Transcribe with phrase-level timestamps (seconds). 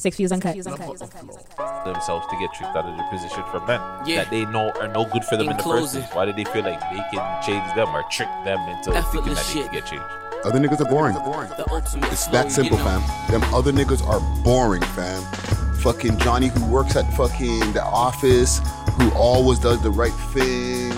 [0.00, 0.54] Six views uncut.
[1.84, 4.22] themselves to get tricked out of their position from men Yeah.
[4.24, 6.08] that they know are no good for them in, In the first place.
[6.14, 9.38] Why do they feel like they can change them or trick them into thinking Effortless
[9.38, 9.64] that they shit.
[9.70, 10.04] can get changed?
[10.46, 11.12] Other niggas are boring.
[11.12, 12.84] The It's flow, that you simple, know?
[12.84, 13.02] fam.
[13.42, 15.22] Them other niggas are boring, fam.
[15.82, 18.62] Fucking Johnny who works at fucking the office,
[18.98, 20.92] who always does the right thing.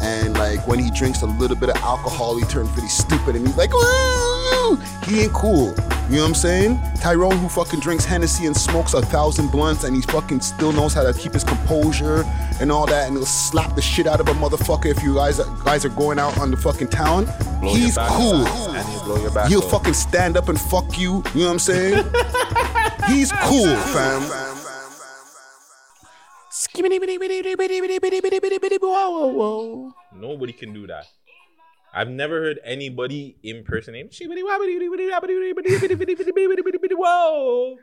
[0.00, 3.46] And like when he drinks a little bit of alcohol, he turns really stupid and
[3.46, 4.76] he's like, Woo!
[5.06, 5.74] he ain't cool.
[6.08, 6.80] You know what I'm saying?
[7.00, 10.94] Tyrone who fucking drinks Hennessy and smokes a thousand blunts and he fucking still knows
[10.94, 12.24] how to keep his composure
[12.60, 15.40] and all that and he'll slap the shit out of a motherfucker if you guys
[15.40, 17.24] are, guys are going out on the fucking town.
[17.60, 18.46] Blow He's cool.
[18.46, 19.70] and he'll blow your back He'll out.
[19.70, 21.22] fucking stand up and fuck you.
[21.34, 22.04] You know what I'm saying?
[23.08, 24.55] He's cool, fam.
[30.14, 31.06] Nobody can do that.
[31.92, 34.12] I've never heard anybody impersonate.
[36.92, 37.78] Whoa.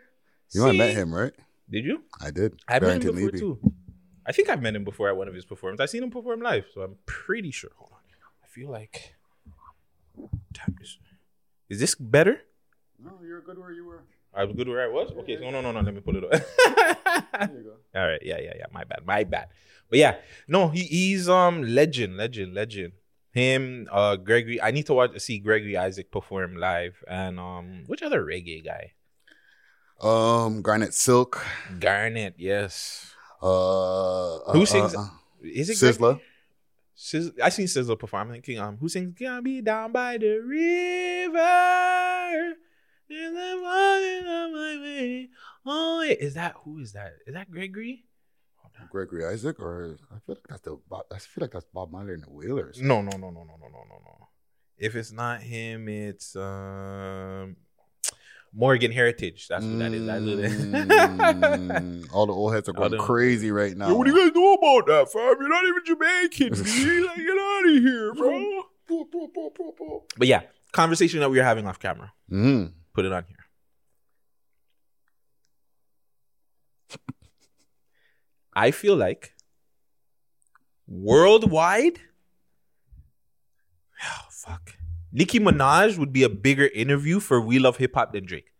[0.51, 1.33] You know I met him, right?
[1.69, 2.03] Did you?
[2.21, 2.59] I did.
[2.67, 3.39] I met him before Levy.
[3.39, 3.59] too.
[4.25, 5.81] I think I've met him before at one of his performances.
[5.83, 7.71] I've seen him perform live, so I'm pretty sure.
[7.77, 7.99] Hold on.
[8.43, 9.15] I feel like.
[11.69, 12.41] Is this better?
[13.03, 14.03] No, you're good where you were.
[14.35, 15.11] I was good where I was.
[15.19, 15.79] Okay, so no, no, no.
[15.81, 16.31] Let me pull it up.
[17.95, 18.65] All right, yeah, yeah, yeah.
[18.71, 19.49] My bad, my bad.
[19.89, 20.15] But yeah,
[20.47, 22.93] no, he, he's um legend, legend, legend.
[23.31, 24.61] Him, uh, Gregory.
[24.61, 28.93] I need to watch see Gregory Isaac perform live, and um, which other reggae guy?
[29.99, 31.43] Um, Garnet Silk.
[31.79, 33.11] Garnet, yes.
[33.41, 34.95] Uh, Who uh, sings?
[34.95, 35.07] uh,
[35.41, 36.19] Is it Greg- Sizzla?
[36.95, 38.27] Sizz- I seen Sizzla perform.
[38.27, 40.37] I'm thinking, um, who sings "Gonna Be Down by the
[41.33, 42.53] River"?
[43.09, 45.29] In the morning of my way.
[45.65, 47.13] Oh, is that who is that?
[47.27, 48.05] Is that Gregory?
[48.89, 52.13] Gregory Isaac, or I feel like that's the Bob, I feel like that's Bob Marley
[52.13, 52.81] and the Wailers.
[52.81, 54.27] No, no, no, no, no, no, no, no, no.
[54.77, 57.55] If it's not him, it's um
[58.51, 59.47] Morgan Heritage.
[59.47, 60.05] That's what that is.
[60.05, 60.65] That's what it is.
[60.65, 63.89] Mm, all the old heads are going crazy right now.
[63.89, 65.35] Yo, what do you guys know about that, fam?
[65.39, 66.53] You're not even Jamaican.
[67.03, 68.63] Like, get out of here, bro.
[70.17, 70.41] But yeah,
[70.71, 72.11] conversation that we were having off camera.
[72.31, 72.73] Mhm.
[72.93, 73.37] Put it on here.
[78.53, 79.33] I feel like
[80.87, 81.99] worldwide,
[84.03, 84.77] oh, fuck.
[85.11, 88.51] Nicki Minaj would be a bigger interview for We Love Hip Hop than Drake.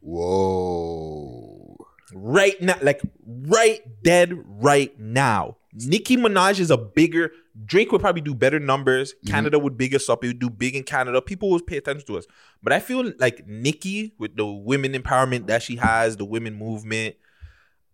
[0.00, 1.76] Whoa.
[2.14, 5.56] Right now, like right dead right now.
[5.74, 7.32] Nicki Minaj is a bigger
[7.64, 9.12] Drake would probably do better numbers.
[9.12, 9.30] Mm-hmm.
[9.30, 10.24] Canada would big us up.
[10.24, 11.20] It would do big in Canada.
[11.20, 12.26] People would pay attention to us.
[12.62, 17.16] But I feel like Nicki, with the women empowerment that she has, the women movement,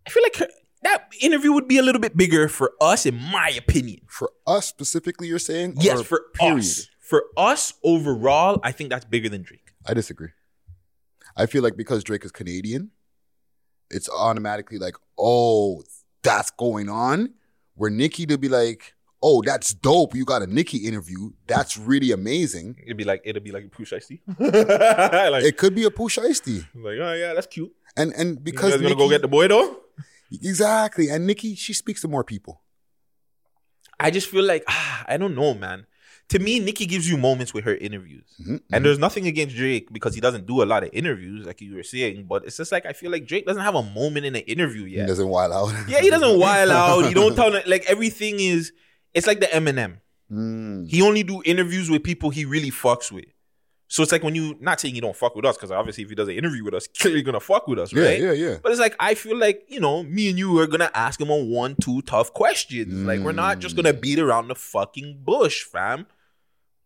[0.05, 0.47] I feel like her,
[0.83, 4.01] that interview would be a little bit bigger for us, in my opinion.
[4.07, 5.75] For us specifically, you're saying?
[5.79, 6.59] Yes, for period?
[6.59, 6.87] us.
[6.99, 9.73] For us overall, I think that's bigger than Drake.
[9.85, 10.29] I disagree.
[11.35, 12.91] I feel like because Drake is Canadian,
[13.89, 15.83] it's automatically like, oh,
[16.21, 17.33] that's going on.
[17.79, 20.13] Where Nicki to be like, oh, that's dope.
[20.13, 21.31] You got a Nicki interview.
[21.47, 22.75] That's really amazing.
[22.83, 24.21] It'd be like it'd be like a push icy.
[24.37, 26.67] like, It could be a push icy.
[26.75, 27.71] like, oh yeah, that's cute.
[27.95, 29.77] And and because You guys gonna go get the boy though?
[30.29, 31.09] exactly.
[31.09, 32.61] And Nicki, she speaks to more people.
[33.97, 35.85] I just feel like ah, I don't know, man.
[36.29, 39.91] To me, Nicki gives you moments with her interviews, Mhm, and there's nothing against Drake
[39.91, 42.25] because he doesn't do a lot of interviews, like you were saying.
[42.29, 44.83] But it's just like I feel like Drake doesn't have a moment in an interview
[44.83, 45.01] yet.
[45.01, 45.73] He doesn't wild out.
[45.89, 47.07] Yeah, he doesn't wild out.
[47.07, 48.71] He don't tell like everything is.
[49.13, 49.97] It's like the Eminem.
[50.31, 50.87] Mm.
[50.87, 53.25] He only do interviews with people he really fucks with.
[53.87, 56.09] So it's like when you not saying you don't fuck with us because obviously if
[56.11, 58.19] he does an interview with us, clearly gonna fuck with us, right?
[58.21, 58.49] yeah, yeah.
[58.49, 58.57] yeah.
[58.61, 61.31] But it's like I feel like you know me and you are gonna ask him
[61.31, 62.93] on one, two tough questions.
[62.93, 66.05] Like we're not just gonna beat around the fucking bush, fam.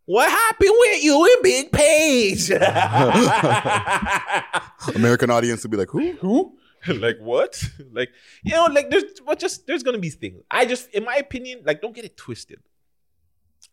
[0.05, 2.49] What happened with you and Big Page?
[4.95, 6.11] American audience would be like, who?
[6.13, 6.57] Who?
[6.87, 7.63] like what?
[7.91, 8.09] Like
[8.43, 10.41] you know, like there's but just there's gonna be things.
[10.49, 12.59] I just, in my opinion, like don't get it twisted.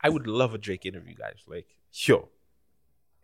[0.02, 1.42] I would love a Drake interview, guys.
[1.46, 2.28] Like, yo,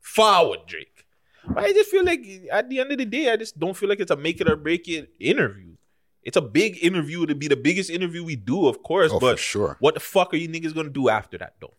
[0.01, 1.05] forward Drake.
[1.47, 3.89] But I just feel like at the end of the day, I just don't feel
[3.89, 5.77] like it's a make it or break it interview.
[6.23, 9.13] It's a big interview to be the biggest interview we do, of course.
[9.13, 9.77] Oh, but for sure.
[9.79, 11.75] what the fuck are you niggas gonna do after that though?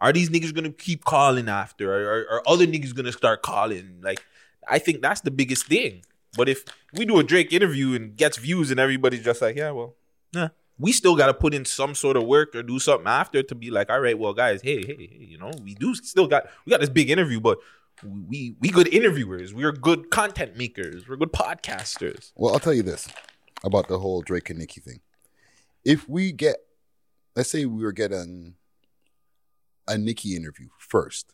[0.00, 1.92] Are these niggas gonna keep calling after?
[1.92, 4.00] Or are, are other niggas gonna start calling?
[4.02, 4.24] Like,
[4.68, 6.02] I think that's the biggest thing.
[6.36, 6.64] But if
[6.94, 9.96] we do a Drake interview and gets views and everybody's just like, yeah, well,
[10.32, 10.48] nah.
[10.78, 13.70] We still gotta put in some sort of work or do something after to be
[13.70, 16.70] like, all right, well, guys, hey, hey, hey, you know, we do still got we
[16.70, 17.58] got this big interview, but
[18.02, 19.52] we we good interviewers.
[19.52, 21.06] We're good content makers.
[21.06, 22.32] We're good podcasters.
[22.34, 23.08] Well, I'll tell you this
[23.62, 25.00] about the whole Drake and Nicki thing.
[25.84, 26.56] If we get,
[27.36, 28.54] let's say we were getting
[29.90, 31.32] a Nicki interview first,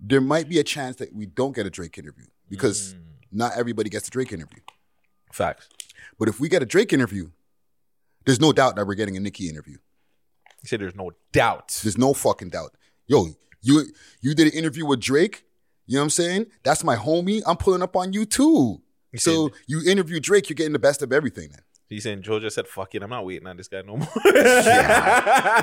[0.00, 2.98] there might be a chance that we don't get a Drake interview because Mm.
[3.32, 4.60] not everybody gets a Drake interview.
[5.32, 5.68] Facts.
[6.18, 7.30] But if we get a Drake interview,
[8.24, 9.78] there's no doubt that we're getting a Nicki interview.
[10.62, 11.80] You said there's no doubt.
[11.82, 12.76] There's no fucking doubt.
[13.06, 13.86] Yo, you
[14.20, 15.44] you did an interview with Drake.
[15.86, 16.46] You know what I'm saying?
[16.64, 17.42] That's my homie.
[17.46, 18.82] I'm pulling up on you too.
[19.12, 21.50] He So you interview Drake, you're getting the best of everything.
[21.50, 24.08] Then He's saying Georgia said, "Fuck it, I'm not waiting on this guy no more."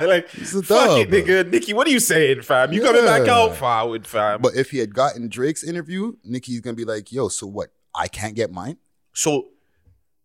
[0.07, 1.49] like, He's a fuck it, nigga.
[1.49, 2.71] Nicki, what are you saying, fam?
[2.71, 4.41] You coming back out forward, fam?
[4.41, 7.69] But if he had gotten Drake's interview, Nicki's gonna be like, "Yo, so what?
[7.93, 8.77] I can't get mine."
[9.13, 9.49] so,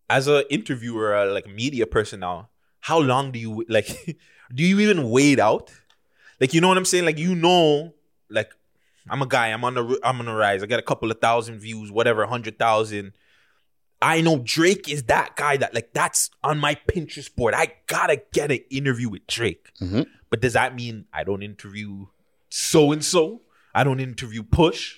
[0.09, 2.49] as an interviewer, uh, like media person now,
[2.79, 3.87] how long do you like?
[4.53, 5.71] do you even wait out?
[6.39, 7.05] Like, you know what I'm saying?
[7.05, 7.93] Like, you know,
[8.29, 8.51] like
[9.09, 9.47] I'm a guy.
[9.47, 10.63] I'm on the I'm on the rise.
[10.63, 13.13] I got a couple of thousand views, whatever, hundred thousand.
[14.01, 17.53] I know Drake is that guy that like that's on my Pinterest board.
[17.53, 19.69] I gotta get an interview with Drake.
[19.81, 20.07] Mhm.
[20.29, 22.05] But does that mean I don't interview
[22.49, 23.41] so and so?
[23.75, 24.97] I don't interview Push.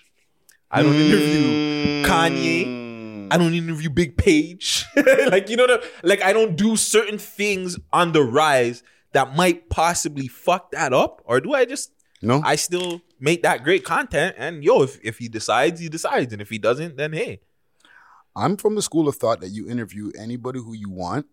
[0.70, 3.28] I don't interview Kanye.
[3.32, 4.86] I don't interview Big Page.
[5.28, 8.84] like you know, the, like I don't do certain things on the rise
[9.14, 13.64] that might possibly fuck that up, or do I just No, I still make that
[13.64, 14.36] great content?
[14.38, 17.42] And yo, if if he decides, he decides, and if he doesn't, then hey,
[18.36, 21.26] I'm from the school of thought that you interview anybody who you want,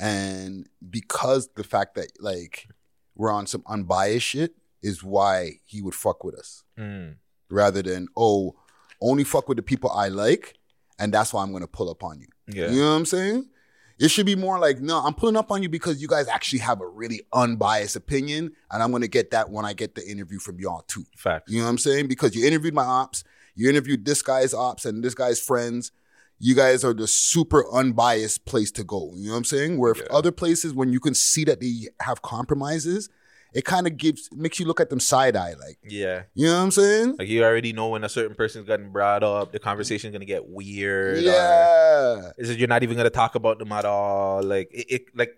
[0.00, 2.68] and because the fact that like
[3.14, 6.62] we're on some unbiased shit is why he would fuck with us.
[6.78, 7.16] Mm.
[7.50, 8.54] rather than oh
[9.00, 10.54] only fuck with the people I like
[10.98, 12.26] and that's why I'm gonna pull up on you.
[12.48, 13.48] yeah, You know what I'm saying?
[13.98, 16.58] It should be more like no, I'm pulling up on you because you guys actually
[16.60, 20.38] have a really unbiased opinion, and I'm gonna get that when I get the interview
[20.40, 21.04] from y'all too.
[21.16, 21.50] facts.
[21.52, 22.08] You know what I'm saying?
[22.08, 23.22] Because you interviewed my ops,
[23.54, 25.92] you interviewed this guy's ops and this guy's friends.
[26.46, 29.12] You guys are the super unbiased place to go.
[29.14, 29.78] You know what I'm saying?
[29.78, 30.18] Where if Yeah.
[30.18, 33.08] other places, when you can see that they have compromises,
[33.54, 36.24] it kind of gives makes you look at them side eye, like Yeah.
[36.34, 37.16] you know what I'm saying?
[37.18, 40.46] Like you already know when a certain person's getting brought up, the conversation's gonna get
[40.46, 41.22] weird.
[41.22, 42.32] Yeah.
[42.36, 44.42] is it you're not even gonna talk about them at all?
[44.42, 45.32] Like it, it like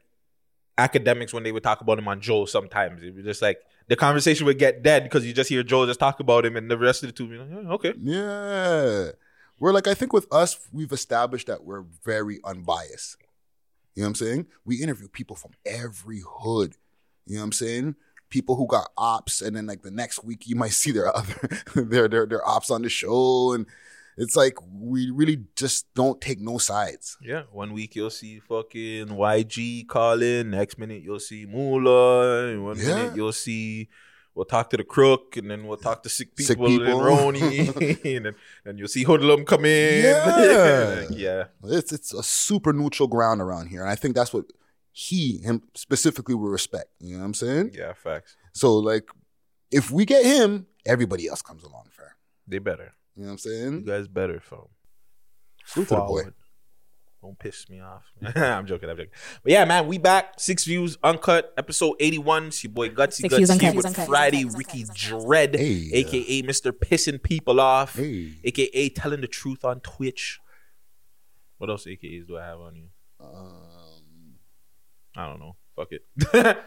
[0.78, 3.02] academics when they would talk about him on Joe sometimes.
[3.02, 3.58] It was just like
[3.88, 6.70] the conversation would get dead because you just hear Joe just talk about him and
[6.70, 7.94] the rest of the two be like, "Yeah, okay.
[8.02, 9.10] Yeah.
[9.58, 13.16] We're like, I think with us, we've established that we're very unbiased.
[13.94, 14.46] You know what I'm saying?
[14.64, 16.76] We interview people from every hood.
[17.26, 17.94] You know what I'm saying?
[18.28, 21.48] People who got ops, and then like the next week you might see their other
[21.74, 23.52] their their their ops on the show.
[23.54, 23.66] And
[24.18, 27.16] it's like we really just don't take no sides.
[27.22, 27.44] Yeah.
[27.52, 32.94] One week you'll see fucking YG calling, next minute you'll see Moolah, and one Yeah.
[32.94, 33.88] minute you'll see
[34.36, 37.00] we'll talk to the crook, and then we'll talk to sick people, Sick and people.
[37.00, 38.34] Roni, and then
[38.64, 40.04] and you'll see Hoodlum come in.
[40.04, 41.06] Yeah.
[41.10, 41.44] yeah.
[41.64, 43.80] It's it's a super neutral ground around here.
[43.80, 44.44] And I think that's what
[44.92, 46.90] he him specifically will respect.
[47.00, 47.70] You know what I'm saying?
[47.74, 48.36] Yeah, facts.
[48.52, 49.08] So like
[49.72, 52.16] if we get him, everybody else comes along fair.
[52.46, 52.92] They better.
[53.16, 53.72] You know what I'm saying?
[53.80, 54.68] You guys better, phone.
[55.64, 56.22] Salute to the boy.
[57.22, 58.04] Don't piss me off.
[58.36, 58.88] I'm joking.
[58.88, 59.12] I'm joking.
[59.42, 60.34] But yeah, man, we back.
[60.38, 62.46] Six views, uncut, episode 81.
[62.48, 63.66] It's your boy Gutsy Six views, Guts uncut.
[63.68, 64.06] here with Uncut.
[64.06, 64.58] Friday Uncut.
[64.58, 64.96] Ricky Uncut.
[64.96, 65.90] Dread, Hey.
[65.92, 66.70] aka Mr.
[66.72, 68.34] Pissing People Off, Hey.
[68.44, 70.40] aka Telling the Truth on Twitch.
[71.58, 72.88] What else AKAs do I have on you?
[73.18, 74.34] Um,
[75.16, 75.56] I don't know.
[75.74, 76.04] Fuck it.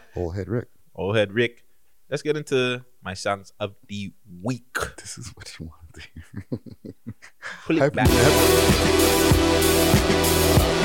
[0.14, 0.68] whole head Rick.
[0.94, 1.64] Old head Rick.
[2.10, 4.12] Let's get into my songs of the
[4.42, 4.64] week.
[4.98, 6.44] This is what you want to hear.
[7.66, 8.08] Pull it Have back.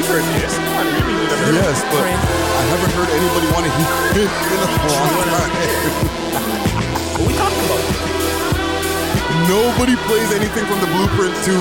[0.08, 0.54] You ever- You've heard this.
[0.56, 3.96] Come on, really, you've never heard yes, but I haven't heard anybody want to hear
[4.12, 5.52] it in a long time.
[7.16, 8.25] What we talking about?
[9.44, 11.52] Nobody plays anything from the Blueprint 2.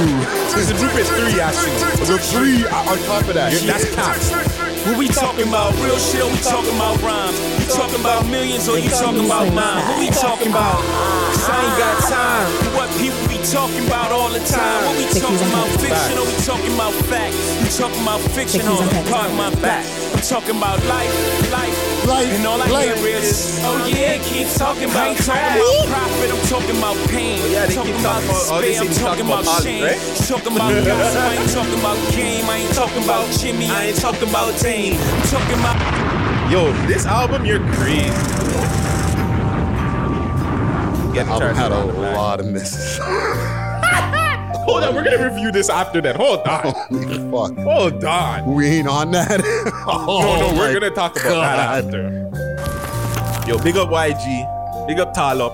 [0.55, 1.75] It's the Blueprint 3, actually.
[2.07, 3.51] The 3 on top of that.
[3.67, 4.31] That's cops.
[4.87, 5.75] What we talking about?
[5.83, 7.41] Real shit or we talking about rhymes?
[7.59, 9.81] You talking about millions or you talking about mine?
[9.89, 10.85] What we talking about?
[11.33, 14.85] Cause I ain't got time what people be talking about all the time.
[14.85, 15.69] What we talking about?
[15.81, 17.33] Fiction or we talking about fact?
[17.65, 19.89] You talking about fiction or park my back?
[20.13, 21.13] I'm talking about life,
[21.51, 22.97] life, Life, and all I life.
[22.99, 25.57] hear is, oh yeah, keep talking about crap.
[25.57, 27.41] I'm talking about profit, I'm talking about pain.
[27.41, 29.05] Oh, yeah, they talking keep about talking about- oh, they despair, say I'm they talking
[29.05, 29.81] talking about about shame.
[29.81, 33.85] politics, Talking about gossip, I ain't talking about game, I ain't talking about Jimmy, I
[33.87, 34.97] ain't talking about Dane.
[35.01, 38.13] I'm talking about Yo, this album, you're crazy.
[41.15, 41.85] Get Album had a
[42.19, 42.99] lot of misses.
[44.65, 46.17] Hold on, we're gonna review this after that.
[46.17, 46.63] Hold on.
[46.63, 47.59] Holy oh, fuck.
[47.59, 48.55] Hold on.
[48.55, 49.41] We ain't on that.
[49.87, 50.05] oh,
[50.41, 52.09] No, no, oh we're gonna talk about that after.
[53.49, 55.53] Yo, big up YG, big up Talop.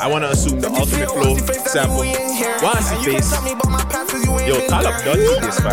[0.00, 2.04] I wanna assume the ultimate flow sample.
[2.04, 3.32] Wansi face.
[4.46, 5.72] Yo, Talop done to this, man.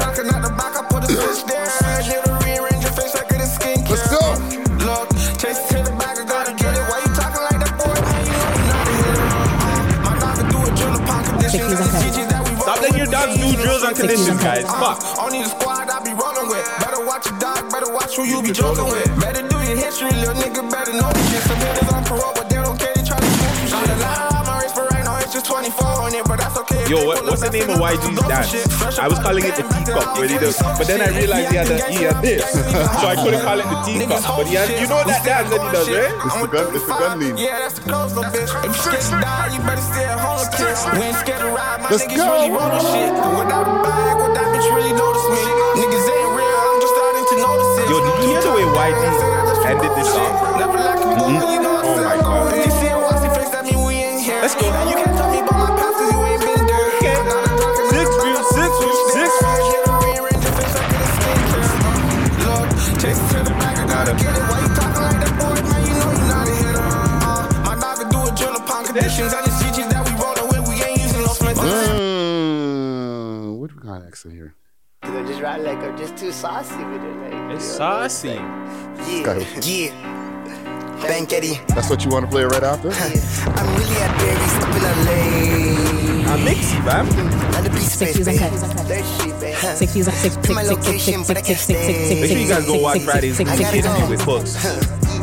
[3.89, 4.70] Let's go.
[13.27, 14.63] Dogs do drills on on conditions, guys.
[14.63, 15.03] Fuck.
[15.19, 16.65] Only the squad I be rolling with.
[16.79, 19.07] Better watch your dog, better watch who you be joking with.
[19.19, 21.43] Better do your history, little nigga, better know this shit.
[21.43, 23.00] Some hitters on parole, but they don't care,
[25.41, 28.99] Yo, what, what's the name of YG's dance?
[28.99, 31.71] I was calling it the teacup, where he does, but then I realized he had,
[31.71, 32.45] a, he had this,
[33.01, 34.21] so I couldn't call it the teacup.
[34.21, 36.13] But he has, you know that dance that he does, right?
[36.13, 36.67] It's the gun.
[36.75, 37.37] It's the gun lean.
[37.41, 38.53] Yeah, that's the close, little bitch.
[38.61, 40.77] If you scared to die, you better stay at home, kid.
[40.93, 42.27] We ain't scared to ride, my Let's niggas go.
[42.27, 43.11] really rollin' shit.
[43.11, 45.41] Without a bag, what bitch really notice me.
[45.81, 47.85] Niggas ain't real, I'm just starting to notice it.
[47.89, 49.01] Yo, did you hear the way YG
[49.65, 50.33] ended this song?
[50.59, 51.53] Never like a woman, mm-hmm.
[51.55, 52.53] you know Oh my God.
[54.43, 55.10] If you
[68.93, 69.33] drill upon conditions.
[69.33, 71.57] And the CGs that we rollin' with, we ain't using no Smith.
[71.57, 74.53] Mm, what do we got next in here?
[75.01, 77.15] Cause I'm just right, like I'm just too saucy with it.
[77.17, 78.29] Like, It's you know what I saucy.
[78.29, 79.91] Yeah, Guy- yeah.
[81.01, 81.59] Banketti.
[81.69, 82.89] That's what you want to play right after?
[82.91, 85.11] I'm really at Barry's up in LA.
[86.31, 87.05] I'm Mixy, fam.
[87.51, 88.49] Not the beach Six space, views and baby.
[88.51, 88.61] cuts.
[88.87, 89.55] That shit, baby.
[89.77, 92.21] Six views, six, six, my six, six, location, six, but I six, can't six, six,
[92.21, 93.71] Make sure you guys go watch Friday's six, six,
[94.09, 94.55] with folks.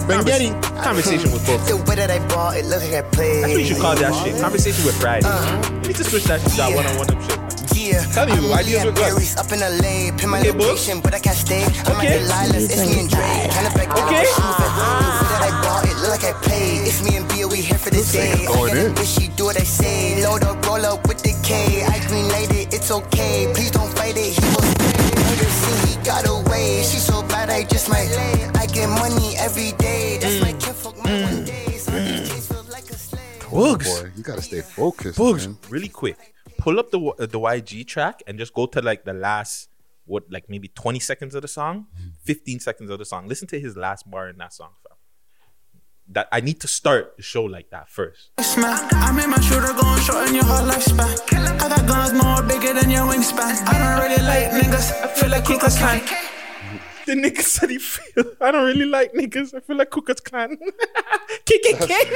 [0.09, 0.51] Bangetti.
[0.83, 1.69] Conversation with folks.
[1.69, 3.45] The way that I bought it, look like I played.
[3.45, 4.41] That's what you should call that shit.
[4.41, 5.27] Conversation with Friday.
[5.29, 5.73] Uh-huh.
[5.83, 7.39] You need to switch that shit to that one-on-one up shit.
[7.79, 9.37] Yeah, Tell you, I'm why really deals at with guns?
[9.39, 10.11] Up in LA.
[10.19, 11.63] Pin my Okay, location, but I can't stay.
[11.87, 12.19] I'm Okay.
[12.19, 13.49] at Delilah's, it's me and Dre.
[13.55, 14.25] Kinda back Okay.
[14.27, 16.89] The way that I bought it, look like I played.
[16.89, 18.33] It's me and Bill, we here for this day.
[18.33, 20.25] I going get a bitch, she do what I say.
[20.25, 21.85] Load up, roll up with the K.
[21.87, 23.47] I green light it, it's okay.
[23.55, 24.43] Please don't fight it, he
[26.09, 26.83] got away.
[26.83, 28.09] She so bad, I just might.
[28.09, 28.51] lay.
[28.63, 30.19] I get money every day.
[30.21, 30.61] That's my mm.
[30.63, 31.47] kid, fuck my one mm.
[31.47, 31.67] day.
[31.77, 32.29] So my mm.
[32.29, 33.51] taste feels like a slave.
[33.51, 35.19] Boy, you gotta stay focused.
[35.19, 35.47] Bugs.
[35.47, 35.59] man.
[35.69, 36.35] Really quick.
[36.57, 39.69] Pull up the uh, the YG track and just go to like the last
[40.07, 42.09] what like maybe 20 seconds of the song, mm-hmm.
[42.23, 43.29] 15 seconds of the song.
[43.29, 44.88] Listen to his last bar in that song, fam.
[46.11, 48.31] That I need to start the show like that first.
[48.41, 48.93] Smack.
[48.95, 51.05] I made my shooter go and shorten your whole lifespan.
[51.61, 53.61] I got guns more bigger than your wingspan.
[53.69, 55.05] I don't really like niggas.
[55.05, 56.01] I feel like Ku Klux Klan.
[57.05, 58.25] The nigga said he feel.
[58.41, 59.55] I don't really like niggas.
[59.55, 60.57] I feel like Ku Klux Klan.
[61.45, 61.91] KKK.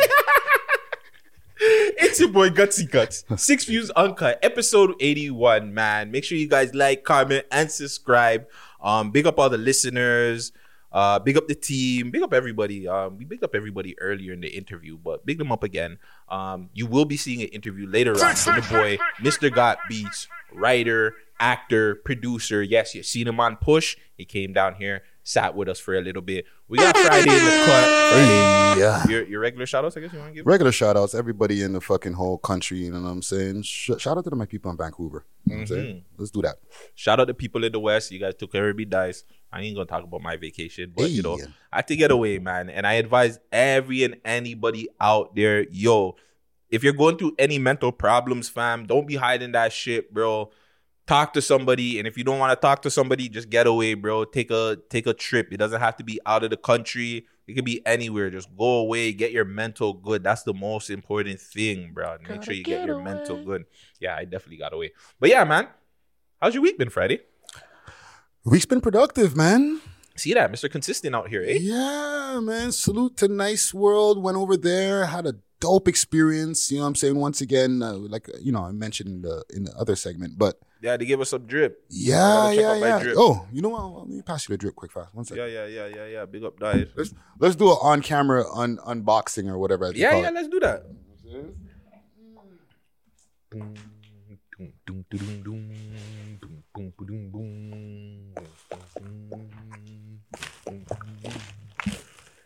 [1.61, 3.25] it's your boy Gutsy Guts.
[3.37, 4.39] Six views uncut.
[4.43, 6.11] Episode 81, man.
[6.11, 8.47] Make sure you guys like, comment, and subscribe.
[8.83, 10.53] Um, big up all the listeners.
[10.93, 12.11] Uh, big up the team.
[12.11, 12.87] Big up everybody.
[12.87, 15.99] Um, we big up everybody earlier in the interview, but big them up again.
[16.29, 19.53] Um, you will be seeing an interview later on with the boy, Mr.
[19.53, 22.63] Got Beats, writer, actor, producer.
[22.63, 23.97] Yes, you've seen him on Push.
[24.17, 26.45] He came down here, sat with us for a little bit.
[26.69, 28.79] We got Friday in the cut.
[28.79, 29.07] Yeah.
[29.09, 30.47] your, your regular shout outs, I guess you want to give?
[30.47, 33.63] Regular shout outs, everybody in the fucking whole country, you know what I'm saying?
[33.63, 35.27] Sh- shout out to my people in Vancouver.
[35.45, 35.85] You know what I'm Mm-hmm.
[35.87, 36.05] saying?
[36.17, 36.57] Let's do that.
[36.95, 38.11] Shout out to people in the West.
[38.11, 39.25] You guys took care of me dice.
[39.52, 41.44] I ain't gonna talk about my vacation, but you know, Hey.
[41.73, 42.71] I had to get away, man.
[42.71, 46.16] And I advise every and anybody out there, yo,
[46.71, 50.50] if you're going through any mental problems, fam, don't be hiding that shit, bro.
[51.06, 53.92] Talk to somebody, and if you don't want to talk to somebody, just get away,
[53.94, 54.25] bro.
[54.25, 55.49] Take a take a trip.
[55.52, 57.26] It doesn't have to be out of the country.
[57.47, 58.30] It could be anywhere.
[58.30, 60.23] Just go away, get your mental good.
[60.23, 62.16] That's the most important thing, bro.
[62.26, 63.64] Make sure you get your mental good.
[64.00, 64.92] Yeah, I definitely got away.
[65.18, 65.68] But yeah, man,
[66.40, 67.21] how's your week been, Friday?
[68.45, 69.81] Week's been productive, man.
[70.17, 70.71] See that, Mr.
[70.71, 71.59] Consistent out here, eh?
[71.61, 72.73] Yeah, man.
[72.73, 74.23] Salute to Nice World.
[74.23, 76.71] Went over there, had a dope experience.
[76.71, 77.17] You know what I'm saying?
[77.17, 80.39] Once again, uh, like, uh, you know, I mentioned in the, in the other segment,
[80.39, 81.85] but Yeah, they give us some drip.
[81.89, 82.99] yeah, Gotta check yeah, out yeah.
[83.03, 83.15] drip.
[83.17, 83.99] Oh, you know what?
[84.01, 85.15] Let me pass you the drip quick fast.
[85.15, 85.45] One second.
[85.45, 86.25] Yeah, yeah, yeah, yeah, yeah.
[86.27, 86.91] Big up, diet.
[86.97, 89.93] Let's, let's do an on camera un- unboxing or whatever.
[89.95, 90.35] Yeah, call yeah, it.
[90.35, 90.85] let's do that.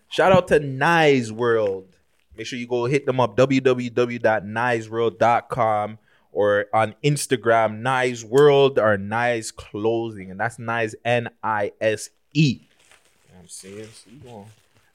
[0.09, 1.89] Shout out to Nice World.
[2.37, 5.99] Make sure you go hit them up www.niceworld.com
[6.33, 10.31] or on Instagram, Nice World or Nice Clothing.
[10.31, 12.61] And that's Nice N I S E.
[13.39, 13.89] I'm saying?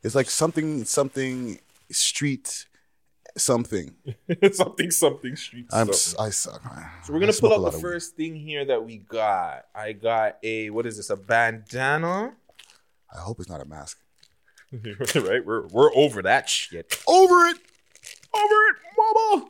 [0.04, 1.60] It's like something, something
[1.90, 2.68] street,
[3.38, 3.94] something.
[4.52, 5.66] something, something street.
[5.72, 6.64] I'm, s- I suck.
[6.66, 6.90] man.
[7.04, 7.90] So we're gonna pull a lot up the of weed.
[7.90, 9.66] first thing here that we got.
[9.76, 11.10] I got a what is this?
[11.10, 12.34] A bandana,
[13.14, 13.98] I hope it's not a mask.
[14.74, 15.46] right?
[15.46, 16.98] We're we're over that shit.
[17.08, 17.58] Over it.
[18.34, 19.46] Over it, mama.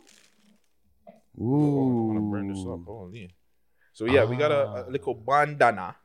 [1.40, 1.72] Ooh.
[1.82, 2.86] I'm gonna burn this up.
[2.86, 3.30] Holy.
[3.94, 5.96] So yeah, we got a, a little bandana.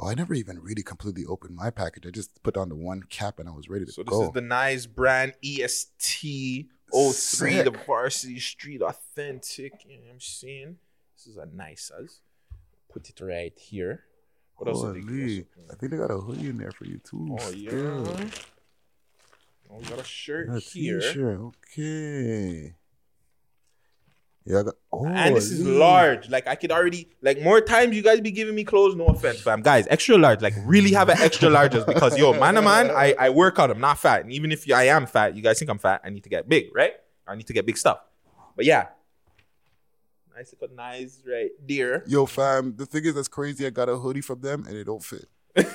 [0.00, 2.06] Oh, I never even really completely opened my package.
[2.06, 3.92] I just put on the one cap and I was ready to go.
[3.92, 7.64] So this is the nice brand EST 03, Sick.
[7.64, 9.84] the Varsity Street Authentic.
[9.84, 10.76] You know what I'm saying?
[11.16, 12.20] This is a nice size.
[12.92, 14.04] Put it right here.
[14.56, 14.82] What else?
[14.82, 15.46] Holy.
[15.70, 17.36] I think they got a hoodie in there for you too.
[17.40, 17.68] Oh yeah.
[17.70, 18.16] still.
[19.70, 21.00] Oh, we got a shirt A here.
[21.00, 21.40] t-shirt.
[21.40, 22.74] Okay.
[24.48, 24.74] Yeah, I got.
[24.90, 26.30] Oh, and this is large.
[26.30, 28.96] Like I could already like more times you guys be giving me clothes.
[28.96, 29.60] No offense, fam.
[29.60, 30.40] Guys, extra large.
[30.40, 33.58] Like really have an extra large just because yo, man, a man, I I work
[33.58, 33.70] out.
[33.70, 36.00] I'm not fat, and even if I am fat, you guys think I'm fat.
[36.02, 36.92] I need to get big, right?
[37.26, 37.98] I need to get big stuff.
[38.56, 38.86] But yeah,
[40.34, 42.04] nice little nice right there.
[42.06, 42.74] Yo, fam.
[42.74, 43.66] The thing is, that's crazy.
[43.66, 45.26] I got a hoodie from them and it don't fit.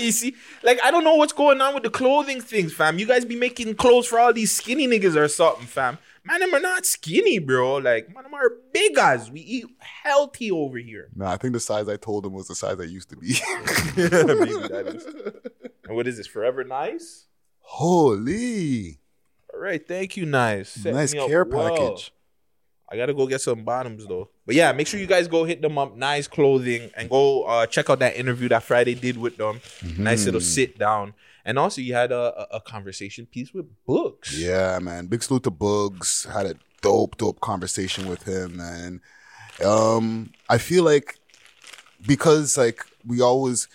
[0.00, 0.34] you see,
[0.64, 2.98] like I don't know what's going on with the clothing things, fam.
[2.98, 5.98] You guys be making clothes for all these skinny niggas or something, fam.
[6.26, 7.76] Man, them are not skinny, bro.
[7.76, 11.08] Like, man, them are big as we eat healthy over here.
[11.14, 13.28] Nah, I think the size I told them was the size I used to be.
[13.96, 15.04] Maybe that is.
[15.86, 16.26] And what is this?
[16.26, 17.26] Forever nice.
[17.60, 19.00] Holy.
[19.52, 20.70] All right, thank you, nice.
[20.70, 21.76] Set nice care well.
[21.76, 22.12] package.
[22.90, 24.30] I gotta go get some bottoms though.
[24.46, 25.96] But yeah, make sure you guys go hit them up.
[25.96, 29.60] Nice clothing and go uh, check out that interview that Friday did with them.
[29.98, 31.14] Nice little sit down.
[31.44, 34.38] And also, you had a, a, conversation piece with Books.
[34.38, 35.06] Yeah, man.
[35.06, 36.26] Big salute to Bugs.
[36.32, 39.02] Had a dope, dope conversation with him, man.
[39.64, 41.18] Um, I feel like
[42.06, 43.68] because like we always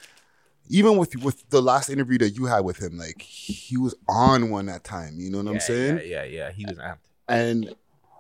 [0.69, 4.49] even with with the last interview that you had with him, like he was on
[4.49, 5.19] one at that time.
[5.19, 5.97] You know what I'm saying?
[5.97, 6.51] Yeah, yeah, yeah.
[6.51, 6.97] He was amped.
[7.27, 7.75] and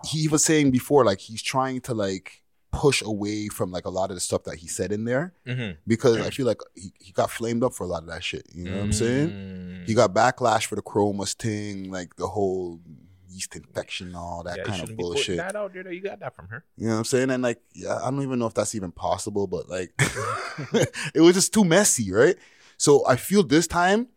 [0.05, 4.11] he was saying before like he's trying to like push away from like a lot
[4.11, 5.77] of the stuff that he said in there Mhm.
[5.87, 8.45] because I feel like he, he got flamed up for a lot of that shit.
[8.53, 9.29] You know what I'm saying?
[9.29, 9.85] Mm.
[9.87, 12.79] He got backlash for the chromas thing, like the whole
[13.27, 15.37] yeast infection, all that Yeah, kind of shouldn't be putting bullshit.
[15.37, 15.83] that out there.
[15.83, 15.89] though.
[15.89, 16.63] You got that from her.
[16.77, 17.29] You know what I'm saying?
[17.31, 19.91] And like, yeah, I don't even know if that's even possible, but like,
[21.13, 22.35] it was just too messy, right?
[22.77, 24.07] So I feel this time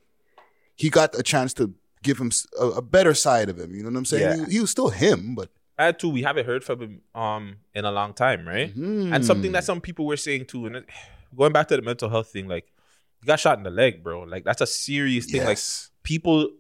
[0.76, 3.74] he got a chance to give him a better side of him.
[3.74, 4.38] You know what I'm saying?
[4.40, 4.46] Yeah.
[4.46, 5.50] He, he was still him, but
[5.88, 8.70] Add too, we haven't heard from him um in a long time, right?
[9.14, 10.84] And something that some people were saying too, and
[11.36, 12.66] going back to the mental health thing, like
[13.20, 14.22] you got shot in the leg, bro.
[14.22, 15.42] Like that's a serious thing.
[15.48, 15.58] Like
[16.02, 16.50] people,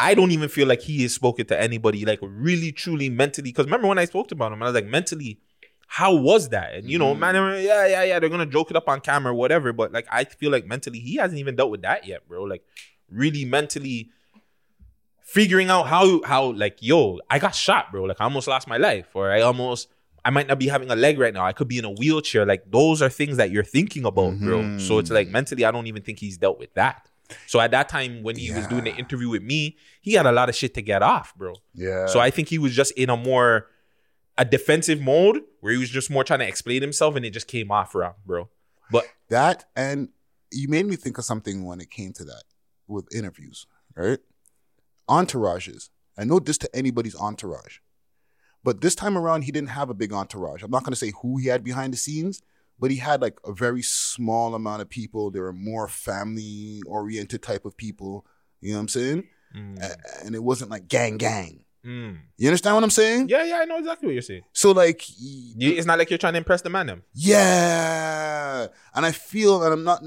[0.00, 3.50] I don't even feel like he has spoken to anybody like really truly mentally.
[3.50, 5.40] Because remember when I spoke about him, I was like mentally,
[5.86, 6.74] how was that?
[6.74, 9.72] And you know, man, yeah, yeah, yeah, they're gonna joke it up on camera, whatever.
[9.72, 12.44] But like, I feel like mentally, he hasn't even dealt with that yet, bro.
[12.44, 12.62] Like
[13.10, 14.10] really mentally
[15.28, 18.04] figuring out how how like yo i got shot bro.
[18.04, 19.88] Like i almost lost my life or i almost
[20.24, 21.44] i might not be having a leg right now.
[21.44, 22.46] I could be in a wheelchair.
[22.46, 24.78] Like those are things that you're thinking about bro.
[24.78, 25.32] So it's like mm.
[25.32, 27.10] mentally i don't even think he's dealt with that.
[27.46, 30.32] So at that time when he was doing the interview with me he had a
[30.32, 31.54] lot of shit to get off bro.
[31.74, 32.06] Yeah.
[32.06, 33.66] so i think he was just in a more
[34.38, 37.48] a defensive mode where he was just more trying to explain himself and it just
[37.48, 38.48] came off wrong bro.
[38.90, 40.08] But that and
[40.50, 42.44] you made me think of something when it came to that
[42.86, 44.20] with interviews, right?
[45.08, 45.90] Entourages.
[46.16, 47.78] I know this to anybody's entourage.
[48.64, 50.62] But this time around, he didn't have a big entourage.
[50.62, 52.42] I'm not going to say who he had behind the scenes,
[52.78, 55.30] but he had like a very small amount of people.
[55.30, 58.26] They were more family oriented type of people.
[58.60, 59.24] You know what I'm saying?
[59.80, 61.64] A- And it wasn't like gang, gang.
[61.86, 62.18] mm.
[62.36, 63.28] You understand what I'm saying?
[63.30, 66.18] yeah yeah i know exactly what you're saying So, like, You- it's not like you're
[66.18, 68.66] trying to impress the man them Yeah.
[68.94, 70.02] And I feel, and I'm not,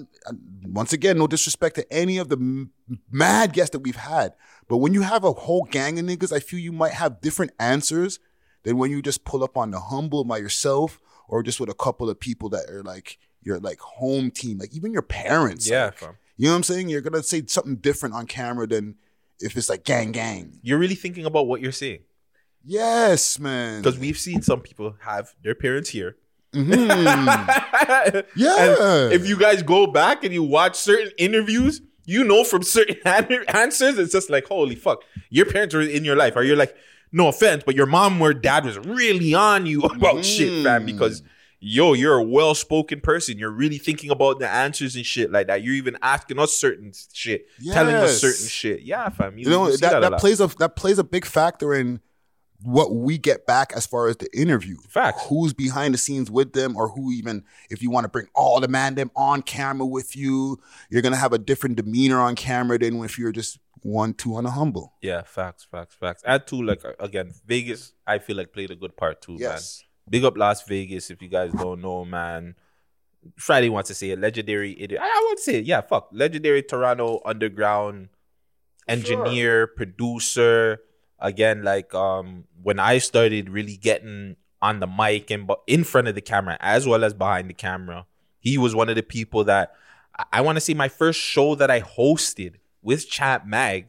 [0.64, 2.68] once again, no disrespect to any of the
[3.10, 4.34] mad guests that we've had,
[4.72, 7.52] but when you have a whole gang of niggas, I feel you might have different
[7.60, 8.20] answers
[8.64, 11.74] than when you just pull up on the humble by yourself or just with a
[11.74, 15.70] couple of people that are like your like home team, like even your parents.
[15.70, 16.88] Yeah, like, you know what I'm saying?
[16.88, 18.96] You're gonna say something different on camera than
[19.42, 20.60] if it's like gang gang.
[20.62, 22.00] you're really thinking about what you're saying
[22.64, 23.82] Yes, man.
[23.82, 26.16] because we've seen some people have their parents here.
[26.54, 28.26] Mhm.
[28.36, 28.56] Yeah.
[29.04, 32.98] And if you guys go back and you watch certain interviews, you know from certain
[33.06, 36.76] answers, it's just like, holy fuck, your parents were in your life, or you're like,
[37.12, 40.86] no offense, but your mom or dad was really on you about shit, fam, mm.
[40.88, 41.24] because.
[41.64, 43.38] Yo, you're a well-spoken person.
[43.38, 45.62] You're really thinking about the answers and shit like that.
[45.62, 48.82] You're even asking us certain shit, telling us certain shit.
[48.82, 49.38] Yeah, fam.
[49.38, 52.00] You, you know you see that, that plays a that plays a big factor in
[52.64, 54.78] what we get back as far as the interview.
[54.90, 55.24] Facts.
[55.28, 58.60] Who's behind the scenes with them, or who even if you want to bring all
[58.60, 62.78] the man them on camera with you, you're gonna have a different demeanor on camera
[62.78, 64.94] than if you're just one two on a humble.
[65.02, 66.24] Yeah, facts, facts, facts.
[66.26, 67.94] Add to like again, Vegas.
[68.06, 69.84] I feel like played a good part too, Yes.
[69.84, 69.88] man.
[70.12, 71.10] Big up Las Vegas.
[71.10, 72.56] If you guys don't know, man.
[73.38, 74.72] Friday wants to say a legendary.
[74.72, 78.10] It, I, I would say, it, yeah, fuck, legendary Toronto underground
[78.88, 80.80] engineer, producer.
[81.22, 86.08] Again, like um, when I started really getting on the mic and bu- in front
[86.08, 88.06] of the camera as well as behind the camera,
[88.40, 89.74] he was one of the people that
[90.18, 93.88] I, I want to say my first show that I hosted with Chat Mag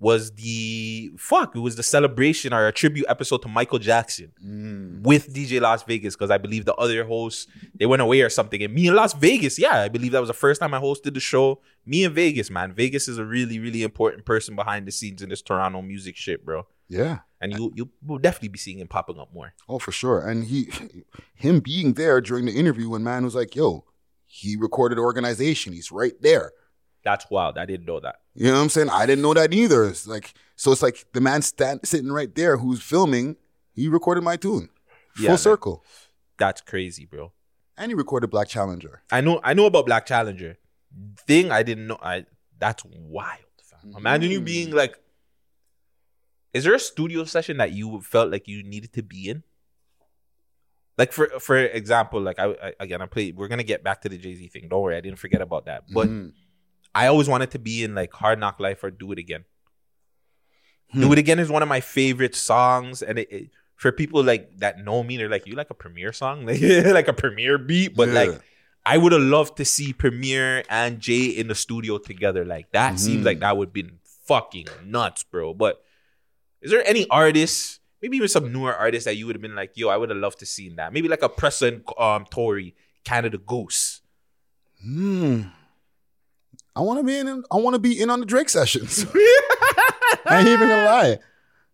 [0.00, 1.54] was the fuck.
[1.54, 5.02] It was the celebration or a tribute episode to Michael Jackson Mm.
[5.02, 8.62] with DJ Las Vegas because I believe the other hosts they went away or something.
[8.62, 11.12] And me in Las Vegas, yeah, I believe that was the first time I hosted
[11.14, 11.60] the show.
[11.84, 12.72] Me in Vegas, man.
[12.72, 16.44] Vegas is a really, really important person behind the scenes in this Toronto music shit,
[16.46, 16.66] bro.
[16.88, 17.18] Yeah.
[17.40, 19.52] And you you will definitely be seeing him popping up more.
[19.68, 20.26] Oh, for sure.
[20.26, 20.70] And he,
[21.34, 23.84] him being there during the interview when man was like, "Yo,
[24.26, 25.72] he recorded organization.
[25.72, 26.52] He's right there."
[27.02, 27.56] That's wild.
[27.58, 28.16] I didn't know that.
[28.34, 28.90] You know what I'm saying?
[28.90, 29.84] I didn't know that either.
[29.84, 30.70] It's like so.
[30.72, 33.36] It's like the man stand, sitting right there who's filming.
[33.72, 34.68] He recorded my tune,
[35.14, 35.84] full Yeah, circle,
[36.38, 37.32] That's crazy, bro.
[37.78, 39.02] and he recorded Black Challenger.
[39.10, 40.58] I know I know about Black Challenger.
[41.26, 41.98] Thing I didn't know.
[42.02, 42.26] I
[42.58, 43.38] that's wild.
[43.64, 43.94] Fam.
[43.96, 44.98] Imagine you being like,
[46.52, 49.42] is there a studio session that you felt like you needed to be in?
[50.98, 53.32] Like for for example, like I, I again I play.
[53.32, 54.68] We're gonna get back to the Jay Z thing.
[54.68, 55.84] Don't worry, I didn't forget about that.
[55.94, 56.32] But Mhm.
[56.94, 59.44] I always wanted to be in like Hard Knock Life or Do It Again.
[60.90, 61.00] Hmm.
[61.02, 64.58] Do It Again is one of my favorite songs, and it, it- for people like
[64.58, 67.96] that know me, they're like, "You like a premiere song, like, like a premiere beat?"
[67.96, 68.14] But Yeah.
[68.14, 68.40] like,
[68.84, 72.44] I would have loved to see Premiere and Jay in the studio together.
[72.44, 73.24] Like that seems Mhm.
[73.24, 75.54] like that would have been fucking nuts, bro.
[75.54, 75.82] But
[76.60, 79.72] is there any artists, maybe even some newer artists that you would have been like,
[79.76, 80.92] "Yo, I would have loved to see that"?
[80.92, 82.74] Maybe like a Preston um Tory,
[83.04, 84.02] Canada Goose.
[84.82, 85.42] Hmm.
[86.76, 87.44] I want to be in.
[87.50, 89.04] I want to be in on the Drake sessions.
[90.26, 91.18] I ain't even gonna lie.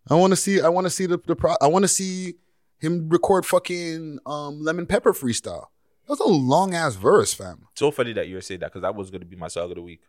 [0.08, 0.60] I want to see.
[0.60, 1.36] I want to see the the.
[1.36, 2.34] Pro, I want to see
[2.78, 5.66] him record fucking um, lemon pepper freestyle.
[6.06, 7.66] That was a long ass verse, fam.
[7.74, 9.82] So funny that you're saying that because that was gonna be my song of the
[9.82, 10.02] week.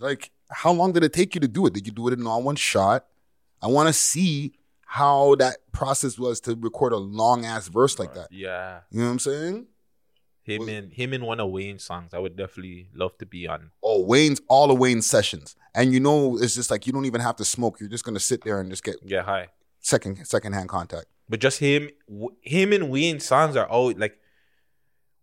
[0.00, 1.72] Like, how long did it take you to do it?
[1.72, 3.06] Did you do it in all one shot?
[3.62, 4.54] I want to see
[4.86, 8.28] how that process was to record a long ass verse like that.
[8.30, 8.80] Yeah.
[8.90, 9.66] You know what I'm saying?
[10.44, 12.12] Him Was- and him in one of Wayne's songs.
[12.14, 13.70] I would definitely love to be on.
[13.82, 17.20] Oh, Wayne's all of Wayne's sessions, and you know, it's just like you don't even
[17.22, 17.80] have to smoke.
[17.80, 19.48] You're just gonna sit there and just get Get high.
[19.80, 21.06] second second hand contact.
[21.28, 21.88] But just him,
[22.42, 24.18] him and Wayne's songs are always like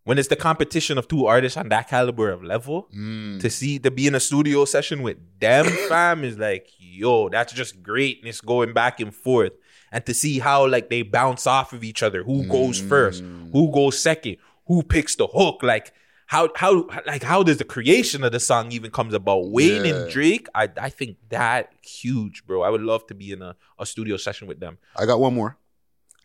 [0.04, 2.88] when it's the competition of two artists on that caliber of level.
[2.92, 3.40] Mm.
[3.40, 7.52] To see to be in a studio session with them, fam, is like yo, that's
[7.52, 9.52] just greatness going back and forth,
[9.92, 12.24] and to see how like they bounce off of each other.
[12.24, 13.22] Who goes first?
[13.52, 14.38] Who goes second?
[14.66, 15.62] Who picks the hook?
[15.62, 15.92] Like.
[16.26, 19.50] How how like how does the creation of the song even comes about?
[19.50, 19.94] Wayne Yeah.
[19.94, 22.62] and Drake, I I think that huge, bro.
[22.62, 24.78] I would love to be in a, a studio session with them.
[24.96, 25.58] I got one more.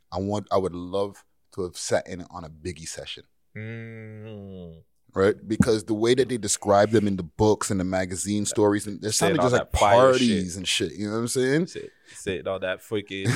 [0.09, 0.47] I want.
[0.49, 3.23] I would love to have sat in on a Biggie session,
[3.53, 4.75] Mm.
[5.17, 5.35] Right?
[5.47, 9.03] Because the way that they describe them in the books and the magazine stories, and
[9.13, 10.93] sounded all just like parties and shit.
[10.93, 11.67] You know what I'm saying?
[11.67, 13.27] Say, say all that fucking.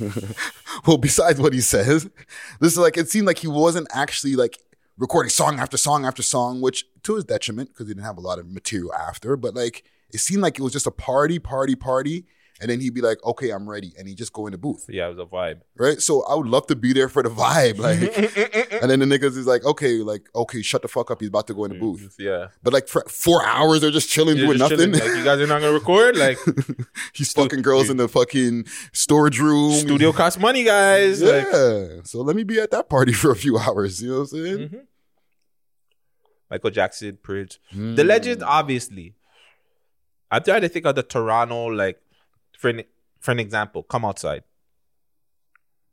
[0.86, 2.08] well, besides what he says,
[2.60, 4.58] this is like it seemed like he wasn't actually like
[4.98, 8.22] recording song after song after song, which to his detriment because he didn't have a
[8.22, 9.36] lot of material after.
[9.36, 12.26] But like it seemed like it was just a party, party, party,
[12.60, 14.86] and then he'd be like, "Okay, I'm ready," and he'd just go in the booth,
[14.88, 15.60] yeah, it was a vibe.
[15.76, 16.00] right?
[16.00, 18.00] So I would love to be there for the vibe, like.
[18.82, 21.20] and then the niggas is like, "Okay, like okay, shut the fuck up.
[21.20, 22.48] He's about to go in the booth." Yeah.
[22.62, 24.92] But like for four hours, they're just chilling, You're doing just nothing.
[24.92, 26.16] chilling, Like, you guys are not gonna record.
[26.26, 26.38] Like
[27.12, 29.72] He's fucking girls in the fucking storage room.
[29.74, 31.22] studio costs money, guys.
[31.22, 31.86] Like, Yeah.
[32.04, 34.02] so let me be at that party for a few hours.
[34.02, 34.58] You know what I'm saying?
[34.70, 34.80] Mhm.
[36.50, 37.96] Michael Jackson, Prince, Mm.
[37.96, 38.42] the legend.
[38.42, 39.14] Obviously,
[40.30, 42.00] I'm trying to think of the Toronto like
[42.58, 42.82] for an,
[43.20, 43.82] for an example.
[43.82, 44.42] Come outside.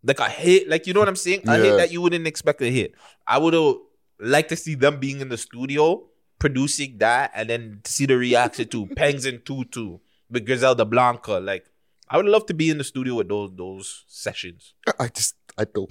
[0.06, 1.41] Like a hit, like you know what I'm saying?
[1.47, 1.63] A Yeah.
[1.63, 2.93] hit that you wouldn't expect a hit.
[3.26, 3.76] I would have
[4.19, 6.08] liked to see them being in the studio
[6.39, 9.99] producing that, and then see the reaction to Pangs and Tutu
[10.30, 11.39] with Griselda Blanca.
[11.39, 11.65] Like
[12.10, 14.73] I would love to be in the studio with those those sessions.
[14.99, 15.89] I just I don't.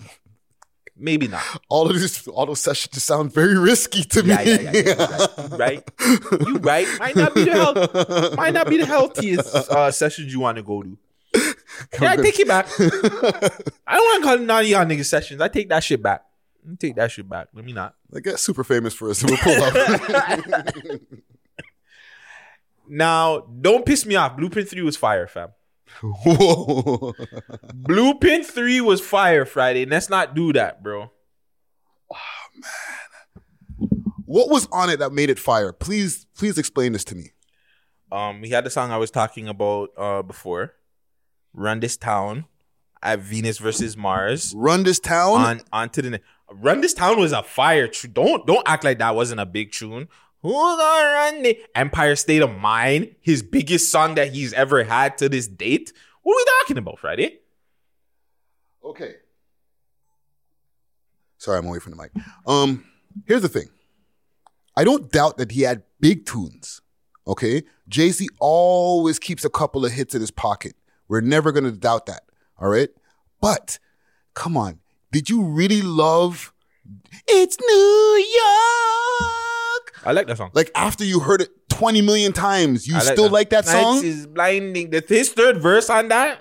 [0.97, 1.43] Maybe not.
[1.69, 4.29] All of all those sessions just sound very risky to me.
[4.29, 5.91] Yeah, yeah, yeah, yeah, right.
[6.47, 6.87] You right.
[6.99, 10.63] Might not be the health, might not be the healthiest uh, sessions you want to
[10.63, 10.99] go to.
[12.01, 12.67] Yeah, I take it back.
[13.87, 15.41] I don't want to call it none of y'all niggas sessions.
[15.41, 16.25] I take that shit back.
[16.63, 17.49] Let me take that shit back.
[17.55, 17.95] Let me not.
[18.11, 20.69] Like get super famous for us, we'll pull up.
[22.89, 24.37] Now, don't piss me off.
[24.37, 25.49] Blueprint 3 was fire, fam.
[26.03, 27.15] Whoa.
[27.75, 29.85] Blue Pin 3 was fire Friday.
[29.85, 31.11] Let's not do that, bro.
[32.13, 32.17] Oh,
[32.55, 33.91] man.
[34.25, 35.73] What was on it that made it fire?
[35.73, 37.33] Please, please explain this to me.
[38.11, 40.75] Um, we had the song I was talking about uh before.
[41.55, 42.47] Run this town
[43.03, 44.55] at Venus versus Mars.
[44.57, 45.37] Run this town.
[45.41, 48.13] on onto the run this town was a fire tune.
[48.13, 50.09] Don't don't act like that wasn't a big tune.
[50.43, 53.15] Who gonna run the Empire State of Mind?
[53.21, 55.93] His biggest song that he's ever had to this date.
[56.23, 57.39] What are we talking about, Friday?
[58.85, 59.15] Okay.
[61.39, 62.11] Sorry, I'm away from the mic.
[62.47, 62.85] Um,
[63.27, 63.69] here's the thing.
[64.77, 66.83] I don't doubt that he had big tunes
[67.27, 70.75] Okay, Jay Z always keeps a couple of hits in his pocket.
[71.09, 72.23] We're never gonna doubt that.
[72.59, 72.89] All right,
[73.41, 73.79] but
[74.35, 74.81] come on,
[75.13, 76.53] did you really love?
[77.29, 79.52] It's New York.
[80.05, 80.51] I like that song.
[80.55, 84.05] Like after you heard it twenty million times, you I still like that Nights song?
[84.05, 84.91] is blinding.
[84.91, 86.41] The his third verse on that,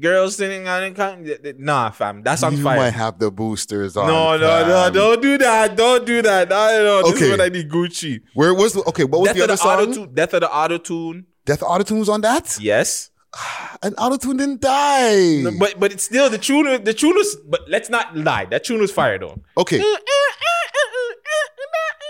[0.00, 0.94] girls singing on it.
[0.96, 2.76] con- th- th- Nah, fam, that song's you fire.
[2.78, 4.06] might have the boosters on.
[4.06, 5.76] no, no, no, don't do that.
[5.76, 6.48] Don't do that.
[6.48, 7.24] No, no, this Okay.
[7.26, 7.70] is what I need.
[7.70, 8.20] Gucci.
[8.34, 9.04] Where was the, okay?
[9.04, 9.94] What was Death the other the auto song?
[9.94, 10.14] tune.
[10.14, 11.26] Death of the auto tune.
[11.46, 13.10] Death Autotune was on that, Yes,
[13.82, 15.40] and Autotune didn't die.
[15.42, 16.84] No, but but it's still the tune.
[16.84, 17.34] The tune was.
[17.48, 18.44] But let's not lie.
[18.44, 19.40] That tune was fire though.
[19.56, 19.78] okay,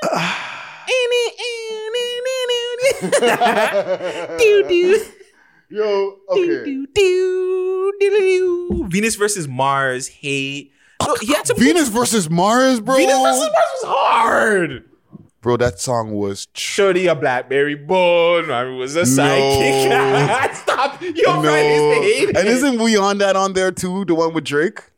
[3.01, 5.05] do do
[5.69, 6.65] yo, okay.
[6.65, 8.87] do do do.
[8.89, 10.09] Venus versus Mars.
[10.09, 10.73] Hate.
[11.07, 12.97] No, he had some Venus versus Mars, bro.
[12.97, 14.85] Venus versus Mars was hard.
[15.43, 18.51] Bro, that song was tr- Shorty a blackberry bone.
[18.51, 20.55] I was a sidekick.
[20.55, 21.01] Stop.
[21.01, 21.49] You don't no.
[21.49, 22.37] write his name.
[22.37, 24.05] And isn't we on that on there too?
[24.05, 24.90] The one with Drake.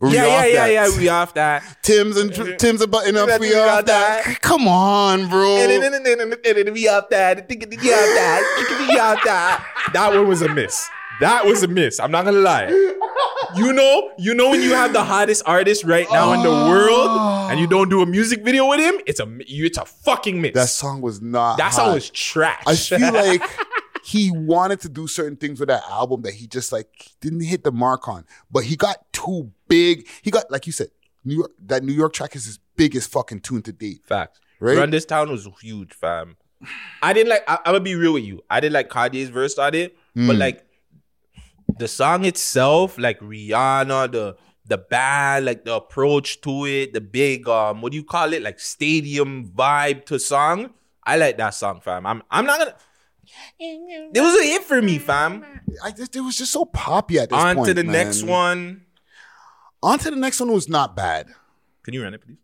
[0.00, 0.96] We yeah, yeah, yeah, yeah.
[0.98, 1.62] We off that.
[1.82, 3.38] Tim's and Tr- Tim's a button up.
[3.38, 4.24] We we off that.
[4.24, 4.40] that.
[4.40, 5.56] Come on, bro.
[6.72, 7.36] We off that.
[7.48, 7.68] We off
[8.14, 8.86] that.
[8.88, 9.90] We off that.
[9.92, 10.88] That one was a miss.
[11.20, 12.00] That was a miss.
[12.00, 12.68] I'm not gonna lie.
[13.56, 17.50] You know, you know when you have the hottest artist right now in the world,
[17.50, 20.40] and you don't do a music video with him, it's a you- it's a fucking
[20.40, 20.54] miss.
[20.54, 21.58] That song was not.
[21.58, 22.62] that song was trash.
[22.66, 23.42] I feel like
[24.04, 26.88] he wanted to do certain things with that album that he just like
[27.20, 28.24] didn't hit the mark on.
[28.50, 30.06] But he got too big.
[30.22, 30.88] He got like you said,
[31.24, 31.52] New York.
[31.66, 34.00] That New York track is his biggest fucking tune to date.
[34.04, 34.40] Facts.
[34.58, 34.76] Right?
[34.76, 36.36] Run This Town was huge, fam.
[37.02, 37.42] I didn't like.
[37.48, 38.42] I, I'm gonna be real with you.
[38.50, 40.38] I didn't like Kanye's verse on it, but Mm.
[40.38, 40.66] like
[41.78, 44.36] the song itself, like Rihanna, the
[44.66, 48.42] the band, like the approach to it, the big um, what do you call it,
[48.42, 50.70] like stadium vibe to song.
[51.04, 52.06] I like that song, fam.
[52.06, 52.74] I'm I'm not gonna.
[53.58, 55.44] It was a hit for me, fam.
[55.82, 57.58] I just it was just so poppy at this On point.
[57.58, 57.92] On to the man.
[57.92, 58.86] next one.
[59.82, 61.28] On to the next one was not bad.
[61.82, 62.36] Can you run it, please?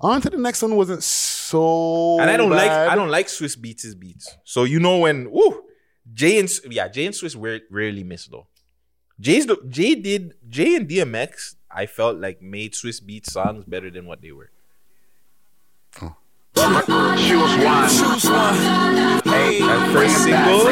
[0.00, 2.18] On to the next one wasn't so.
[2.20, 2.70] and I don't like.
[2.70, 4.36] I don't like Swizz Beatz' beats.
[4.44, 5.64] So you know when woo,
[6.12, 7.36] Jay and yeah Jay and Swizz
[7.70, 8.46] rarely miss though.
[9.20, 11.54] Jay's the, Jay did Jay and DMX.
[11.70, 14.50] I felt like made Swizz Beatz songs better than what they were.
[16.56, 18.54] Choose one.
[19.23, 20.64] Hey, That first single,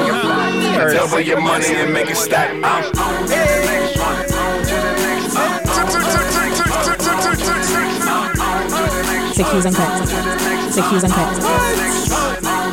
[0.75, 2.51] first double your money and make it stack.
[2.51, 2.63] Uh, uh.
[2.63, 4.17] I'm on to the next one.
[4.17, 5.63] On to the next one.
[9.35, 10.11] Sick cues and cuts.
[10.75, 11.39] Sick cues and cuts.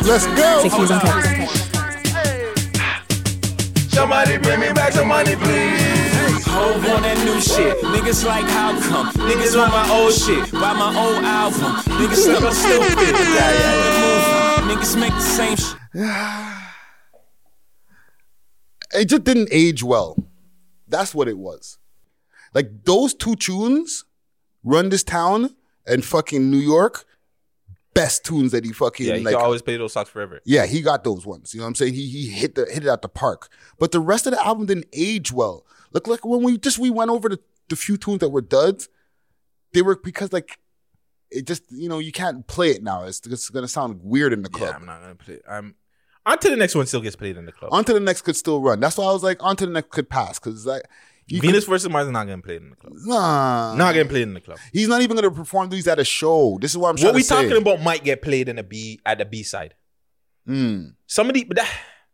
[0.08, 0.62] Let's go.
[0.62, 1.28] Sick cues and cuts.
[3.94, 5.89] Somebody bring me back some money, please.
[6.60, 7.78] Hove on that new shit.
[7.84, 9.08] Niggas like how come?
[9.30, 10.52] Niggas on my old shit.
[10.52, 11.72] Buy my old album.
[12.00, 13.16] Niggas think I'm stupid.
[13.40, 15.78] Yeah, yeah, Niggas make the same shit.
[18.92, 20.18] It just didn't age well.
[20.88, 21.78] That's what it was.
[22.56, 24.04] Like those two tunes,
[24.64, 27.06] "Run This Town" and fucking "New York,"
[27.94, 29.36] best tunes that he fucking yeah, you like.
[29.36, 30.42] always play those songs forever.
[30.44, 31.54] Yeah, he got those ones.
[31.54, 31.94] You know what I'm saying?
[31.94, 33.50] He he hit the hit it at the park.
[33.78, 35.66] But the rest of the album didn't age well.
[35.92, 38.90] Look like when we just we went over the, the few tunes that were duds,
[39.74, 40.60] they were because like
[41.32, 43.04] it just you know you can't play it now.
[43.04, 44.76] It's, it's gonna sound weird in the Yeah, club.
[44.78, 45.36] I'm not gonna play.
[45.36, 45.44] It.
[45.50, 45.76] I'm
[46.26, 46.86] on to the next one.
[46.86, 47.74] Still gets played in the club.
[47.74, 48.80] on to the next could still run.
[48.80, 50.84] That's why I was like on to the next could pass because like
[51.28, 52.94] you Venus versus Mars is not getting played in the club.
[53.06, 54.58] nah Not getting played in the club.
[54.74, 56.58] He's not even gonna perform these at a show.
[56.60, 59.00] This is what I'm What we to talking about might get played in a B
[59.06, 59.76] at the B side.
[60.48, 60.96] Mm.
[61.06, 61.72] Somebody, but that,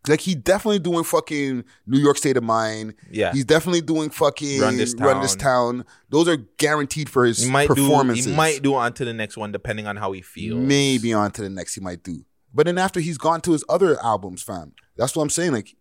[0.07, 2.95] Like he's definitely doing fucking New York State of Mind.
[3.09, 3.33] Yeah.
[3.33, 5.85] He's definitely doing fucking Run This Run This Town.
[6.09, 8.25] Those are guaranteed for his he might performances.
[8.25, 8.31] do.
[8.31, 10.59] He might do on to the next one depending on how he feels.
[10.59, 12.25] Maybe on to the next he might do.
[12.53, 14.73] But then after he's gone to his other albums, fam.
[14.95, 15.51] That's what I'm saying.
[15.51, 15.75] Like,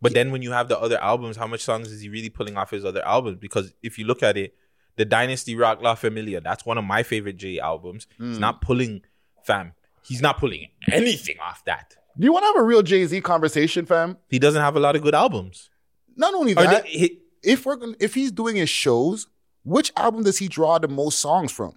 [0.00, 2.56] But then when you have the other albums, how much songs is he really pulling
[2.56, 3.38] off his other albums?
[3.38, 4.54] Because if you look at it,
[4.96, 8.06] the Dynasty Roc La Familia, that's one of my favorite J albums.
[8.18, 8.28] Mm.
[8.30, 9.02] He's not pulling,
[9.44, 9.72] fam.
[10.02, 11.96] He's not pulling anything off that.
[12.18, 14.18] Do you want to have a real Jay Z conversation, fam?
[14.28, 15.70] He doesn't have a lot of good albums.
[16.16, 19.26] Not only that, the- he- if we're gonna, if he's doing his shows,
[19.64, 21.74] which album does he draw the most songs from?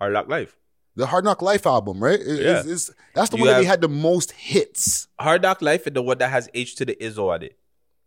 [0.00, 0.56] Hard Knock Life.
[0.96, 2.20] The Hard Knock Life album, right?
[2.20, 2.50] It- Yeah.
[2.60, 5.08] it's- it's- that's the You one that he have- had the most hits.
[5.18, 7.58] Hard Knock Life is the one that has H to the Izzo on it.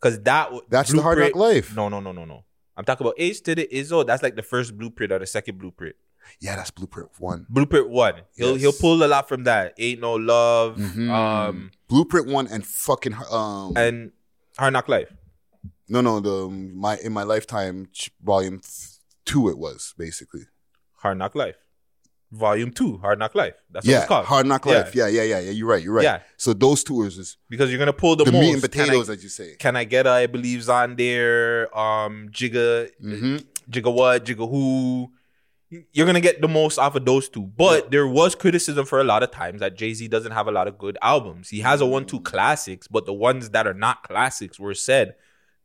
[0.02, 1.76] Because that w- That's the Hard Knock Life.
[1.76, 2.44] No, no, no, no, no.
[2.76, 4.06] I'm talking about H to the Izzo.
[4.06, 5.96] That's like the first blueprint or the second blueprint.
[6.40, 7.46] Yeah, that's Blueprint One.
[7.50, 8.16] Blueprint one.
[8.36, 8.62] He'll Yes.
[8.62, 9.74] he'll pull a lot from that.
[9.78, 10.78] Ain't no love.
[10.78, 11.10] Mhm.
[11.10, 14.12] Um Blueprint One and fucking um and
[14.58, 15.10] Hard Knock Life.
[15.90, 17.88] no no the my in my lifetime
[18.24, 18.62] volume
[19.26, 20.42] two it was basically
[20.98, 21.56] Hard Knock Life.
[22.30, 23.54] Volume Two, Hard Knock Life.
[23.72, 24.26] That's what Yeah, it's called.
[24.26, 24.94] Hard Knock Life.
[24.94, 25.52] Yeah, yeah, yeah, yeah.
[25.52, 25.82] You're right.
[25.82, 26.04] You're right.
[26.04, 26.20] Yeah.
[26.36, 28.42] So those tours is because you're gonna pull the, the, most.
[28.42, 29.56] meat and I- potatoes, as you say.
[29.58, 31.70] Can I get a, I believe's on there.
[31.78, 33.46] Um, Jigga, Mhm.
[33.72, 35.10] Jigga what, Jigga who.
[35.70, 37.42] You're gonna get the most off of those two.
[37.44, 40.52] But there was criticism for a lot of times that Jay Z doesn't have a
[40.52, 41.50] lot of good albums.
[41.50, 45.16] He has a one two classics, but the ones that are not classics were said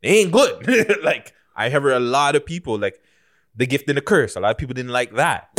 [0.01, 0.97] they ain't good.
[1.03, 3.01] like I heard a lot of people like
[3.55, 4.35] the gift and the curse.
[4.35, 5.49] A lot of people didn't like that.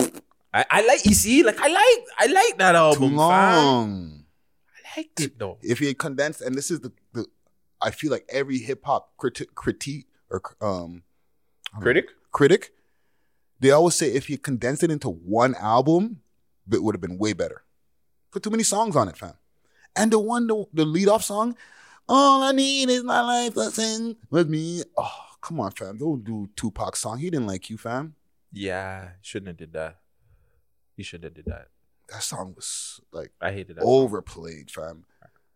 [0.53, 3.09] I, I like you see, like I like I like that Too album.
[3.11, 3.17] fam.
[3.17, 4.25] long.
[4.95, 5.59] I liked it though.
[5.63, 7.25] If you condensed, and this is the, the
[7.81, 11.03] I feel like every hip hop criti- critique or um
[11.81, 12.07] Critic?
[12.31, 12.73] critic,
[13.61, 16.21] they always say if you condensed it into one album,
[16.71, 17.63] it would have been way better.
[18.31, 19.35] Put too many songs on it, fam.
[19.97, 21.57] And the one, the, the lead off song,
[22.09, 24.83] all I need is my life sing with me.
[24.97, 25.99] Oh, come on, fam.
[25.99, 27.19] Don't do Tupac song.
[27.19, 28.15] He didn't like you, fam.
[28.53, 29.99] Yeah, shouldn't have did that.
[30.97, 31.69] He should have did that.
[32.09, 33.83] That song was like I hated that.
[33.85, 35.05] overplayed, fam.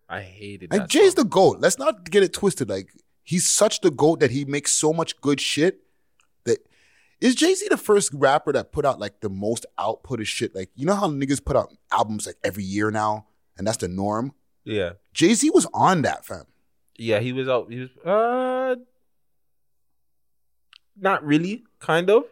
[0.09, 0.89] I hated And.
[0.89, 1.25] Jay's song.
[1.25, 1.61] the GOAT.
[1.61, 2.69] Let's not get it twisted.
[2.69, 2.91] Like,
[3.23, 5.81] he's such the GOAT that he makes so much good shit
[7.21, 10.55] is Jay-Z the first rapper that put out like the most output of shit?
[10.55, 13.27] Like, you know how niggas put out albums like every year now,
[13.57, 14.33] and that's the norm?
[14.65, 16.45] yeah, Jay-Z was on that, fam.
[16.97, 17.21] yeah.
[17.21, 17.73] He was out.
[17.73, 18.77] He was uh,
[21.01, 21.65] not really.
[21.81, 22.25] Kind of.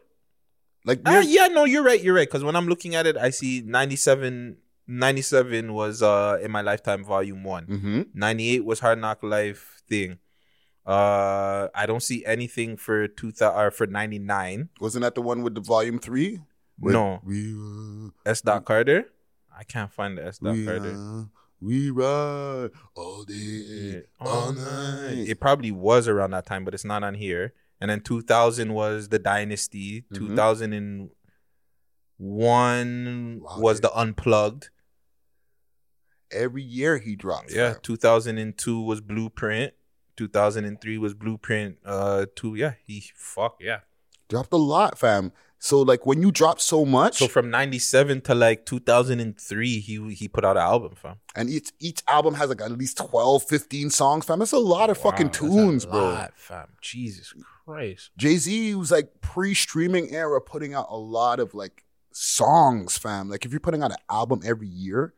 [0.85, 2.01] Like, Uh, yeah, no, you're right.
[2.03, 2.29] You're right.
[2.29, 4.59] Because when I'm looking at it, I see 97.
[4.89, 7.67] 97 was uh in my lifetime volume one.
[7.67, 8.07] Mhm.
[8.15, 10.19] 98 was Hard Knock Life thing.
[10.87, 14.69] Uh, I don't see anything for two thousand or for 99.
[14.81, 16.41] wasn't that the one with the volume three?
[16.79, 17.21] With No.
[17.25, 18.41] We, uh, S.
[18.43, 19.11] Dot Carter.
[19.59, 20.39] I can't find the S.
[20.39, 20.95] Dot Carter.
[20.97, 21.25] uh,
[21.61, 25.25] we ride all day, all night.
[25.27, 27.55] It probably was around that time, but it's not on here.
[27.81, 30.05] And then 2000 was the Dynasty.
[30.13, 30.19] Mhm.
[32.19, 34.71] 2001 Wow, was the Unplugged.
[36.31, 37.55] Every year he drops.
[37.55, 37.73] Yeah.
[37.75, 37.81] fam.
[37.83, 39.73] 2002 was Blueprint.
[40.17, 41.79] 2003 was Blueprint.
[41.85, 42.55] Uh, two.
[42.55, 42.75] Yeah.
[42.85, 43.81] He fuck yeah.
[44.29, 45.33] Dropped a lot, fam.
[45.59, 50.29] So, like, when you drop so much, So from 97 to like 2003, he he
[50.29, 51.17] put out an album, fam.
[51.35, 54.91] and each each album has like at least 12 15 songs fam that's a lot
[54.91, 56.69] of fucking Wow, a tunes bro lot, fam.
[56.83, 57.33] Jesus
[57.65, 58.11] Christ.
[58.19, 63.51] jay-z was like pre-streaming era putting out a lot of like songs fam like if
[63.53, 65.15] you're putting out an album every year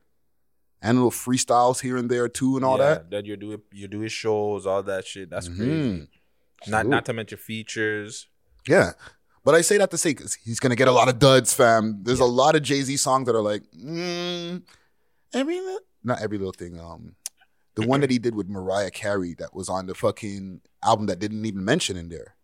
[0.80, 3.88] and little freestyles here and there too and all Yeah, that Then you're doing you're
[3.88, 5.30] doing shows, all that shit.
[5.30, 5.56] That's Mhm.
[5.56, 6.08] crazy.
[6.68, 6.90] Not True.
[6.90, 8.26] not to mention features.
[8.66, 8.92] yeah
[9.44, 12.00] but i say that to say because he's gonna get a lot of duds fam
[12.02, 14.60] there's a lot of jay-z songs that are like mm,
[15.32, 17.14] every li- not every little thing um
[17.76, 21.18] the one that he did with mariah carey that was on the fucking album that
[21.20, 22.34] didn't even mention in there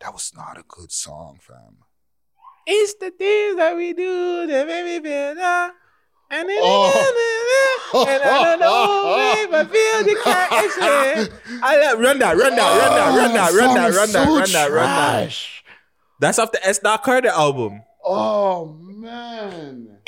[0.00, 1.76] that was not a good song fam
[2.66, 5.36] It's the things that we do that make me feel.
[6.30, 6.90] And then Oh.
[7.94, 11.60] And I don't know if I feel the connection.
[11.62, 14.52] I let run that, run that, run that, run that, run that, run that, run
[14.52, 15.36] that, run that.
[16.20, 16.78] That's off the S.
[16.80, 17.82] Dot Carter album.
[18.04, 19.98] Oh man.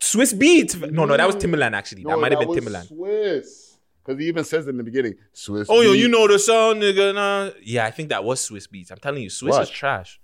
[0.00, 0.90] Swizz Beatz.
[0.90, 2.02] No, no, that was Timbaland actually.
[2.04, 2.90] that might have been was Timbaland.
[2.90, 3.68] Swizz.
[4.04, 5.14] Because he even says in the beginning.
[5.34, 5.66] Swizz.
[5.68, 7.14] Oh, yo, you know the song, nigga.
[7.14, 7.50] Nah.
[7.62, 8.90] Yeah, I think that was Swizz Beatz.
[8.90, 9.62] I'm telling you, Swizz What?
[9.62, 10.18] is trash.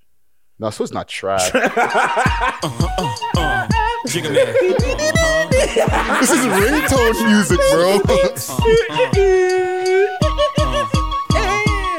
[0.58, 1.50] No, Swizz not trash.
[1.54, 3.68] Uh-huh, uh-huh, uh-huh.
[4.06, 5.14] Jigga man.
[6.20, 8.00] this is ringtone music, bro.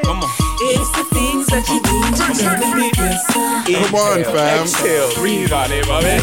[0.04, 0.30] Come on.
[0.62, 3.82] It's the things that you do that make me feel.
[3.82, 4.64] Come on, fam.
[4.64, 6.22] Exhale, breathe on it, my man.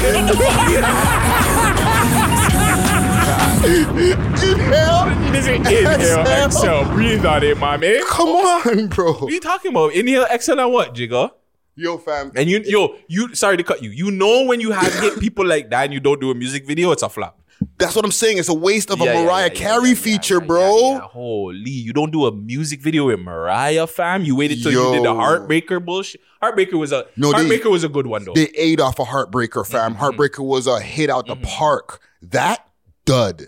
[4.43, 5.33] Inhale.
[5.33, 8.03] This is inhale, exhale, breathe on it, my man.
[8.09, 9.13] Come on, bro.
[9.15, 9.93] What are you talking about?
[9.93, 11.31] Inhale, exhale, and what, Jigga?
[11.75, 12.31] Yo, fam.
[12.37, 13.35] And you, yo, you.
[13.35, 13.91] Sorry to cut you.
[13.91, 16.67] You know when you have hit people like that and you don't do a music
[16.67, 17.39] video, it's a flop.
[17.79, 18.39] That's what I'm saying.
[18.39, 20.79] It's a waste of Yeah, a yeah, Mariah yeah, Carey yeah, feature, yeah, bro.
[20.93, 21.01] yeah.
[21.01, 24.25] Holy, you don't do a music video with Mariah, fam.
[24.25, 25.15] You waited till you did the Yo.
[25.15, 26.21] Heartbreaker bullshit.
[26.43, 28.33] Heartbreaker was a No, they- Heartbreaker was a good one though.
[28.35, 29.95] They ate off a Heartbreaker, fam.
[29.95, 30.03] Mm-hmm.
[30.03, 32.01] Heartbreaker was a hit out the park.
[32.21, 32.67] That
[33.05, 33.45] dud.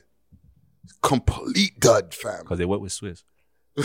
[1.03, 2.39] Complete dud, fam.
[2.43, 3.25] Because they went with Swizz.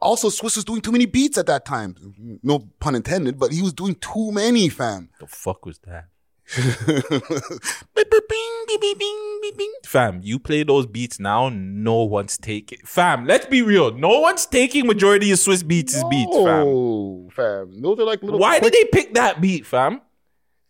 [0.00, 1.96] Also, Swizz was doing too many beats at that time.
[2.42, 5.08] No pun intended, but he was doing too many, fam.
[5.20, 6.08] The fuck was that?
[6.56, 9.72] Beep, beep, bing, beep, beep, bing, beep, bing.
[9.84, 12.78] Fam, you play those beats now, no one's taking.
[12.86, 13.92] Fam, let's be real.
[13.92, 17.28] No one's taking majority of Swizz Beatz' beats, fam.
[17.30, 17.82] Fam.
[17.82, 18.38] Those are like little.
[18.40, 20.00] Why quick- did they pick that beat, fam?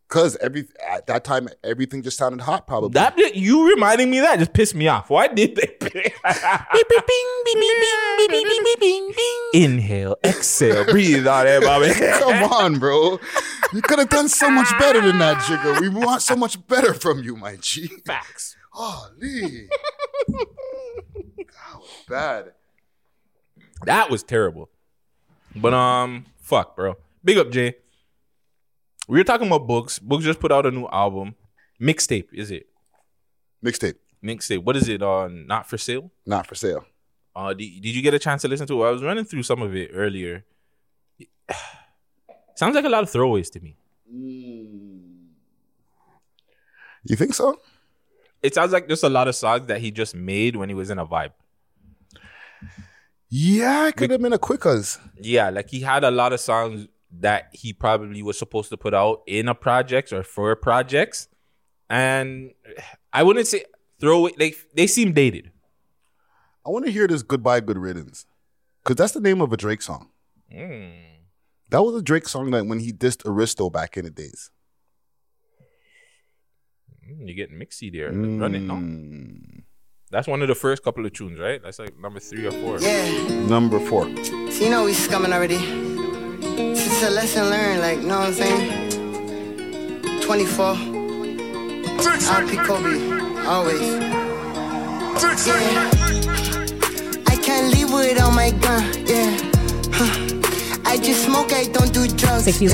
[0.09, 2.67] Cause every at that time everything just sounded hot.
[2.67, 5.11] Probably That you reminding me that just pissed me off.
[5.11, 5.77] Why did they?
[9.53, 11.91] Inhale, exhale, breathe out there, Bobby.
[11.93, 13.19] Come on, bro.
[13.75, 15.79] You could have done so much better than that, Jigga.
[15.81, 17.89] We want so much better from you, my G.
[18.07, 18.57] Facts.
[18.75, 19.69] Oh, Lee.
[20.29, 20.47] that
[21.75, 22.53] was bad.
[23.85, 24.71] That was terrible.
[25.55, 26.97] But um, fuck, bro.
[27.23, 27.75] Big up, Jay.
[29.09, 29.99] We were talking about books.
[29.99, 31.35] Books just put out a new album.
[31.81, 32.67] Mixtape, is it?
[33.65, 34.63] Mixtape, Mixtape.
[34.63, 35.47] What is it on?
[35.47, 36.11] Not for sale.
[36.27, 36.85] not for sale.
[37.35, 38.87] Uh, did, did you get a chance to listen to it?
[38.87, 40.45] I was running through some of it earlier.
[42.55, 43.77] Sounds like a lot of throwaways to me.
[47.05, 47.61] You think so?
[48.43, 50.91] It sounds like just a lot of songs that he just made when he was
[50.91, 51.33] in a vibe.
[53.29, 54.99] Yeah, it could have been a quickers.
[55.21, 58.95] Yeah, like he had a lot of songs that he probably was supposed to put
[58.95, 61.29] out in a project or for projects,
[61.89, 62.53] and
[63.13, 63.65] I wouldn't say
[64.01, 64.39] throw it.
[64.39, 65.51] Like they seem dated.
[66.67, 68.27] I want to hear this "Goodbye, Good Riddance"
[68.83, 70.11] because that's the name of a Drake song.
[70.51, 74.51] That was a Drake song that when he dissed Aristo back in the days.
[77.07, 78.13] Mm, You're getting mixy there.
[78.13, 79.63] Run it, no?
[80.11, 81.63] That's one of the first couple of tunes, right?
[81.63, 82.81] That's like number three or four.
[82.81, 84.05] Yeah, Number four.
[84.25, 85.98] so you know we scumming already.
[86.41, 90.21] It's just a lesson learned, like, know what I'm saying?
[90.23, 90.75] 24.
[92.29, 92.95] RP Kobe,
[93.47, 93.81] always.
[95.47, 95.91] Yeah.
[97.27, 99.37] I can't leave without my gun, yeah.
[99.93, 100.13] Huh.
[100.85, 102.61] I just smoke, I don't do drugs.
[102.61, 102.71] Yeah.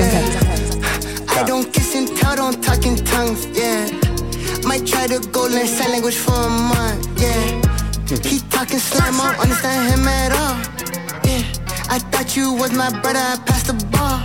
[1.29, 3.89] I don't kiss and tell, don't talk in tongues, yeah.
[4.67, 7.61] Might try to go learn sign language for a month, yeah.
[8.09, 8.27] Hmm.
[8.27, 10.74] He talking slam, I don't understand him at all, yeah.
[11.87, 14.21] I thought you was my brother, I passed the ball,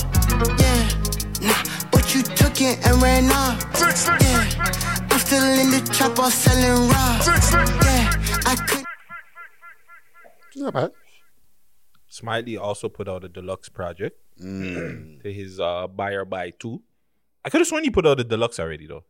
[0.58, 1.46] yeah.
[1.46, 3.60] Nah, but you took it and ran off,
[4.20, 5.06] yeah.
[5.10, 7.20] I'm still in the trap, all selling raw,
[7.84, 8.10] yeah.
[8.46, 8.84] I could.
[10.56, 10.92] Not bad.
[12.08, 16.82] Smiley also put out a deluxe project to his uh, buyer buy two.
[17.44, 19.04] I could have sworn he put out a deluxe already though.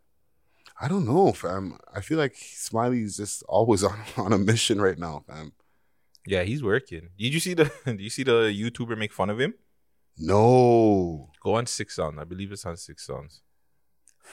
[0.81, 1.79] I don't know, fam.
[1.95, 5.53] I feel like Smiley's just always on, on a mission right now, fam.
[6.27, 7.09] Yeah, he's working.
[7.19, 7.71] Did you see the?
[7.85, 9.55] Did you see the YouTuber make fun of him?
[10.19, 12.19] No, Go on Six Sounds.
[12.19, 13.41] I believe it's on Six Sounds.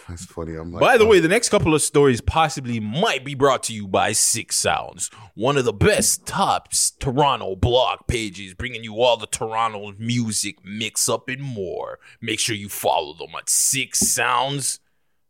[0.09, 0.53] that's funny.
[0.55, 1.07] I'm like, By the oh.
[1.07, 5.09] way, the next couple of stories possibly might be brought to you by Six Sounds,
[5.33, 6.69] one of the best top
[6.99, 11.99] Toronto blog pages, bringing you all the Toronto music mix up and more.
[12.21, 14.81] Make sure you follow them at Six Sounds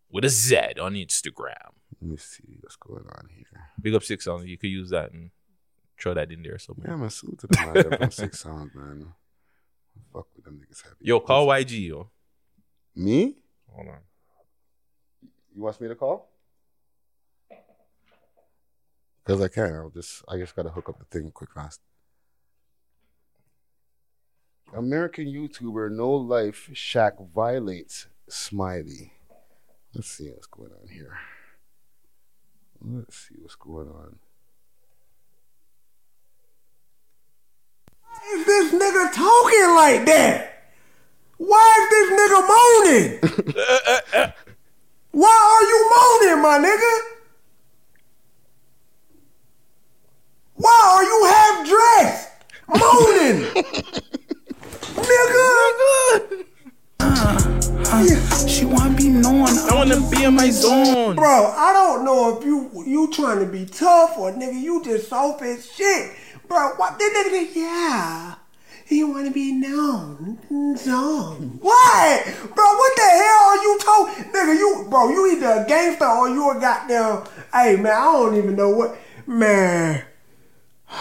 [0.10, 1.74] with a Z on Instagram.
[2.02, 3.46] let me see what's going on here.
[3.80, 4.46] Big up Six Sounds.
[4.46, 5.30] You could use that and
[6.00, 6.88] throw that in there somewhere.
[6.90, 9.14] Yeah, man, salute to them from Six Sounds, man.
[10.14, 10.96] Fuck with them niggas heavy.
[11.02, 12.10] Yo, call YG, yo.
[12.96, 13.36] me?
[13.74, 14.00] Hold on.
[15.56, 16.30] You want me to call?
[19.26, 19.74] Because I can.
[19.74, 20.24] I'll just.
[20.28, 21.82] I just gotta hook up the thing quick fast.
[24.74, 29.14] American YouTuber No Life Shaq violates Smiley.
[29.94, 31.18] Let's see what's going on here.
[32.82, 34.20] Let's see what's going on.
[38.34, 40.72] Is this nigga talking like that?
[41.38, 44.34] Why is this nigga moaning?
[45.12, 46.94] Why are you moaning, my nigga?
[50.56, 52.30] Why are you half dressed?
[52.68, 53.40] Moaning.
[54.98, 55.48] nigga.
[58.48, 59.48] She wanna be known.
[59.48, 61.16] I want to be in my zone.
[61.16, 65.08] Bro, I don't know if you you trying to be tough or nigga, you just
[65.10, 66.12] soft as shit.
[66.48, 68.36] Bro, what this nigga yeah.
[68.86, 70.40] He wanna be known.
[70.50, 71.60] Known.
[71.62, 72.26] What?
[72.56, 74.24] Bro, what the hell are you talking?
[74.32, 78.36] Nigga, you bro, you either a gangster or you a goddamn hey man, I don't
[78.38, 80.04] even know what man.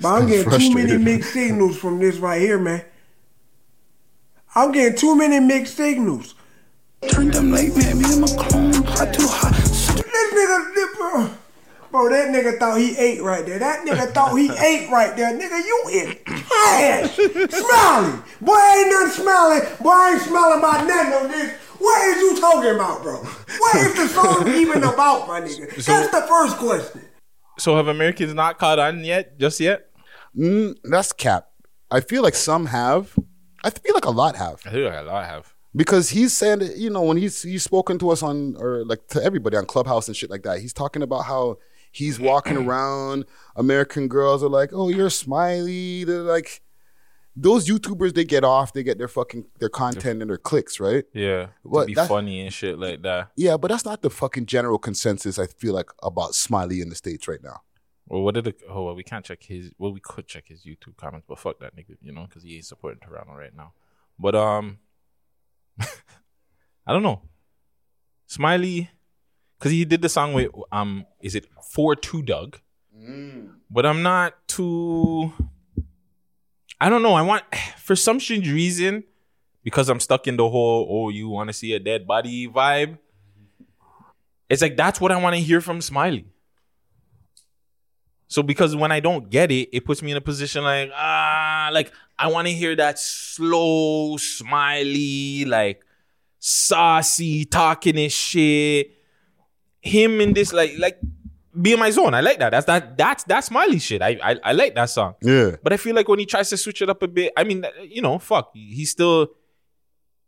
[0.00, 2.84] But I'm getting too many mixed signals from this right here, man.
[4.54, 6.34] I'm getting too many mixed signals.
[7.08, 8.72] Turn them like man, me and my clone.
[8.72, 9.54] Hot too hot.
[9.54, 10.97] This nigga, this-
[11.90, 13.58] bro, bro, that nigga thought he ate right there.
[13.58, 15.32] That nigga thought he ate right there.
[15.32, 17.14] Nigga, you is trash.
[17.14, 18.22] Smiley.
[18.40, 19.62] Boy, ain't nothing smiling.
[19.80, 21.52] Boy, I ain't smelling about nothing on this.
[21.78, 23.16] What is you talking about, bro?
[23.22, 25.84] What is the song even about, my nigga?
[25.84, 27.02] That's the first question.
[27.58, 29.38] So have Americans not caught on yet?
[29.38, 29.90] Just yet?
[30.36, 31.48] Mm, that's cap.
[31.90, 33.16] I feel like some have.
[33.64, 34.60] I feel like a lot have.
[34.66, 35.52] I think a lot have.
[35.74, 39.08] because he's saying that, you know when he's he's spoken to us on or like
[39.08, 41.58] to everybody on clubhouse and shit like that he's talking about how
[41.98, 43.24] he's walking around
[43.56, 46.62] american girls are like oh you're smiley they're like
[47.40, 51.04] those YouTubers they get off, they get their fucking their content and their clicks, right?
[51.12, 53.30] Yeah, What, to be funny and shit like that.
[53.36, 56.96] Yeah, but that's not the fucking general consensus I feel like about Smiley in the
[56.96, 57.62] states right now.
[58.06, 58.60] Well, what did it?
[58.68, 59.70] Oh, well, we can't check his.
[59.78, 62.56] Well, we could check his YouTube comments, but fuck that nigga, you know, because he
[62.56, 63.72] ain't supporting Toronto right now.
[64.18, 64.78] But um,
[65.80, 67.22] I don't know.
[68.26, 68.90] Smiley,
[69.58, 72.58] because he did the song with um, is it for two Doug?
[73.70, 75.32] But I'm not too.
[76.80, 77.14] I don't know.
[77.14, 77.44] I want
[77.78, 79.04] for some strange reason
[79.62, 82.98] because I'm stuck in the whole "oh, you want to see a dead body" vibe.
[84.48, 86.26] It's like that's what I want to hear from Smiley.
[88.28, 91.70] So because when I don't get it, it puts me in a position like ah,
[91.72, 95.84] like I want to hear that slow, smiley, like
[96.38, 98.92] saucy, talking his shit.
[99.80, 100.98] Him in this like like
[101.60, 102.14] be in my zone.
[102.14, 102.50] I like that.
[102.50, 104.02] That's that that's that smiley shit.
[104.02, 105.14] I I, I like that song.
[105.22, 105.56] Yeah.
[105.62, 107.64] But I feel like when he tries to switch it up a bit, I mean,
[107.82, 109.28] you know, fuck, he's still.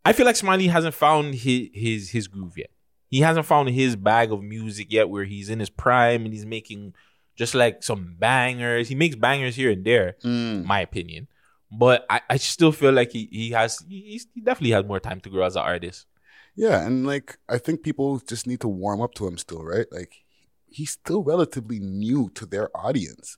[0.05, 2.71] I feel like Smiley hasn't found his his his groove yet.
[3.09, 6.47] He hasn't found his bag of music yet, where he's in his prime and he's
[6.47, 6.95] making
[7.37, 8.89] just like some bangers.
[8.89, 10.65] He makes bangers here and there, mm.
[10.65, 11.29] my opinion.
[11.71, 15.01] But I, I still feel like he he has he, he's- he definitely has more
[15.01, 16.07] time to grow as an artist.
[16.57, 19.87] Yeah, and like I think people just need to warm up to him still, right?
[19.93, 20.25] Like
[20.71, 23.37] he's still relatively new to their audience.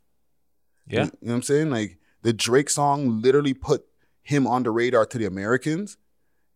[0.86, 1.04] Yeah.
[1.04, 1.70] You know what I'm saying?
[1.70, 3.84] Like the Drake song literally put
[4.22, 5.96] him on the radar to the Americans.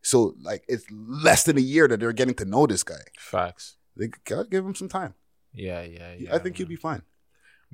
[0.02, 2.94] So like it's less than a year that they're getting to know this guy.
[3.18, 3.76] Facts.
[3.96, 5.14] They gotta give him some time.
[5.52, 6.34] Yeah, yeah, yeah.
[6.34, 7.02] I think he'll be fine.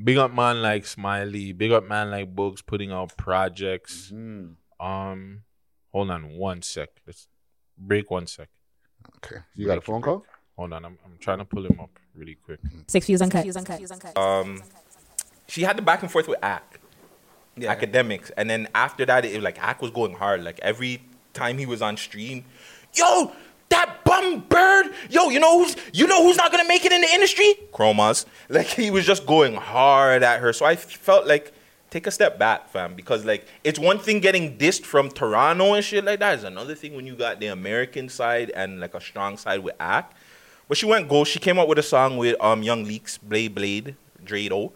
[0.02, 1.52] Big up man like Smiley.
[1.52, 4.10] Big up man like Books putting out projects.
[4.14, 4.84] Mm-hmm.
[4.84, 5.42] Um,
[5.90, 6.90] hold on one sec.
[7.06, 7.28] Let's
[7.76, 8.48] break one sec.
[9.16, 10.24] Okay, you got a phone call?
[10.56, 12.60] Hold on, I'm I'm trying to pull him up really quick.
[12.86, 13.46] Six views uncut.
[14.16, 14.62] Um,
[15.46, 16.80] she had the back and forth with Ack,
[17.58, 20.44] Akademiks, and then after that, it was like Ack was going hard.
[20.44, 21.02] Like every
[21.34, 22.44] time he was on stream,
[22.94, 23.32] yo,
[23.68, 27.00] that bum bird, yo, you know who's you know who's not gonna make it in
[27.00, 27.54] the industry?
[27.72, 28.26] Chromas.
[28.48, 30.52] Like he was just going hard at her.
[30.52, 31.52] So I felt like
[31.90, 35.84] take a step back, fam, because like it's one thing getting dissed from Toronto and
[35.84, 36.34] shit like that.
[36.34, 39.74] It's another thing when you got the American side and like a strong side with
[39.80, 40.14] Ack.
[40.72, 41.22] But she went go.
[41.24, 43.94] She came out with a song with um Young Leaks, Blade Blade,
[44.24, 44.72] Drado.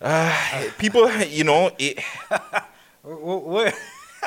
[0.00, 2.00] Uh, people, you know, it.
[3.02, 3.74] What, what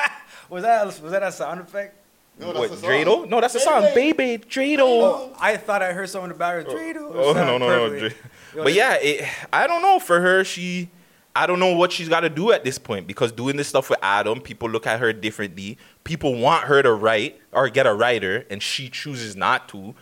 [0.48, 0.86] was that?
[0.86, 1.94] Was that a sound effect?
[2.38, 3.28] what, Drado?
[3.28, 4.80] No, that's the song, Baby Drado.
[4.80, 6.68] Oh, I thought I heard someone about it.
[6.68, 7.10] Drado.
[7.12, 8.64] Oh It no sounded no no!
[8.64, 9.98] But yeah, it, I don't know.
[9.98, 10.88] For her, she,
[11.34, 13.90] I don't know what she's got to do at this point because doing this stuff
[13.90, 15.76] with Adam, people look at her differently.
[16.02, 19.94] People want her to write or get a writer, and she chooses not to.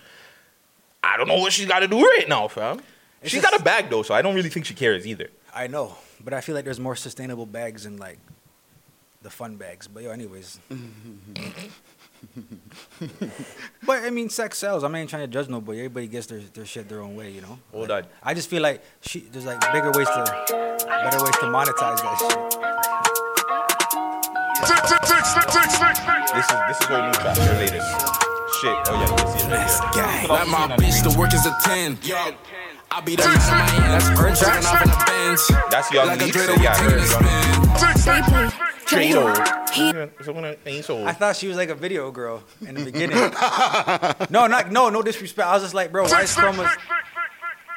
[1.05, 2.79] I don't know what she's got to do right now, fam.
[3.23, 5.29] It's She's just- got a bag though, so I don't really think she cares either.
[5.55, 8.19] I know, but I feel like there's more sustainable bags than like
[9.23, 9.87] the fun bags.
[9.89, 10.59] But yo, anyways.
[13.87, 14.83] but I mean, sex sells.
[14.85, 15.79] I'm ain't trying to judge nobody.
[15.81, 17.59] Everybody gets their, their shit their own way, you know.
[17.73, 18.11] Hold Like, on.
[18.23, 20.25] I just feel like she there's like bigger ways to
[20.87, 22.39] better ways to monetize that shit.
[26.35, 28.34] This is this is her new track, her latest.
[28.61, 28.71] Shit.
[28.87, 30.33] Oh yeah, you can see it right here.
[30.33, 31.99] Let my bitch to work as a 10.
[32.91, 34.65] I be the man of my That's her track.
[34.65, 35.41] Off in the bench.
[35.71, 39.31] That's Young Like a Leaks, Dredo, and yeah, we taking her a Young.
[40.13, 41.07] Trado.
[41.07, 43.17] I thought she was like a video girl in the beginning.
[44.31, 45.49] no, not no, no disrespect.
[45.49, 46.71] I was just like, bro, why is Chroma's?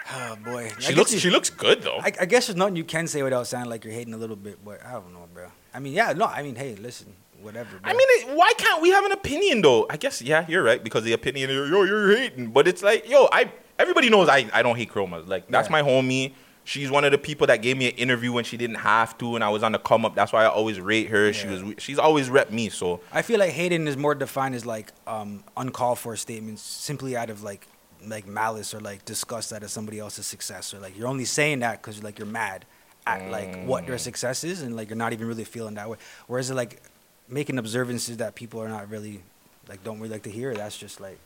[0.09, 1.99] Oh ah, boy, She looks you- she looks good though.
[2.01, 4.37] I, I guess there's nothing you can say without sounding like you're hating a little
[4.37, 5.47] bit, but I don't know, bro.
[5.73, 7.77] I mean, yeah, no, I mean, hey, listen, whatever.
[7.79, 7.91] Bro.
[7.91, 9.85] I mean, why can't we have an opinion though?
[9.89, 13.27] I guess yeah, you're right because the opinion, yo, you're hating, but it's like, yo,
[13.31, 15.27] I everybody knows I I don't hate Chromas.
[15.27, 15.71] Like that's Yeah.
[15.71, 16.33] my homie.
[16.63, 19.35] She's one of the people that gave me an interview when she didn't have to,
[19.35, 20.15] and I was on the come up.
[20.15, 21.31] That's why I always rate her.
[21.31, 22.67] She was she's always rep me.
[22.67, 27.15] So I feel like hating is more defined as like um, uncalled for statements, simply
[27.15, 27.65] out of like
[28.05, 31.59] like malice or like disgust out of somebody else's success, or like you're only saying
[31.59, 32.65] that because like you're mad
[33.05, 35.97] at like what their success is, and like you're not even really feeling that way.
[36.27, 36.81] Whereas it like
[37.29, 39.21] making observances that people are not really
[39.69, 41.19] like don't really like to hear, that's just like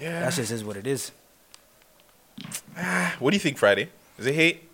[0.00, 0.20] Yeah.
[0.20, 1.10] that's just is what it is.
[3.18, 3.88] what do you think, Friday?
[4.18, 4.68] Is it hate?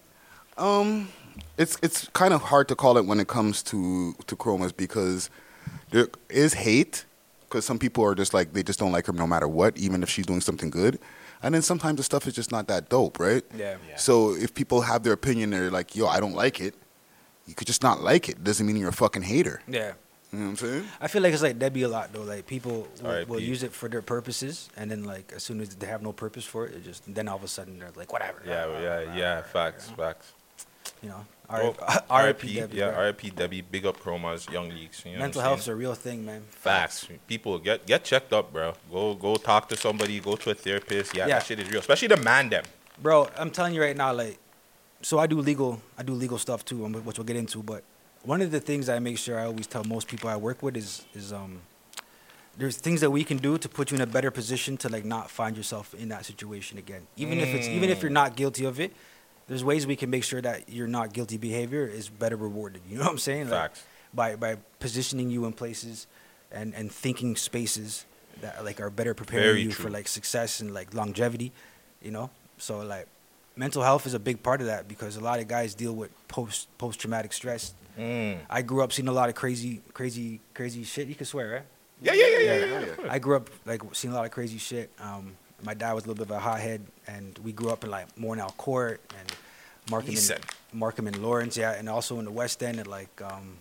[0.58, 1.08] Um,
[1.56, 5.30] it's it's kind of hard to call it when it comes to to chromas because
[5.90, 7.04] there is hate
[7.48, 10.02] because some people are just like they just don't like her no matter what, even
[10.02, 10.98] if she's doing something good.
[11.44, 13.42] And then sometimes the stuff is just not that dope, right?
[13.56, 13.76] Yeah.
[13.88, 13.96] Yeah.
[13.96, 16.74] So if people have their opinion, they're like, "Yo, I don't like it."
[17.46, 18.44] You could just not like it.
[18.44, 19.60] Doesn't mean you're a fucking hater.
[19.66, 19.92] Yeah.
[20.32, 20.84] You know what I'm saying?
[21.00, 22.22] I feel like it's like Debbie a lot though.
[22.22, 25.74] Like people will, will use it for their purposes, and then like as soon as
[25.76, 28.12] they have no purpose for it, it just then all of a sudden they're like
[28.12, 28.40] whatever.
[28.46, 29.42] Yeah, yeah, yeah.
[29.42, 30.32] Facts, facts.
[31.02, 31.76] You know, R- Oh,
[32.10, 32.48] R.I.P.
[32.72, 32.94] Yeah, bro.
[33.00, 33.30] R.I.P.
[33.30, 33.60] Debbie.
[33.60, 35.04] Big up Chromas, Young Leaks.
[35.04, 36.42] You know Mental what I'm health's a real thing, man.
[36.50, 37.06] Facts.
[37.28, 38.72] People get get checked up, bro.
[38.90, 40.18] Go go talk to somebody.
[40.20, 41.14] Go to a therapist.
[41.14, 41.38] Yeah, Yeah.
[41.40, 41.80] that shit is real.
[41.80, 42.64] Especially the man them.
[43.00, 44.38] bro i'm telling you right now like
[45.02, 47.82] so i do legal i do legal stuff too um, which we'll get into but
[48.24, 50.76] one of the things i make sure i always tell most people i work with
[50.76, 51.60] is is um
[52.58, 55.04] there's things that we can do to put you in a better position to like
[55.04, 58.64] not find yourself in that situation again even if it's even if you're not guilty
[58.64, 58.92] of it
[59.48, 62.96] there's ways we can make sure that your not guilty behavior is better rewarded you
[62.96, 63.84] know what i'm saying like, Facts.
[64.14, 66.06] by by positioning you in places
[66.50, 68.04] and and thinking spaces
[68.40, 69.84] that like are better preparing Very you true.
[69.84, 71.52] for like success and like longevity
[72.02, 73.06] you know so like
[73.56, 76.10] mental health is a big part of that because a lot of guys deal with
[76.28, 78.38] post post traumatic stress Mm.
[78.48, 81.62] i grew up seeing a lot of crazy crazy crazy shit you can swear right
[82.00, 83.12] Yeah, yeah, yeah, yeah, yeah, yeah.
[83.12, 86.08] i grew up like seeing a lot of crazy shit um my dad was a
[86.08, 89.32] little bit of a hothead and we grew up in like mornell court and
[89.90, 90.40] markham and,
[90.72, 93.56] markham and lawrence yeah and also in the west end and like um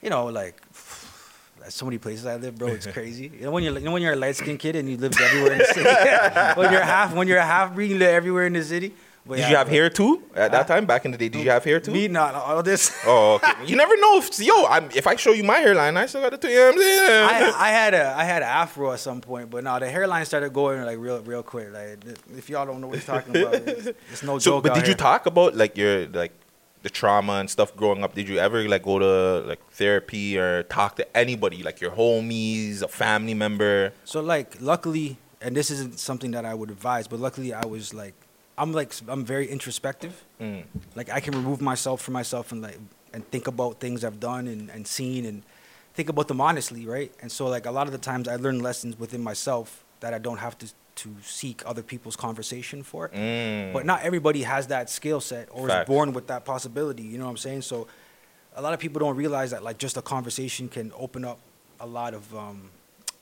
[0.00, 0.62] you know like
[1.68, 2.68] so many places I live, bro.
[2.68, 3.30] It's crazy.
[3.32, 5.18] You know when you're you know when you're a light skinned kid and you live
[5.18, 5.88] everywhere in the city.
[6.60, 8.92] when you're half when you're a half breed, you live everywhere in the city.
[9.26, 10.84] But Did yeah, you have hair too at that time?
[10.84, 11.92] Back in the day, did you have hair too?
[11.92, 12.92] Me not all this.
[13.06, 13.52] Oh, okay.
[13.66, 14.18] You never know.
[14.18, 16.48] If, yo, I'm, if I show you my hairline, I still got the two.
[16.48, 17.30] You know I'm saying?
[17.30, 20.26] I, I had a I had an afro at some point, but now the hairline
[20.26, 21.72] started going like real real quick.
[21.72, 22.04] Like
[22.36, 24.64] if y'all don't know what he's talking about, it's, it's no so, joke.
[24.64, 26.32] but did you talk about like your like
[26.82, 28.14] the trauma and stuff growing up?
[28.14, 32.82] Did you ever like go to like therapy or talk to anybody, like your homies,
[32.82, 33.92] a family member?
[34.04, 37.94] So like, luckily, and this isn't something that I would advise, but luckily I was
[37.94, 38.14] like,
[38.56, 40.24] I'm like, I'm very introspective.
[40.40, 40.64] Mm.
[40.94, 42.78] Like I can remove myself from myself and like
[43.12, 45.42] and think about things I've done and, and seen and
[45.94, 47.12] think about them honestly, right?
[47.20, 50.18] And so like a lot of the times I learn lessons within myself that I
[50.18, 53.08] don't have to to seek other people's conversation for.
[53.08, 53.72] Mm.
[53.72, 55.88] But not everybody has that skill set or Facts.
[55.88, 57.02] is born with that possibility.
[57.02, 57.62] You know what I'm saying?
[57.62, 57.88] So
[58.54, 61.40] a lot of people don't realize that like just a conversation can open up
[61.80, 62.70] a lot of um,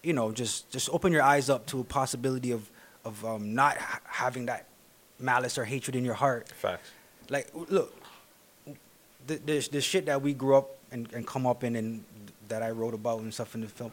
[0.03, 2.71] you know just just open your eyes up to a possibility of
[3.05, 4.67] of um, not ha- having that
[5.23, 6.49] malice or hatred in your heart.
[6.49, 6.91] Facts.
[7.31, 7.95] Like look,
[9.27, 12.05] the the, the shit that we grew up and, and come up in and
[12.49, 13.93] that I wrote about and stuff in the film.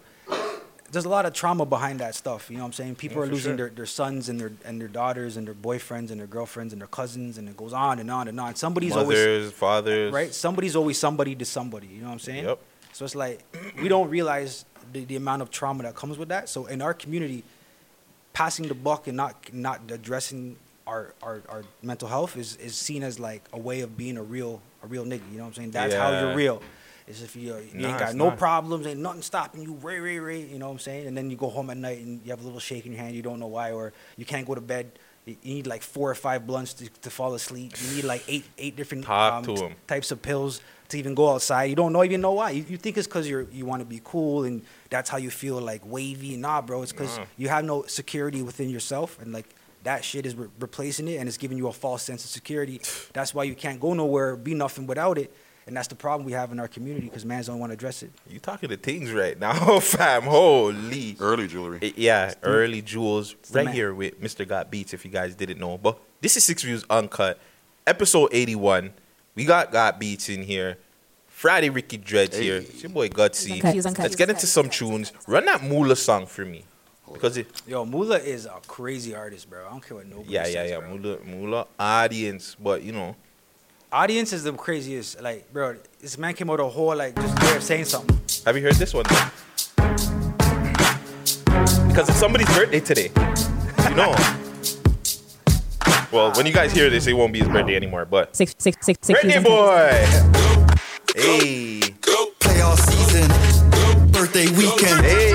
[0.92, 2.50] There's a lot of trauma behind that stuff.
[2.50, 2.96] You know what I'm saying?
[2.96, 3.68] People Yeah, are losing sure.
[3.68, 6.82] their, their sons and their and their daughters and their boyfriends and their girlfriends and
[6.82, 8.56] their cousins and it goes on and on and on.
[8.56, 10.34] Somebody's always Mothers, fathers, right?
[10.34, 11.86] Somebody's always somebody to somebody.
[11.88, 12.46] You know what I'm saying?
[12.46, 12.60] Yep.
[12.94, 13.40] So it's like
[13.80, 16.50] we don't realize the, the amount of trauma that comes with that.
[16.50, 17.44] So in our community,
[18.34, 20.56] passing the buck and not not addressing
[20.90, 24.24] our, our, our mental health is, is seen as like a way of being a
[24.24, 25.22] real a real nigga.
[25.32, 25.72] You know what I'm saying?
[25.72, 26.62] That's how you're real.
[27.08, 28.38] Is if you, uh, you Nah, ain't got no not.
[28.38, 31.08] problems, ain't nothing stopping you, ray, ray, ray, you know what I'm saying?
[31.08, 33.02] And then you go home at night and you have a little shake in your
[33.02, 34.92] hand, you don't know why, or you can't go to bed.
[35.26, 37.74] You you need like four or five blunts to, to fall asleep.
[37.84, 39.76] You need like eight eight different um, 'em.
[39.88, 41.66] types of pills to even go outside.
[41.66, 42.52] You don't know even know why.
[42.52, 45.30] You, you think it's because you're you want to be cool and that's how you
[45.32, 46.38] feel like wavy.
[46.38, 47.26] Nah, bro, it's because Nah.
[47.38, 49.50] you have no security within yourself and like
[49.84, 52.82] that shit is re- replacing it and it's giving you a false sense of security.
[53.14, 55.34] That's why you can't go nowhere, be nothing without it.
[55.68, 58.02] And that's the problem we have in our community because mans don't want to address
[58.02, 58.10] it.
[58.28, 60.24] You talking to things right now, fam?
[60.24, 61.16] Holy.
[61.20, 61.80] Early jewelry.
[61.84, 63.74] Eh, Yeah, early jewels right man.
[63.76, 64.48] here with Mr.
[64.48, 64.94] Got Beats.
[64.96, 67.40] If you guys didn't know, but this is Six Views Uncut,
[67.86, 68.94] episode eighty-one.
[69.36, 70.78] We got Got Beats in here.
[71.28, 72.58] Friday Ricky Dreads here.
[72.58, 73.54] It's your boy Gutsy.
[73.64, 74.00] Uncut, Uncut.
[74.04, 75.14] Let's get into some tunes.
[75.28, 76.66] Run that Moolah song for me,
[77.14, 77.48] because it.
[77.68, 79.66] Yo, Mula is a crazy artist, bro.
[79.66, 80.80] I don't care what nobody Yeah, says, yeah, yeah.
[80.80, 80.90] bro.
[80.98, 83.16] Moolah, Moolah audience, but you know,
[83.92, 85.20] Audience is the craziest.
[85.22, 88.20] Like, bro, this man came out a whole like just way of saying something.
[88.46, 89.06] have you heard this one?
[91.88, 93.10] Because it's somebody's birthday today.
[93.90, 94.16] You know.
[96.12, 98.06] Well, when you guys hear this, it won't be his birthday anymore.
[98.06, 100.74] But Six, six, six, six birthday views uncut.
[101.16, 101.22] boy.
[101.22, 101.80] Hey.
[102.40, 103.28] Play all season.
[104.12, 105.06] Birthday weekend.
[105.06, 105.29] Hey.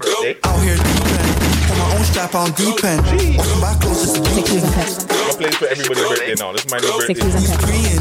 [0.00, 0.38] Birthday.
[0.44, 1.28] Out here deep end.
[1.68, 3.00] Put my own strap on deep end.
[3.04, 4.64] Open oh, my clothes just a Six views weekend.
[4.64, 4.88] uncut.
[5.12, 6.52] I'm gonna play this for everybody's birthday now.
[6.52, 7.20] This is my new birthday.
[7.20, 7.60] He's uncut.
[7.66, 8.00] preying.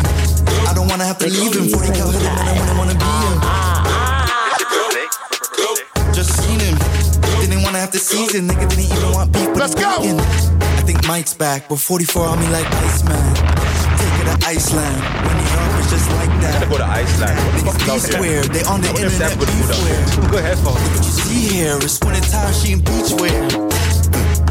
[0.68, 1.68] I don't wanna have to leave him.
[1.68, 3.38] 40 cal hit him when I wanna, wanna be him.
[6.14, 6.78] Just seen him.
[7.44, 8.48] Didn't wanna have to season.
[8.48, 9.50] Nigga didn't even want beef.
[9.56, 9.90] Let's go.
[9.90, 13.36] I think Mike's back, but 44 on me like Iceman.
[14.00, 15.51] Take it to Iceland.
[16.60, 16.70] That.
[16.70, 17.36] go to Iceland.
[17.40, 18.44] What the fuck be is out here?
[18.52, 19.80] They on the I internet Sam would be do that.
[19.80, 20.32] square.
[20.32, 20.84] Good headphones.
[20.92, 23.48] What you see here is winter time, she in beach wear.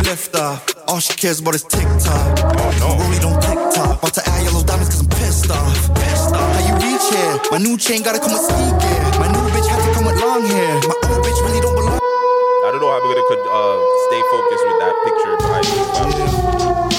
[0.06, 2.40] Lift off, all she cares about is TikTok.
[2.56, 2.88] Oh no.
[2.98, 4.00] Rollie don't TikTok.
[4.00, 5.94] About to add yellow diamonds cause I'm pissed off.
[5.94, 6.50] Pissed off.
[6.56, 7.34] How you reach here?
[7.52, 9.02] My new chain gotta come with ski gear.
[9.20, 10.74] My new bitch had to come with long hair.
[10.88, 12.00] My old bitch really don't belong.
[12.00, 13.78] I don't know how gonna could uh,
[14.08, 16.89] stay focused with that picture behind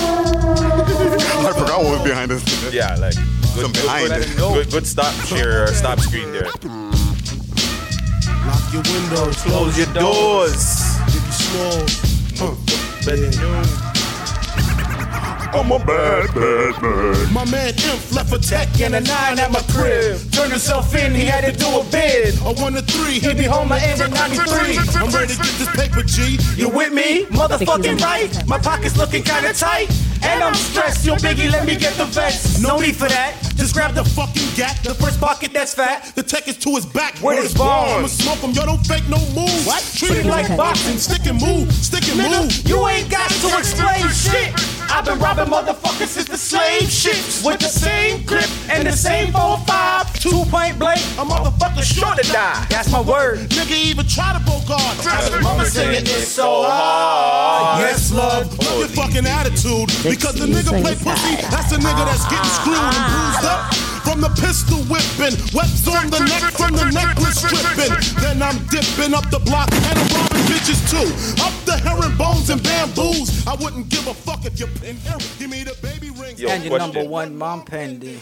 [1.55, 1.61] me.
[1.61, 2.73] but- Someone behind us.
[2.73, 4.37] Yeah, like good, Some good, behind good, it.
[4.37, 6.43] good, good stop here, or stop screen there.
[6.45, 6.61] Lock
[8.73, 10.63] your windows, Close your doors.
[13.05, 13.90] Biggie Smalls.
[15.53, 17.33] I'm a bad, bad, man.
[17.33, 20.19] My man Imp left a tech and a nine at my crib.
[20.31, 22.35] Turned himself in, he had to do a bid.
[22.39, 24.77] A one to three, he'll be home at end of 93.
[24.95, 26.39] I'm ready to get this paper, G.
[26.55, 27.25] You with me?
[27.25, 28.47] Motherfucking right.
[28.47, 29.89] My pockets looking kinda tight.
[30.23, 32.61] And I'm stressed, yo Biggie, let me get the vest.
[32.61, 33.35] No need for that.
[33.55, 36.13] Just grab the fucking gat, the first pocket that's fat.
[36.15, 37.19] The tech is to his back.
[37.21, 37.59] Word is.
[37.59, 39.65] I'ma smoke him, yo, don't fake no move.
[39.67, 39.83] What?
[39.95, 42.67] Treat it like boxing, stick and move, stick and move.
[42.67, 44.80] You ain't got to explain shit.
[44.91, 49.31] I've been robbing motherfuckers since the slave ships with the same grip and the same
[49.31, 50.19] 4-5.
[50.19, 52.65] Two point blank, a motherfucker sure to die.
[52.69, 53.39] That's my word.
[53.55, 55.41] Nigga even try to bogart.
[55.41, 57.79] Mama singing this so hard.
[57.79, 58.51] Yes, love.
[58.59, 59.87] Love your fucking attitude.
[60.03, 63.80] Because the nigga play pussy, that's the nigga that's getting screwed and bruised up.
[64.12, 67.95] From the pistol whipping, webs on the neck from the necklace stripping.
[68.22, 71.07] Then I'm dipping up the block and I'm robbing bitches too.
[71.41, 73.47] Up the herringbones and bamboos.
[73.47, 74.97] I wouldn't give a fuck if you pin
[75.39, 76.36] Give me the baby ring.
[76.38, 76.93] Yo, and your question.
[76.93, 78.18] number one mom pendy.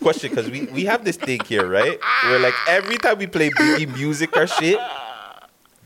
[0.00, 2.00] Question, because we, we have this thing here, right?
[2.24, 4.80] Where like every time we play Biggie music or shit,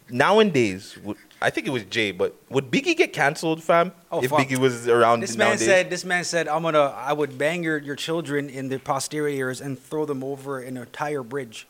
[0.08, 3.92] nowadays, would- I think it was Jay, but would Biggie get canceled, fam?
[4.10, 4.40] Oh, if fuck.
[4.40, 5.66] Biggie was around This man nowadays?
[5.66, 5.90] said.
[5.90, 6.94] This man said, "I'm gonna.
[6.96, 11.22] I would bang your, your children in their posteriors and throw them over an entire
[11.22, 11.66] bridge."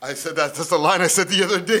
[0.00, 0.54] I said that.
[0.54, 1.80] That's the line I said the other day.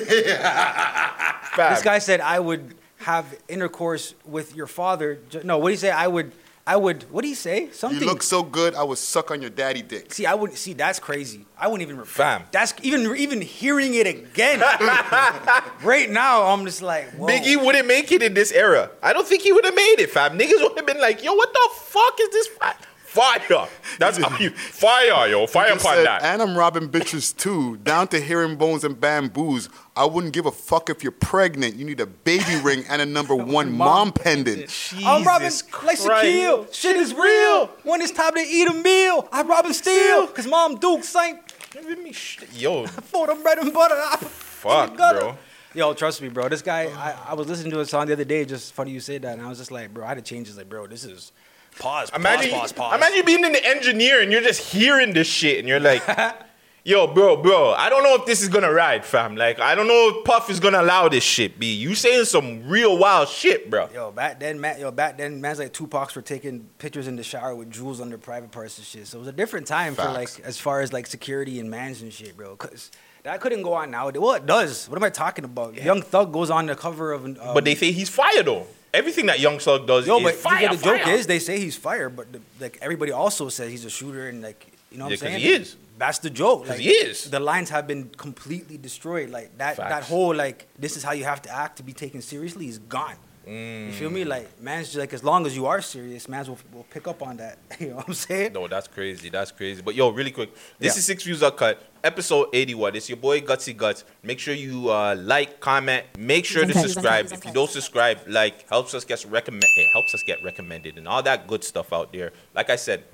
[1.56, 5.90] This guy said, "I would have intercourse with your father." No, what do you say?
[5.90, 6.32] I would.
[6.66, 7.02] I would.
[7.12, 7.68] What do you say?
[7.70, 7.70] Something.
[7.70, 8.08] you Something.
[8.08, 10.14] look so good, I would suck on your daddy dick.
[10.14, 10.72] See, I wouldn't see.
[10.72, 11.44] That's crazy.
[11.58, 11.98] I wouldn't even.
[11.98, 12.10] Repeat.
[12.12, 12.44] Fam.
[12.52, 14.60] That's even even hearing it again.
[15.82, 17.26] right now, I'm just like, whoa.
[17.28, 18.90] Biggie wouldn't make it in this era.
[19.02, 20.38] I don't think he would have made it, fam.
[20.38, 22.46] Niggas would have been like, yo, what the fuck is this?
[22.48, 22.74] Fi-
[23.14, 23.68] Fire.
[24.00, 25.46] That's how you fire, yo.
[25.46, 26.22] Fire You just upon said, that.
[26.24, 29.68] And I'm robbing bitches too, down to herringbones and bamboos.
[29.96, 31.76] I wouldn't give a fuck if you're pregnant.
[31.76, 34.92] You need a baby ring and a number one mom pendant.
[34.96, 36.06] I'm oh, robbing like Christ.
[36.06, 36.74] Shaquille.
[36.74, 37.66] Shit is real.
[37.84, 40.26] When it's time to eat a meal, I rob and steal.
[40.28, 41.38] Cause mom Duke Saint
[41.74, 42.52] Giving me shit.
[42.54, 43.96] Yo, for the bread and butter.
[43.96, 45.36] I fuck, bro.
[45.74, 46.48] Yo, trust me, bro.
[46.48, 48.44] This guy, I, I was listening to a song the other day.
[48.44, 50.46] Just funny you said that, and I was just like, bro, I had to change
[50.46, 50.56] this.
[50.56, 51.32] Like, bro, this is
[51.80, 52.10] pause.
[52.14, 52.94] Imagine, pause, pause, pause.
[52.96, 56.06] imagine you being an engineer and you're just hearing this shit and you're like,
[56.84, 59.36] yo, bro, bro, I don't know if this is gonna ride, fam.
[59.36, 61.72] Like, I don't know if Puff is gonna allow this shit, B.
[61.74, 63.88] You saying some real wild shit, bro.
[63.92, 67.22] Yo, back then, man, yo, back then, man's like Tupac's were taking pictures in the
[67.22, 69.06] shower with jewels under private parts and shit.
[69.06, 72.02] So it was a different time for like, as far as like security and mans
[72.02, 72.56] and shit, bro.
[72.56, 72.90] Cause
[73.22, 74.20] that couldn't go on nowadays.
[74.20, 74.86] Well, it does.
[74.88, 75.74] What am I talking about?
[75.74, 77.38] Young Thug goes on the cover of an.
[77.40, 78.66] Um, But they say he's fired though.
[78.92, 80.68] Everything that Young Thug does Yo, is but fire.
[80.68, 83.90] the joke is they say he's fired, but the, like everybody also says he's a
[83.90, 85.40] shooter and like you know what Yeah, I'm saying?
[85.40, 85.76] he is.
[85.98, 86.60] That's the joke.
[86.62, 87.30] 'Cause Like, he is.
[87.30, 89.30] The lines have been completely destroyed.
[89.30, 92.20] Like that that whole like this is how you have to act to be taken
[92.22, 93.16] seriously is gone.
[93.46, 94.24] You feel me?
[94.24, 97.22] Like man's just like as long as you are serious, man's will, will pick up
[97.22, 97.58] on that.
[97.78, 98.54] you know what I'm saying?
[98.54, 99.28] No, that's crazy.
[99.28, 99.82] That's crazy.
[99.82, 100.98] But yo, really quick, this Yeah.
[100.98, 102.96] is Six Views Uncut, episode 81.
[102.96, 104.04] It's your boy Gutsy Guts.
[104.22, 106.80] Make sure you uh, like, comment, make sure to Okay.
[106.80, 107.30] subscribe.
[107.30, 109.64] If you don't subscribe, like helps us get recommend.
[109.76, 112.32] It helps us get recommended and all that good stuff out there.
[112.54, 113.04] Like I said,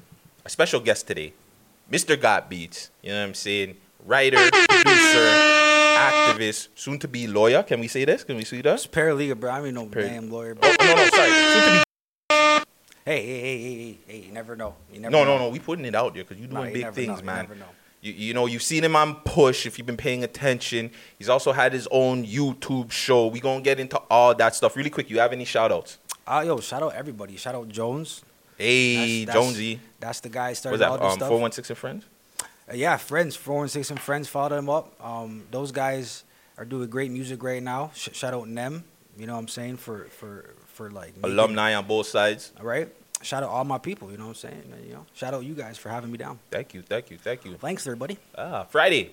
[0.44, 1.32] a special guest today,
[1.90, 2.20] Mr.
[2.20, 2.90] Got Beats.
[3.02, 3.76] You know what I'm saying?
[4.06, 5.26] Writer, producer,
[5.98, 7.62] activist, soon to be lawyer.
[7.62, 8.24] Can we say this?
[8.24, 9.50] Can we see It's paralegal, bro.
[9.50, 10.54] I mean, no Par- damn lawyer.
[10.54, 10.70] Bro.
[10.70, 11.30] Oh, no, no, sorry.
[11.30, 12.64] Soon to be.
[13.04, 14.74] Hey, hey, hey, hey, hey, hey, you never know.
[14.92, 15.36] You never No, know.
[15.36, 15.48] no, no.
[15.50, 17.48] We putting it out there because you're No, doing you big things, know, you man.
[17.58, 17.64] know.
[18.02, 20.90] You, you know, you've seen him on Push if you've been paying attention.
[21.18, 23.26] He's also had his own YouTube show.
[23.26, 24.76] we going to get into all that stuff.
[24.76, 25.98] Really quick, you have any shout outs?
[26.26, 27.36] Uh, yo, shout out everybody.
[27.36, 28.22] Shout out Jones.
[28.60, 29.80] Hey, That's- that's- Jonesy.
[30.00, 30.88] That's the guy What's started that?
[30.90, 31.28] all this Um, stuff.
[31.28, 32.04] 416 and Friends?
[32.70, 34.92] Uh, yeah, friends, 416 and friends, follow them up.
[35.04, 36.24] Um, those guys
[36.58, 37.90] are doing great music right now.
[37.94, 38.84] Sh- shout out Nem,
[39.18, 42.52] you know what I'm saying for for for like making- Alumni on both sides.
[42.60, 42.88] All right.
[43.22, 44.72] Shout out all my people, you know what I'm saying.
[44.72, 46.38] And, you know, shout out you guys for having me down.
[46.50, 47.54] Thank you, thank you, thank you.
[47.60, 48.16] Thanks, everybody.
[48.38, 49.10] Ah, Friday.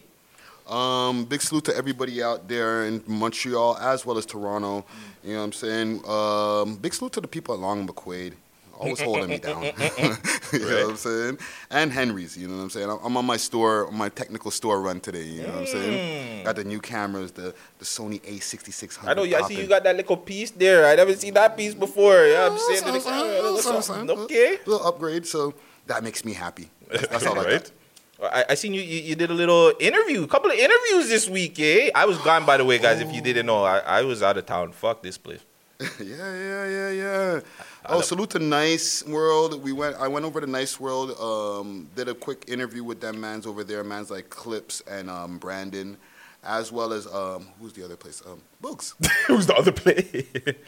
[0.66, 4.86] Um, big salute to everybody out there in Montreal as well as Toronto.
[5.24, 6.06] You know what I'm saying?
[6.08, 8.34] Um, big salute to the people at Long McQuade.
[8.78, 9.63] Always holding me down.
[10.53, 11.38] you know what I'm saying?
[11.71, 12.89] And Henry's, you know what I'm saying?
[12.89, 16.45] I'm- on my store, my technical store run today, you know what I'm saying?
[16.45, 19.07] Got the new cameras, the, the Sony A6600.
[19.07, 19.23] I know.
[19.23, 20.86] you- I see you got that little piece there.
[20.86, 22.25] I never seen that piece before.
[22.28, 22.80] Yeah, I'm saying.
[22.80, 24.09] Something, that- something, something.
[24.19, 24.59] Okay.
[24.65, 25.53] little upgrade, so
[25.88, 26.69] that makes me happy.
[26.91, 27.71] That's, that's all I got.
[28.21, 28.99] I, I seen you, you.
[29.01, 31.89] You did a little interview, a couple of interviews this week, eh?
[31.93, 32.99] I was gone, by the way, guys.
[32.99, 34.71] If you didn't know, I, I was out of town.
[34.71, 35.41] Fuck this place.
[35.80, 37.39] yeah, yeah, yeah, yeah.
[37.90, 39.64] Oh, salute to Nice World.
[39.64, 39.96] We went.
[39.96, 41.18] I went over to Nice World.
[41.20, 43.84] Um, did a quick interview with them mans over there.
[43.84, 45.98] Mans like Clips and um, Brandon,
[46.44, 48.22] as well as um, who's the other place?
[48.26, 48.94] Um, Boogs.
[49.28, 50.26] Who's the other play?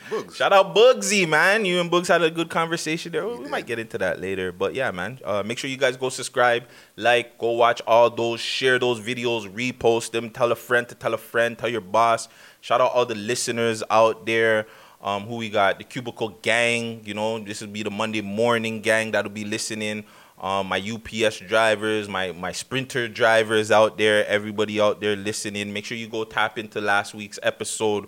[0.09, 0.35] Boogs.
[0.35, 1.65] Shout out Bugsy, man.
[1.65, 3.27] You and Bugs had a good conversation there.
[3.27, 4.51] We might get into that later.
[4.51, 5.19] But yeah, man.
[5.25, 6.65] Uh, make sure you guys go subscribe,
[6.97, 11.15] like, go watch all those, share those videos, repost them, tell a friend to tell
[11.15, 12.27] a friend, tell your boss.
[12.61, 14.67] Shout out all the listeners out there.
[15.01, 15.77] Um, who we got?
[15.77, 17.01] The Cubicle Gang.
[17.05, 20.03] You know, this will be the Monday morning gang that'll be listening.
[20.41, 25.73] Um, my UPS drivers, my my Sprinter drivers out there, everybody out there listening.
[25.73, 28.07] Make sure you go tap into last week's episode,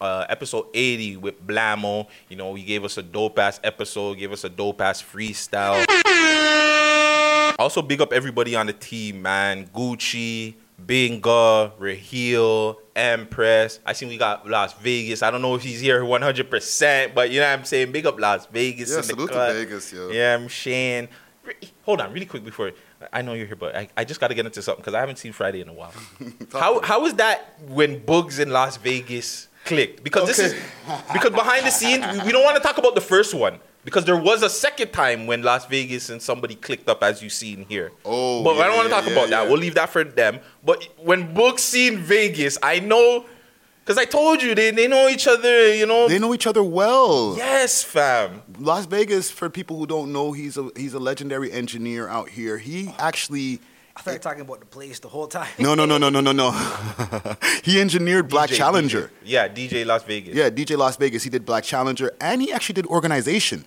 [0.00, 2.06] uh, episode 80 with Blamo.
[2.28, 5.84] You know, he gave us a dope ass episode, gave us a dope ass freestyle.
[7.58, 9.66] Also, big up everybody on the team, man.
[9.74, 13.80] Gucci, Binga, Raheel, Empress.
[13.86, 15.22] I see we got Las Vegas.
[15.22, 17.92] I don't know if he's here 100%, but you know what I'm saying?
[17.92, 18.90] Big up Las Vegas.
[18.90, 19.52] Yeah, salute to.
[19.52, 20.10] Vegas, yo.
[20.10, 21.08] Yeah, I'm saying.
[21.84, 22.72] Hold on, really quick before.
[23.12, 25.00] I know you're here, but I, I just got to get into something because I
[25.00, 25.92] haven't seen Friday in a while.
[26.52, 30.04] how how is that when Bugs in Las Vegas clicked?
[30.04, 30.54] Because this is
[31.12, 34.04] because behind the scenes we, we don't want to talk about the first one because
[34.04, 37.54] there was a second time when Las Vegas and somebody clicked up as you see
[37.54, 37.92] in here.
[38.04, 39.48] Oh, but I don't want to yeah, talk yeah, about that.
[39.48, 40.40] We'll leave that for them.
[40.64, 43.26] But when Bugs seen Vegas, I know
[43.84, 45.74] because I told you they, they know each other.
[45.74, 47.34] You know, They know each other well.
[47.36, 48.42] yes, fam.
[48.58, 52.58] Las Vegas, for people who don't know, he's a he's a legendary engineer out here.
[52.58, 53.60] He actually.
[53.94, 55.48] I thought you were talking about the place the whole time.
[55.58, 56.50] No, no, no, no, no, no, no.
[57.62, 59.02] he engineered Black DJ, Challenger.
[59.02, 59.10] DJ.
[59.24, 60.34] Yeah, DJ Las Vegas.
[60.34, 61.24] Yeah, DJ Las Vegas.
[61.24, 63.66] He did Black Challenger, and he actually did organization.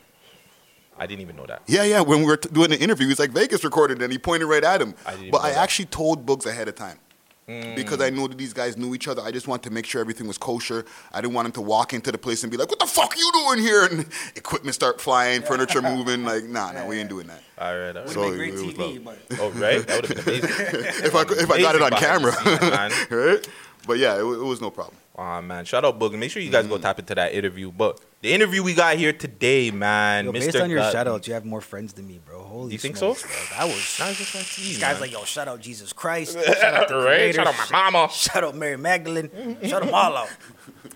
[0.98, 1.62] I didn't even know that.
[1.68, 2.02] Yeah, yeah.
[2.02, 4.64] When we were t- doing the interview, he's like Vegas recorded, and he pointed right
[4.64, 4.96] at him.
[5.06, 5.64] I didn't but even I know that.
[5.64, 7.00] actually told Boogs ahead of time.
[7.48, 7.76] Mm.
[7.76, 9.22] Because I knew that these guys knew each other.
[9.22, 10.84] I just wanted to make sure everything was kosher.
[11.14, 13.14] I didn't want him to walk into the place and be like, "What the fuck
[13.14, 16.24] are you doing here?" And equipment start flying, furniture moving.
[16.26, 17.44] Like, nah, nah, we ain't doing that.
[17.60, 18.06] All right, all right.
[18.06, 19.86] Would So have been great it TV, but Oh, right?
[19.86, 20.50] That would have been amazing.
[21.06, 23.20] if I if I got it on camera, behind scenes, man.
[23.20, 23.48] right?
[23.88, 24.96] But yeah, it, it was no problem.
[25.18, 25.64] Aw, man.
[25.66, 26.18] Shout out Boogie.
[26.18, 27.72] Make sure you guys go tap into that interview.
[27.72, 30.26] But the interview we got here today, man.
[30.26, 30.34] Yo, Mr.
[30.34, 32.44] based on your God- shout outs, you have more friends than me, bro.
[32.44, 33.28] Holy You think smokes, so?
[33.28, 33.58] Bro.
[33.58, 33.98] That was.
[34.00, 35.02] Nah, it's just like This you, guy's man.
[35.02, 36.34] like, yo, shout out Jesus Christ.
[36.46, 37.04] Shout out the Right?
[37.06, 38.10] Creator, Shout out my mama.
[38.12, 39.30] Shout out Mary Magdalene.
[39.64, 40.30] shout them all out.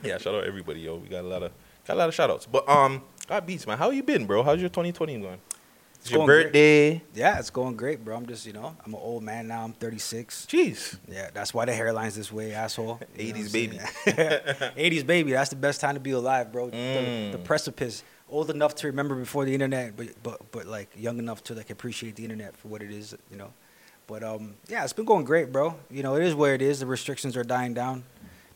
[0.03, 0.95] Yeah, shout out everybody, yo.
[0.97, 1.51] We got a lot of
[1.85, 2.45] got a lot of shout outs.
[2.45, 3.77] But um, God beats, man.
[3.77, 4.43] How you been, bro?
[4.43, 5.39] How's your 2020 going?
[6.01, 6.43] It's your going great.
[6.45, 7.01] birthday.
[7.13, 8.15] Yeah, it's going great, bro.
[8.15, 9.63] I'm just, you know, I'm an old man now.
[9.63, 10.45] I'm 36.
[10.49, 10.97] Jeez.
[11.07, 12.99] Yeah, that's why the hairline's this way, asshole.
[13.17, 13.77] You 80s baby.
[14.05, 15.31] 80s baby.
[15.33, 16.67] That's the best time to be alive, bro.
[16.69, 17.31] Mm.
[17.31, 18.03] The, the precipice.
[18.29, 21.71] Old enough to remember before the internet, but but but like young enough to like
[21.71, 23.51] appreciate the internet for what it is, you know.
[24.05, 25.75] But um, yeah, it's been going great, bro.
[25.89, 26.79] You know, it is where it is.
[26.79, 28.03] The restrictions are dying down.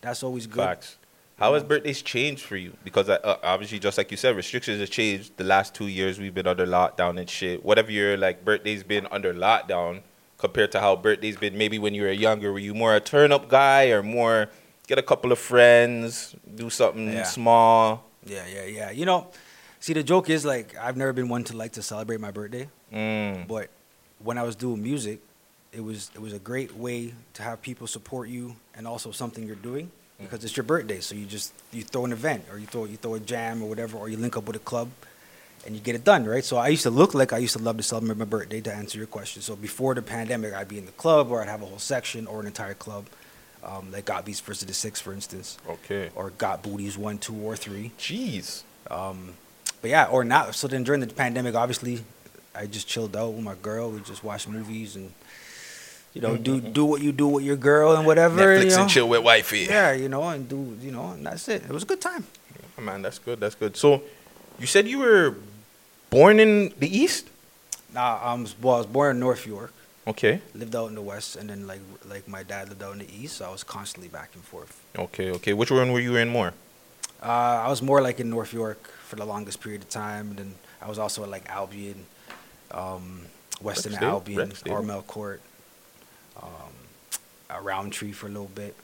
[0.02, 0.64] That's always good.
[0.64, 0.98] Facts.
[1.38, 2.74] How has birthdays changed for you?
[2.84, 5.36] Because uh, uh, obviously, just like you said, restrictions have changed.
[5.38, 7.66] The last two years we've been under lockdown and shit.
[7.66, 10.02] Whatever your like birthday's been under lockdown
[10.38, 12.52] compared to how birthday's been maybe when you were younger.
[12.52, 14.50] Were you more a turn up guy or more
[14.88, 17.24] get a couple of friends, do something Yeah.
[17.24, 18.06] small?
[18.26, 18.92] Yeah, yeah, yeah.
[18.92, 19.28] You know,
[19.80, 22.70] see, the joke is like I've never been one to like to celebrate my birthday,
[22.94, 23.48] Mm.
[23.48, 23.70] but
[24.20, 25.20] when I was doing music,
[25.72, 29.46] it was it was a great way to have people support you and also something
[29.48, 29.90] you're doing
[30.24, 31.00] because it's your birthday.
[31.00, 33.70] So you just you throw an event or you throw you throw a jam or
[33.70, 34.90] whatever, or you link up with a club
[35.66, 36.44] and you get it done, right?
[36.44, 38.74] So I used to look like I used to love to celebrate my birthday to
[38.74, 39.42] answer your question.
[39.42, 42.28] So before the pandemic, I'd be in the club or I'd have a whole section
[42.28, 43.06] or an entire club.
[43.64, 46.10] Um, like Got Beats versus the Six, for instance, Okay.
[46.16, 47.92] or Got Booties one, two, or three.
[47.98, 48.64] Jeez.
[48.92, 49.36] Um,
[49.82, 50.54] but yeah, or not.
[50.56, 52.04] So then during the pandemic, obviously,
[52.54, 53.90] I just chilled out with my girl.
[53.90, 55.14] We just watched movies and,
[56.14, 58.38] you know, do do what you do with your girl and whatever.
[58.38, 58.82] Netflix you know?
[58.82, 59.66] and chill with wifey.
[59.70, 61.64] Yeah, you know, and do you know, and that's it.
[61.64, 62.26] It was a good time.
[62.78, 63.40] Oh, man, that's good.
[63.40, 63.78] That's good.
[63.78, 64.02] So,
[64.60, 65.36] you said you were
[66.10, 67.30] born in the East?
[67.94, 69.74] Nah, I was well, I was born in North York,
[70.08, 70.42] Okay.
[70.56, 73.12] lived out in the West, and then like like my dad lived out in the
[73.14, 74.82] East, so I was constantly back and forth.
[74.98, 75.54] Okay, okay.
[75.54, 76.54] Which one were you in more?
[77.22, 80.38] Uh, I was more like in North York for the longest period of time, and
[80.40, 82.06] then I was also at like Albion,
[82.72, 83.22] um,
[83.62, 84.52] Western Albion.
[84.70, 85.42] Armel Court,
[86.42, 88.76] um, Rowntree for a little bit.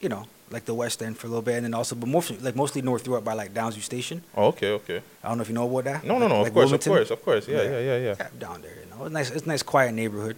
[0.00, 2.36] You know, like the West End for a little bit, and then also, but mostly
[2.38, 4.22] like mostly North York by like Downsview Station.
[4.36, 5.00] Oh, okay, okay.
[5.22, 6.04] I don't know if you know about that.
[6.04, 6.38] No, no, no.
[6.42, 6.92] Like of course, Wilmington?
[6.92, 7.48] of course, of course.
[7.48, 7.70] Yeah, Yeah.
[7.70, 8.14] yeah, yeah, yeah.
[8.18, 9.30] Yeah, down there, you know, it's nice.
[9.30, 10.36] It's a nice, quiet neighborhood.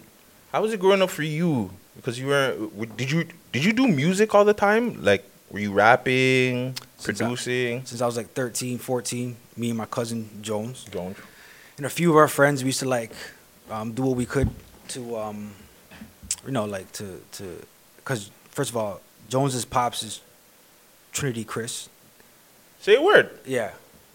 [0.52, 1.70] How was it growing up for you?
[1.96, 2.54] Because you were,
[2.96, 5.02] did you did you do music all the time?
[5.02, 7.84] Like, were you rapping, Since I- producing?
[7.86, 11.16] Since I was like 13, 14, me and my cousin Jones, Don't.
[11.76, 13.12] and a few of our friends, we used to like
[13.70, 14.48] um, do what we could
[14.88, 15.50] to, um,
[16.46, 17.44] you know, like to to,
[17.96, 20.20] because first of all, Jones's pops is
[21.12, 21.88] Trinity Chris,
[22.80, 23.30] Say a word.
[23.46, 23.72] Yeah.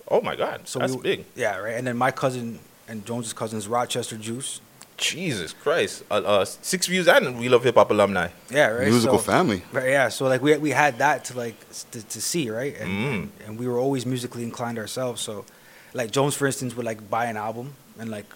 [0.07, 1.25] Oh my God, So that's we, big.
[1.35, 1.75] Yeah, right.
[1.75, 4.61] And then my cousin and Jones's cousin's Rochester Juice.
[4.97, 6.03] Jesus Christ.
[6.11, 8.27] Uh, uh, Six Views and We Love Hip Hop alumni.
[8.51, 8.87] Yeah, right.
[8.87, 9.63] Musical So- family.
[9.71, 10.09] Right, yeah.
[10.09, 11.55] So like we we had that to like
[11.91, 12.75] to, to see, right?
[12.79, 13.13] And, Mm.
[13.13, 15.21] and and we were always musically inclined ourselves.
[15.21, 15.45] So
[15.93, 18.27] like Jones, for instance, would like buy an album and like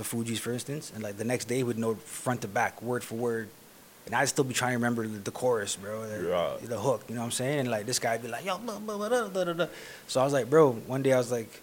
[0.00, 3.04] the Fugees, for instance, and like the next day would know front to back, word
[3.04, 3.48] for word.
[4.06, 6.66] And I'd still be trying to remember the, the chorus, bro, the, Yeah.
[6.66, 7.04] the hook.
[7.08, 7.60] You know what I'm saying?
[7.60, 8.96] And like this guy'd be like, yo, blah, blah,
[9.28, 9.66] blah,
[10.08, 10.72] so I was like, bro.
[10.72, 11.60] One day I was like,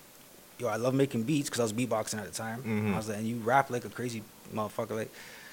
[0.59, 2.61] yo, I love making beats because I was beatboxing at the time.
[2.63, 2.93] Mhm.
[2.93, 4.23] I was like, and you rap like a crazy
[4.53, 5.11] motherfucker, like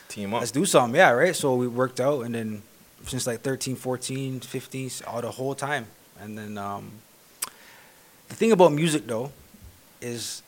[0.08, 0.40] Team up.
[0.40, 2.62] let's do something yeah right so we worked out and then
[3.06, 5.86] since like 13 14 15 all the whole time
[6.20, 6.92] and then um
[8.28, 9.32] the thing about music though
[10.00, 10.42] is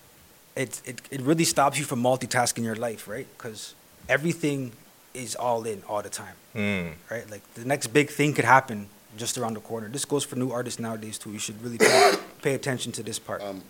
[0.56, 3.74] it it, it really stops you from multitasking your life right because
[4.08, 4.72] everything
[5.14, 6.92] is all in all the time Mm.
[7.10, 10.36] right like the next big thing could happen just around the corner this goes for
[10.36, 13.62] new artists nowadays too you should really pay, pay attention to this part Um,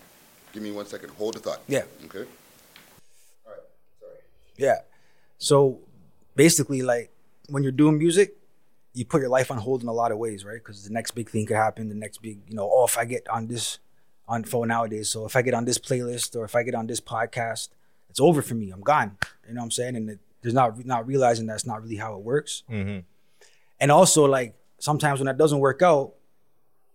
[0.53, 1.11] give me one second.
[1.19, 1.61] Hold the thought.
[1.69, 1.83] Yeah.
[2.07, 2.25] Okay.
[3.45, 3.61] All right.
[4.01, 4.21] Sorry.
[4.57, 4.79] Yeah.
[5.39, 5.79] So
[6.35, 7.11] basically, like
[7.51, 8.29] when you're doing music,
[8.95, 10.61] you put your life on hold in a lot of ways, right?
[10.63, 11.89] Because the next big thing could happen.
[11.91, 13.79] The next big, you know, oh, if I get on this
[14.29, 16.87] on phone nowadays, so if I get on this playlist or if I get on
[16.87, 17.69] this podcast,
[18.11, 18.71] it's over for me.
[18.71, 19.17] I'm gone.
[19.47, 19.97] You know what I'm saying?
[19.97, 22.63] And it, there's not not realizing that's not really how it works.
[22.71, 23.01] Mm-hmm.
[23.81, 26.15] And also, like sometimes when that doesn't work out,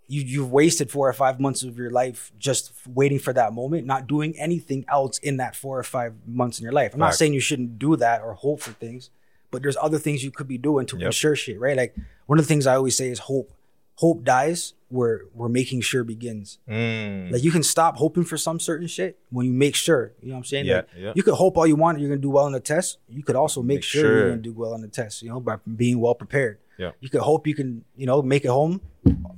[0.07, 3.85] you you've wasted four or five months of your life just waiting for that moment,
[3.85, 6.93] not doing anything else in that four or five months in your life.
[6.93, 9.09] I'm not saying you shouldn't do that or hope for things,
[9.51, 11.05] but there's other things you could be doing to Yep.
[11.05, 11.77] ensure shit, right?
[11.77, 13.53] Like one of the things I always say is hope.
[14.01, 16.57] Hope dies where where making sure begins.
[16.67, 17.31] Mm.
[17.31, 20.13] Like you can stop hoping for some certain shit when you make sure.
[20.21, 20.65] You know what I'm saying?
[20.65, 21.13] Yeah, Like, yeah.
[21.15, 22.97] You could hope all you want you're gonna do well on the test.
[23.07, 24.17] You could also make, Make sure, sure.
[24.17, 25.21] you're gonna do well on the test.
[25.21, 26.57] You know, by being well prepared.
[26.79, 26.91] Yeah.
[26.99, 28.81] You could hope you can, you know, make it home.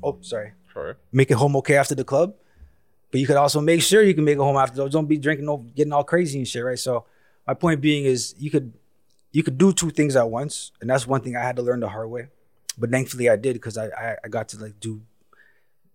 [0.02, 0.54] Oh, sorry.
[0.72, 0.96] Sure.
[1.12, 2.34] Make it home okay after the club.
[3.12, 4.88] But you could also make sure you can make it home after.
[4.88, 6.80] Don't be drinking, no, getting all crazy and shit, right?
[6.80, 7.06] So
[7.46, 8.72] my point being is you could
[9.34, 11.82] you could do two things at once, and that's one thing I had to learn
[11.82, 12.30] the hard way.
[12.78, 15.02] But thankfully I did because I, I I got to like do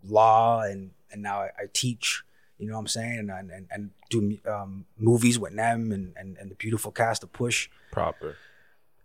[0.04, 2.22] law and and now I, I teach.
[2.58, 3.18] You know what I'm saying?
[3.30, 7.32] And and and do um, movies with them and, and and the beautiful cast of
[7.32, 8.36] Push Proper.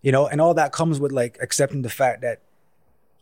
[0.01, 2.41] you know and all that comes with like accepting the fact that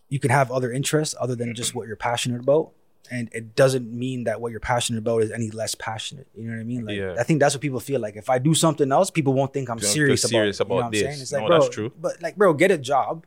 [0.10, 2.72] you can have other interests other than just what you're passionate about
[3.10, 6.54] and it doesn't mean that what you're passionate about is any less passionate you know
[6.54, 7.16] what i mean like Yeah.
[7.20, 9.70] i think that's what people feel like if i do something else people won't think
[9.70, 10.68] i'm serious, serious about, it.
[10.68, 11.02] You know about what I'm this.
[11.02, 11.22] saying?
[11.22, 11.92] it's like No, bro that's true.
[12.00, 13.26] but like bro get a job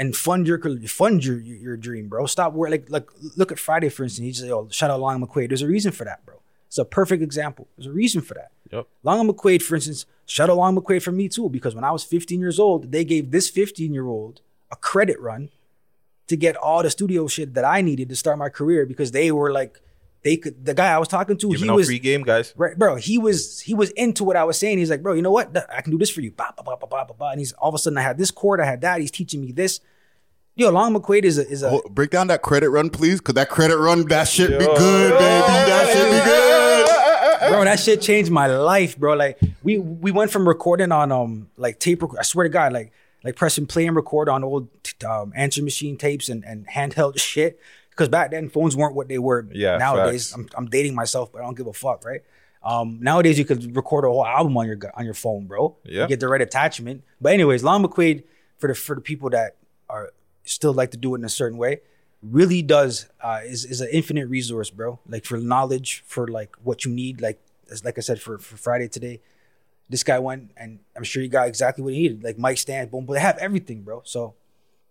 [0.00, 2.24] and fund your fund your your dream bro.
[2.26, 4.24] Stop worrying like like look at friday for instance.
[4.24, 5.48] He just oh shout out long mcquade.
[5.48, 6.40] There's a reason for that bro.
[6.70, 7.66] It's a perfect example.
[7.76, 8.52] There's a reason for that.
[8.70, 8.86] Yep.
[9.02, 12.04] Long McQuade, for instance, shout out Long McQuade for me too, because when I was
[12.04, 14.40] 15 years old, they gave this 15 year old
[14.70, 15.48] a credit run
[16.28, 19.32] to get all the studio shit that I needed to start my career because they
[19.32, 19.80] were like,
[20.22, 20.64] they could.
[20.66, 22.52] The guy I was talking to, Giving he was free game, guys.
[22.56, 22.96] right, bro.
[22.96, 24.78] He was he was into what I was saying.
[24.78, 25.56] He's like, bro, you know what?
[25.74, 26.30] I can do this for you.
[26.30, 27.30] Bah, bah, bah, bah, bah, bah, bah.
[27.30, 29.00] And he's all of a sudden I had this chord, I had that.
[29.00, 29.80] He's teaching me this.
[30.56, 33.34] Yo, Long McQuade is a is a Hold- break down that credit run, please, because
[33.34, 35.18] that credit run, that shit be good, baby.
[35.20, 37.50] That shit be good.
[37.50, 39.14] bro, that shit changed my life, bro.
[39.14, 42.02] Like we we went from recording on um like tape.
[42.02, 42.92] Rec- I swear to God, like
[43.24, 44.68] like pressing play and record on old
[45.08, 47.58] um, answer machine tapes and, and handheld shit.
[48.00, 50.32] Because back then phones weren't what they were Yeah, nowadays.
[50.32, 52.22] I'm, I'm dating myself, but I don't give a fuck, right?
[52.62, 55.76] Um, nowadays you could record a whole album on your on your phone, bro.
[55.84, 56.02] Yeah.
[56.02, 57.04] You get the right attachment.
[57.20, 58.24] But anyways, Long McQuade
[58.56, 59.56] for the for the people that
[59.90, 61.80] are still like to do it in a certain way,
[62.22, 64.98] really does uh, is is an infinite resource, bro.
[65.06, 67.20] Like for knowledge, for like what you need.
[67.20, 67.38] Like
[67.70, 69.20] as like I said for for Friday today,
[69.90, 72.24] this guy went and I'm sure he got exactly what he needed.
[72.24, 74.00] Like mic stand, boom, but they have everything, bro.
[74.06, 74.36] So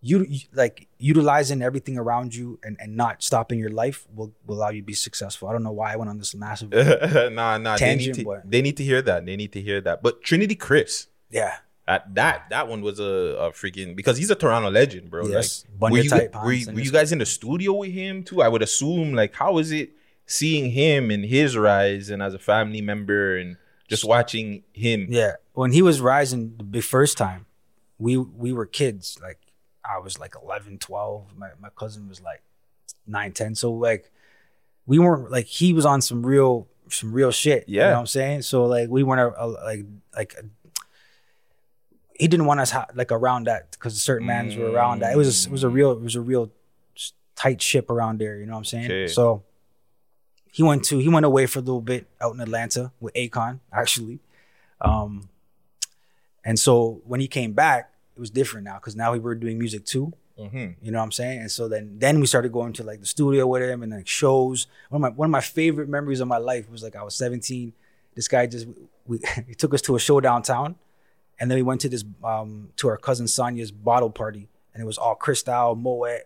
[0.01, 4.69] you, like utilizing everything around you and, and not stopping your life will, will allow
[4.69, 5.49] you to be successful.
[5.49, 6.71] I don't know why I went on this massive
[7.31, 7.77] nah, nah.
[7.77, 9.25] They need, to, they need to hear that.
[9.25, 10.01] They need to hear that.
[10.01, 11.57] But Trinity Chris, yeah.
[11.85, 15.27] that that that one was a, a freaking because he's a Toronto legend, bro.
[15.27, 15.65] Yes.
[15.79, 18.41] Like, were you, type were, were you guys in the studio with him too?
[18.41, 19.13] I would assume.
[19.13, 19.91] Like, how is it
[20.25, 23.57] seeing him and his rise, and as a family member, and
[23.89, 25.07] just watching him?
[25.09, 27.47] Yeah, when he was rising the first time,
[27.97, 29.19] we we were kids.
[29.21, 29.39] Like
[29.89, 31.37] I was like 11, 12.
[31.37, 32.41] My my cousin was like
[33.07, 33.55] 9, 10.
[33.55, 34.11] So like
[34.85, 37.67] we weren't like he was on some real some real shit.
[37.67, 37.87] You Yeah.
[37.89, 38.41] know what I'm saying?
[38.43, 39.85] So like we weren't a, a, like
[40.15, 40.35] like
[42.19, 45.13] he didn't want us like around that because certain mans were around that.
[45.13, 46.51] It was a, it was a real it was a real
[47.35, 48.37] tight ship around there.
[48.37, 48.89] You know what I'm saying?
[49.07, 49.43] So
[50.51, 53.59] he went to he went away for a little bit out in Atlanta with Akon
[53.71, 54.19] actually,
[54.81, 55.29] um,
[56.43, 57.88] and so when he came back,
[58.19, 60.11] it was different now because now we were doing music too.
[60.37, 60.75] Mhm.
[60.81, 61.39] You know what I'm saying?
[61.39, 64.07] And so then then we started going to like the studio with him and like
[64.07, 64.67] shows.
[64.89, 67.15] One of my one of my favorite memories of my life was like I was
[67.15, 67.71] 17.
[68.15, 68.67] This guy just
[69.05, 70.75] we he took us to a show downtown,
[71.39, 74.85] and then we went to this um to our cousin Sonia's bottle party, and it
[74.85, 76.21] was all Cristal, Moet.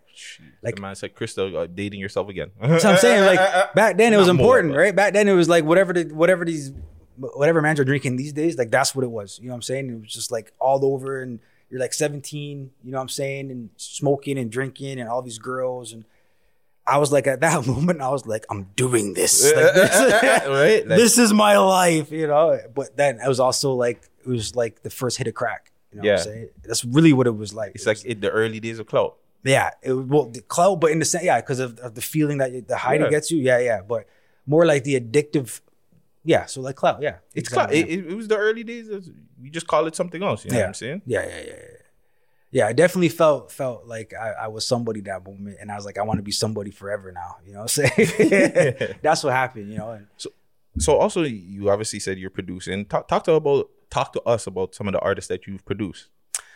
[0.63, 2.49] Like, man, it's like Crystal uh, dating yourself again.
[2.61, 3.25] That's what I'm saying.
[3.25, 4.95] Like back then, it was Not important, right?
[4.95, 6.71] Back then, it was like whatever the whatever these
[7.17, 9.37] whatever mans are drinking these days, like that's what it was.
[9.39, 9.89] You know what I'm saying?
[9.89, 11.39] It was just like all over, and
[11.73, 12.69] you're like 17.
[12.83, 13.49] You know what I'm saying?
[13.49, 16.05] And smoking and drinking, and all these girls, and
[16.85, 19.43] I was like at that moment, I was like, I'm doing this.
[19.43, 19.91] Like, this,
[20.47, 20.87] Right?
[20.87, 22.59] Like- this is my life, you know.
[22.75, 25.71] But then it was also like it was like the first hit of crack.
[25.91, 26.11] You know Yeah.
[26.13, 26.49] what I'm saying?
[26.63, 27.71] That's really what it was like.
[27.75, 29.15] It's like in the early days of clout.
[29.43, 32.01] Yeah, it was well the clout, but in the sense, yeah, because of, of the
[32.01, 33.05] feeling that the high Yeah.
[33.07, 34.07] it gets you, yeah, yeah, but
[34.45, 35.59] more like the addictive,
[36.23, 36.45] yeah.
[36.45, 37.91] So like clout, yeah, It's exactly, clout.
[37.91, 38.89] It, it, was the early days.
[38.89, 39.07] Of,
[39.41, 40.45] we just call it something else.
[40.45, 40.63] You know yeah.
[40.63, 41.01] what I'm saying?
[41.05, 41.77] Yeah, yeah, yeah, yeah.
[42.53, 45.85] Yeah, I definitely felt felt like I, I was somebody that moment, and I was
[45.85, 47.37] like, I want to be somebody forever now.
[47.43, 48.95] You know what I'm saying?
[49.01, 49.91] That's what happened, you know.
[49.91, 50.29] And So,
[50.77, 52.85] so also you obviously said you're producing.
[52.85, 56.09] Talk, talk to about talk to us about some of the artists that you've produced.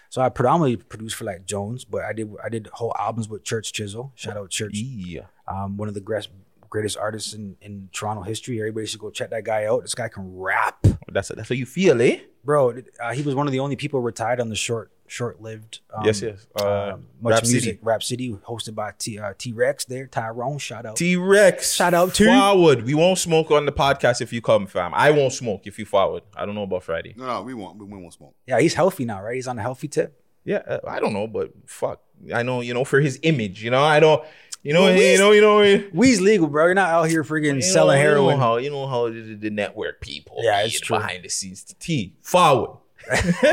[0.10, 3.44] so I predominantly produced for like Jones, but I did I did whole albums with
[3.44, 4.12] Church Chisel.
[4.14, 4.76] Shout out Church.
[4.76, 5.22] Yeah.
[5.48, 6.30] um, one of the greatest
[6.70, 8.60] greatest artists in, in Toronto history.
[8.60, 9.82] Everybody should go check that guy out.
[9.82, 12.20] This guy can rap, That's that's how you feel, eh?
[12.44, 12.74] bro.
[13.02, 15.80] Uh, he was one of the only people retired on the short short lived.
[15.94, 16.48] Um, yes, yes.
[16.56, 17.80] Uh, Much Rap music, City.
[17.82, 19.86] Rap City, hosted by T uh, T Rex.
[19.86, 20.58] There, Tyrone.
[20.58, 20.96] Shout out.
[20.98, 21.74] T Rex.
[21.74, 22.84] Shout out to- Forward.
[22.84, 24.94] We won't smoke on the podcast if you come, fam.
[24.94, 26.24] I won't smoke if you forward.
[26.36, 27.14] I don't know about Friday.
[27.18, 27.78] No, no, we won't.
[27.78, 28.36] We won't smoke.
[28.46, 29.36] yeah, he's healthy now, right?
[29.36, 30.22] He's on a healthy tip.
[30.46, 32.02] Yeah, uh, I don't know, but fuck.
[32.34, 34.24] I know, you know, for his image, you know, I don't,
[34.68, 36.66] you know, Well, you weed's- know, you know, you Weed's legal, bro.
[36.66, 38.38] You're not out here freaking know, selling you know heroin.
[38.40, 40.98] how you know how the, the network people, Yeah, it's true.
[40.98, 41.64] behind the scenes.
[41.80, 42.78] T forward,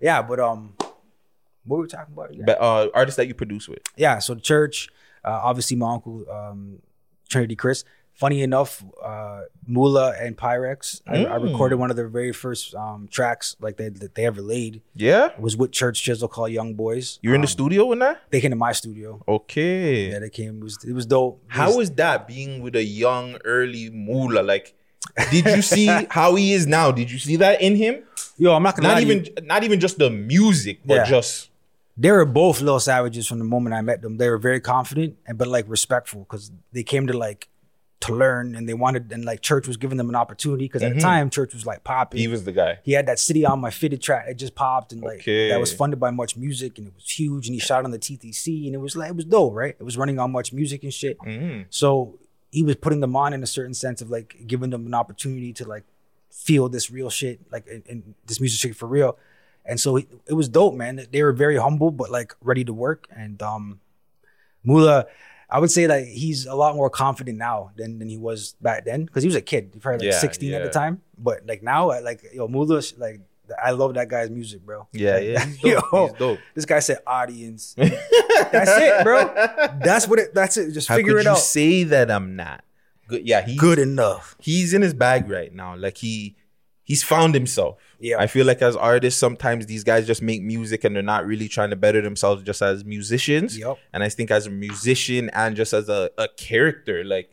[0.00, 0.74] yeah, but um,
[1.64, 2.34] what were we talking about?
[2.34, 2.42] Yeah.
[2.46, 3.78] but uh, artists that you produce with.
[3.96, 4.88] yeah, so the church,
[5.24, 6.78] uh, obviously my uncle um,
[7.28, 7.84] Trinity Chris.
[8.14, 11.50] Funny enough, uh, Mula and Pyrex, I, I Mm.
[11.50, 14.82] recorded one of their very first um, tracks like they that they ever laid.
[14.94, 17.18] Yeah, It was with Church Chisel called Young Boys.
[17.22, 18.22] you're in the Um, studio with that.
[18.30, 19.22] They came to my studio.
[19.26, 20.58] Okay, Yeah, they came.
[20.58, 21.42] It was it was dope.
[21.48, 24.42] It How was- was that being with a young, early Mula?
[24.42, 24.74] Like,
[25.30, 26.92] did you see how he is now?
[26.92, 28.04] Did you see that in him?
[28.38, 28.54] yo?
[28.54, 29.32] I'm not gonna Not lie even, you.
[29.42, 31.04] not even just the music, but Yeah.
[31.06, 31.48] just
[31.96, 34.16] They were both little savages from the moment I met them.
[34.16, 37.48] They were very confident and but like respectful because they came to like
[38.02, 40.94] to learn and they wanted and like church was giving them an opportunity because at
[40.94, 42.20] the time church was like popping.
[42.20, 42.78] he was the guy.
[42.84, 45.48] he had that city on my fitted track it just popped and like Okay.
[45.48, 47.98] that was funded by much music and it was huge and he shot on the
[47.98, 50.82] TTC and it was like it was dope right it was running on much music
[50.82, 51.66] and shit Mhm.
[51.70, 52.18] so
[52.50, 55.52] he was putting them on in a certain sense of like giving them an opportunity
[55.54, 55.84] to like
[56.30, 59.16] feel this real shit like and, and this music shit for real
[59.64, 62.72] and so it, it was dope man they were very humble but like ready to
[62.72, 63.78] work and um
[64.64, 65.06] Mula
[65.52, 68.84] I would say that he's a lot more confident now than, than he was back
[68.86, 71.02] then because he was a kid, probably like Yeah, 16 at the time.
[71.18, 73.20] But like now, I like yo Mula, like
[73.62, 74.88] I love that guy's music, bro.
[74.92, 76.06] Yeah, Like, yeah, he's yo.
[76.06, 76.38] He's dope.
[76.54, 77.74] This guy said audience.
[77.76, 79.24] that's it, bro.
[79.84, 80.34] That's what it.
[80.34, 80.72] That's it.
[80.72, 81.38] Just How figure could it you out.
[81.38, 82.64] say that I'm not
[83.08, 83.26] good?
[83.26, 84.36] Yeah, he's Good enough.
[84.40, 85.76] He's in his bag right now.
[85.76, 86.36] Like he,
[86.92, 87.78] he's found himself.
[88.00, 88.18] Yeah.
[88.18, 91.48] I feel like as artists, sometimes these guys just make music and they're not really
[91.48, 93.56] trying to better themselves just as musicians.
[93.56, 93.78] Yep.
[93.94, 97.30] And I think as a musician and just as a, a character, like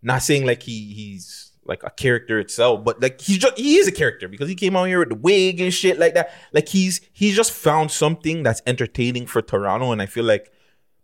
[0.00, 3.86] not saying like he he's like a character itself, but like he's just he is
[3.86, 6.32] a character because he came out here with the wig and shit like that.
[6.54, 10.50] Like he's he's just found something that's entertaining for Toronto, and I feel like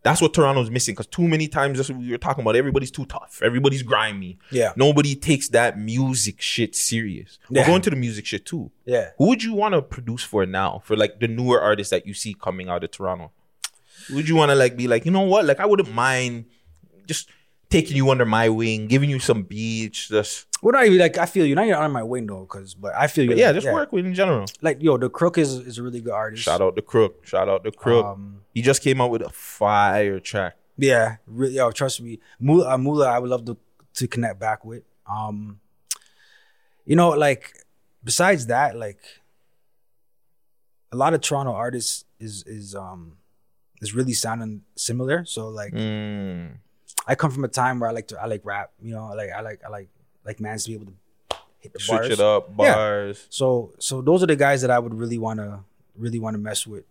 [0.03, 2.57] that's what Toronto's missing because too many times that's what we were talking about.
[2.57, 3.41] Everybody's too tough.
[3.43, 4.39] Everybody's grimy.
[4.51, 4.73] Yeah.
[4.77, 7.39] Nobody takes that music shit serious.
[7.51, 8.71] We're going to the music shit too.
[8.85, 9.11] Yeah.
[9.19, 10.83] Who would you want to produce for now?
[10.85, 13.33] For like the newer artists that you see coming out of Toronto?
[14.13, 15.45] Would you want to like be like, you know what?
[15.45, 16.47] Like I wouldn't mind
[17.07, 17.31] just
[17.71, 21.19] taking you under my wing, giving you some beats, just What are you like?
[21.19, 21.55] I feel you.
[21.55, 23.31] Now you're on my wing though, cause but I feel you.
[23.31, 24.47] but yeah, like, just work with in general.
[24.63, 26.45] Like yo, the Crook is is a really good artist.
[26.45, 27.27] Shout out the crook.
[27.27, 28.05] Shout out the crook.
[28.07, 30.57] Um, he just came out with a fire track.
[30.77, 33.57] Yeah, really, yo, trust me, Mula, uh, Mula, I would love to
[33.95, 34.85] to connect back with.
[35.11, 35.61] Um,
[36.85, 37.65] you know, like
[38.05, 39.01] besides that, like
[40.93, 43.19] a lot of Toronto artists is is um
[43.83, 45.25] is really sounding similar.
[45.25, 46.59] So like, Mm.
[47.09, 48.71] I come from a time where I like to I like rap.
[48.81, 49.89] You know, I like I like I like
[50.25, 50.93] like mans to be able to
[51.59, 52.11] hit the Switch bars.
[52.11, 53.19] it up, bars.
[53.19, 53.27] Yeah.
[53.31, 55.61] So so those are the guys that I would really want to
[55.97, 56.85] really want to mess with.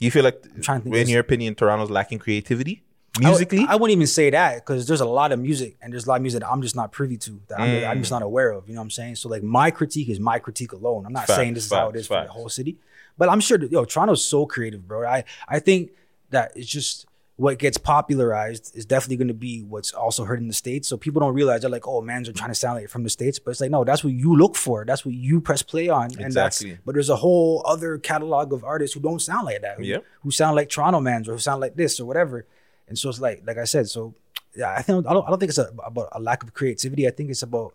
[0.00, 2.82] You feel like, trying to think in your opinion, Toronto's lacking creativity
[3.18, 3.66] I musically?
[3.68, 6.16] I, wouldn't even say that because there's a lot of music and there's a lot
[6.16, 7.88] of music that I'm just not privy to that I'm, Mm.
[7.88, 8.68] I'm just not aware of.
[8.68, 9.16] You know what I'm saying?
[9.16, 11.06] So like my critique is my critique alone.
[11.06, 12.78] I'm not Facts, saying this is how it is facts, for the whole city,
[13.18, 15.06] but I'm sure that yo Toronto's so creative, bro.
[15.06, 15.90] I I think
[16.30, 17.06] that it's just
[17.40, 20.86] what gets popularized is definitely going to be what's also heard in the states.
[20.86, 23.02] So people don't realize they're like, oh, mans are trying to sound like it from
[23.02, 24.84] the states, but it's like no, that's what you look for.
[24.84, 26.60] That's what you press play on, and that's.
[26.60, 26.82] Exactly.
[26.84, 29.78] But there's a whole other catalog of artists who don't sound like that.
[29.78, 30.04] Who, Yep.
[30.22, 32.44] who sound like Toronto mans or who sound like this or whatever.
[32.88, 34.12] And so it's like, like I said, so
[34.54, 37.08] yeah, I think I don't, I don't think it's a, about a lack of creativity.
[37.08, 37.72] I think it's about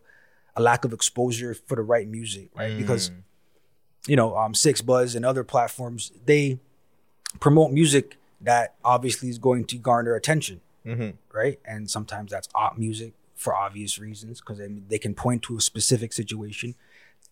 [0.55, 2.77] a lack of exposure for the right music, right?
[2.77, 3.09] Because
[4.05, 6.59] you know, um, 6ixBuzz and other platforms, they
[7.39, 11.13] promote music that obviously is going to garner attention, Mhm.
[11.33, 11.59] right?
[11.65, 15.61] And sometimes that's op music for obvious reasons because they, they can point to a
[15.61, 16.75] specific situation,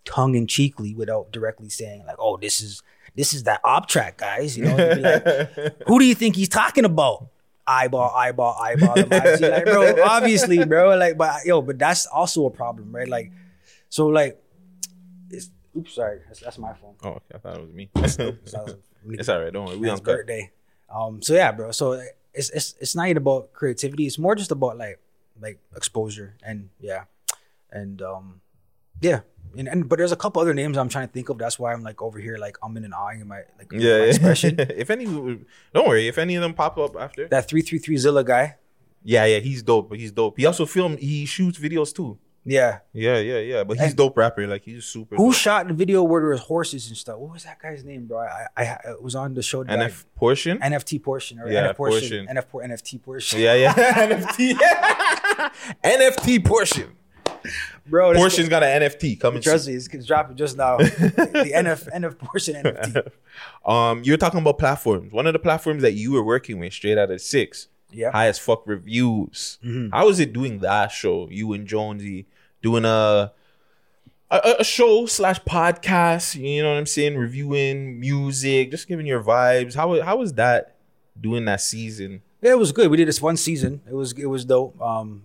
[0.05, 2.81] tongue in cheekly, without directly saying like, "Oh, this is
[3.15, 6.49] this is that op track, guys." You know, be like, who do you think he's
[6.49, 7.27] talking about?
[7.65, 8.93] Eyeball, eyeball, eyeball.
[8.97, 10.97] like, bro, obviously, bro.
[10.97, 13.07] Like, but yo, but that's also a problem, right?
[13.07, 13.31] Like,
[13.87, 14.37] so like,
[15.29, 16.95] it's, oops, sorry, that's, that's my phone.
[17.03, 17.19] Oh, okay.
[17.35, 17.89] I thought it was me.
[17.95, 19.53] Was- it's all right.
[19.53, 19.77] Don't worry.
[19.77, 20.51] We on birthday.
[20.93, 21.71] Um, so yeah, bro.
[21.71, 22.01] So
[22.33, 24.05] it's it's it's not even about creativity.
[24.05, 24.99] It's more just about like
[25.41, 27.05] like exposure and yeah,
[27.71, 28.41] and um,
[29.01, 29.21] yeah.
[29.55, 31.37] And, and but there's a couple other names I'm trying to think of.
[31.37, 33.99] That's why I'm like over here, like I'm in an eye in my like Yeah,
[33.99, 34.55] my expression.
[34.59, 36.07] if any, don't worry.
[36.07, 38.55] If any of them pop up after, that three three three Zilla guy.
[39.03, 39.93] yeah, yeah, he's dope.
[39.93, 40.37] He's dope.
[40.39, 40.97] He also film.
[40.97, 42.17] He shoots videos too.
[42.45, 42.79] Yeah.
[42.91, 43.63] Yeah, yeah, yeah.
[43.63, 44.45] But he's And- dope rapper.
[44.47, 45.15] Like he's super.
[45.15, 45.35] Who dope.
[45.35, 47.17] shot the video where there was horses and stuff?
[47.17, 48.19] What was that guy's name, bro?
[48.19, 49.61] I I, I was on the show.
[49.61, 50.59] I- NF portion.
[50.59, 52.27] NFT portion or Yeah, NF portion, portion.
[52.37, 53.39] NF por- NFT portion.
[53.39, 53.73] Yeah, yeah.
[53.73, 54.53] NFT.
[55.83, 56.95] NFT portion.
[57.85, 59.41] Bro, Portion's got an NFT coming.
[59.41, 59.73] Trust soon.
[59.73, 60.77] me, it's, dropping just now.
[60.77, 63.11] the NF NF portion NFT.
[63.65, 65.11] Um, you're talking about platforms.
[65.11, 68.11] One of the platforms that you were working with, straight out of six, Yeah.
[68.11, 69.57] high as fuck reviews.
[69.63, 69.89] Mhm.
[69.91, 71.27] How was it doing that show?
[71.29, 72.27] You and Jonesy
[72.63, 73.31] doing a
[74.31, 76.33] a, a show slash podcast.
[76.35, 77.15] You know what I'm saying?
[77.15, 79.75] Reviewing music, just giving your vibes.
[79.75, 80.77] How how was that
[81.19, 82.23] doing that season?
[82.41, 82.89] Yeah, it was good.
[82.89, 83.81] We did this one season.
[83.87, 84.81] It was it was dope.
[84.81, 85.23] Um,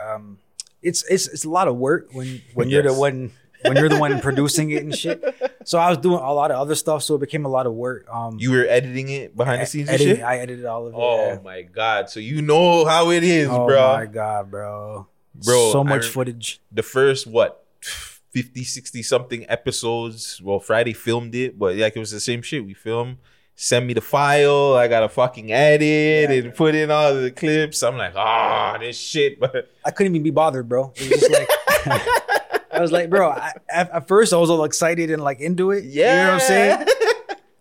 [0.00, 0.38] um,
[0.80, 3.32] it's it's it's a lot of work when when you're the one
[3.64, 5.22] when you're the one producing it and shit.
[5.64, 7.74] So I was doing a lot of other stuff, so it became a lot of
[7.74, 8.06] work.
[8.08, 10.22] Um, You were editing it behind the scenes and shit.
[10.22, 10.96] I edited all of it.
[10.96, 11.38] Oh yeah.
[11.42, 12.08] my god!
[12.08, 13.78] So you know how it is, Oh bro.
[13.78, 15.06] Oh my god, bro.
[15.44, 16.60] Bro so much footage.
[16.72, 22.10] the first what 50 60 something episodes well friday filmed it but like it was
[22.10, 23.16] the same shit we filmed
[23.54, 27.96] send me the file i gotta fucking edit and put in all the clips i'm
[27.96, 30.92] like ah this shit but I couldn't even be bothered, bro.
[30.96, 31.48] It was just like
[32.70, 33.30] I was like, bro.
[33.30, 35.84] I, at, at first, I was all excited and like into it.
[35.84, 36.86] Yeah, you know what I'm saying.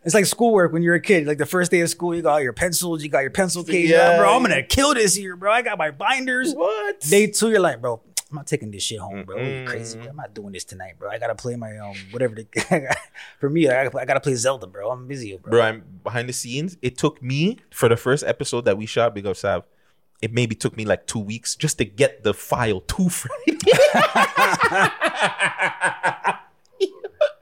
[0.07, 1.27] It's like schoolwork when you're a kid.
[1.27, 3.89] Like the first day of school, you got your pencils, you got your pencil case.
[3.89, 4.11] Yeah.
[4.11, 5.51] Yeah, bro, I'm gonna kill this year, bro.
[5.51, 6.53] I got my binders.
[6.53, 7.01] What?
[7.01, 7.99] Day two, you're like, bro,
[8.31, 9.37] I'm not taking this shit home, bro.
[9.37, 9.99] You crazy?
[9.99, 10.07] Bro.
[10.07, 11.09] I'm not doing this tonight, bro.
[11.11, 12.35] I gotta play my um whatever.
[12.35, 12.95] The,
[13.41, 14.89] for me, I gotta, I gotta play Zelda, bro.
[14.89, 15.51] I'm busy, bro.
[15.51, 19.13] bro i'm behind the scenes it took me for the first episode that we shot
[19.13, 19.65] big up sav
[20.21, 23.57] it maybe took me like two weeks just to get the file to friday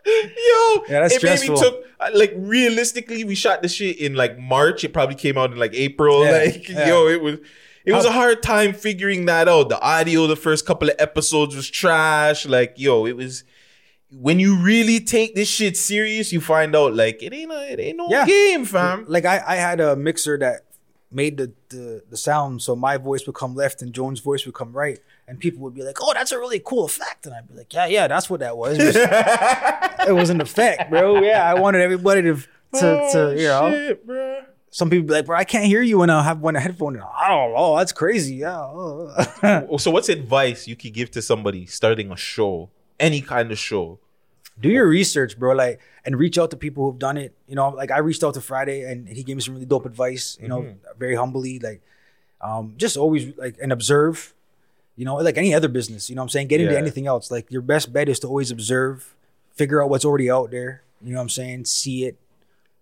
[0.05, 1.55] Yo, Yeah, that's it stressful.
[1.55, 1.83] maybe took
[2.13, 4.83] like realistically, we shot the shit in like March.
[4.83, 6.23] It probably came out in like April.
[6.25, 6.87] Yeah, like, yeah.
[6.87, 7.39] yo, it was
[7.85, 9.69] it was How- a hard time figuring that out.
[9.69, 12.45] The audio, the first couple of episodes was trash.
[12.45, 13.43] Like, yo, it was
[14.11, 17.79] when you really take this shit serious, you find out like it ain't a, it
[17.79, 18.25] ain't no Yeah.
[18.25, 19.05] game, fam.
[19.07, 20.61] Like I, I had a mixer that
[21.11, 24.55] made the, the the sound so my voice would come left and Joan's voice would
[24.55, 27.47] come right, and people would be like, "Oh, that's a really cool effect," and I'd
[27.47, 28.77] be like, "Yeah, yeah, that's what that was.
[28.79, 28.95] It was,
[30.07, 31.21] it was an effect, bro.
[31.21, 32.45] Yeah, I wanted everybody to to,
[32.83, 34.41] oh, to you know." Shit, bro.
[34.71, 37.03] Some people be like, "Bro, I can't hear you when I have one headphone." And
[37.03, 37.77] I don't know.
[37.77, 38.35] That's crazy.
[38.35, 38.59] Yeah.
[38.59, 42.69] oh." So, what's advice you could give to somebody starting a show,
[42.99, 43.99] any kind of show?
[44.59, 45.53] Do your research, bro.
[45.53, 47.33] Like, and reach out to people who've done it.
[47.47, 49.85] You know, like I reached out to Friday, and he gave me some really dope
[49.85, 50.37] advice.
[50.41, 50.99] You know, Mm-hmm.
[50.99, 51.81] very humbly, like,
[52.41, 54.33] um, just always like and observe.
[54.95, 56.09] You know, like any other business.
[56.09, 56.79] You know, what I'm saying, get into Yeah.
[56.79, 57.29] anything else.
[57.29, 59.13] Like, your best bet is to always observe,
[59.53, 60.83] figure out what's already out there.
[61.03, 62.17] You know, what I'm saying, see it,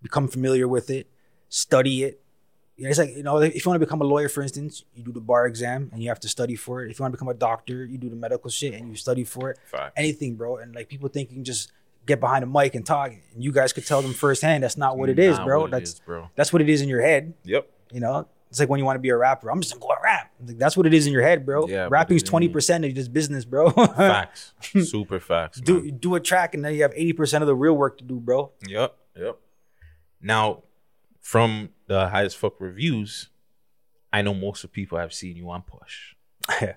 [0.00, 1.08] become familiar with it,
[1.48, 2.20] study it.
[2.78, 5.02] Know, it's like you know, if you want to become a lawyer, for instance, you
[5.04, 6.90] do the bar exam and you have to study for it.
[6.90, 9.22] If you want to become a doctor, you do the medical shit and you study
[9.24, 9.58] for it.
[9.66, 9.92] Facts.
[9.96, 10.56] Anything, bro.
[10.56, 11.70] And like people think you can just
[12.06, 14.98] get behind a mic and talk, and you guys could tell them firsthand that's not
[14.98, 15.60] what it is, Not bro.
[15.60, 16.28] what it that's is, bro.
[16.34, 17.32] that's what it is in your head.
[17.44, 17.70] Yep.
[17.92, 19.50] You know, it's like when you want to be a rapper.
[19.50, 20.30] I'm just gonna go rap.
[20.44, 21.66] Like, that's what it is in your head, bro.
[21.68, 23.70] Yeah, but Rapping's it twenty percent of this business, bro.
[23.70, 24.52] Facts,
[24.82, 25.58] super facts.
[25.58, 25.64] man.
[25.64, 28.04] do do a track, and then you have eighty percent of the real work to
[28.04, 28.50] do, bro.
[28.68, 28.96] Yep.
[29.16, 29.38] Yep.
[30.20, 30.62] Now,
[31.20, 33.28] from the highest fuck reviews,
[34.12, 36.14] I know most of people have seen you on Push.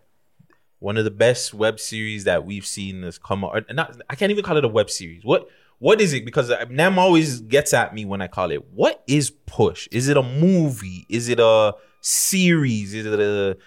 [0.80, 3.66] One of the best web series that we've seen has come out.
[3.74, 5.24] Not, I can't even call it a web series.
[5.24, 6.26] What what is it?
[6.26, 8.66] Because Nem always gets at me when I call it.
[8.72, 9.88] What is Push?
[9.92, 11.06] Is it a movie?
[11.10, 12.94] Is it a series?
[12.94, 13.58] Is it a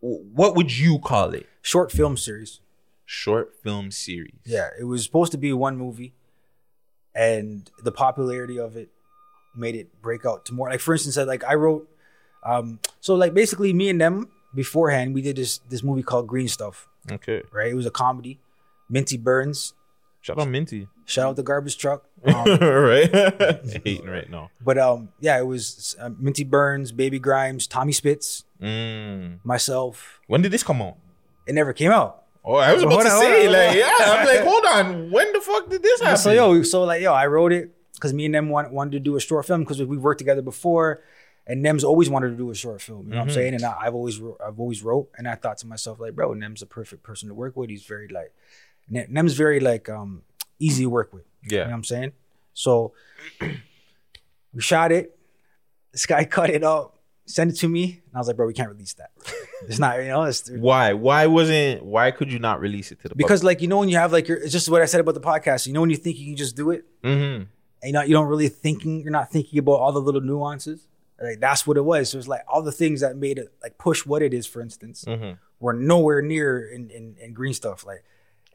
[0.00, 1.46] what would you call it?
[1.62, 2.60] Short film series.
[3.04, 4.34] Short film series.
[4.44, 6.14] Yeah, it was supposed to be one movie,
[7.14, 8.90] and the popularity of it
[9.56, 10.68] made it break out to more.
[10.70, 11.88] Like for instance, like I wrote,
[12.44, 16.48] um, so like basically me and them beforehand, we did this this movie called Green
[16.48, 16.88] Stuff.
[17.10, 17.42] Okay.
[17.52, 18.38] Right, it was a comedy.
[18.88, 19.74] Minty Burns.
[20.20, 20.88] Shout out Minty.
[21.04, 22.04] Shout out the garbage truck.
[22.26, 23.08] Um, right.
[23.84, 24.50] Hating right now.
[24.60, 29.38] But um, yeah, it was uh, Minty Burns, Baby Grimes, Tommy Spitz, Mm.
[29.44, 30.18] myself.
[30.26, 30.96] When did this come out?
[31.46, 32.24] It never came out.
[32.44, 33.94] Oh, I was about hold to on, say, on, like, hold yeah.
[34.00, 35.10] I'm like, hold on.
[35.12, 36.16] When the fuck did this happen?
[36.16, 39.00] So yo, so like yo, I wrote it because me and them want, wanted to
[39.00, 41.02] do a short film because we worked together before,
[41.46, 43.06] and Nem's always wanted to do a short film.
[43.08, 43.28] You know what Mhm.
[43.30, 43.54] I'm saying?
[43.54, 46.32] And I, I've always wrote, I've always wrote, and I thought to myself like, bro,
[46.34, 47.70] Nem's a perfect person to work with.
[47.70, 48.32] He's very like,
[48.88, 50.22] Nem's very like um
[50.58, 51.24] easy to work with.
[51.42, 51.58] Yeah.
[51.58, 52.12] you know what I'm saying.
[52.54, 52.92] So
[54.52, 55.18] we shot it.
[55.92, 58.52] This guy cut it up, sent it to me, and I was like, bro, we
[58.54, 59.10] can't release that.
[59.68, 60.92] It's not, you know, it's Why?
[60.92, 61.82] Why wasn't?
[61.82, 64.12] Why could you not release it to the because like you know when you have
[64.12, 65.66] like your it's just what I said about the podcast.
[65.66, 67.44] You know when you think you can just do it, Mm-hmm.
[67.86, 70.86] And you know you don't really thinking you're not thinking about all the little nuances.
[71.22, 72.10] Like that's what it was.
[72.10, 74.60] So it's like all the things that made it like push what it is, for
[74.60, 75.38] instance, Mhm.
[75.60, 77.86] were nowhere near in, in in green stuff.
[77.86, 78.04] Like,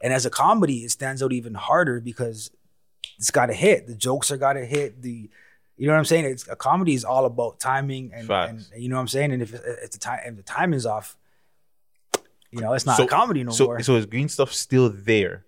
[0.02, 2.50] and as a comedy, it stands out even harder because
[3.18, 3.86] it's got to hit.
[3.88, 5.02] The jokes are got to hit.
[5.02, 5.28] The
[5.76, 6.26] you know what I'm saying?
[6.26, 9.32] It's a comedy is all about timing and, and you know what I'm saying.
[9.32, 11.16] And if, if the time if the time is off,
[12.52, 13.80] you know it's not So- a comedy no so, more.
[13.82, 15.44] So is green stuff still there?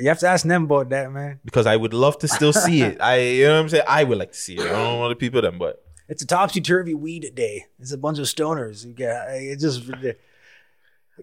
[0.00, 1.40] You have to ask them about that, man.
[1.44, 3.00] Because I would love to still see it.
[3.00, 3.84] I, you know what I'm saying?
[3.86, 4.60] I would like to see it.
[4.62, 7.66] I don't know other people them, but It's a topsy turvy weed day.
[7.78, 8.84] It's a bunch of stoners.
[8.84, 9.88] You get it just.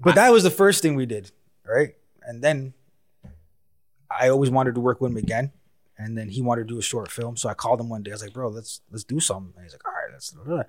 [0.01, 1.31] But that was the first thing we did,
[1.65, 1.95] right?
[2.21, 2.73] And then
[4.09, 5.51] I always wanted to work with him again,
[5.97, 7.35] and then he wanted to do a short film.
[7.35, 8.11] So I called him one day.
[8.11, 10.63] I was like, "Bro, let's let's do something." And he's like, "All right, let's." And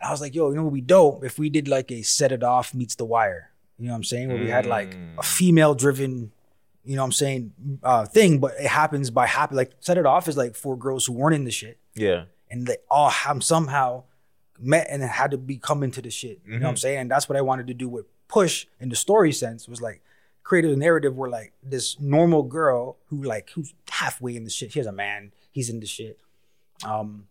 [0.00, 2.32] I was like, "Yo, you know what be dope if we did like a Set
[2.32, 4.28] It Off meets The Wire." You know what I'm saying?
[4.28, 5.24] Where we had like a mm.
[5.24, 6.32] female driven,
[6.84, 7.52] you know what I'm saying,
[7.82, 9.56] uh, thing, but it happens by happen.
[9.56, 12.24] Like Set It Off is like four girls who weren't in the shit yeah.
[12.50, 14.04] and they all have somehow
[14.58, 16.40] met and had to be come into the shit.
[16.46, 16.78] You know what I'm Mhm.
[16.78, 16.98] saying?
[16.98, 20.02] And that's what I wanted to do with Push in the story sense was like
[20.42, 24.72] create a narrative where like this normal girl who like who's halfway in the shit.
[24.72, 26.18] She has a man, he's in the shit.
[26.86, 27.26] Um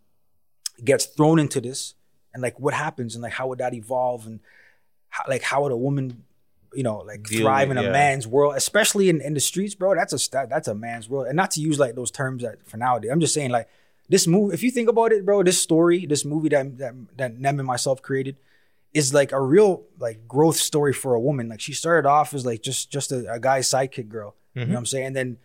[0.84, 1.95] gets thrown into this
[2.34, 4.40] and like what happens and like how would that evolve and
[5.10, 6.23] how, like how would a woman
[6.73, 7.91] you know like Deal thrive with- in a yeah.
[7.91, 11.27] man's world especially in, in the streets bro that's a that, that's a man's world.
[11.27, 13.68] And not to use like those terms that for nowadays i'm just saying like
[14.10, 17.39] this movie if you think about it bro this story this movie that that, that
[17.39, 18.38] nem and myself created
[18.93, 21.48] is like a real like growth story for a woman.
[21.48, 24.68] Like she started off as like just just a, a guy's sidekick girl you know
[24.68, 24.72] Mhm.
[24.73, 25.06] what i'm saying?
[25.07, 25.38] And then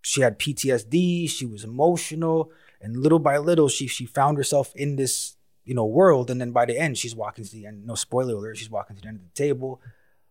[0.00, 4.94] she had ptsd she was emotional and little by little she she found herself in
[4.96, 6.30] this you know world.
[6.30, 8.94] And then by the end she's walking to the end no spoiler alert she's walking
[8.96, 9.80] to the end of the table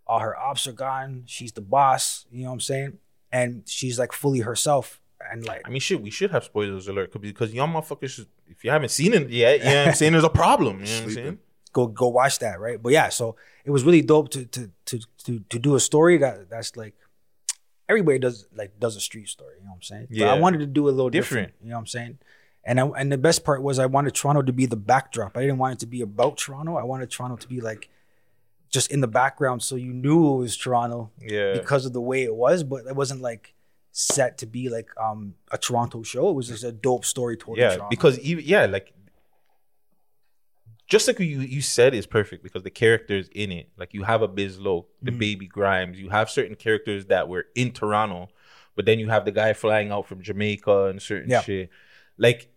[0.07, 2.97] all her ops are gone she's the boss you know what i'm saying
[3.31, 5.01] and she's like fully herself
[5.31, 8.63] and like I mean, shit, we should have spoilers alert because y'all motherfuckers, should- if
[8.63, 10.11] you haven't seen it yet, you know what I'm saying?
[10.13, 10.79] There's a problem.
[10.79, 11.37] You know what I'm saying?
[11.73, 13.35] go go watch that right but yeah so
[13.65, 16.93] it was really dope to to to to, to do a story that that's like
[17.89, 20.33] everybody does like does a street story you know what i'm saying But Yeah.
[20.33, 21.63] i wanted to do a little different, Different.
[21.63, 22.17] you know what i'm saying
[22.63, 25.41] and I, and the best part was i wanted toronto to be the backdrop i
[25.41, 27.89] didn't want it to be about toronto i wanted toronto to be like
[28.69, 31.53] just in the background so you knew it was toronto Yeah.
[31.53, 33.53] because of the way it was but it wasn't like
[33.91, 37.57] set to be like um a toronto show it was just a dope story told
[37.57, 37.87] yeah, toronto.
[37.89, 38.93] because even yeah, like
[40.87, 44.21] just like you you said is perfect because the characters in it, like you have
[44.21, 45.19] a Biz Low, the Mhm.
[45.19, 48.29] baby Grimes, you have certain characters that were in Toronto,
[48.75, 51.41] but then you have the guy flying out from Jamaica and certain Yeah.
[51.41, 51.69] shit.
[52.17, 52.49] Like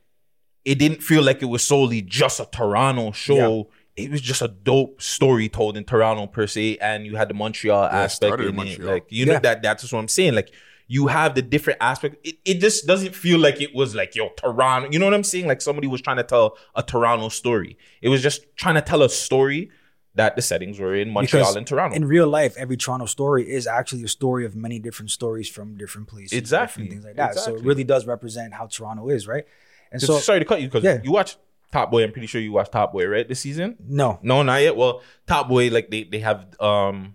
[0.65, 3.71] it didn't feel like it was solely just a Toronto show.
[3.97, 7.35] It was just a dope story told in Toronto per se, and you had the
[7.35, 8.81] Montreal Yeah, aspect started in in it.
[8.81, 9.41] Like you know Yeah.
[9.41, 10.35] that that's just what I'm saying.
[10.35, 10.53] Like
[10.87, 12.17] you have the different aspect.
[12.27, 14.89] It, it just doesn't feel like it was like yo Toronto.
[14.91, 15.47] You know what I'm saying?
[15.47, 17.77] Like somebody was trying to tell a Toronto story.
[18.01, 19.71] It was just trying to tell a story
[20.17, 21.95] that the settings were in Montreal Because and Toronto.
[21.95, 25.77] In real life, every Toronto story is actually a story of many different stories from
[25.77, 26.33] different places.
[26.37, 26.85] Exactly.
[26.85, 27.39] different things like that.
[27.41, 29.45] So it really does represent how Toronto is, right?
[29.93, 31.01] And so sorry to cut you because Yeah.
[31.05, 31.37] you watch
[31.73, 32.03] Top Boy.
[32.05, 33.29] I'm pretty sure you watched Top Boy, right?
[33.29, 33.77] This season?
[33.87, 34.77] no, No, not yet.
[34.77, 37.15] Well, Top Boy, like they they have um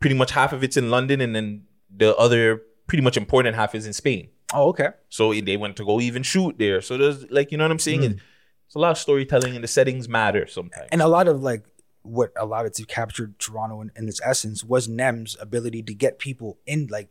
[0.00, 3.74] pretty much half of it's in London, and then the other pretty much important half
[3.74, 4.28] is in Spain.
[4.54, 6.80] oh okay, So they went to go even shoot there.
[6.80, 8.00] So there's like you know what I'm saying.
[8.02, 8.20] Mm.
[8.66, 10.88] It's a lot of storytelling, and the settings matter sometimes.
[10.92, 11.64] and a lot of like
[12.02, 16.18] what allowed it to capture Toronto in, in its essence was Nem's ability to get
[16.18, 17.08] people in like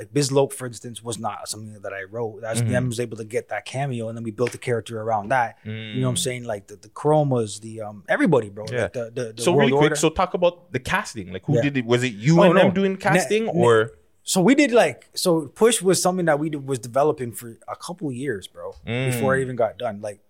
[0.00, 2.40] like Bizloke, for instance, was not something that I wrote.
[2.40, 2.70] That's Mhm.
[2.70, 5.58] them was able to get that cameo, and then we built the character around that.
[5.64, 6.18] You know what I'm Mm.
[6.18, 6.44] saying?
[6.44, 8.64] Like the, the chromas, the um everybody, bro.
[8.72, 8.82] Yeah.
[8.84, 9.96] Like the, the, the so really quick, Order.
[9.96, 11.32] so talk about the casting.
[11.34, 11.62] Like who Yeah.
[11.66, 11.84] did it?
[11.84, 12.72] Was it you Oh, and them no.
[12.74, 16.66] doing casting ne- or so we did like so push was something that we did,
[16.66, 18.72] was developing for a couple years, bro.
[18.86, 19.42] Before it Mm.
[19.42, 20.00] even got done.
[20.00, 20.20] Like,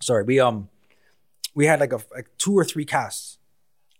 [0.00, 0.68] sorry, we um
[1.54, 3.38] we had like a like two or three casts,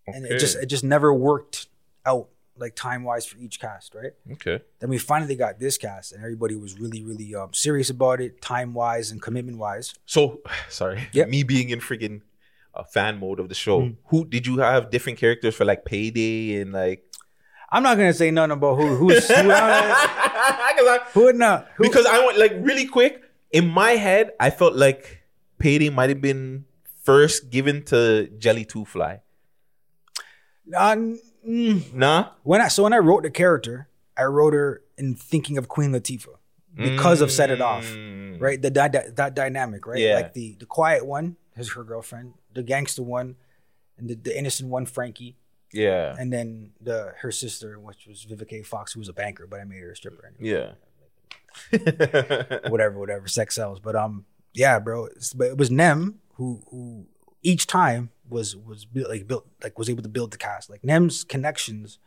[0.06, 1.68] and it just it just never worked
[2.04, 2.28] out
[2.58, 4.12] like time wise for each cast, right?
[4.32, 4.60] Okay.
[4.80, 8.40] Then we finally got this cast, and everybody was really really um serious about it,
[8.40, 9.94] time wise and commitment wise.
[10.06, 12.22] So sorry, me being in friggin'
[12.76, 13.80] uh, fan mode of the show.
[13.82, 13.96] Mm.
[14.06, 17.02] Who did you have different characters for like payday and like?
[17.70, 19.34] I'm not gonna say nothing about who who's who,
[21.12, 24.32] who would not who, because I want like really quick in my head.
[24.38, 25.22] I felt like
[25.58, 26.66] payday might have been
[27.02, 29.20] first given to Jelly Two Fly.
[30.74, 30.96] Uh,
[31.46, 32.30] mm, Nah.
[32.42, 35.92] When I so when I wrote the character, I wrote her in thinking of Queen
[35.92, 36.36] Latifah
[36.74, 37.90] because of Set It Off,
[38.38, 38.60] right?
[38.60, 39.98] The that that, that dynamic, right?
[39.98, 40.08] Mm.
[40.08, 40.14] Yeah.
[40.16, 43.36] Like the the quiet one is her girlfriend, the gangster one,
[43.98, 45.36] and the, the innocent one, Frankie,
[45.72, 46.14] Yeah.
[46.18, 49.64] and then the her sister, which was Vivica Fox, who was a banker, but I
[49.64, 50.32] made her a stripper.
[50.38, 50.58] Anyway.
[50.60, 50.72] Yeah.
[52.68, 53.80] whatever, whatever, sex sells.
[53.80, 55.08] But um, yeah, bro.
[55.34, 57.06] But it was Nem who who
[57.42, 60.68] each time was was built, like built like was able to build the cast.
[60.70, 61.98] Like Nem's connections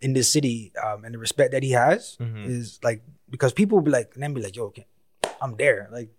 [0.00, 2.46] in this city um, and the respect that he has Mhm.
[2.46, 4.86] is like because people will be like Nem be like, yo, okay,
[5.42, 5.88] I'm there.
[5.92, 6.10] Like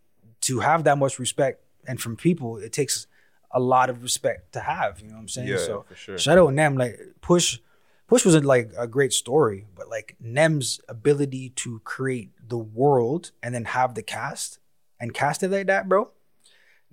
[0.42, 3.08] to have that much respect and from people, it takes
[3.52, 5.00] a lot of respect to have.
[5.02, 5.48] You know what I'm saying?
[5.48, 6.18] Yeah, so for sure.
[6.18, 6.76] shout out Nem.
[6.78, 7.60] Like push.
[8.08, 13.54] Push was like a great story, but like Nem's ability to create the world and
[13.54, 14.58] then have the cast
[15.00, 16.10] and cast it like that, bro.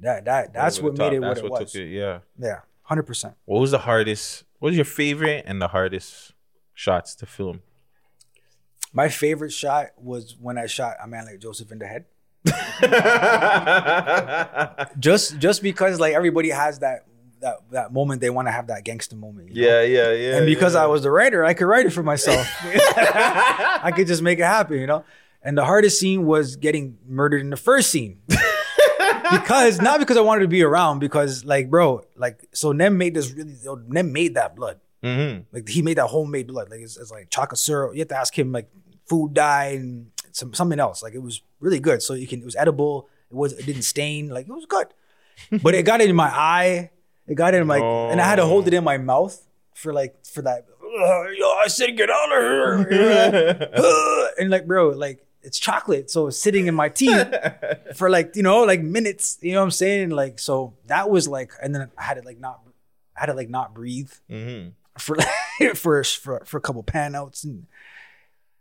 [0.00, 1.12] That that that's what the top.
[1.12, 1.72] made it That's what it what was.
[1.72, 2.18] took it, yeah.
[2.38, 3.34] Yeah, hundred percent.
[3.46, 4.44] What was the hardest?
[4.58, 6.34] What was your favorite and the hardest
[6.74, 7.62] shots to film?
[8.92, 12.04] My favorite shot was when I shot a man like Joseph in the head.
[14.98, 17.06] just just because like everybody has that
[17.40, 19.54] that that moment they want to have that gangster moment.
[19.54, 19.68] you know?
[19.68, 20.36] Yeah, yeah, yeah.
[20.36, 20.84] and because yeah.
[20.84, 22.46] I was the writer, I could write it for myself.
[22.62, 25.04] I could just make it happen, you know.
[25.42, 28.20] And the hardest scene was getting murdered in the first scene.
[29.30, 33.14] Because not because I wanted to be around, because like, bro, like, so Nem made
[33.14, 33.56] this really,
[33.88, 34.80] Nem made that blood.
[35.02, 35.44] Mhm.
[35.52, 36.70] Like he made that homemade blood.
[36.70, 37.94] Like it's, it's like chocolate syrup.
[37.94, 38.68] You have to ask him like
[39.06, 41.02] food dye and some something else.
[41.02, 42.02] Like it was really good.
[42.02, 43.08] So you can it was edible.
[43.30, 44.28] It was it didn't stain.
[44.30, 44.88] Like it was good.
[45.62, 46.90] but it got in my eye.
[47.28, 49.40] It got in my and I had to hold it in my mouth
[49.74, 50.66] for like for that.
[50.80, 53.70] "Ugh, yo, I said get out of here.
[54.38, 57.28] And like bro, like it's chocolate, so it's sitting in my teeth
[57.96, 59.38] for like you know like minutes.
[59.40, 60.10] You know what I'm saying?
[60.10, 62.60] Like so that was like, and then I had to like not,
[63.16, 64.72] I had to like not breathe Mhm.
[64.98, 65.16] for
[65.74, 67.66] for for for a couple pan outs and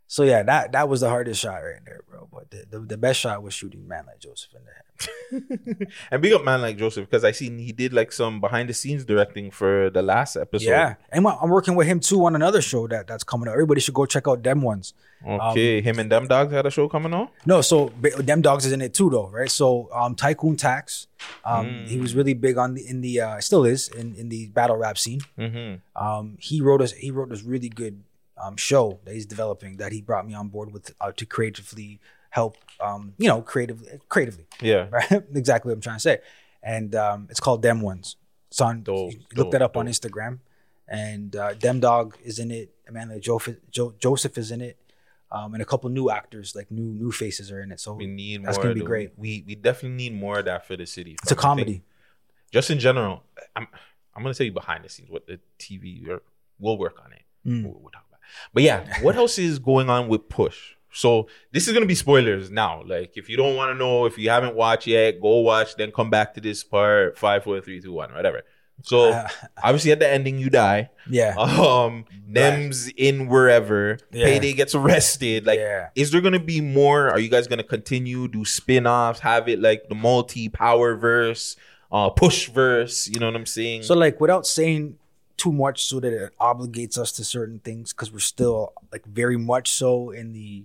[0.06, 2.28] so yeah that that was the hardest shot right there bro.
[2.32, 4.82] But the, the, the best shot was shooting man like joseph in the head.
[6.10, 8.72] And big up man like Joseph because I seen he did like some behind the
[8.74, 10.70] scenes directing for the last episode.
[10.70, 13.80] yeah and i'm working with him too on another show that that's coming out everybody
[13.80, 14.94] should go check out them ones.
[15.26, 17.28] Okay, him and them dogs had a show coming on.
[17.44, 19.50] no so them dogs is in it too though right?
[19.50, 21.08] So um tycoon tax
[21.44, 24.46] um he was really big on the in the uh still is in in the
[24.48, 25.20] battle rap scene.
[25.38, 26.02] Mm-hmm.
[26.02, 28.02] um, he wrote us he wrote this really good
[28.42, 32.00] um, show that he's developing that he brought me on board with uh, to creatively
[32.30, 34.88] help um, you know creatively creatively Yeah.
[34.92, 36.18] right exactly what I'm trying to say
[36.62, 38.16] and um, it's called Dem Ones
[38.50, 40.40] it's on Dope, look that dope, up on Instagram
[40.88, 44.76] and uh, Dem Dog is in it Amanda Joseph, jo- Joseph is in it
[45.32, 48.06] um, and a couple new actors like new new faces are in it so We
[48.06, 48.64] need that's more.
[48.64, 51.16] gonna be great We we definitely need more of that for the city.
[51.22, 51.52] it's a fam.
[51.52, 51.82] I think comedy
[52.52, 53.22] Just in general,
[53.56, 53.66] I'm
[54.14, 56.22] I'm gonna tell you behind the scenes what the TV or
[56.58, 57.22] we'll work on it.
[57.46, 57.64] Mm.
[57.64, 57.90] We'll, we'll.
[58.54, 60.58] But yeah, what else is going on with Push?
[60.92, 62.82] So this is gonna be spoilers now.
[62.86, 65.76] Like if you don't want to know, if you haven't watched yet, go watch.
[65.76, 67.18] Then come back to this part.
[67.18, 68.42] Five, four, three, two, one, whatever.
[68.82, 69.28] So Uh,
[69.62, 70.88] obviously at the ending you die.
[71.10, 73.98] yeah Um, Nem's in wherever.
[74.10, 74.24] Yeah.
[74.24, 75.44] Payday gets arrested.
[75.46, 75.88] Like, Yeah.
[75.94, 77.10] is there gonna be more?
[77.10, 79.20] Are you guys gonna continue do spin-offs?
[79.20, 81.56] Have it like the multi-power verse,
[81.92, 83.06] uh, push verse?
[83.08, 83.82] You know what I'm saying?
[83.82, 84.96] So like without saying
[85.36, 89.36] too much so that it obligates us to certain things because we're still like very
[89.36, 90.64] much so in the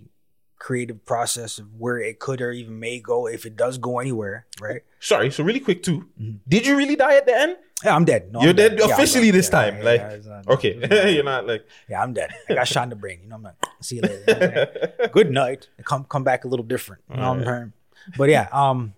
[0.60, 4.45] creative process of where it could or even may go if it does go anywhere,
[4.61, 4.81] right?
[4.99, 5.31] Sorry.
[5.31, 6.07] So really quick too.
[6.48, 7.57] Did you really die at the end?
[7.84, 8.31] Yeah, I'm dead.
[8.31, 9.39] No, You're dead Yeah, officially dead.
[9.39, 9.77] this time.
[9.77, 11.65] yeah, like, yeah, not- okay, you're not like.
[11.89, 12.30] Yeah, I'm dead.
[12.48, 13.22] I got shot in the brain.
[13.23, 15.10] You know, I'm like, see you later.
[15.11, 15.68] Good night.
[15.84, 17.02] Come come back a little different.
[17.10, 17.73] You know what I'm saying?
[18.18, 18.93] But yeah, um,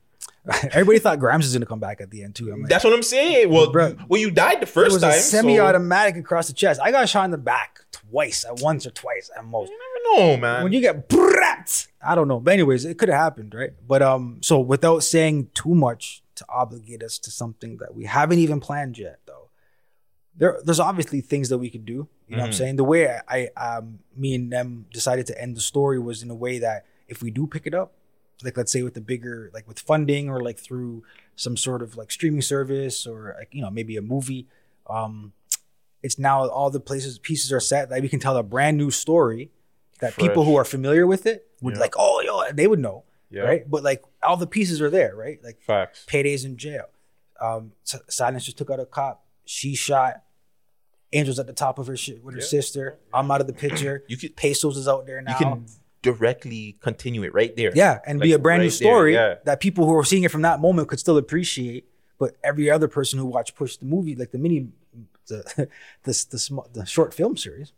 [0.72, 2.52] everybody thought Grimes was gonna come back at the end too.
[2.52, 3.50] I'm like, That's what I'm saying.
[3.50, 5.12] Well, Bro, well, you died the it first was time.
[5.12, 6.82] a so- semi-automatic across the chest.
[6.84, 9.70] I got shot in the back twice, at once or twice at most.
[9.72, 9.80] You
[10.18, 10.64] never know, man.
[10.64, 12.40] when you get brat, I don't know.
[12.42, 13.72] But anyways, it could have happened, right?
[13.88, 18.40] But um, so without saying too much to obligate us to something that we haven't
[18.40, 19.50] even planned yet, though,
[20.36, 22.08] there there's obviously things that we could do.
[22.28, 22.56] You know what I'm Mhm.
[22.58, 22.76] saying?
[22.78, 26.36] The way I um me and them decided to end the story was in a
[26.36, 27.94] way that if we do pick it up,
[28.44, 31.04] like let's say with the bigger like with funding or like through
[31.36, 34.48] some sort of like streaming service or like you know maybe a movie,
[34.90, 35.34] um,
[36.02, 38.92] it's now all the places pieces are set that we can tell a brand new
[38.92, 39.52] story
[40.00, 41.80] that people who are familiar with it would Yeah.
[41.80, 43.44] like, oh, yo, they would know, Yeah.
[43.44, 43.70] right?
[43.70, 45.40] But like all the pieces are there, right?
[45.44, 46.06] Like Facts.
[46.08, 46.86] Payday's in jail.
[47.40, 47.72] Um,
[48.10, 49.26] Silence just took out a cop.
[49.46, 50.24] She shot.
[51.14, 52.98] Angel's at the top of her shit with her sister.
[53.14, 54.04] I'm out of the picture.
[54.08, 55.32] You could Pesos is out there now.
[55.32, 55.66] you can
[56.04, 57.72] directly continue it right there.
[57.74, 59.36] yeah, and be a brand new right there, story yeah.
[59.46, 61.90] that people who are seeing it from that moment could still appreciate.
[62.20, 64.68] But every other person who watched Push the movie, like the mini,
[65.28, 65.68] the
[66.04, 67.74] the the, small, the short film series,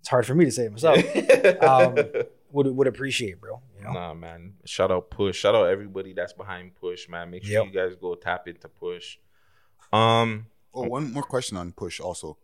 [0.00, 0.98] it's hard for me to say it myself.
[1.62, 1.96] um,
[2.52, 3.62] would would appreciate, bro.
[3.78, 3.92] You know?
[3.92, 4.54] Nah, man.
[4.66, 5.38] Shout out Push.
[5.38, 7.30] Shout out everybody that's behind Push, man.
[7.30, 7.66] Make sure Yep.
[7.66, 9.16] you guys go tap into Push.
[9.92, 12.38] Um, Oh, one more question on Push also.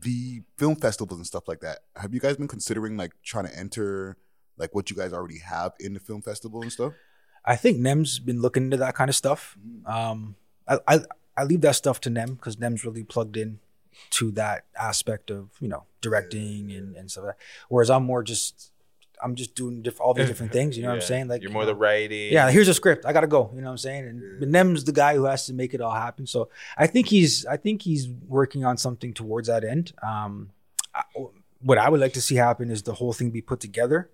[0.00, 1.80] The film festivals and stuff like that.
[1.96, 4.16] Have you guys been considering like trying to enter
[4.58, 6.92] like what you guys already have in the film festival and stuff?
[7.44, 9.56] I think Nem's been looking into that kind of stuff.
[9.84, 10.36] Um,
[10.66, 11.00] I, I
[11.36, 13.60] I leave that stuff to Nem because Nem's really plugged in
[14.10, 17.24] to that aspect of you know directing and and stuff.
[17.24, 17.44] Like that.
[17.68, 18.72] Whereas I'm more just
[19.22, 20.76] I'm just doing diff- all these different things.
[20.76, 21.28] You know what I'm saying?
[21.28, 22.32] Like you're more the writing.
[22.32, 23.04] yeah, here's a script.
[23.06, 23.50] I gotta go.
[23.54, 24.04] You know what I'm saying?
[24.40, 26.26] And Nem's the guy who has to make it all happen.
[26.26, 29.92] So I think he's I think he's working on something towards that end.
[30.02, 30.50] Um,
[30.94, 31.02] I,
[31.62, 34.10] what I would like to see happen is the whole thing be put together,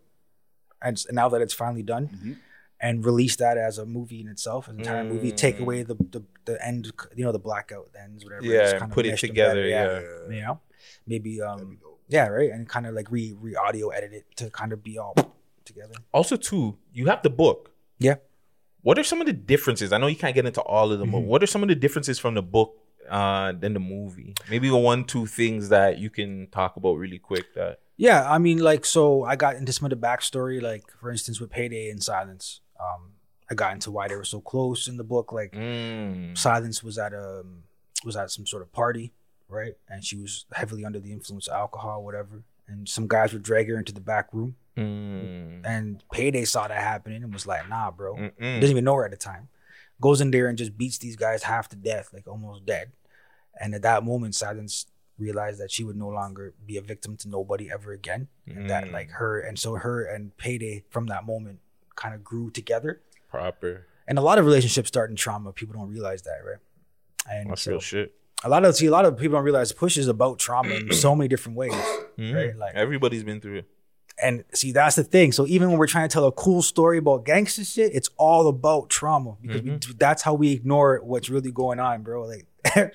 [0.80, 2.38] and now that it's finally done,
[2.80, 5.32] and release that as a movie in itself, an entire movie.
[5.32, 5.62] Take Mm.
[5.62, 8.44] away the, the the end, you know, the blackout ends, whatever.
[8.46, 10.60] Yeah, Just and kinda put it them together, better, you know,
[11.06, 11.78] maybe um,
[12.12, 14.98] yeah, right, and kind of like re re audio edit it to kind of be
[14.98, 15.14] all
[15.64, 15.94] together.
[16.12, 17.70] Also, too, you have the book.
[17.98, 18.16] Yeah.
[18.82, 19.92] What are some of the differences?
[19.92, 21.18] I know you can't get into all of them, Mm-hmm.
[21.18, 22.74] but what are some of the differences from the book
[23.08, 24.34] uh than the movie?
[24.50, 28.58] Maybe one, two things that you can talk about really quick that Yeah, I mean,
[28.58, 32.02] like, so I got into some of the backstory, like, for instance, with Payday and
[32.02, 32.60] Silence.
[32.80, 33.12] Um,
[33.50, 35.30] I got into why they were so close in the book.
[35.32, 36.36] Like, Mm.
[36.36, 37.44] Silence was at a
[38.04, 39.12] was at some sort of party,
[39.52, 39.74] right?
[39.88, 42.42] And she was heavily under the influence of alcohol, whatever.
[42.68, 44.56] And some guys would drag her into the back room.
[44.76, 45.60] Mm.
[45.64, 48.60] And Payday saw that happening and was like, "Nah, bro." Mm-mm.
[48.60, 49.48] Doesn't even know her at the time.
[50.00, 52.92] Goes in there and just beats these guys half to death, like almost dead.
[53.60, 54.86] And at that moment, Silence
[55.18, 58.84] realized that she would no longer be a victim to nobody ever again, and that
[58.84, 58.92] Mm.
[58.92, 61.60] like her and so her and Payday from that moment
[61.94, 63.00] kind of grew together.
[63.30, 63.86] proper.
[64.08, 65.52] And a lot of relationships start in trauma.
[65.52, 66.58] People don't realize that, right?
[67.30, 68.14] And That's so real shit.
[68.44, 70.92] A lot of see a lot of people don't realize push is about trauma in
[70.92, 71.72] so many different ways,
[72.18, 72.34] Mhm.
[72.34, 72.56] right?
[72.56, 73.66] Like Everybody's been through it.
[74.22, 75.32] and see, that's the thing.
[75.32, 78.48] So even when we're trying to tell a cool story about gangster shit, it's all
[78.48, 82.24] about trauma because we, that's how we ignore what's really going on, bro.
[82.24, 82.46] Like,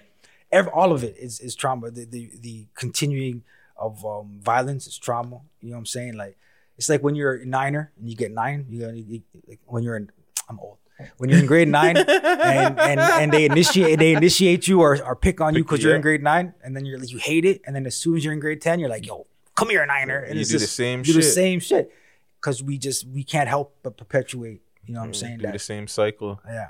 [0.51, 1.91] every, all of it is, is trauma.
[1.91, 3.43] The, the the continuing
[3.77, 5.41] of um, violence is trauma.
[5.61, 6.13] You know what I'm saying?
[6.15, 6.37] Like,
[6.77, 8.65] it's like when you're a niner and you get nine.
[8.69, 10.09] You, know, you like when you're in,
[10.49, 10.77] I'm old.
[11.17, 12.09] When you're in grade nine and,
[12.79, 16.01] and, and they initiate they initiate you or, or pick on you because you're in
[16.01, 18.33] grade nine and then you're like you hate it and then as soon as you're
[18.33, 20.75] in grade ten you're like yo come here niner and You it's do the just-
[20.75, 21.91] same do the same shit
[22.41, 25.53] because we just we can't help but perpetuate you know what I'm saying Do that
[25.53, 26.39] the same cycle.
[26.47, 26.69] yeah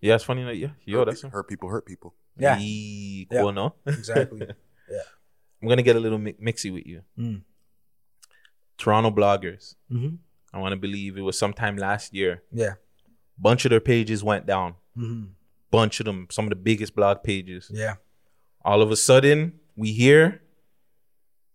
[0.00, 0.70] Yeah, it's funny that yeah.
[0.84, 2.14] Yo, that's hurt people hurt people.
[2.38, 2.56] Yeah.
[2.58, 3.50] Yee, Yeah.
[3.50, 3.74] no?
[3.86, 4.46] exactly
[4.90, 5.06] yeah
[5.62, 7.02] I'm gonna get a little mi- mixy with you.
[7.18, 7.42] Mm.
[8.78, 9.74] Toronto bloggers.
[9.92, 10.18] Mhm.
[10.52, 12.42] I want to believe it was sometime last year.
[12.50, 12.74] yeah
[13.40, 14.74] Bunch of their pages went down.
[14.94, 15.24] hmm
[15.70, 17.70] Bunch of them, some of the biggest blog pages.
[17.72, 17.94] yeah
[18.64, 20.42] All of a sudden, we hear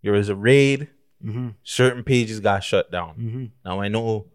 [0.03, 0.90] there was a raid.
[1.22, 3.16] hmm Certain pages got shut down.
[3.16, 4.28] hmm Now I know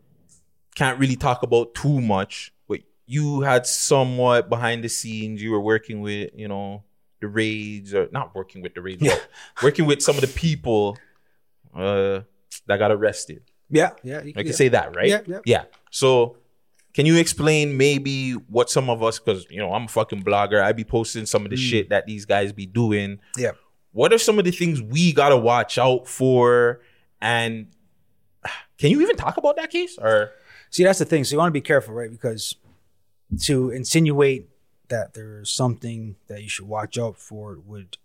[0.77, 5.43] can't really talk about too much, but you had somewhat behind the scenes.
[5.43, 6.85] You were working with, you know,
[7.21, 9.17] the raids or not working with the raids, Yeah.
[9.17, 9.29] but
[9.65, 10.97] working with some of the people
[11.75, 12.21] uh,
[12.67, 13.43] that got arrested.
[13.69, 14.53] yeah yeah you I can yeah.
[14.53, 15.09] say that, right?
[15.09, 15.41] Yeah, yeah.
[15.45, 15.65] Yeah.
[15.91, 16.37] So
[16.95, 20.63] can you explain maybe what some of us, because you know I'm a fucking blogger,
[20.63, 21.71] I be posting some of the Mm.
[21.71, 23.21] shit that these guys be doing.
[23.37, 23.53] yeah
[23.93, 26.81] What are some of the things we gotta watch out for?
[27.21, 27.67] And
[28.79, 29.99] can you even talk about that case?
[29.99, 30.33] Or
[30.71, 31.25] See, that's the thing.
[31.25, 32.11] So you want to be careful, right?
[32.11, 32.55] Because
[33.43, 34.49] to insinuate
[34.89, 37.99] that there's something that you should watch out for would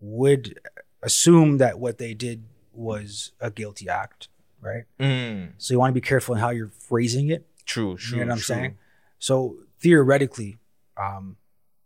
[0.00, 0.58] would
[1.02, 4.28] assume that what they did was a guilty act,
[4.60, 4.84] right?
[4.98, 7.46] Mm, So you want to be careful in how you're phrasing it.
[7.64, 8.18] True, true.
[8.18, 8.54] you know what I'm true.
[8.54, 8.78] saying?
[9.18, 10.58] So theoretically,
[10.96, 11.36] um,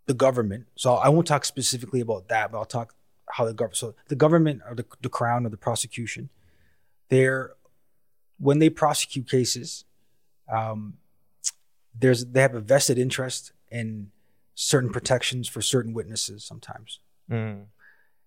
[0.07, 0.67] the government.
[0.77, 2.95] So I won't talk specifically about that, but I'll talk
[3.31, 3.77] how the government.
[3.77, 6.29] So the government or the, the crown or the prosecution
[7.09, 7.53] they're
[8.39, 9.85] when they prosecute cases,
[10.53, 10.95] um,
[11.97, 14.11] there's they have a vested interest in
[14.55, 17.01] certain protections for certain witnesses sometimes.
[17.31, 17.67] Mm.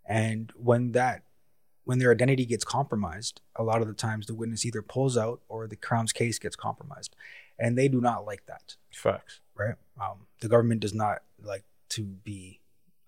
[0.07, 1.23] And when that
[1.87, 5.39] when their identity gets compromised, a lot of the times the witness either pulls out
[5.47, 7.15] or the crown's case gets compromised,
[7.57, 8.75] and they do not like that.
[8.93, 9.39] Facts.
[9.55, 9.75] Right?
[9.99, 12.59] Um, the government does not like to be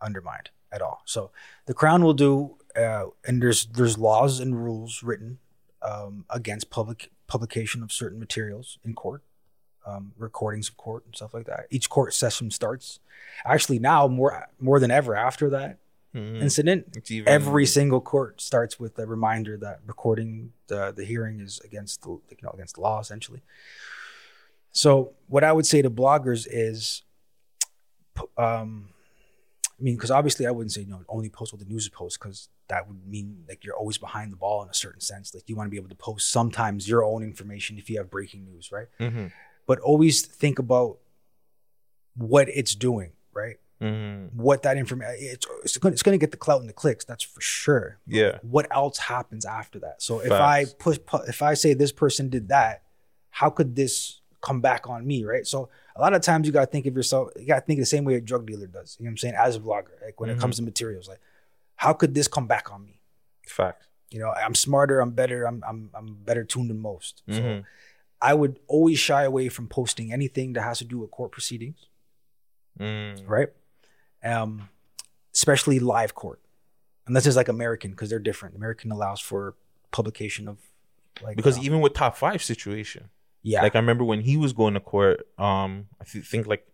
[0.02, 1.02] undermined at all.
[1.04, 1.32] So
[1.66, 5.40] the crown will do, uh, and there's there's laws and rules written
[5.82, 9.24] um, against public publication of certain materials in court,
[9.86, 11.68] um, recordings of court and stuff like that.
[11.70, 13.02] Each court session starts.
[13.46, 15.80] Actually, now more more than ever after that
[16.14, 16.42] Mhm.
[16.42, 21.60] incident, even- every single court starts with a reminder that recording the the hearing is
[21.64, 23.42] against the you know against the law essentially.
[24.72, 27.04] So what I would say to bloggers is,
[28.38, 28.90] um,
[29.80, 32.18] I mean, because obviously I wouldn't say you know only post what the news posts
[32.18, 35.34] because that would mean like you're always behind the ball in a certain sense.
[35.34, 38.10] Like you want to be able to post sometimes your own information if you have
[38.10, 38.88] breaking news, right?
[39.00, 39.32] Mhm.
[39.66, 41.00] But always think about
[42.16, 43.58] what it's doing, right?
[43.82, 44.34] Mhm.
[44.34, 47.24] What that information it's it's going it's to get the clout and the clicks, that's
[47.24, 48.00] for sure.
[48.06, 48.40] Yeah.
[48.42, 50.02] What else happens after that?
[50.02, 52.84] So if I push, pu- if I say this person did that,
[53.30, 55.46] how could this come back on me, right?
[55.48, 57.80] So a lot of times you got to think of yourself, you got to think
[57.80, 58.98] the same way a drug dealer does.
[59.00, 59.36] You know what I'm saying?
[59.36, 60.42] As a vlogger, like when it Mhm.
[60.42, 61.20] comes to materials, like
[61.76, 63.02] how could this come back on me?
[63.48, 63.88] Fact.
[64.12, 67.24] You know, I'm smarter, I'm better, I'm I'm I'm better tuned than most.
[67.30, 67.66] So Mhm.
[68.22, 71.88] I would always shy away from posting anything that has to do with court proceedings,
[72.78, 73.24] Mm.
[73.28, 73.50] right?
[74.24, 74.70] Um,
[75.34, 76.42] especially live court,
[77.08, 78.56] unless it's like American because they're different.
[78.56, 79.56] American allows for
[79.92, 80.58] publication of
[81.22, 83.10] like because um, even with top five situation,
[83.44, 83.62] Yeah.
[83.62, 86.66] like I remember when he was going to court, um, I th- think like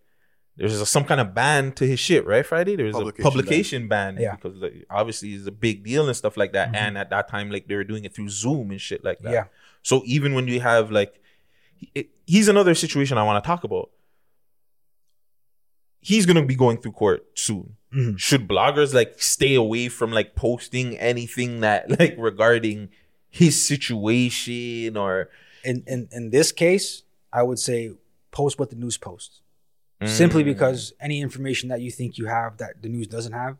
[0.56, 2.44] there's a, some kind of ban to his shit, right?
[2.44, 4.34] Friday there was Publication a publication ban, Yeah.
[4.36, 6.72] because like, obviously it's a big deal and stuff like that.
[6.72, 6.76] Mhm.
[6.76, 9.32] And at that time, like they were doing it through Zoom and shit like that.
[9.32, 9.44] Yeah.
[9.82, 11.20] So even when you have like,
[11.76, 13.90] he- he's another situation I want to talk about.
[16.10, 17.76] He's gonna be going through court soon.
[17.92, 18.18] Mhm.
[18.26, 22.90] Should bloggers like stay away from like posting anything that like regarding
[23.40, 25.28] his situation or
[25.64, 27.02] in in in this case,
[27.32, 27.78] I would say
[28.30, 29.40] post what the news posts.
[30.04, 30.52] Simply Mm.
[30.52, 33.56] because any information that you think you have that the news doesn't have,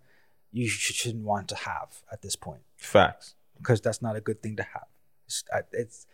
[0.52, 3.34] you sh- shouldn't want to have at this point facts.
[3.58, 4.86] because that's not a good thing to have.
[5.26, 5.42] It's
[5.72, 6.06] it's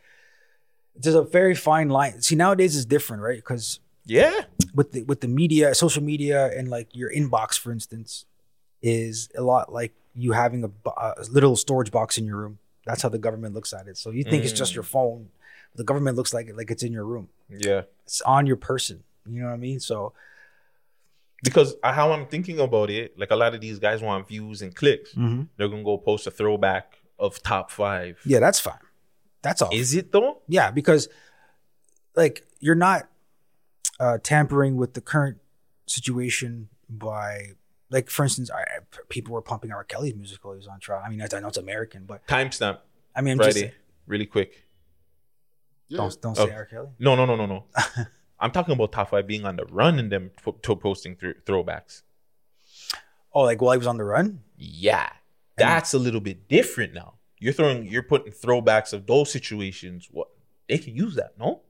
[0.94, 2.22] there's a very fine line.
[2.22, 3.38] See, nowadays it's different, right?
[3.44, 4.32] Because Yeah.
[4.74, 8.24] with the with the media, social media, and like your inbox, for instance,
[8.82, 12.58] is a lot like you having a, a little storage box in your room.
[12.84, 13.96] That's how the government looks at it.
[13.96, 14.76] So you think it's just Mm.
[14.76, 15.28] your phone.
[15.76, 17.28] The government looks like it like it's in your room.
[17.48, 17.82] Yeah.
[18.04, 19.04] It's on your person.
[19.26, 19.78] You know what I mean?
[19.80, 20.12] So
[21.44, 24.74] because how I'm thinking about it, like a lot of these guys want views and
[24.74, 25.12] clicks.
[25.14, 25.48] Mhm.
[25.56, 28.18] They're gonna go post a throwback of top five.
[28.24, 28.78] yeah, that's fine.
[29.42, 29.70] That's all.
[29.72, 30.42] Is it though?
[30.48, 31.08] Yeah, because
[32.16, 33.08] like you're not
[34.01, 35.39] uh, tampering with the current
[35.86, 37.52] situation by
[37.90, 38.78] like, for instance, I, I-
[39.09, 39.85] people were pumping R.
[39.85, 41.02] Kelly's music while he was on trial.
[41.05, 42.78] I mean, I, I know it's American, but Timestamp.
[43.14, 43.74] I mean, I'm just Friday,
[44.06, 44.64] really quick.
[45.90, 46.47] don't don't Oh.
[46.47, 46.64] say R.
[46.66, 46.89] Kelly.
[46.98, 47.64] No, no, no, no, no.
[48.40, 51.35] I'm talking about top five being on the run and them po- to posting through
[51.47, 52.02] throwbacks.
[53.35, 54.40] Oh, like while he was on the run.
[54.56, 55.09] Yeah,
[55.56, 57.14] that's a little bit different now.
[57.39, 60.09] You're throwing, you're putting throwbacks of those situations.
[60.10, 60.28] What
[60.69, 61.60] they can use that, no?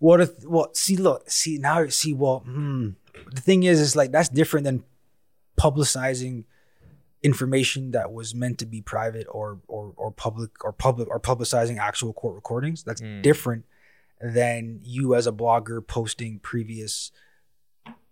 [0.00, 0.30] What if?
[0.44, 2.90] Well, see, look, see now, see, well, hmm,
[3.32, 4.82] the thing is, is like that's different than
[5.58, 6.44] publicizing
[7.22, 11.78] information that was meant to be private or or or public or public or publicizing
[11.78, 12.82] actual court recordings.
[12.82, 13.22] That's Mm.
[13.22, 13.64] different
[14.22, 17.12] than you as a blogger posting previous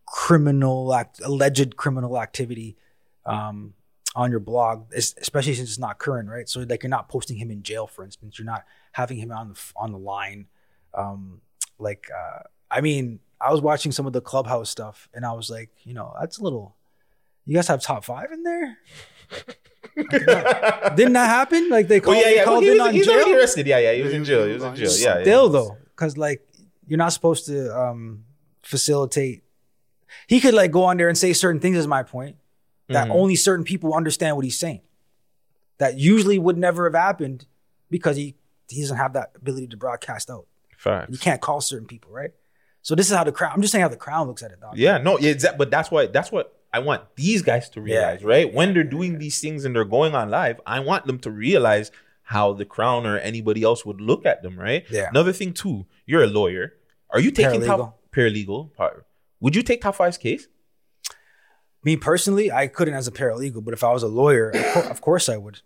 [0.07, 2.77] criminal act, alleged criminal activity
[3.27, 3.75] um,
[4.15, 6.49] on your blog, especially since it's not current, right?
[6.49, 8.39] So like you're not posting him in jail, for instance.
[8.39, 10.47] You're not having him on the on the line.
[10.95, 11.41] Um,
[11.79, 12.41] like, uh,
[12.71, 15.95] I mean, I was watching some of the clubhouse stuff, and I was like, you
[15.95, 16.75] know, that's a little.
[17.47, 18.77] You guys have top five in there?
[19.97, 21.69] Didn't that happen?
[21.71, 22.45] Like they called, yeah, they yeah.
[22.45, 23.15] Well, called he in was, on he's jail.
[23.15, 23.67] already arrested.
[23.67, 23.93] Yeah, yeah.
[23.95, 24.47] He was in jail.
[24.47, 24.85] He was in jail.
[24.99, 25.53] Yeah, Still yeah.
[25.53, 26.47] though, because like
[26.87, 28.25] you're not supposed to um
[28.63, 29.43] facilitate.
[30.27, 31.77] He could like go on there and say certain things.
[31.77, 32.37] Is my point
[32.89, 33.15] that Mhm.
[33.15, 34.81] only certain people understand what he's saying.
[35.79, 37.47] That usually would never have happened
[37.91, 38.35] because he
[38.69, 40.47] he doesn't have that ability to broadcast out.
[40.79, 41.11] Facts.
[41.11, 42.31] You can't call certain people, right?
[42.83, 43.53] So this is how the crown.
[43.53, 44.79] I'm just saying how the crown looks at it, dog.
[44.79, 45.59] Yeah, no, yeah, exactly.
[45.59, 48.53] But that's why that's what I want these guys to realize, right?
[48.55, 51.91] When they're doing these things and they're going on live, I want them to realize
[52.23, 54.85] how the crown or anybody else would look at them, right?
[54.89, 55.09] Yeah.
[55.09, 56.75] Another thing too, you're a lawyer.
[57.11, 57.67] Are you taking Paralegal.
[57.67, 58.75] top paralegal?
[58.75, 59.07] Part,
[59.41, 60.47] would you take top five's case?
[61.85, 64.51] Me personally, I couldn't as a paralegal, but if I was a lawyer,
[64.91, 65.63] of course I would.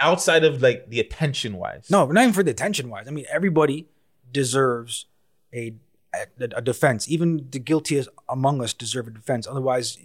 [0.00, 1.88] Outside of like the attention wise.
[1.90, 3.06] No, not even for the attention wise.
[3.06, 3.86] I mean, everybody
[4.32, 5.06] deserves
[5.54, 5.74] a,
[6.14, 7.08] a a defense.
[7.08, 9.46] Even the guiltiest among us deserve a defense.
[9.46, 9.98] Otherwise,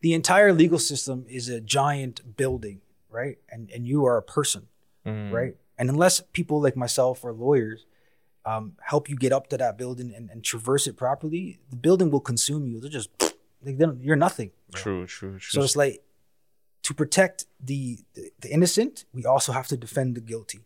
[0.00, 2.80] the entire legal system is a giant building,
[3.10, 3.38] right?
[3.50, 4.68] And and you are a person,
[5.06, 5.32] Mm.
[5.32, 5.54] right?
[5.78, 7.86] And unless people like myself or lawyers
[8.44, 12.10] um, help you get up to that building and, and traverse it properly, the building
[12.10, 12.80] will consume you.
[12.80, 13.10] They're just
[13.64, 14.50] like, you're nothing.
[14.74, 15.40] True, true, true.
[15.40, 16.02] So it's like
[16.86, 20.60] to protect the, the the innocent, we also have to defend the guilty.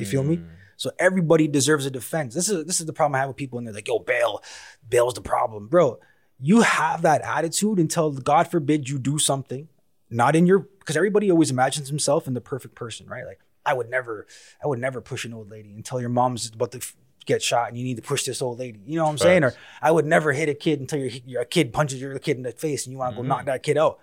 [0.00, 0.38] You feel me?
[0.38, 0.48] Mm.
[0.76, 2.34] So everybody deserves a defense.
[2.34, 4.42] This is this is the problem I have with people, and they're like, "Yo, bail,
[4.88, 6.00] bail's the problem, bro."
[6.40, 9.68] You have that attitude until God forbid you do something,
[10.10, 13.24] not in your because everybody always imagines himself in the perfect person, right?
[13.24, 14.26] Like I would never,
[14.62, 16.80] I would never push an old lady until your mom's about to
[17.24, 18.80] get shot and you need to push this old lady.
[18.84, 19.44] You know what I'm saying?
[19.44, 22.42] Or I would never hit a kid until your your kid punches your kid in
[22.42, 23.28] the face and you want to go mm-hmm.
[23.28, 24.00] knock that kid out.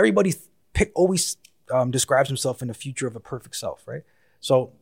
[0.00, 0.34] Everybody
[0.72, 1.36] pick always
[1.70, 4.02] um, describes himself in the future of a perfect self, right?
[4.40, 4.72] So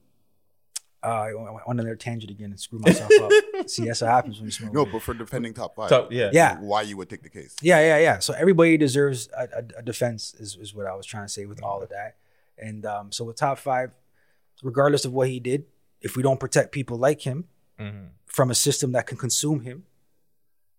[1.03, 3.33] uh, I went on another tangent again and screw myself up.
[3.69, 4.73] See, that's what happens when you smoke.
[4.73, 4.93] No, weed.
[4.93, 6.31] but for defending top five, Top- yeah.
[6.33, 6.59] Yeah.
[6.61, 7.57] why you would take the case?
[7.63, 8.19] Yeah, yeah, yeah.
[8.21, 11.47] So everybody deserves a, a, a defense, is, is what I was trying to say
[11.47, 12.17] with all of that.
[12.57, 13.91] And um, so with top five,
[14.63, 15.65] regardless of what he did,
[16.01, 17.45] if we don't protect people like him
[18.27, 19.85] from a system that can consume him,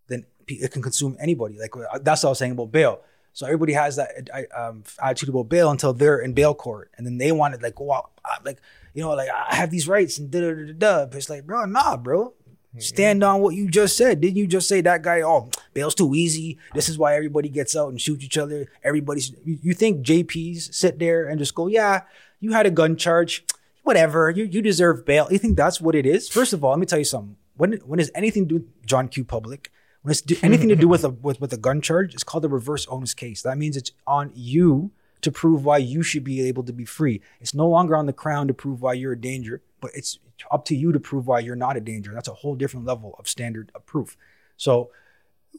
[0.07, 1.57] then it can consume anybody.
[1.59, 3.01] Like uh, that's what I was saying about bail.
[3.39, 7.07] So everybody has that uh, um, attitude about bail until they're in bail court, and
[7.07, 8.59] then they want to like go out, uh, like
[8.93, 11.05] you know, like I have these rights and da da da da.
[11.05, 12.33] But it's like, bro, nah, bro.
[12.79, 14.19] Stand on what you just said.
[14.19, 15.21] Didn't you just say that guy?
[15.21, 16.57] Oh, bail's too easy.
[16.73, 18.69] This is why everybody gets out and shoots each other.
[18.83, 19.31] Everybody's.
[19.45, 22.01] You you think JPs sit there and just go, yeah,
[22.41, 23.45] you had a gun charge,
[23.83, 24.29] whatever.
[24.29, 25.29] You you deserve bail.
[25.31, 26.27] You think that's what it is?
[26.27, 27.37] First of all, let me tell you something.
[27.55, 29.23] When when is anything do John Q.
[29.23, 29.71] Public?
[30.01, 32.45] When it's do, anything to do with a with, with a gun charge, it's called
[32.45, 33.41] a reverse onus case.
[33.41, 37.21] That means it's on you to prove why you should be able to be free.
[37.41, 40.19] It's no longer on the crown to prove why you're a danger, but it's
[40.49, 42.13] up to you to prove why you're not a danger.
[42.13, 44.15] That's a whole different level of standard of proof.
[44.55, 44.91] So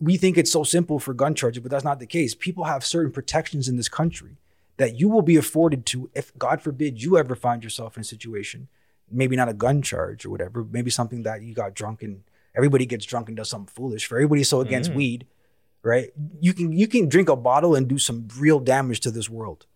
[0.00, 2.34] we think it's so simple for gun charges, but that's not the case.
[2.34, 4.36] People have certain protections in this country
[4.78, 8.04] that you will be afforded to if, God forbid, you ever find yourself in a
[8.04, 8.68] situation,
[9.10, 12.22] maybe not a gun charge or whatever, maybe something that you got drunk and
[12.54, 14.06] everybody gets drunk and does something foolish.
[14.06, 14.94] For everybody so against Mhm.
[14.94, 15.26] weed,
[15.82, 16.10] right?
[16.40, 19.66] You can you can drink a bottle and do some real damage to this world.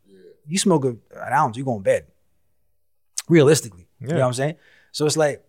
[0.46, 2.06] You smoke a, an ounce, you go in bed.
[3.28, 4.56] Realistically, you know what I'm saying?
[4.92, 5.42] So it's like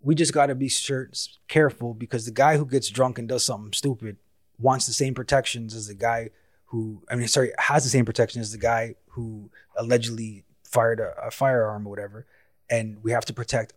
[0.00, 1.08] we just got to be sure,
[1.48, 4.16] careful because the guy who gets drunk and does something stupid
[4.58, 6.30] wants the same protections as the guy
[6.66, 11.14] who I mean, sorry, has the same protection as the guy who allegedly fired a,
[11.26, 12.26] a firearm or whatever,
[12.68, 13.72] and we have to protect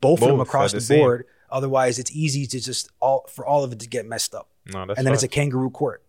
[0.00, 0.98] both, of them across are the the, same.
[1.00, 1.26] board.
[1.50, 4.84] Otherwise, it's easy to just all for all of it to get messed up, No,
[4.86, 6.02] that's and then it's a kangaroo court.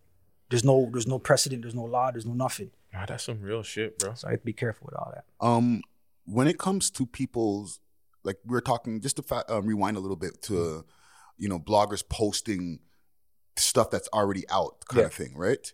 [0.50, 2.72] There's no, there's no precedent, there's no law, there's no nothing.
[2.94, 4.16] Nah, that's some real shit, bro.
[4.16, 5.24] So I have to be careful with all that.
[5.46, 5.82] Um,
[6.26, 7.80] when it comes to people's,
[8.24, 10.84] like we were talking, just to fa- uh, rewind a little bit to,
[11.38, 12.80] you know, bloggers posting
[13.56, 15.06] stuff that's already out, kind Yeah.
[15.08, 15.72] of thing, right?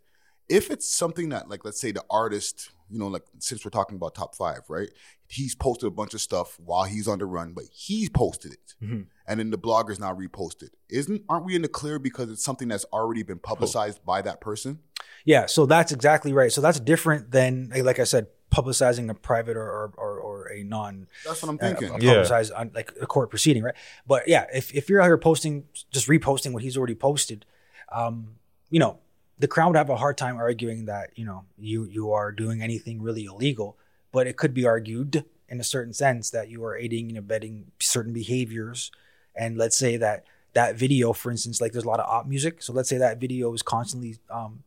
[0.50, 3.96] If it's something that, like, let's say the artist, you know, like since we're talking
[3.96, 4.90] about top five, right?
[5.28, 8.76] He's posted a bunch of stuff while he's on the run, but he posted it,
[8.84, 9.08] Mhm.
[9.28, 10.70] and then the blogger's now reposted.
[10.90, 14.40] Isn't aren't we in the clear because it's something that's already been publicized by that
[14.40, 14.80] person?
[15.24, 16.52] Yeah, so that's exactly right.
[16.52, 20.52] So that's different than, like- like I said, publicizing a private or or, or, or
[20.52, 21.08] a non.
[21.26, 21.90] That's what I'm uh, thinking.
[21.90, 22.44] a Yeah.
[22.56, 23.76] on like a court proceeding, right?
[24.06, 27.46] But yeah, if if you're out here posting, just reposting what he's already posted,
[27.92, 28.36] um,
[28.70, 29.00] you know,
[29.40, 32.62] the crown would have a hard time arguing that you know you you are doing
[32.62, 33.78] anything really illegal.
[34.16, 37.56] But it could be argued in a certain sense that you are aiding and abetting
[37.82, 38.80] certain behaviors,
[39.36, 40.24] and let's say that
[40.54, 42.64] that video, for instance, like there's a lot of op music.
[42.66, 44.64] So let's say that video is constantly um,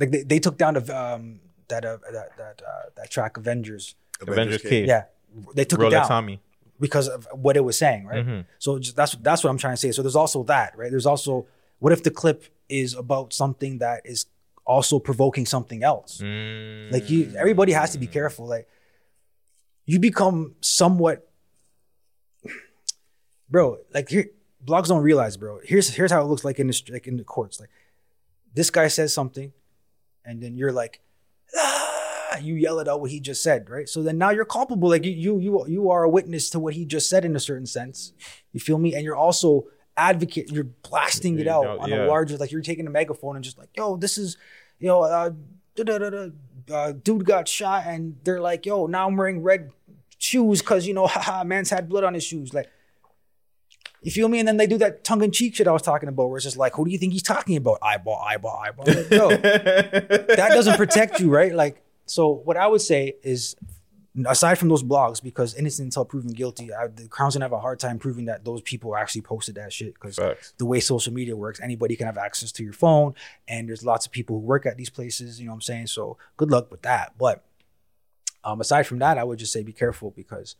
[0.00, 3.84] like they, they took down the, um, that uh, that that uh, that track Avengers.
[4.22, 4.86] Avengers Cave.
[4.86, 5.04] Yeah,
[5.54, 6.40] they took Rolex it down Tommy.
[6.80, 8.26] because of what it was saying, right?
[8.26, 8.44] Mhm.
[8.58, 9.92] So just, that's that's what I'm trying to say.
[9.92, 10.90] So there's also that, right?
[10.90, 11.46] There's also
[11.80, 14.26] what if the clip is about something that is
[14.70, 16.20] also provoking something else?
[16.22, 16.92] Mm.
[16.92, 18.46] Like you, everybody has to be careful.
[18.46, 18.68] Like
[19.84, 21.28] you become somewhat,
[23.50, 23.78] bro.
[23.92, 24.30] Like here,
[24.64, 25.58] blogs don't realize, bro.
[25.64, 27.58] Here's here's how it looks like in the like in the courts.
[27.58, 27.70] Like
[28.54, 29.52] this guy says something,
[30.24, 31.00] and then you're like,
[31.56, 33.88] ah, you yell it out what he just said, right?
[33.88, 34.88] So then now you're culpable.
[34.88, 37.40] Like you you you you are a witness to what he just said in a
[37.40, 38.12] certain sense.
[38.52, 38.94] You feel me?
[38.94, 39.64] And you're also
[39.96, 40.50] advocate.
[40.50, 42.04] You're blasting it out no, on yeah.
[42.04, 42.36] a larger.
[42.36, 44.36] Like you're taking a megaphone and just like, yo, this is,
[44.80, 45.30] you know, uh,
[46.72, 49.70] uh, dude got shot, and they're like, yo, now I'm wearing red
[50.18, 52.68] shoes because you know, haha, man's had blood on his shoes, like.
[54.02, 54.38] You feel me?
[54.38, 56.44] And then they do that tongue in cheek shit I was talking about, where it's
[56.44, 57.80] just like, who do you think he's talking about?
[57.82, 58.86] Eyeball, eyeball, eyeball.
[58.86, 61.54] Like, yo, that doesn't protect you, right?
[61.54, 63.56] Like, So what I would say is,
[64.26, 67.60] aside from those blogs, because innocent until proven guilty, I, the Crown's gonna have a
[67.60, 69.94] hard time proving that those people actually posted that shit.
[69.94, 70.18] Because
[70.58, 73.14] the way social media works, anybody can have access to your phone,
[73.48, 75.38] and there's lots of people who work at these places.
[75.40, 75.86] You know what I'm saying?
[75.88, 77.14] So good luck with that.
[77.18, 77.44] But
[78.42, 80.56] um, aside from that, I would just say be careful because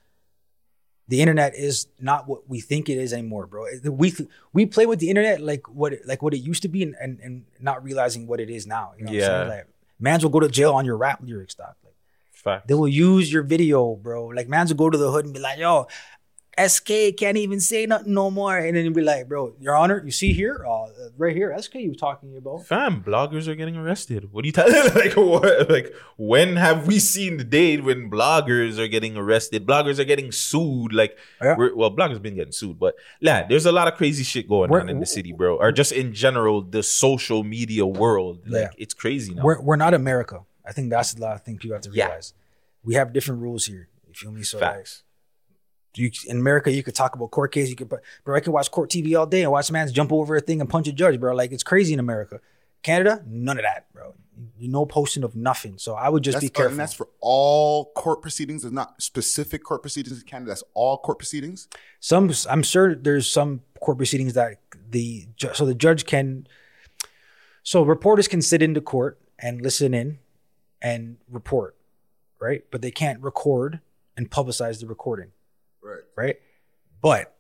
[1.09, 3.67] the internet is not what we think it is anymore, bro.
[3.85, 4.15] We
[4.53, 6.95] we play with the internet like what it, like what it used to be, and,
[7.01, 8.93] and, and not realizing what it is now.
[8.97, 9.25] You know what Yeah.
[9.27, 9.59] I'm saying?
[9.59, 9.67] Like,
[9.99, 11.77] mans will go to jail on your rap lyrics, doc.
[11.83, 11.90] Like,
[12.43, 12.69] Fact.
[12.69, 14.27] they will use your video, bro.
[14.29, 15.87] Like mans will go to the hood and be like, "Yo,
[16.59, 20.03] SK can't even say nothing no more," and then you'll be like, "Bro, Your Honor,
[20.05, 20.87] you see here, uh,
[21.17, 24.33] right here, SK, you talking about." Fam, bloggers are getting arrested.
[24.33, 24.75] What are you telling?
[24.95, 25.71] like, what?
[25.71, 29.65] Like, when have we seen the day when bloggers are getting arrested?
[29.67, 30.93] Bloggers are getting sued.
[30.93, 34.49] Like, we're, well, bloggers been getting sued, but yeah, there's a lot of crazy shit
[34.49, 35.57] going We're- on in the city, bro.
[35.57, 38.41] Or just in general, the social media world.
[38.47, 38.69] Like, Yeah.
[38.85, 39.43] it's crazy now.
[39.45, 40.41] We're we're not America.
[40.71, 42.07] I think that's the lot of thing people have to Yeah.
[42.07, 42.33] realize.
[42.85, 43.89] We have different rules here.
[44.07, 44.45] You feel me?
[44.45, 44.87] So like,
[45.97, 47.69] you in America, you could talk about court case.
[47.69, 50.37] You could, bro, I can watch court TV all day and watch man's jump over
[50.37, 51.35] a thing and punch a judge, bro.
[51.35, 52.41] Like it's crazy in America.
[52.85, 54.15] Canada, none of that, bro.
[54.61, 55.77] No posting of nothing.
[55.77, 56.71] So I would just That's, be careful.
[56.71, 58.63] And that's for all court proceedings.
[58.63, 60.51] There's not specific court proceedings in Canada.
[60.53, 61.69] That's all court proceedings.
[61.99, 66.47] some, I'm sure there's some court proceedings that the so the judge can.
[67.65, 70.19] So reporters can sit into court and listen in,
[70.83, 71.77] and report,
[72.41, 72.63] right?
[72.71, 73.81] But they can't record
[74.17, 75.33] and publicize the recording.
[75.83, 76.03] Right.
[76.17, 76.37] right?
[77.01, 77.35] But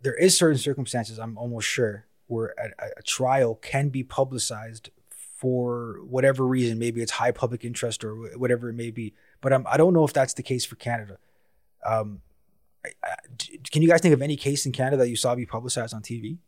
[0.00, 4.90] there is certain circumstances, I'm almost sure, where a, a- a trial can be publicized
[5.10, 6.78] for whatever reason.
[6.78, 9.14] Maybe it's high public interest or whatever it may be.
[9.40, 11.18] But um, I don't know if that's the case for Canada.
[11.84, 12.20] Um,
[12.84, 15.34] I, I, d- can you guys think of any case in Canada that you saw
[15.34, 16.38] be publicized on TV?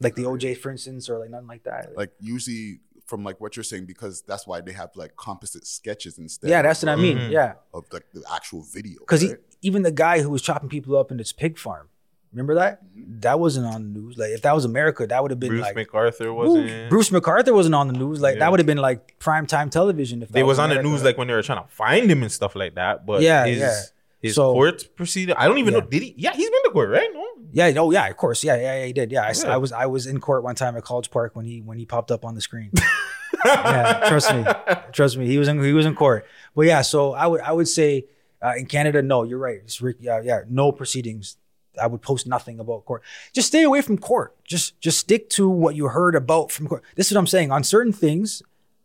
[0.00, 1.96] Like the OJ, for instance, or like nothing like that.
[1.96, 6.18] Like usually from like what you're saying, because that's why they have like composite sketches
[6.18, 6.50] instead.
[6.50, 7.18] Yeah, that's what I mean.
[7.18, 7.32] Mm-hmm.
[7.32, 7.54] Yeah.
[7.72, 8.98] Of like the actual video.
[9.00, 9.38] Because right?
[9.62, 11.88] even the guy who was chopping people up in this pig farm,
[12.32, 12.82] remember that?
[13.20, 14.18] That wasn't on the news.
[14.18, 16.90] Like if that was America, that would have been Bruce like McArthur wasn't.
[16.90, 18.20] Bruce McArthur wasn't on the news.
[18.20, 18.40] Like Yeah.
[18.40, 20.22] that would have been like prime time television.
[20.22, 22.22] If that They was on the news like when they were trying to find him
[22.22, 23.06] and stuff like that.
[23.06, 23.80] But Yeah, his, yeah.
[24.22, 25.34] His So- court proceeding.
[25.38, 25.80] I don't even Yeah.
[25.80, 25.86] know.
[25.86, 26.14] Did he?
[26.16, 27.08] Yeah, he's been to court, right?
[27.12, 27.24] No.
[27.52, 29.10] Yeah, oh yeah, of course, yeah, yeah, yeah, he did.
[29.12, 29.54] Yeah, I, Yeah.
[29.54, 31.86] I was I was in court one time at College Park when he when he
[31.86, 32.70] popped up on the screen.
[33.44, 34.44] yeah, trust me,
[34.92, 36.26] trust me, he was in he was in court.
[36.54, 38.06] But yeah, so I would I would say
[38.42, 39.58] uh, in Canada, no, you're right.
[39.64, 41.36] It's, yeah, yeah, no proceedings.
[41.80, 43.02] I would post nothing about court.
[43.34, 44.34] Just stay away from court.
[44.44, 46.82] Just just stick to what you heard about from court.
[46.96, 47.52] This is what I'm saying.
[47.52, 48.42] On certain things,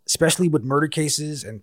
[0.08, 1.62] especially with murder cases and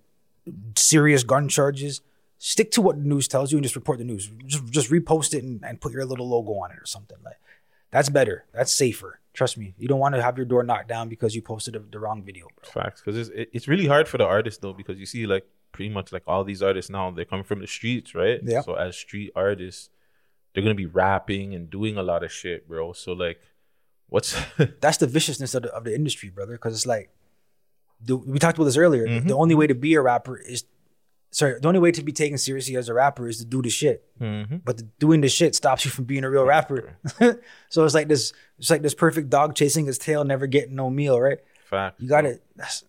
[0.76, 2.00] serious gun charges,
[2.39, 4.31] stick to what the news tells you and just report the news.
[4.47, 7.19] Just just repost it and, and put your little logo on it or something.
[7.24, 7.39] Like
[7.90, 8.47] that's better.
[8.52, 9.20] That's safer.
[9.35, 9.74] Trust me.
[9.78, 12.23] You don't want to have your door knocked down because you posted the, the wrong
[12.23, 12.47] video.
[12.56, 12.82] Bro.
[12.82, 15.90] Facts, because it's it's really hard for the artists though, because you see like pretty
[15.90, 18.40] much like all these artists now they're coming from the streets, right?
[18.43, 18.62] Yeah.
[18.62, 19.90] So as street artists,
[20.52, 22.93] they're gonna be rapping and doing a lot of shit, bro.
[22.93, 23.40] So like,
[24.09, 24.36] what's
[24.81, 26.52] That's the viciousness of the, of the industry, brother.
[26.52, 27.10] Because it's like
[28.01, 29.06] the, we talked about this earlier.
[29.06, 29.28] Mm-hmm.
[29.28, 30.65] The only way to be a rapper is
[31.30, 31.59] sorry.
[31.60, 34.05] The only way to be taken seriously as a rapper is to do the shit.
[34.20, 34.62] Mhm.
[34.64, 36.96] But the, doing the shit stops you from being a real rapper.
[37.68, 38.32] so it's like this.
[38.59, 41.20] It's like this perfect dog chasing his tail, never getting no meal.
[41.20, 41.38] Right?
[41.68, 42.00] fact?
[42.00, 42.24] You got
[42.56, 42.84] That's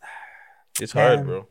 [0.82, 1.48] It's hard, bro.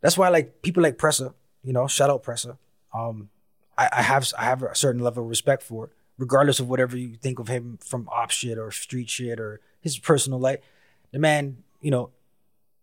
[0.00, 2.58] that's why like people like Pressa, you know, shout out Pressa.
[2.94, 3.30] Um,
[3.78, 6.96] I, I have I have a certain level of respect for, it, regardless of whatever
[6.96, 10.60] you think of him from op shit or street shit or his personal life.
[11.12, 12.10] The man, you know,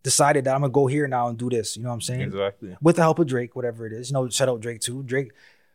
[0.03, 1.77] decided that I'm gonna go here now and do this.
[1.77, 2.21] You know what I'm saying?
[2.21, 2.75] Exactly.
[2.81, 4.09] With the help of Drake, whatever it is.
[4.09, 5.03] You know, shout out Drake too.
[5.03, 5.31] Drake.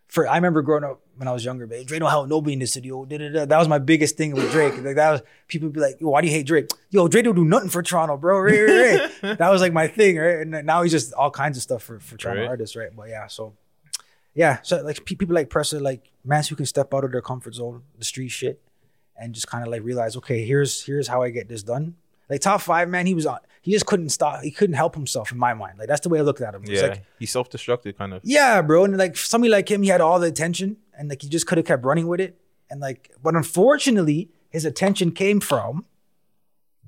[0.08, 1.86] For I remember growing up when I was younger, babe.
[1.86, 2.92] Drake don't help nobody in the city.
[2.92, 3.46] Oh, da-da-da.
[3.46, 4.74] That was my biggest thing with Drake.
[4.82, 7.34] Like that was people be like, Yo, "Why do you hate Drake?" Yo, Drake don't
[7.34, 8.40] do nothing for Toronto, bro.
[8.40, 9.38] Right, right, right.
[9.38, 10.46] that was like my thing, right?
[10.46, 12.94] And now he's just all kinds of stuff for for Toronto artists, right?
[12.94, 13.54] But yeah, so
[14.34, 17.54] yeah, so like people like Pressa, like mans who can step out of their comfort
[17.54, 18.62] zone, the street shit,
[19.16, 21.96] and just kind of like realize, okay, here's here's how I get this done.
[22.30, 23.40] Like top five, man, he was on.
[23.62, 24.42] He just couldn't stop.
[24.42, 25.78] He couldn't help himself in my mind.
[25.78, 26.62] Like that's the way I looked at him.
[26.66, 28.20] Yeah, like, he self destructed kind of.
[28.24, 28.84] yeah, bro.
[28.84, 31.58] And like somebody like him, he had all the attention, and like he just could
[31.58, 32.38] have kept running with it.
[32.70, 35.84] And like, but unfortunately, his attention came from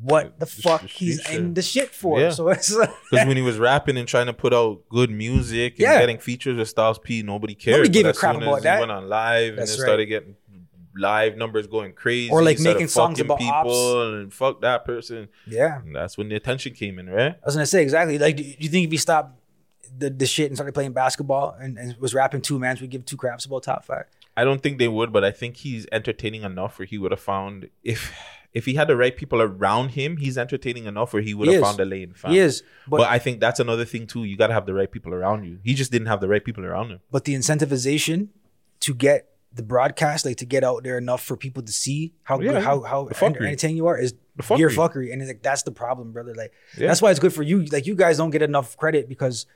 [0.00, 2.18] what the fuck he's in the shit for.
[2.20, 2.30] Yeah.
[2.32, 5.74] So it's like, Because when he was rapping and trying to put out good music
[5.74, 6.00] and Yeah.
[6.00, 7.76] getting features with Styles P, nobody cared.
[7.76, 8.74] Nobody gave But a crap about that.
[8.76, 9.86] He went on live and That's then right.
[9.86, 10.34] started getting
[10.96, 15.28] live numbers going crazy, Or, like, making songs about people and fuck that person.
[15.46, 15.80] yeah.
[15.80, 17.32] And that's when the attention came in, right?
[17.34, 18.18] I was gonna say exactly.
[18.18, 19.38] Like, do you think if he stopped
[19.96, 23.04] the, the shit and started playing basketball and, and was rapping two mans, would give
[23.04, 24.04] two craps about top five?
[24.36, 27.20] I don't think they would, but I think he's entertaining enough where he would have
[27.20, 28.12] found if
[28.52, 31.54] if he had the right people around him, he's entertaining enough where he would He
[31.54, 31.68] have is.
[31.68, 32.12] found a lane.
[32.14, 32.30] Fam.
[32.32, 34.22] He is, But, but- I think that's another thing too.
[34.24, 35.58] You got to have the right people around you.
[35.64, 37.00] He just didn't have the right people around him.
[37.10, 38.28] but the incentivization
[38.80, 42.40] to get the broadcast, like to get out there enough for people to see how
[42.40, 42.88] Yeah, good, how yeah.
[42.88, 44.74] how entertaining you are is The your fuckery.
[45.08, 46.34] fuckery, and it's like that's the problem, brother.
[46.34, 46.88] Like Yeah.
[46.88, 47.64] that's why it's good for you.
[47.66, 49.46] Like you guys don't get enough credit because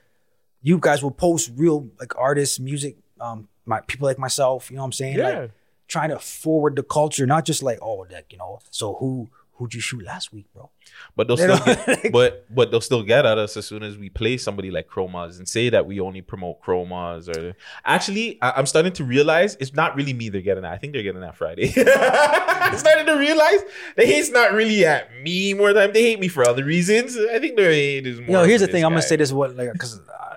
[0.61, 4.69] you guys will post real like artists, music, um, my people like myself.
[4.71, 5.17] You know what I'm saying?
[5.17, 5.29] Yeah.
[5.39, 5.51] Like
[5.87, 8.59] trying to forward the culture, not just like oh, like you know.
[8.71, 9.29] So who
[9.59, 10.69] who'd you shoot last week, bro?
[11.15, 14.09] But they'll still get, but but they'll still get at us as soon as we
[14.09, 17.55] play somebody like Chromas and say that we only promote Chromas or
[17.85, 20.71] actually I, I'm starting to realize it's not really me they're getting at.
[20.71, 21.73] I think they're getting at Friday.
[21.77, 23.59] I'm starting to realize
[23.97, 25.91] the hate's not really at me more time.
[25.93, 27.17] They hate me for other reasons.
[27.17, 28.29] I think their hate is more.
[28.29, 28.75] Know, here's the thing.
[28.75, 30.35] this I'm gonna say this what like because uh,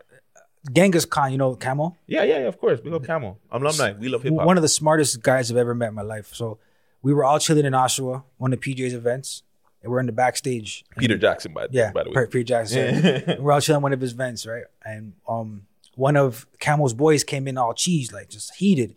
[0.73, 1.97] Genghis Khan, you know, Camel.
[2.07, 2.81] Yeah, yeah, yeah, of course.
[2.85, 3.39] We up Camel.
[3.51, 3.93] I'm alumni.
[3.93, 4.47] We love hip hop.
[4.47, 6.35] One of the smartest guys I've ever met in my life.
[6.35, 6.59] So
[7.03, 9.43] we were all chilling in Oshawa, one of PJ's events,
[9.83, 10.85] and we're in the backstage.
[10.99, 12.27] Peter Jackson, by, Yeah, by the way.
[12.27, 13.43] Peter Jackson.
[13.43, 14.65] We're all chilling one of his events, right?
[14.85, 15.66] And um,
[15.97, 18.97] one of Camel's boys came in all cheese, like just heated.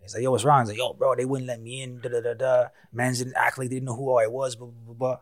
[0.00, 2.08] He's like, "Yo, what's wrong?" He's like, "Yo, bro, they wouldn't let me in." Da
[2.08, 2.68] da da da.
[2.92, 4.56] Mans didn't act like they didn't know who I was.
[4.56, 4.94] Blah blah blah.
[4.94, 5.18] blah.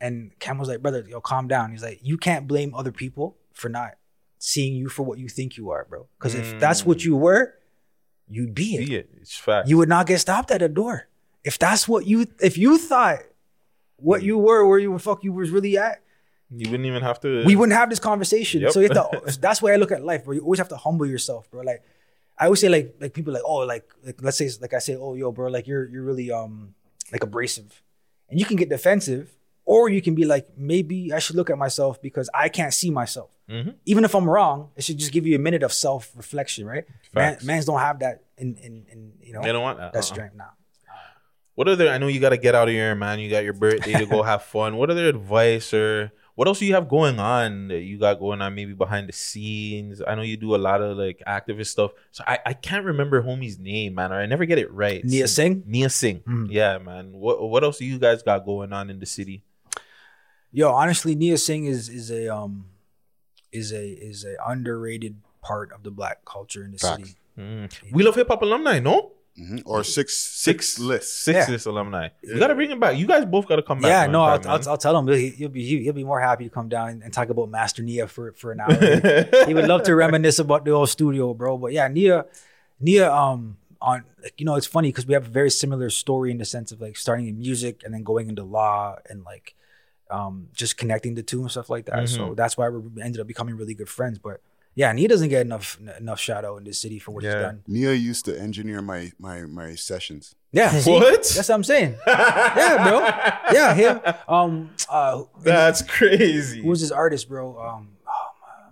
[0.00, 3.68] And Camel's like, "Brother, yo, calm down." He's like, "You can't blame other people for
[3.68, 3.94] not
[4.38, 6.08] seeing you for what you think you are, bro.
[6.18, 7.54] Because if that's what you were,
[8.28, 8.86] you'd be it.
[8.86, 9.10] Be it.
[9.20, 9.68] It's fact.
[9.68, 11.08] You would not get stopped at a door.
[11.44, 13.20] If that's what you, if you thought
[13.96, 16.02] what you were, where you the fuck you was really at,
[16.50, 17.44] You wouldn't even have to.
[17.44, 18.60] we wouldn't have this conversation.
[18.62, 18.72] Yep.
[18.72, 20.34] So you have to, that's why I look at life, bro.
[20.34, 21.62] You always have to humble yourself, bro.
[21.62, 21.82] Like
[22.38, 24.94] I always say, like like people like, oh, like like let's say like I say,
[24.96, 26.74] oh, yo, bro, like you're you're really um
[27.12, 27.82] like abrasive,
[28.30, 31.58] and you can get defensive, or you can be like, maybe I should look at
[31.58, 33.30] myself because I can't see myself.
[33.50, 33.74] Mhm.
[33.84, 36.84] Even if I'm wrong, it should just give you a minute of self reflection, right?
[37.14, 39.92] Man, mans don't have that in in in you know They don't want that.
[39.92, 40.02] that Uh-uh.
[40.14, 40.52] strength now.
[41.62, 41.88] What other?
[41.90, 43.20] I know you got to get out of here, man.
[43.20, 44.74] You got your birthday to go have fun.
[44.76, 48.42] What other advice or what else do you have going on that you got going
[48.42, 50.02] on maybe behind the scenes?
[50.04, 51.92] I know you do a lot of like activist stuff.
[52.10, 55.04] So I, I can't remember homie's name, man, or I never get it right.
[55.04, 55.62] Nia Singh?
[55.64, 56.48] Nia Singh.
[56.50, 57.12] Yeah, man.
[57.12, 59.44] What what else do you guys got going on in the city?
[60.50, 62.70] Yo, honestly, Nia Singh is is a um
[63.52, 67.14] is a is a underrated part of the black culture in the Facts.
[67.36, 67.68] city.
[67.92, 69.12] We love hip hop alumni, no?
[69.38, 69.62] Mhm.
[69.64, 71.24] Or six six lists.
[71.24, 71.52] Six Yeah.
[71.52, 72.08] list alumni.
[72.22, 72.98] We gotta bring him back.
[72.98, 73.88] You guys both gotta come back.
[73.88, 74.68] Yeah, no, I'll, I'll.
[74.68, 77.12] I'll tell him he, he'll be he'll be more happy to come down and, and
[77.14, 78.74] talk about Master Nia for for an hour.
[79.46, 81.56] he would love to reminisce about the old studio, bro.
[81.56, 82.26] But yeah, Nia,
[82.78, 86.30] Nia, um, on like, you know, it's funny because we have a very similar story
[86.30, 89.54] in the sense of like starting in music and then going into law and like
[90.10, 92.06] um just connecting the two and stuff like that.
[92.10, 92.36] So Mhm.
[92.36, 94.18] that's why we ended up becoming really good friends.
[94.18, 94.42] But
[94.74, 97.32] yeah, and he doesn't get enough enough shout out in this city for what he's
[97.34, 97.62] done.
[97.66, 100.34] Nia used to engineer my my my sessions.
[100.50, 100.70] Yeah.
[100.80, 100.90] see?
[100.90, 101.22] What?
[101.22, 101.96] That's what I'm saying.
[102.06, 103.00] yeah, bro.
[103.52, 104.00] Yeah, him.
[104.28, 106.58] Um, uh, That's crazy.
[106.58, 107.58] Who's was this artist, bro?
[107.58, 107.88] Um,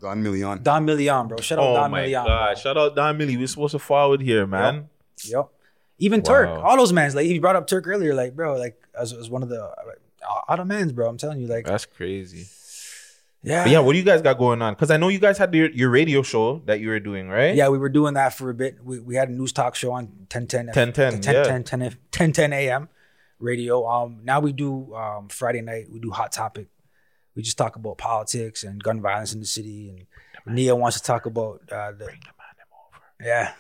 [0.01, 0.63] Don Million.
[0.63, 1.39] Don Million, bro.
[1.39, 2.25] Shout out Oh Don my Million.
[2.25, 2.59] god!
[2.59, 3.37] Shout out Don Millie.
[3.37, 4.89] We're supposed to forward here, man.
[5.25, 5.49] Yep.
[5.99, 7.15] Even Turk, all those mans.
[7.15, 9.75] Like you brought up Turk earlier, like bro, like as, as one of the uh,
[10.49, 11.09] all the mans, bro.
[11.09, 12.47] I'm telling you, like That's crazy.
[13.43, 14.75] Yeah, But yeah, what do you guys got going on?
[14.75, 17.55] Because I know you guys had your, your radio show that you were doing, right?
[17.55, 18.85] Yeah, we were doing that for a bit.
[18.85, 21.43] We, we had a news talk show on 1010 1010, 10 yeah.
[21.45, 22.89] 10 10 1010 a.m.
[23.39, 23.87] radio.
[23.87, 26.69] Um now we do um Friday night, we do hot topic.
[27.35, 31.03] We just talk about politics and gun violence in the city and Nia wants to
[31.03, 32.11] talk about uh the
[33.23, 33.53] Yeah.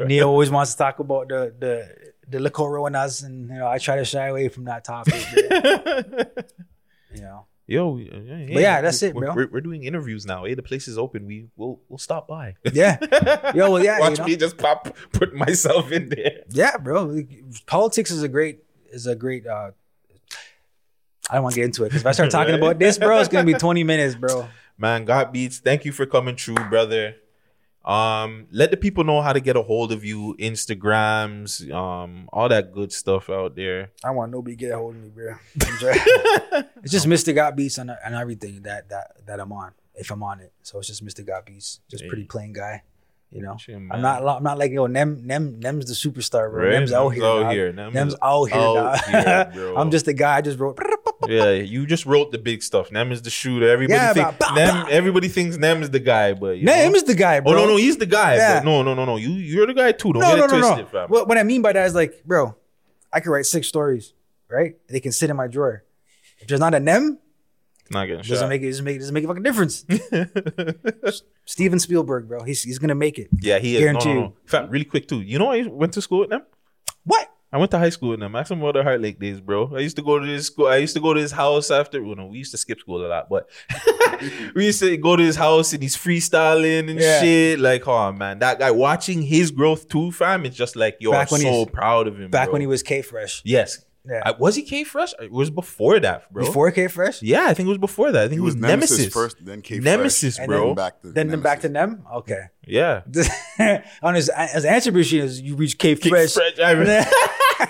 [0.06, 3.78] Nia always wants to talk about the the the liquor Rowanas and you know I
[3.78, 5.24] try to shy away from that topic.
[5.48, 6.52] but,
[7.14, 7.46] you know.
[7.70, 9.32] Yo, yeah, But yeah, that's it, bro.
[9.32, 10.44] We're, we're doing interviews now.
[10.44, 11.24] Hey, the place is open.
[11.24, 12.56] We will we'll stop by.
[12.72, 12.98] Yeah.
[13.54, 14.24] Yo, well, yeah, Watch you know.
[14.24, 16.40] me just pop put myself in there.
[16.48, 17.22] Yeah, bro.
[17.66, 19.70] Politics is a great is a great uh
[21.30, 23.20] I don't want to get into it because if I start talking about this, bro,
[23.20, 24.48] it's gonna be 20 minutes, bro.
[24.76, 25.60] Man, God beats.
[25.60, 27.14] Thank you for coming through, brother.
[27.84, 32.48] Um, let the people know how to get a hold of you, Instagrams, um, all
[32.48, 33.90] that good stuff out there.
[34.04, 35.34] I want nobody get a hold of me, bro.
[36.82, 37.34] it's just Mr.
[37.34, 40.52] Got Beats on, on everything that that that I'm on, if I'm on it.
[40.62, 41.26] So it's just Mr.
[41.26, 42.82] Got Beats, just pretty plain guy.
[43.32, 43.56] You know.
[43.68, 46.64] I'm not I'm not like yo Nem Nem Nem's the superstar, bro.
[46.64, 46.72] Right?
[46.72, 47.72] Nem's out here, out here.
[47.72, 49.76] Nem Nem's out here, out here, bro.
[49.76, 50.38] I'm just the guy.
[50.38, 50.78] I just wrote.
[51.28, 52.90] yeah, you just wrote the big stuff.
[52.90, 53.68] Nem is the shooter.
[53.68, 54.86] Everybody Yeah, think bah, bah, Nem.
[54.90, 56.96] Everybody thinks Nem is the guy, but you Nem know?
[56.96, 57.52] is the guy, bro.
[57.52, 58.34] Oh no, no, he's the guy.
[58.34, 58.58] Yeah.
[58.58, 59.16] But no, no, no, no.
[59.16, 60.12] You you're the guy too.
[60.12, 61.00] Don't no, get no, it no, twisted, no.
[61.00, 61.08] fam.
[61.08, 62.56] What, what I mean by that is like, bro,
[63.12, 64.12] I could write six stories,
[64.48, 64.74] right?
[64.88, 65.84] They can sit in my drawer.
[66.40, 67.18] If there's not a Nem,
[67.90, 68.48] Not getting doesn't shot.
[68.48, 69.84] make it doesn't make doesn't make a fucking difference.
[71.44, 73.28] Steven Spielberg, bro, he's he's gonna make it.
[73.40, 73.80] yeah, he is.
[73.80, 74.20] No, Guarantee no, you.
[74.20, 74.32] no.
[74.46, 75.20] Fam, really quick too.
[75.22, 76.42] You know I went to school with them.
[77.04, 77.28] What?
[77.52, 78.30] I went to high school with him.
[78.30, 79.74] Maximum Water Heart Lake days, bro.
[79.74, 80.68] I used to go to this school.
[80.68, 82.00] I used to go to his house after.
[82.00, 83.48] Well, no, we used to skip school a lot, but
[84.54, 87.20] we used to go to his house and he's freestyling and Yeah.
[87.20, 87.58] shit.
[87.58, 90.46] Like, oh man, that guy watching his growth too, fam.
[90.46, 92.30] It's just like you're Back so proud of him.
[92.30, 92.52] Back bro.
[92.52, 93.42] when he was K Fresh.
[93.44, 94.22] yes, Yeah.
[94.24, 95.12] I- was he K Fresh?
[95.20, 96.44] It was before that, bro.
[96.46, 97.22] Before K Fresh?
[97.22, 98.20] Yeah, I think it was before that.
[98.24, 100.66] I think He it was, was Nemesis, Nemesis first, then K-Fresh, Nemesis, and bro.
[100.68, 102.02] then back to Then then back to them?
[102.14, 102.44] Okay.
[102.66, 103.02] yeah.
[104.02, 106.32] On his as answer machine is you reach K K Fresh.
[106.32, 107.10] Fresh, I remember.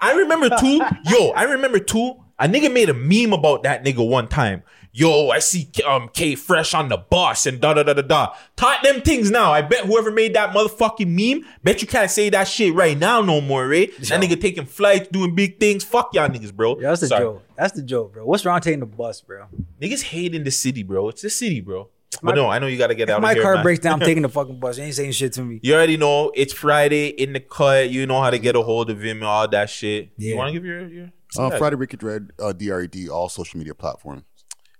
[0.00, 0.80] I remember too.
[1.04, 2.14] Yo, I remember too.
[2.38, 4.62] A nigga made a meme about that nigga one time.
[4.94, 8.34] Yo, I see um K Fresh on the bus and da da da da da.
[8.56, 9.50] Taught them things now.
[9.50, 13.22] I bet whoever made that motherfucking meme, bet you can't say that shit right now
[13.22, 13.90] no more, right?
[14.00, 15.82] That nigga taking flights, doing big things.
[15.82, 16.78] Fuck y'all niggas, bro.
[16.78, 17.24] Yeah, that's the Sorry.
[17.24, 17.42] joke.
[17.56, 18.26] That's the joke, bro.
[18.26, 19.46] What's wrong taking the bus, bro?
[19.80, 21.08] Niggas hate in the city, bro.
[21.08, 21.88] It's the city, bro.
[22.20, 23.42] My- but no, I know you gotta get If out my of here.
[23.44, 23.62] car man.
[23.62, 24.76] breaks down, I'm taking the fucking bus.
[24.76, 25.58] You ain't saying shit to me.
[25.62, 27.88] You already know it's Friday in the cut.
[27.88, 30.10] You know how to get a hold of him and all that shit.
[30.18, 30.36] You Yeah.
[30.36, 31.56] want to give your your Uh, Yeah.
[31.56, 34.24] Friday Wicked Red, uh, DRED, all social media platforms.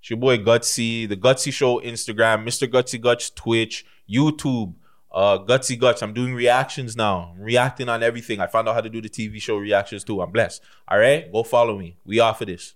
[0.02, 2.66] It's your boy Gutsy, the Gutsy Show Instagram, Mr.
[2.66, 4.74] Gutsy Guts Twitch, YouTube,
[5.12, 6.02] uh, Gutsy Guts.
[6.02, 7.32] I'm doing reactions now.
[7.32, 8.40] I'm reacting on everything.
[8.40, 10.20] I found out how to do the TV show reactions too.
[10.20, 10.60] I'm blessed.
[10.88, 11.98] All right, go follow me.
[12.04, 12.74] We off of this.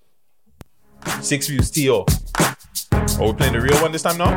[1.20, 2.04] Six views, T.O.
[3.18, 4.30] Oh, we playing the real one this time now?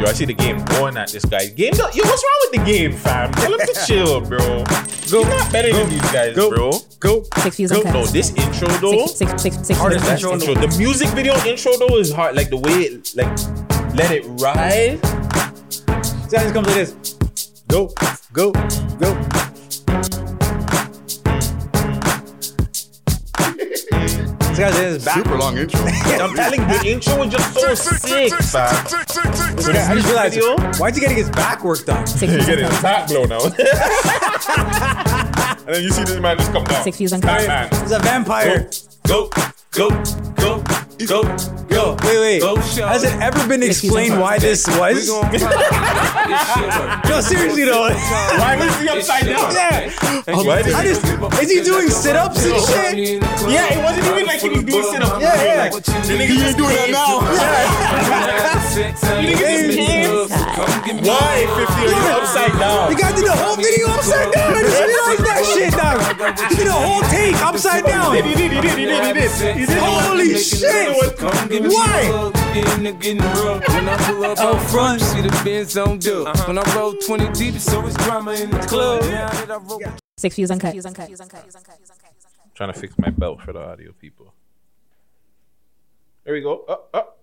[0.00, 1.46] Yo, I see the game going at this guy.
[1.46, 3.32] Game, yo, what's wrong with the game, fam?
[3.32, 4.62] Tell him to chill, bro.
[5.10, 6.70] Go, You're not better than these guys, bro.
[7.00, 7.24] Go.
[7.38, 7.78] Six views Go.
[7.80, 9.06] on No, this intro though.
[9.06, 10.54] Six, six, six, six Hardest intro Intro.
[10.54, 12.36] The music video intro though is hard.
[12.36, 13.28] Like the way it like
[13.94, 14.98] let it ride.
[16.28, 17.14] See how this comes like this.
[17.68, 17.92] Go,
[18.32, 18.52] go,
[18.98, 19.47] go.
[24.58, 25.18] See how this is back.
[25.18, 25.78] Super long intro.
[25.84, 28.74] I'm telling you, the intro was just so sick, fam.
[29.72, 30.34] Yeah, I just realized.
[30.34, 30.56] Video?
[30.78, 32.04] Why'd you getting his back worked done?
[32.08, 32.82] Six views on Cats.
[32.82, 33.38] back blow now.
[35.64, 36.82] and then you see this man just come down.
[36.82, 37.46] Six views on Cats.
[37.46, 37.82] Batman.
[37.82, 38.68] He's a vampire.
[39.06, 39.30] Go,
[39.70, 39.90] go,
[40.34, 40.60] go,
[41.06, 41.22] go,
[41.78, 42.42] Yo, wait, wait.
[42.42, 45.08] Has it ever been explained why this was?
[47.08, 47.94] No, seriously though.
[48.34, 49.54] Why was he upside down?
[49.54, 49.94] Yeah.
[50.26, 51.04] Why did I just,
[51.40, 53.22] is he doing sit-ups and shit?
[53.46, 55.20] Yeah, it wasn't even like he was doing sit up.
[55.22, 55.70] Yeah, yeah.
[55.70, 57.22] The nigga just doing that now.
[60.98, 62.90] Why 50 are you upside down?
[62.90, 64.50] The guy did the whole video upside down.
[64.50, 65.98] I just realized that shit, dog.
[66.50, 68.16] He did a whole take upside down.
[68.16, 69.30] He did, he did, he did, he did.
[69.56, 69.78] He did.
[69.78, 70.34] Holy
[71.70, 71.78] shit.
[71.78, 72.32] Why?
[74.38, 76.24] Out front, see the Benz on do.
[76.46, 79.02] When I roll 20 deep, so it's drama in the club.
[79.02, 79.80] Now that I roll
[80.18, 80.84] Six views on Cats.
[82.54, 84.34] Trying to fix my belt for the audio people.
[86.24, 86.64] There we go.
[86.68, 87.18] Up, up,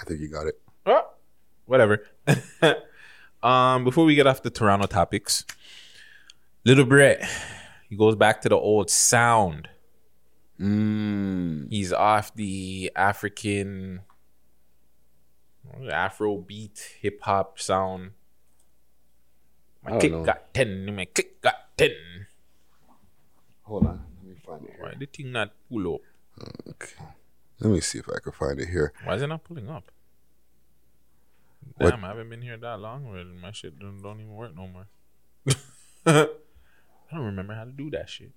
[0.00, 0.60] I think you got it.
[0.86, 1.18] up.
[1.66, 2.06] Whatever.
[3.42, 5.44] um, before we get off the Toronto topics,
[6.64, 7.26] Lil Berete,
[7.88, 9.68] he goes back to the old sound.
[10.60, 11.70] Mm.
[11.70, 14.02] He's off the African
[15.90, 18.10] Afro beat hip hop sound.
[19.82, 20.24] My click know.
[20.24, 20.94] got ten.
[20.94, 21.96] My click got ten.
[23.62, 24.04] Hold on.
[24.22, 24.84] Let me find it Here.
[24.84, 26.00] Why the thing not pull up?
[26.68, 27.04] Okay.
[27.60, 28.92] Let me see if I can find it here.
[29.04, 29.90] Why is it not pulling up?
[31.76, 31.90] What?
[31.90, 33.10] Damn, I haven't been here that long.
[33.10, 34.86] Where my shit don't, don't even work no more.
[36.06, 36.26] I
[37.12, 38.32] don't remember how to do that shit.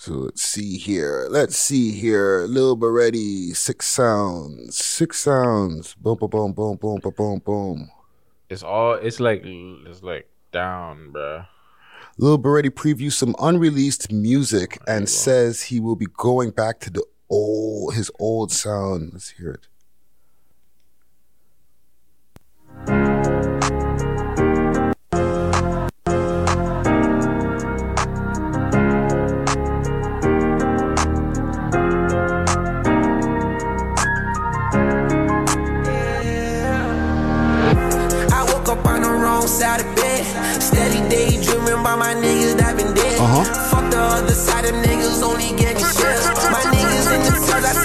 [0.00, 1.26] So let's see here.
[1.28, 2.46] Let's see here.
[2.48, 4.74] Lil Berete, six sounds.
[4.74, 5.94] Six sounds.
[5.96, 7.90] Boom, boom, boom, boom, boom, boom, boom, boom.
[8.48, 8.94] It's all.
[8.94, 9.42] It's like.
[9.44, 11.46] It's like down, bruh.
[12.16, 17.04] Lil Berete previews some unreleased music and says he will be going back to the
[17.28, 19.10] old his old sound.
[19.12, 19.68] Let's hear it.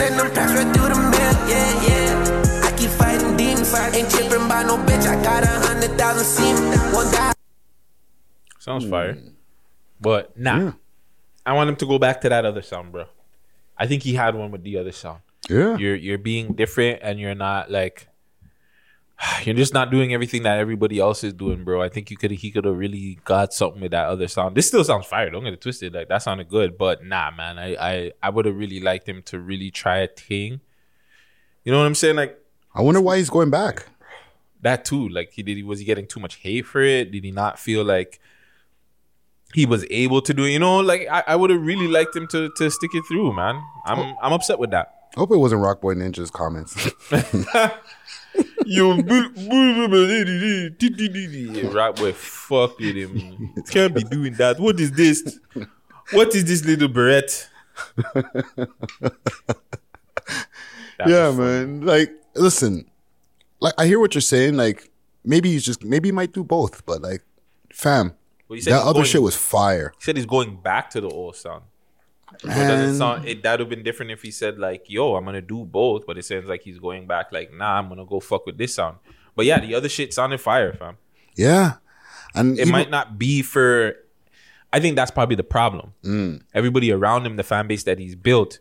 [0.06, 1.36] Send them packs right through the mail.
[1.50, 2.68] Yeah, yeah.
[2.68, 3.74] I keep fighting demons.
[3.74, 5.06] Ain't tripping by no bitch.
[5.08, 6.80] I got a hundred thousand semen.
[6.94, 7.34] One guy.
[8.60, 9.18] Sounds fire.
[10.00, 10.74] But nah.
[11.46, 13.06] I want him to go back to that other sound, bro.
[13.78, 15.22] I think he had one with the other sound.
[15.50, 15.78] Yeah.
[15.78, 18.08] You're you're being different and you're not like
[19.44, 21.82] you're just not doing everything that everybody else is doing, bro.
[21.82, 24.56] I think you could he could have really got something with that other sound.
[24.56, 25.30] This still sounds fire.
[25.30, 25.94] Don't get it twisted.
[25.94, 27.58] Like that sounded good, but nah, man.
[27.58, 30.62] I I, I would have really liked him to really try a thing.
[31.64, 32.16] You know what I'm saying?
[32.16, 32.40] Like
[32.74, 33.88] I wonder why he's going back.
[34.62, 35.08] that too.
[35.10, 35.64] Like he did.
[35.66, 37.12] Was he getting too much hate for it?
[37.12, 38.20] Did he not feel like
[39.54, 40.44] he was able to do.
[40.44, 40.52] it.
[40.52, 43.34] You know, like I, I would have really liked him to to stick it through,
[43.34, 43.64] man.
[43.86, 44.18] I'm oh.
[44.22, 44.94] I'm upset with that.
[45.16, 46.76] I hope it wasn't Rockboy Ninja's comments.
[48.66, 48.98] Yo,
[51.72, 53.54] rap boy, fuck with him.
[53.70, 54.60] Can't be doing that.
[54.60, 55.40] What is this?
[56.12, 57.48] What is this Lil Berete?
[61.08, 61.82] yeah, man.
[61.82, 62.90] Like, listen,
[63.60, 64.56] like I hear what you're saying.
[64.56, 64.90] Like,
[65.24, 67.24] maybe he's just maybe he might do both, but like,
[67.74, 68.14] fam,
[68.48, 69.94] Well, that other going- shit was fire.
[69.98, 71.64] He said he's going back to the old sound.
[72.42, 75.42] Doesn't sound it that would have been different if he said like, "Yo, I'm gonna
[75.42, 78.46] do both," but it sounds like he's going back like, "Nah, I'm gonna go fuck
[78.46, 78.98] with this sound."
[79.36, 80.98] But yeah, the other shit sounded fire, fam.
[81.36, 81.74] Yeah,
[82.34, 83.96] and It might not be for.
[84.72, 85.94] I think that's probably the problem.
[86.04, 86.42] Mm.
[86.54, 88.60] Everybody around him, the fan base that he's built,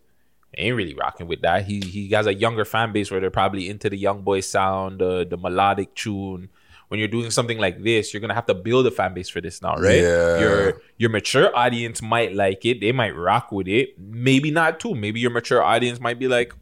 [0.56, 1.64] ain't really rocking with that.
[1.64, 5.02] He he has a younger fan base where they're probably into the young boy sound,
[5.02, 6.50] uh, the melodic tune.
[6.94, 9.40] When you're doing something like this, you're gonna have to build a fan base for
[9.40, 10.00] this now, right?
[10.00, 10.38] Yeah.
[10.38, 12.80] Your your mature audience might like it.
[12.80, 13.98] They might rock with it.
[13.98, 14.94] Maybe not too.
[14.94, 16.54] Maybe your mature audience might be like,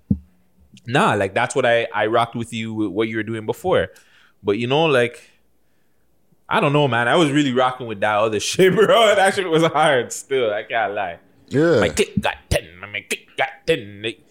[0.87, 3.89] nah, like that's what I I rocked with you with what you were doing before.
[4.43, 5.21] But you know, like
[6.49, 7.09] I don't know, man.
[7.09, 9.15] I was really rocking with that other shit, bro.
[9.15, 10.51] That shit was hard still.
[10.51, 11.19] I can't lie.
[11.49, 11.79] Yeah.
[11.79, 12.79] My click got 10.
[12.81, 14.01] My click got 10.
[14.03, 14.25] Like,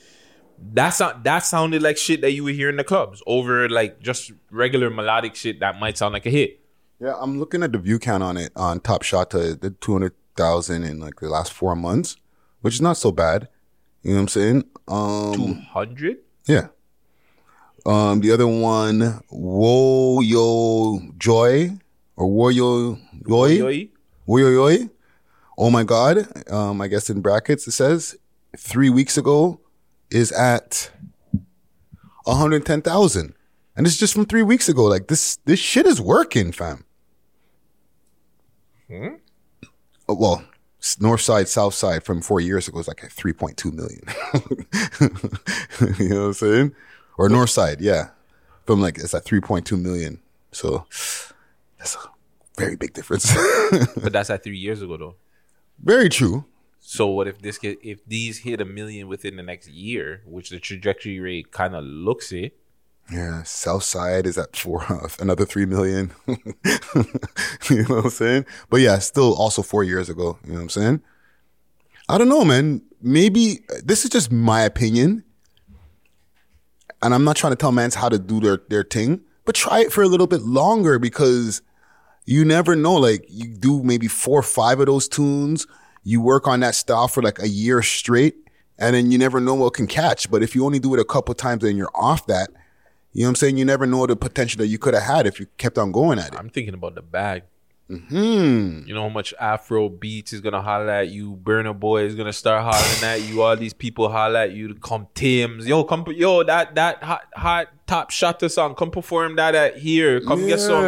[0.74, 4.00] That, not that sounded like shit that you would hear in the clubs over like
[4.00, 6.60] just regular melodic shit that might sound like a hit.
[7.00, 10.84] Yeah, I'm looking at the view count on it on Top Shot to the 200,000
[10.84, 12.18] in like the last four months,
[12.62, 13.50] which is not so bad.
[14.04, 14.64] You know what I'm saying?
[14.88, 16.18] Um, 200?
[16.48, 16.68] Yeah.
[17.86, 21.72] Um, the other one, Wo Yo Joy
[22.16, 23.48] or Wo Yo Joy.
[23.48, 23.90] Yoy?
[24.28, 24.90] Wo Yo Yoy.
[25.58, 26.28] Oh my God.
[26.52, 28.16] Um, I guess in brackets it says
[28.58, 29.61] three weeks ago
[30.12, 30.92] is at
[32.24, 33.34] 110,000.
[33.76, 34.84] And it's just from three weeks ago.
[34.84, 36.86] Like this, this shit is working, fam.
[38.88, 39.16] Hmm?
[40.10, 40.44] Oh, well,
[41.00, 44.04] north side, south side from four years ago is like at 3.2 million.
[46.00, 46.76] you know what I'm saying?
[47.18, 48.10] Or north side, yeah.
[48.66, 50.20] From like, it's at 3.2 million.
[50.52, 50.86] So
[51.78, 52.00] that's a
[52.58, 53.34] very big difference.
[53.96, 55.16] But that's at three years ago though.
[55.82, 56.44] very true.
[56.84, 60.50] So what if this get, if these hit a million within the next year, which
[60.50, 62.58] the trajectory rate kind of looks it,
[63.12, 64.84] Yeah, South Side is at four,
[65.20, 66.12] another three million.
[66.28, 66.36] you
[67.84, 68.46] know what I'm saying?
[68.70, 70.40] But yeah, still also four years ago.
[70.44, 71.02] You know what I'm saying?
[72.10, 72.82] I don't know, man.
[73.00, 75.24] Maybe this is just my opinion,
[77.04, 79.82] and I'm not trying to tell mans how to do their their thing, but try
[79.82, 81.62] it for a little bit longer because
[82.26, 82.96] you never know.
[82.96, 85.68] Like you do maybe four or five of those tunes,
[86.04, 88.36] you work on that style for like a year straight,
[88.78, 90.30] and then you never know what can catch.
[90.30, 92.50] But if you only do it a couple times and you're off that,
[93.14, 93.58] you know what I'm saying?
[93.58, 96.18] You never know the potential that you could have had if you kept on going
[96.18, 96.40] at it.
[96.40, 97.44] I'm thinking about the bag.
[98.00, 98.84] Hmm.
[98.86, 102.34] You know how much Afro Beats is gonna holler at you, Burna Boy is gonna
[102.34, 105.68] start hollering at you, all these people holler at you to come Tim's.
[105.68, 110.22] Yo, come yo, that that hot hot top shutter song, come perform that at here.
[110.22, 110.84] Come get some.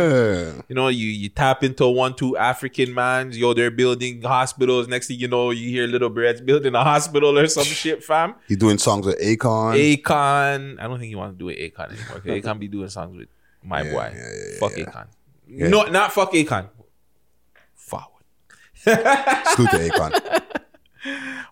[0.70, 4.88] You know, you you tap into one, two African mans, yo, they're building hospitals.
[4.88, 8.36] Next thing you know, you hear Lil Berete's building a hospital or some shit, fam.
[8.48, 9.76] He's doing songs with Akon.
[9.98, 10.80] Akon.
[10.80, 12.20] I don't think he wants to do it Akon anymore.
[12.42, 13.28] Akon be doing songs with
[13.62, 14.14] my boy.
[14.60, 15.08] fuck Akon.
[15.48, 15.68] Yeah.
[15.68, 16.70] No, not fuck Akon.
[18.84, 20.42] Salute to Akon.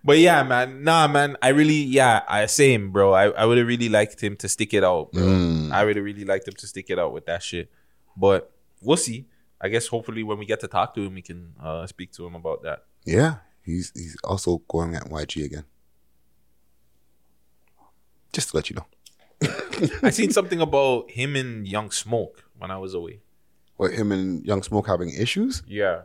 [0.04, 0.84] But yeah, man.
[0.84, 1.38] Nah, man.
[1.42, 3.14] I really, yeah, I same, bro.
[3.14, 5.24] I, I would have really liked him to stick it out, bro.
[5.24, 5.72] Mm.
[5.72, 7.72] I would have really liked him to stick it out with that shit.
[8.18, 8.52] But
[8.82, 9.28] we'll see.
[9.60, 12.26] I guess hopefully when we get to talk to him, we can uh, speak to
[12.26, 12.86] him about that.
[13.06, 15.66] Yeah, he's he's also going at YG again.
[18.34, 18.86] Just to let you know.
[20.04, 23.22] I seen something about him and Young Smoke when I was away.
[23.78, 25.62] What him and Young Smoke having issues?
[25.68, 26.02] Yeah.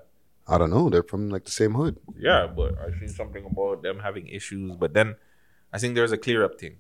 [0.48, 0.88] I don't know.
[0.90, 1.98] They're from like the same hood.
[2.18, 4.76] Yeah, but I seen something about them having issues.
[4.76, 5.16] But then
[5.72, 6.76] I think there's a clear up thing.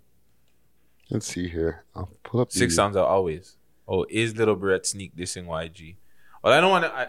[1.10, 1.84] Let's see here.
[1.94, 3.56] I'll pull up Six the- sounds are always.
[3.88, 5.96] Oh, is Lil Berete sneak dissing YG?
[6.42, 6.92] Well, I don't want to.
[6.92, 7.06] I,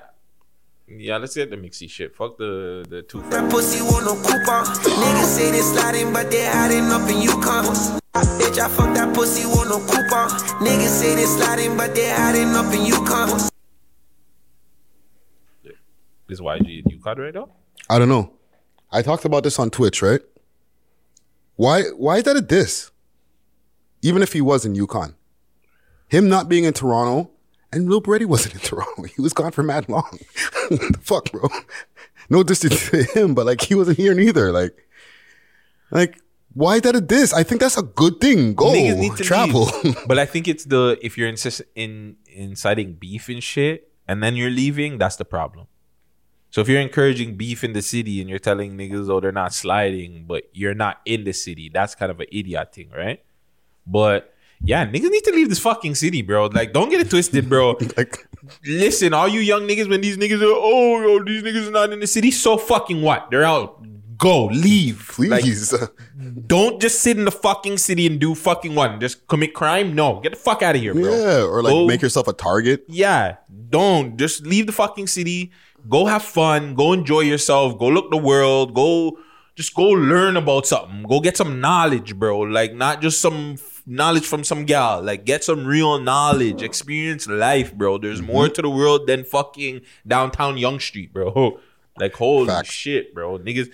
[0.87, 2.15] yeah, let's get the mixy shit.
[2.15, 3.21] Fuck the the two.
[3.29, 4.65] That pussy want no coupon.
[4.65, 7.65] Niggas say they sliding, but they hiding up in Yukon.
[8.39, 10.29] Bitch, I fuck that pussy want no coupon.
[10.65, 13.49] Niggas say they sliding, but they hiding up in Yukon.
[16.29, 17.49] Is YG in Yukon right now?
[17.89, 18.33] I don't know.
[18.91, 20.21] I talked about this on Twitch, right?
[21.55, 22.91] Why why is that a diss?
[24.01, 25.15] Even if he was in Yukon.
[26.07, 27.31] Him not being in Toronto,
[27.71, 29.03] and Lil Berete wasn't in Toronto.
[29.03, 30.19] He was gone for mad long.
[30.69, 31.49] the fuck, bro.
[32.29, 34.51] No distance to him, but like he wasn't here neither.
[34.51, 34.85] Like,
[35.91, 36.19] like,
[36.53, 37.33] why is that a diss?
[37.33, 38.53] I think that's a good thing.
[38.53, 39.69] Go Niggas need to travel.
[40.07, 44.35] but I think it's the if you're insist in inciting beef and shit, and then
[44.35, 45.67] you're leaving, that's the problem.
[46.49, 49.53] So if you're encouraging beef in the city and you're telling niggas, oh, they're not
[49.53, 53.21] sliding, but you're not in the city, that's kind of an idiot thing, right?
[53.85, 54.33] But
[54.63, 56.47] yeah, niggas need to leave this fucking city, bro.
[56.47, 57.71] Like, don't get it twisted, bro.
[57.97, 58.27] like,
[58.65, 61.91] Listen, all you young niggas, when these niggas are, oh, yo, these niggas are not
[61.93, 63.29] in the city, so fucking what?
[63.29, 63.83] They're out.
[64.17, 65.05] Go, leave.
[65.13, 65.73] please.
[66.47, 68.99] Don't just sit in the fucking city and do fucking what?
[68.99, 69.93] Just commit crime?
[69.93, 71.03] No, get the fuck out of here, bro.
[71.03, 72.83] yeah, or like Go- make yourself a target.
[72.87, 73.35] yeah,
[73.69, 75.51] don't just leave the fucking city.
[75.89, 76.75] Go have fun.
[76.75, 77.77] Go enjoy yourself.
[77.77, 78.73] Go look the world.
[78.73, 79.17] Go
[79.55, 81.03] just go learn about something.
[81.03, 82.39] Go get some knowledge, bro.
[82.41, 85.01] Like not just some f- knowledge from some gal.
[85.01, 86.61] Like get some real knowledge.
[86.61, 87.97] Experience life, bro.
[87.97, 88.31] There's mm-hmm.
[88.31, 91.59] more to the world than fucking downtown Yonge Street, bro.
[91.99, 93.39] Like holy shit, bro.
[93.39, 93.71] Niggas.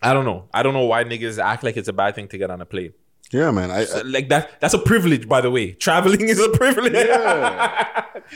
[0.00, 0.48] I don't know.
[0.54, 2.64] I don't know why niggas act like it's a bad thing to get on a
[2.64, 2.92] plane.
[3.30, 3.70] Yeah, man.
[3.70, 4.60] I, Uh, like that.
[4.60, 5.72] That's a privilege, by the way.
[5.72, 6.92] Traveling is a privilege.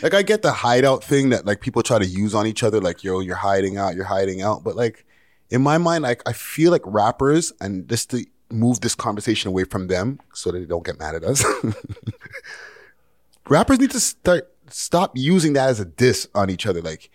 [0.02, 2.80] like I get the hideout thing that like people try to use on each other,
[2.80, 4.64] like yo, you're hiding out, you're hiding out.
[4.64, 5.04] But like
[5.50, 9.64] in my mind, like I feel like rappers, and just to move this conversation away
[9.64, 11.44] from them so that they don't get mad at us.
[13.48, 16.82] rappers need to start stop using that as a diss on each other.
[16.82, 17.10] Like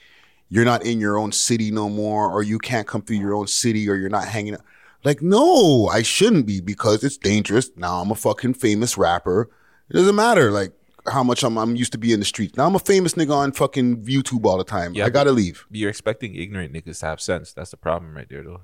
[0.49, 3.47] you're not in your own city no more, or you can't come through your own
[3.47, 4.61] city, or you're not hanging out.
[5.03, 7.69] Like, no, I shouldn't be because it's dangerous.
[7.75, 9.49] Now I'm a fucking famous rapper.
[9.89, 10.71] It doesn't matter like
[11.11, 12.55] how much I'm I'm used to be in the streets.
[12.57, 14.93] Now I'm a famous nigga on fucking YouTube all the time.
[14.93, 15.65] Yeah, I gotta leave.
[15.69, 17.51] You're expecting ignorant niggas to have sense.
[17.53, 18.61] That's the problem right there, though.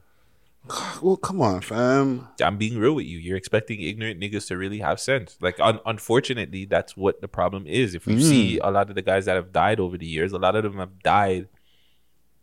[1.01, 2.27] Well, come on, fam.
[2.43, 3.17] I'm being real with you.
[3.17, 5.37] You're expecting ignorant niggas to really have sense.
[5.41, 7.95] Like, un- unfortunately, that's what the problem is.
[7.95, 8.21] If you Mm.
[8.21, 10.63] see a lot of the guys that have died over the years, a lot of
[10.63, 11.47] them have died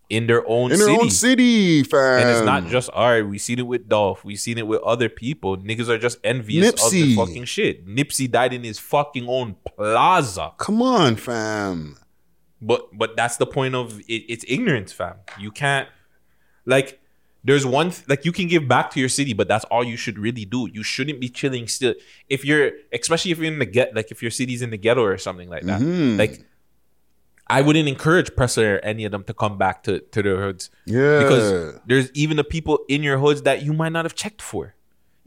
[0.09, 0.75] in their own city.
[0.75, 0.93] In city.
[0.93, 2.21] their own city, fam.
[2.21, 3.23] And it's not just all right.
[3.23, 4.25] We seen it with Dolph.
[4.25, 5.57] We seen it with other people.
[5.57, 7.87] Niggas are just envious of the fucking shit.
[7.87, 10.53] Nipsey died in his fucking own plaza.
[10.59, 11.97] Come on, fam.
[12.63, 15.17] But but that's the point of it, it's ignorance, fam.
[15.39, 15.89] You can't
[16.65, 17.01] like.
[17.45, 19.97] There's one th- like you can give back to your city, but that's all you
[19.97, 20.69] should really do.
[20.73, 21.95] You shouldn't be chilling still.
[22.29, 25.05] If you're, especially if you're in the get, like if your city's in the ghetto
[25.05, 25.81] or something like that.
[25.81, 26.19] Mhm.
[26.19, 26.45] Like,
[27.49, 30.71] I wouldn't encourage Pressa or any of them to come back to to their hoods.
[30.85, 31.21] Yeah.
[31.23, 34.75] because there's even the people in your hoods that you might not have checked for.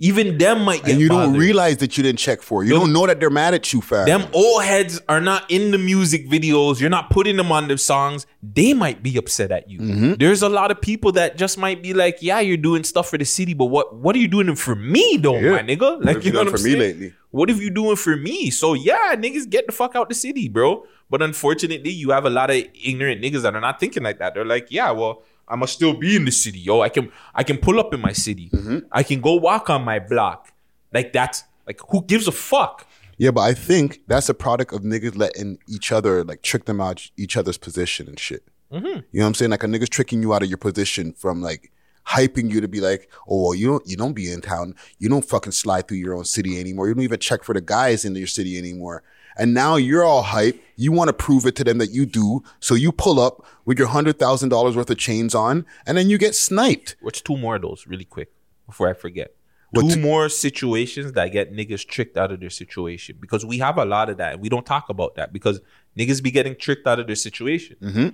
[0.01, 2.63] Even them might get And you don't realize that you didn't check for.
[2.63, 4.05] You don't know that they're mad at you, fam.
[4.05, 6.79] Them old heads are not in the music videos.
[6.79, 8.25] You're not putting them on the songs.
[8.41, 9.79] They might be upset at you.
[9.79, 10.13] Mm-hmm.
[10.13, 13.17] There's a lot of people that just might be like, "Yeah, you're doing stuff for
[13.17, 15.51] the city, but what what are you doing for me, though, Yeah.
[15.51, 16.01] my nigga?
[16.01, 16.79] Like, you know what I'm for me saying?
[16.79, 17.13] lately?
[17.31, 18.51] What have you doing for me?
[18.51, 20.85] So yeah, niggas get the fuck out the city, bro.
[21.09, 24.33] But unfortunately, you have a lot of ignorant niggas that are not thinking like that.
[24.35, 26.81] They're like, yeah, well, I must still be in the city, yo.
[26.81, 28.49] I can I can pull up in my city.
[28.49, 28.79] Mm-hmm.
[28.91, 30.53] I can go walk on my block.
[30.93, 32.85] Like that's like who gives a fuck?
[33.17, 36.79] Yeah, but I think that's a product of niggas letting each other like trick them
[36.79, 38.43] out each other's position and shit.
[38.71, 38.83] Mhm.
[38.83, 39.51] You know what I'm saying?
[39.51, 41.71] Like a nigga's tricking you out of your position from like
[42.07, 44.75] hyping you to be like, oh well, you don't you don't be in town.
[44.99, 46.87] You don't fucking slide through your own city anymore.
[46.87, 49.01] You don't even check for the guys in your city anymore.
[49.39, 50.61] And now you're all hype.
[50.75, 52.43] You want to prove it to them that you do.
[52.59, 56.09] So you pull up with your hundred thousand dollars worth of chains on, and then
[56.09, 56.97] you get sniped.
[57.01, 58.31] Which two more of those, really quick,
[58.65, 59.33] before I forget.
[59.71, 63.59] What two two- more situations that get niggas tricked out of their situation because we
[63.59, 65.61] have a lot of that and we don't talk about that because
[65.97, 67.77] niggas be getting tricked out of their situation.
[67.81, 68.07] Mm-hmm.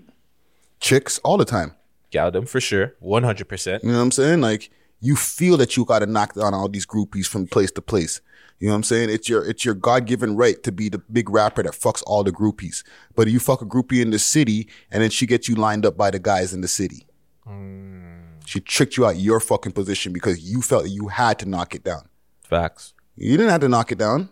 [0.79, 1.75] Chicks all the time.
[2.11, 3.83] Gal them for sure, one hundred percent.
[3.83, 4.41] You know what I'm saying?
[4.41, 4.69] Like
[4.99, 8.21] you feel that you got to knock down all these groupies from place to place.
[8.59, 9.09] You know what I'm saying?
[9.09, 12.23] It's your it's your God given right to be the big rapper that fucks all
[12.23, 12.83] the groupies.
[13.15, 15.97] But you fuck a groupie in the city, and then she gets you lined up
[15.97, 17.05] by the guys in the city.
[17.45, 18.05] Hmm.
[18.45, 21.75] She tricked you out your fucking position because you felt that you had to knock
[21.75, 22.07] it down.
[22.43, 22.93] Facts.
[23.15, 24.29] You didn't have to knock it down.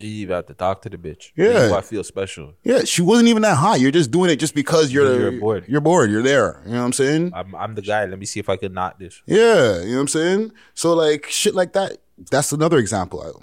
[0.00, 1.30] You even have to talk to the bitch.
[1.36, 1.74] Yeah.
[1.74, 2.54] I feel special.
[2.62, 3.80] Yeah, she wasn't even that hot.
[3.80, 5.64] You're just doing it just because you're You're bored.
[5.66, 6.10] You're bored.
[6.10, 6.62] You're there.
[6.66, 7.32] You know what I'm saying?
[7.34, 8.04] I'm I'm the guy.
[8.04, 9.22] Let me see if I can knock this.
[9.26, 10.52] Yeah, you know what I'm saying?
[10.74, 11.98] So like shit like that.
[12.30, 13.42] That's another example.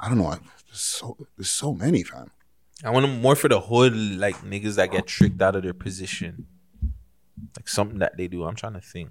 [0.00, 0.26] I, don't know.
[0.26, 2.30] I, there's so there's so many, fam.
[2.84, 5.74] I want them more for the hood, like niggas that get tricked out of their
[5.74, 6.46] position.
[7.56, 8.44] Like something that they do.
[8.44, 9.10] I'm trying to think.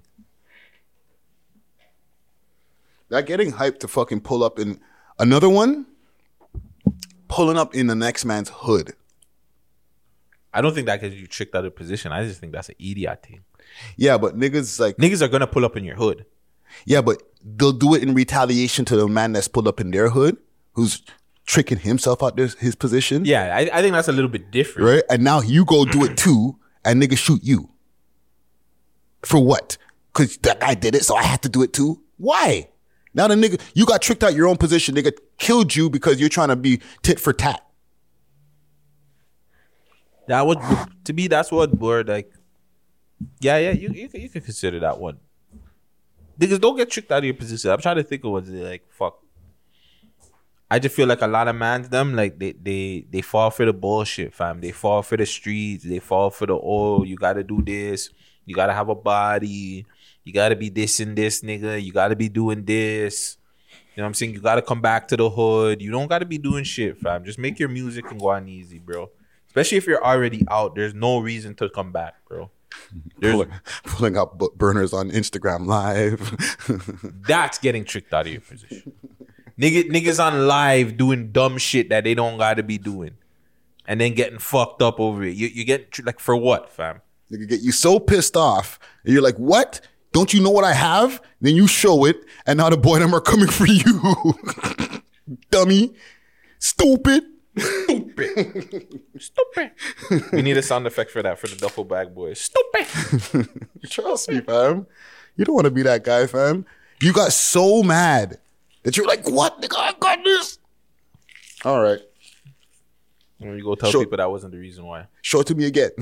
[3.08, 4.80] That getting hyped to fucking pull up in
[5.18, 5.86] another one.
[7.28, 8.94] Pulling up in the next man's hood.
[10.52, 12.12] I don't think that gets you tricked out of position.
[12.12, 13.44] I just think that's an idiot thing.
[13.96, 16.24] Yeah, but niggas like niggas are gonna pull up in your hood.
[16.84, 20.08] Yeah, but they'll do it in retaliation to the man that's pulled up in their
[20.08, 20.36] hood,
[20.76, 21.02] who's
[21.46, 23.24] tricking himself out this, his position.
[23.24, 24.88] Yeah, I, I think that's a little bit different.
[24.88, 25.02] Right?
[25.10, 27.70] And now you go do it too, and niggas shoot you.
[29.22, 29.78] For what?
[30.12, 32.02] Because that guy did it, so I have to do it too?
[32.18, 32.68] Why?
[33.14, 34.94] Now the nigga, you got tricked out your own position.
[34.94, 37.62] Nigga killed you because you're trying to be tit for tat.
[40.28, 40.58] That would
[41.04, 41.28] to me.
[41.28, 42.32] That's what bored like.
[43.40, 45.18] Yeah, yeah, you you can, you can consider that one.
[46.38, 47.70] Niggas don't get tricked out of your position.
[47.70, 49.22] I'm trying to think of ones that like fuck.
[50.70, 53.64] I just feel like a lot of mans them like they they they fall for
[53.64, 54.60] the bullshit, fam.
[54.60, 55.84] They fall for the streets.
[55.84, 58.10] They fall for the oh, you gotta do this.
[58.44, 59.86] You gotta have a body.
[60.24, 61.82] You gotta be this and this, nigga.
[61.82, 63.38] You gotta be doing this.
[63.94, 64.32] You know what I'm saying?
[64.34, 65.80] You gotta come back to the hood.
[65.80, 67.24] You don't gotta be doing shit, fam.
[67.24, 69.10] Just make your music and go on easy, bro.
[69.46, 70.74] Especially if you're already out.
[70.74, 72.50] There's no reason to come back, bro.
[73.18, 73.52] There's, Pulling,
[73.84, 77.22] pulling up burners on Instagram Live.
[77.26, 78.92] that's getting tricked out of your position.
[79.60, 83.16] Nigga, niggas on live doing dumb shit that they don't gotta be doing.
[83.86, 85.34] And then getting fucked up over it.
[85.34, 87.00] You you get like for what, fam?
[87.30, 88.78] Nigga get you so pissed off.
[89.04, 89.80] And you're like, what?
[90.12, 91.22] Don't you know what I have?
[91.40, 94.34] Then you show it, and now the boy and them are coming for you.
[95.50, 95.94] Dummy.
[96.58, 97.24] Stupid.
[97.58, 99.00] Stupid.
[99.18, 99.70] Stupid.
[100.32, 102.40] we need a sound effect for that for the duffel bag boys.
[102.40, 103.48] Stupid.
[103.90, 104.86] Trust me, fam.
[105.36, 106.66] You don't want to be that guy, fam.
[107.00, 108.38] You got so mad
[108.86, 109.60] that you're like, what?
[109.60, 110.58] Nigga, I got this.
[111.64, 111.98] All right.
[113.38, 114.02] When you go tell Sure.
[114.04, 115.06] people that wasn't the reason why.
[115.22, 115.90] Show it to me again.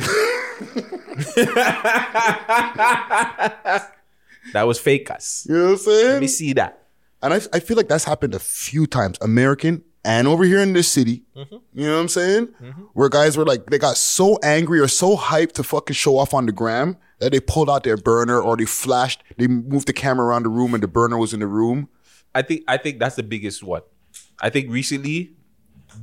[4.52, 5.46] That was fake us.
[5.48, 6.06] You know what I'm saying?
[6.12, 6.82] Let me see that.
[7.22, 10.74] And I, I feel like that's happened a few times, American and over here in
[10.74, 11.22] this city.
[11.34, 11.56] Mm-hmm.
[11.72, 12.48] You know what I'm saying?
[12.92, 16.34] Where guys were like, they got so angry or so hyped to fucking show off
[16.34, 19.94] on the gram that they pulled out their burner or they flashed, they moved the
[19.94, 21.88] camera around the room and the burner was in the room.
[22.34, 23.82] I think I think that's the biggest one.
[24.40, 25.32] I think recently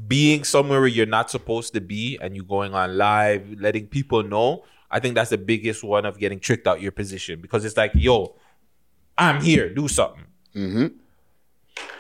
[0.08, 4.24] being somewhere where you're not supposed to be and you going on live, letting people
[4.24, 7.76] know, I think that's the biggest one of getting tricked out your position because it's
[7.78, 8.36] like, yo,
[9.18, 10.26] I'm here, do something.
[10.56, 10.88] Mm-hmm.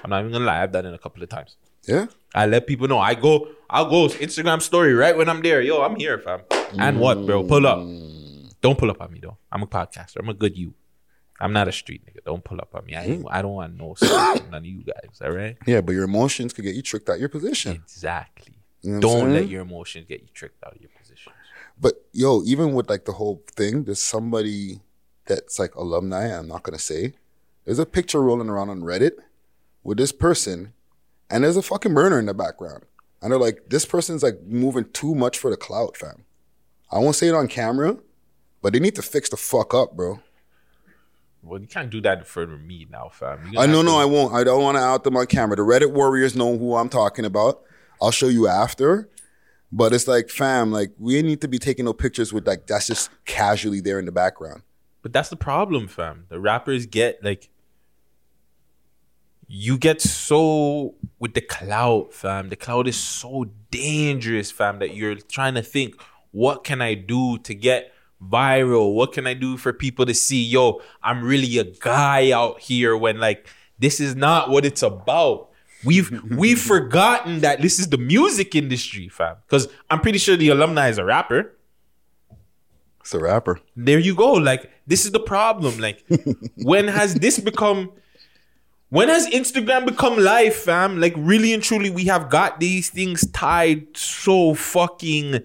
[0.03, 1.58] I'm not even gonna lie, I've done it a couple of times.
[1.88, 2.08] Yeah.
[2.34, 2.99] I let people know.
[2.99, 5.62] I go, I'll go Instagram story right when I'm there.
[5.62, 6.41] Yo, I'm here, fam.
[6.78, 7.44] And what, bro?
[7.44, 7.80] Pull up.
[8.62, 9.38] Don't pull up on me though.
[9.52, 10.18] I'm a podcaster.
[10.20, 10.74] I'm a good you.
[11.42, 12.24] I'm not a street nigga.
[12.24, 12.96] Don't pull up on me.
[12.96, 13.10] I mm.
[13.10, 15.20] ain't, I don't want no stuff from none of you guys.
[15.22, 15.58] All right.
[15.66, 17.72] Yeah, but your emotions could get you tricked out your position.
[17.74, 18.54] Exactly.
[18.82, 21.34] You know Don't let your emotions get you tricked out of your position.
[21.80, 24.82] But yo, even with like the whole thing, there's somebody
[25.26, 26.38] that's like alumni.
[26.38, 27.14] I'm not gonna say.
[27.66, 29.14] There's a picture rolling around on Reddit
[29.84, 30.74] with this person,
[31.30, 32.84] and there's a fucking burner in the background.
[33.22, 36.26] And they're like, this person's like moving too much for the clout, fam.
[36.92, 37.98] I won't say it on camera,
[38.62, 40.20] but they need to fix the fuck up, bro.
[41.44, 43.40] Well, you can't do that in front of me now, fam.
[43.40, 44.34] I gonna uh, no no I won't.
[44.34, 45.56] I don't want to out them on camera.
[45.56, 47.62] The Reddit warriors know who I'm talking about.
[48.02, 49.10] I'll show you after.
[49.72, 52.88] But it's like, fam, like we need to be taking no pictures with like that's
[52.88, 54.64] just casually there in the background.
[55.02, 56.26] But that's the problem, fam.
[56.30, 57.50] The rappers get like
[59.48, 62.50] you get so with the cloud, fam.
[62.50, 65.96] The cloud is so dangerous, fam, that you're trying to think,
[66.32, 68.93] what can I do to get viral?
[68.93, 72.95] What can I do for people to see, yo, I'm really a guy out here
[72.95, 73.48] when like
[73.80, 75.49] this is not what it's about.
[75.84, 79.38] We've we've forgotten that this is the music industry, fam.
[79.48, 81.57] Because I'm pretty sure the alumni is a rapper.
[82.99, 83.60] It's a rapper.
[83.76, 84.34] There you go.
[84.34, 85.80] Like this is the problem.
[85.80, 86.06] Like
[86.57, 87.91] when has this become?
[88.89, 90.99] When has Instagram become life, fam?
[90.99, 95.39] Like really and truly, we have got these things tied so fucking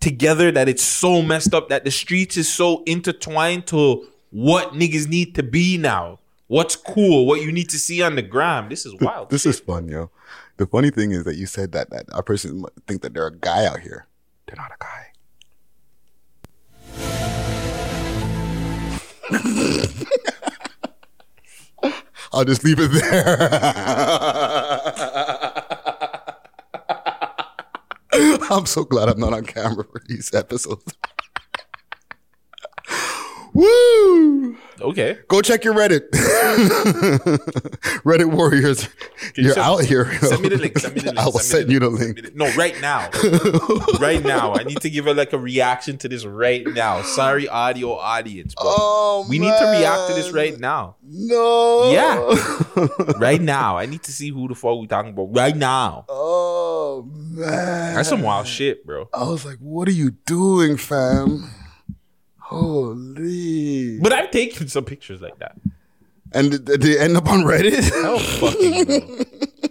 [0.00, 5.08] together that it's so messed up that the streets is so intertwined to what niggas
[5.08, 6.18] need to be now.
[6.46, 7.26] What's cool?
[7.26, 8.68] What you need to see on the gram.
[8.68, 9.30] This is wild.
[9.30, 10.10] This is fun, yo.
[10.56, 13.36] The funny thing is that you said that that a person think that they're a
[13.36, 14.06] guy out here.
[14.46, 15.04] They're not a guy.
[22.32, 23.24] I'll just leave it there.
[28.50, 30.94] I'm so glad I'm not on camera for these episodes.
[33.54, 34.56] Woo!
[34.80, 35.18] Okay.
[35.28, 36.08] Go check your Reddit.
[38.04, 38.88] Reddit warriors.
[39.36, 40.12] You You're out here.
[40.20, 40.78] Send me the link.
[40.78, 41.18] Send me the link.
[41.18, 42.34] I will send send me you the link.
[42.34, 43.10] No, right now.
[44.00, 44.54] right now.
[44.54, 47.02] I need to give her like a reaction to this right now.
[47.02, 50.96] Sorry, audio audience, but Oh, we need to react to this right now.
[51.02, 51.90] No.
[51.92, 53.16] Yeah.
[53.18, 53.76] right now.
[53.78, 56.04] I need to see who the fuck we talking about right now.
[56.08, 57.94] Oh man.
[57.94, 59.08] That's some wild shit, bro.
[59.12, 61.50] I was like, what are you doing, fam?
[62.48, 63.98] Holy.
[64.00, 65.56] But I've taken some pictures like that.
[66.32, 67.92] And did, they end up on Reddit?
[68.02, 69.24] Hell fucking no.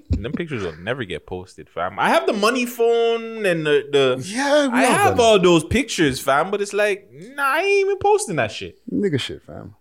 [0.11, 1.97] And them pictures will never get posted, fam.
[1.97, 5.63] I have the money phone and the, the Yeah, we I all have all those
[5.63, 8.79] pictures, fam, but it's like, nah, I ain't even posting that shit.
[8.91, 9.75] Nigga shit, fam.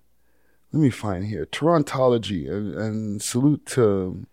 [0.73, 1.47] Let me find here.
[1.47, 4.27] Torontology and, and salute to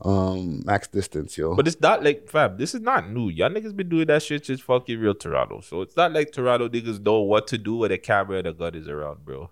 [0.00, 1.56] Um, max distance, yo.
[1.56, 2.56] But it's not like fam.
[2.56, 3.28] This is not new.
[3.28, 5.60] Y'all niggas been doing that shit since fucking real Toronto.
[5.60, 8.52] So it's not like Toronto niggas know what to do when a camera and a
[8.52, 9.50] gun is around, bro.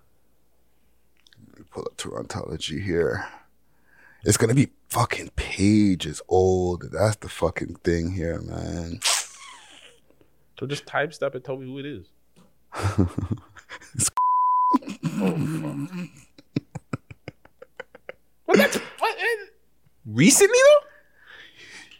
[1.49, 3.27] Let me pull up Torontology here.
[4.23, 6.91] It's gonna be fucking pages old.
[6.91, 8.99] That's the fucking thing here, man.
[10.59, 12.07] So just timestamp and tell me who it is.
[18.47, 19.15] What that's what,
[20.07, 20.87] recently though?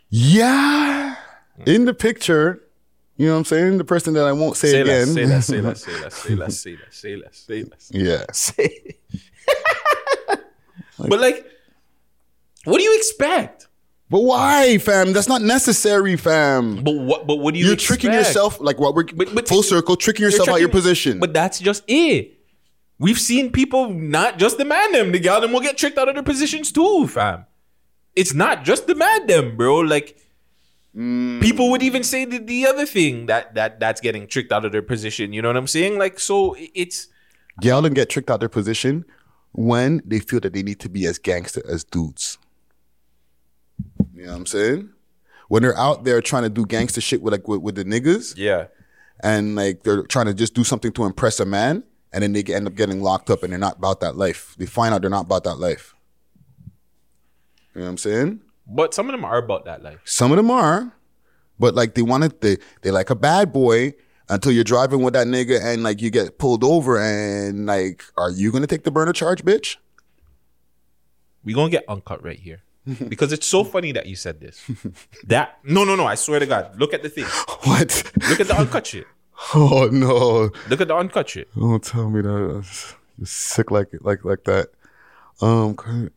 [0.10, 1.16] Yeah.
[1.66, 2.64] In the picture,
[3.18, 3.78] you know what I'm saying?
[3.78, 5.14] The person that I won't say, Say again.
[5.16, 7.92] less, say less, say less, say less, say less, say less, say less, say less.
[7.94, 8.26] yeah.
[8.32, 8.98] Say.
[11.00, 11.46] but like,
[12.66, 13.68] what do you expect?
[14.10, 15.14] But why, fam?
[15.14, 16.84] That's not necessary, fam.
[16.84, 17.28] But what?
[17.28, 17.68] But what do you?
[17.68, 19.06] You're tricking yourself, like what we're
[19.44, 21.20] full circle, tricking yourself out your position.
[21.20, 22.40] But that's just it.
[23.00, 25.12] We've seen people not just demand them.
[25.12, 27.46] The gal them will get tricked out of their positions too, fam.
[28.18, 29.77] It's not just demand them, bro.
[29.80, 30.18] Like
[30.95, 31.39] mm.
[31.41, 34.72] people would even say the, the other thing that that that's getting tricked out of
[34.72, 35.34] their position.
[35.34, 35.98] You know what I'm saying?
[35.99, 37.07] Like so, i- it's
[37.61, 39.06] Gal and get tricked out their position
[39.52, 42.38] when they feel that they need to be as gangster as dudes.
[44.14, 44.89] You know what I'm saying?
[45.48, 48.35] When they're out there trying to do gangster shit with like with, with the niggas,
[48.35, 48.65] yeah.
[49.23, 52.44] and like they're trying to just do something to impress a man, and then they
[52.44, 54.56] end up getting locked up, and they're not about that life.
[54.57, 55.95] They find out they're not about that life.
[57.78, 58.41] You know what I'm saying?
[58.66, 59.99] But some of them are about that life.
[60.04, 60.91] Some of them are,
[61.60, 62.41] but like they want it.
[62.41, 63.94] They they like a bad boy
[64.30, 68.32] until you're driving with that nigga, and like you get pulled over, and like, are
[68.32, 69.78] you gonna take the burner charge, bitch?
[71.44, 72.64] We gonna get uncut right here.
[73.08, 74.66] Because it's so funny that you said this.
[75.26, 76.80] That no no no, I swear to God.
[76.80, 77.26] Look at the thing.
[77.64, 78.12] What?
[78.28, 79.06] Look at the uncut shit.
[79.54, 80.49] Oh no!
[80.68, 81.54] Look at the uncut shit.
[81.54, 82.66] Don't tell me that.
[83.20, 84.70] Just sick like like like that.
[85.41, 86.10] Um,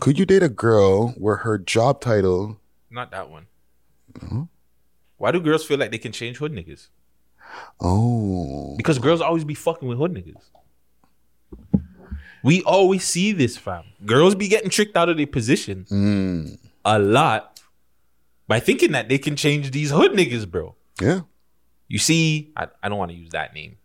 [0.00, 2.58] could, you date a girl where her job title?
[2.90, 3.46] Not that one.
[4.22, 4.44] Uh-huh.
[5.18, 6.88] Why do girls feel like they can change hood niggas?
[7.80, 10.40] Oh, Because girls always be fucking with hood niggas.
[12.42, 13.84] We always see this, fam.
[14.06, 16.58] Girls be getting tricked out of their position Mm.
[16.84, 17.60] a lot
[18.48, 20.74] by thinking that they can change these hood niggas, bro.
[21.00, 21.20] yeah.
[21.88, 23.76] You see, I, I don't want to use that name.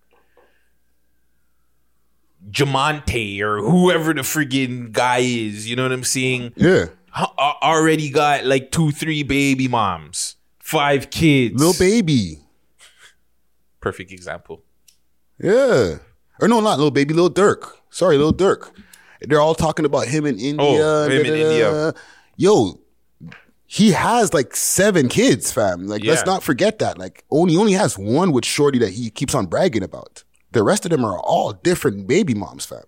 [2.49, 6.53] Jamonte or whoever the friggin' guy is, you know what I'm saying?
[6.55, 6.85] Yeah.
[7.39, 11.59] Already got like two, three baby moms, five kids.
[11.59, 12.41] Lil Baby.
[13.79, 14.63] Perfect example.
[15.41, 15.99] Yeah.
[16.41, 17.71] Or no, not Lil Baby, Lil Durk.
[17.89, 18.69] Sorry, Lil Durk.
[19.21, 20.57] They're all talking about him in India.
[20.59, 21.49] Oh, him in da-da-da.
[21.49, 21.93] India.
[22.35, 22.81] Yo,
[23.65, 25.87] he has like seven kids, fam.
[25.87, 26.97] Like, let's not forget that.
[26.97, 30.24] Like, only only has one with Shorty that he keeps on bragging about.
[30.55, 32.85] The rest of them are all different baby moms, fam.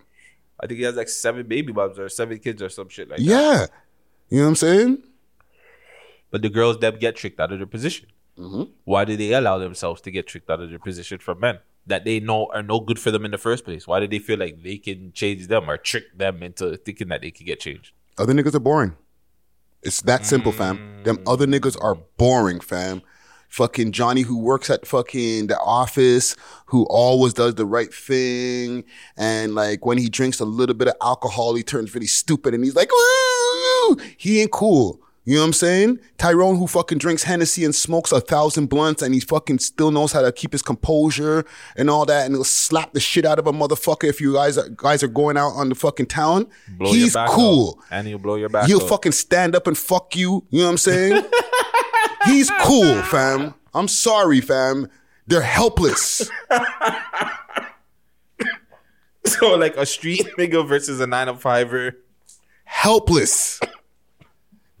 [0.58, 3.18] I think he has like seven baby moms or seven kids or some shit like
[3.18, 3.24] that.
[3.24, 3.66] Yeah.
[4.30, 5.02] You know what I'm saying?
[6.30, 8.08] But the girls them get tricked out of their position.
[8.38, 8.72] Mm-hmm.
[8.84, 12.06] Why do they allow themselves to get tricked out of their position from men that
[12.06, 13.86] they know are no good for them in the first place?
[13.86, 17.20] Why do they feel like they can change them or trick them into thinking that
[17.20, 17.92] they can get changed?
[18.16, 18.96] Other niggas are boring.
[19.82, 21.02] It's that simple, fam.
[21.04, 23.02] Them other niggas are boring, fam.
[23.48, 28.84] Fucking Johnny who works at fucking the office, who always does the right thing,
[29.16, 32.62] and like when he drinks a little bit of alcohol, he turns really stupid and
[32.62, 35.00] he's like, "Woo!" he ain't cool.
[35.24, 35.98] You know what I'm saying?
[36.16, 40.10] Tyrone who fucking drinks Hennessy and smokes a thousand blunts and he fucking still knows
[40.10, 41.44] how to keep his composure
[41.76, 44.56] and all that and he'll slap the shit out of a motherfucker if you guys
[44.56, 46.46] are, guys are going out on the fucking town.
[46.78, 47.78] Blow He's cool.
[47.78, 47.86] out.
[47.90, 48.68] and he'll blow your back.
[48.68, 48.88] He'll out.
[48.88, 50.46] fucking stand up and fuck you.
[50.48, 51.22] You know what I'm saying?
[52.24, 53.54] He's cool, fam.
[53.74, 54.88] I'm sorry, fam.
[55.26, 56.30] They're helpless.
[59.26, 61.96] so like a street nigga versus a nine to fiver.
[62.64, 63.60] helpless.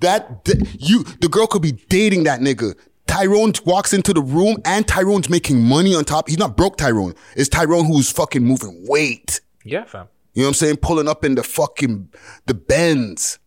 [0.00, 2.74] That th- you, the girl could be dating that nigga.
[3.06, 6.28] Tyrone walks into the room and Tyrone's making money on top.
[6.28, 7.14] He's not broke Tyrone.
[7.36, 9.40] It's Tyrone who's fucking moving weight.
[9.64, 10.08] Yeah, fam.
[10.34, 10.76] You know what I'm saying?
[10.76, 12.10] Pulling up in the fucking
[12.46, 13.38] the Benz.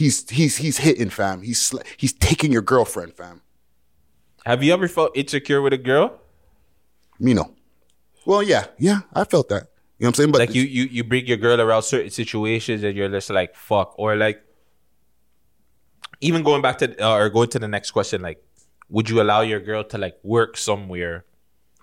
[0.00, 1.42] He's he's he's hitting, fam.
[1.42, 3.42] He's he's taking your girlfriend, fam.
[4.46, 6.18] Have you ever felt insecure with a girl?
[7.18, 7.54] Me no.
[8.24, 9.68] Well, yeah, yeah, I felt that.
[9.98, 10.32] You know what I'm saying?
[10.32, 13.54] But like you, you you bring your girl around certain situations and you're just like
[13.54, 14.42] fuck or like
[16.22, 18.42] even going back to uh, or going to the next question like
[18.88, 21.26] would you allow your girl to like work somewhere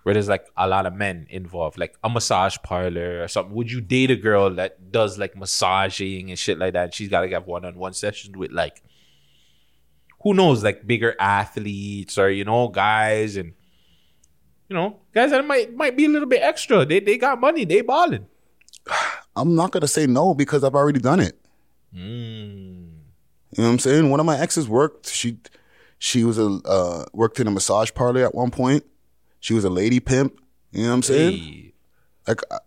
[0.08, 3.70] where there's like a lot of men involved like a massage parlor or something would
[3.70, 7.22] you date a girl that does like massaging and shit like that and she's got
[7.22, 8.82] to have one-on-one sessions with like
[10.22, 13.52] who knows like bigger athletes or you know guys and
[14.70, 17.66] you know guys that might might be a little bit extra they they got money
[17.66, 18.26] they balling
[19.36, 21.40] I'm not gonna say no because I've already done it.
[21.94, 22.92] Mm.
[23.52, 24.10] You know what I'm saying?
[24.10, 25.10] One of my exes worked.
[25.10, 25.40] She
[26.00, 28.84] she was a uh, worked in a massage parlor at one point.
[29.40, 30.40] She was a lady pimp.
[30.72, 31.38] You know what I'm saying?
[31.38, 31.74] Hey.
[32.28, 32.58] Like I,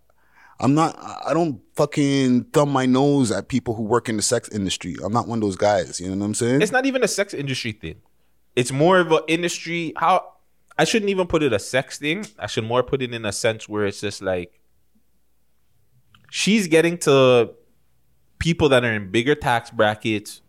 [0.61, 0.97] I'm not.
[1.27, 4.97] I don't fucking thumb my nose at people who work in the sex industry.
[5.03, 6.01] I'm not one of those guys.
[6.01, 6.63] You know what I'm saying?
[6.63, 8.03] It's not even a sex industry thing.
[8.57, 9.95] It's more of an industry.
[9.97, 10.35] How
[10.79, 12.27] I shouldn't even put it a sex thing.
[12.39, 14.61] I should more put it in a sense where it's just like
[16.31, 17.53] she's getting to
[18.39, 20.43] people that are in bigger tax brackets.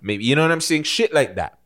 [0.00, 0.84] Maybe you know what I'm saying?
[0.84, 1.58] Shit like that.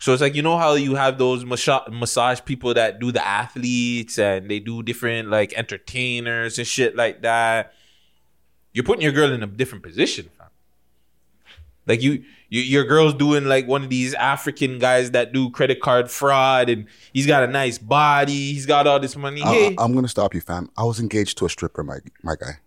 [0.00, 3.24] So it's like you know how you have those massa- massage people that do the
[3.26, 7.74] athletes and they do different like entertainers and shit like that.
[8.72, 10.46] You're putting your girl in a different position, fam.
[11.86, 15.80] Like you, you, your girl's doing like one of these African guys that do credit
[15.80, 19.42] card fraud, and he's got a nice body, he's got all this money.
[19.42, 20.70] I- Hey, I'm gonna stop you, fam.
[20.78, 22.58] I was engaged to a stripper, my my guy.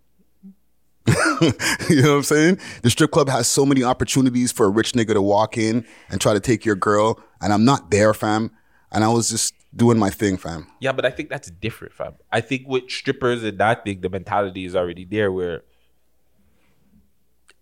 [1.88, 2.58] you know what I'm saying?
[2.82, 6.20] The strip club has so many opportunities for a rich nigga to walk in and
[6.20, 8.50] try to take your girl, and I'm not there, fam.
[8.92, 10.68] And I was just doing my thing, fam.
[10.80, 12.14] yeah, but I think that's different, fam.
[12.30, 15.32] I think with strippers and that thing, the mentality is already there.
[15.32, 15.62] Where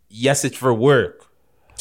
[0.08, 1.26] yes, it's for work.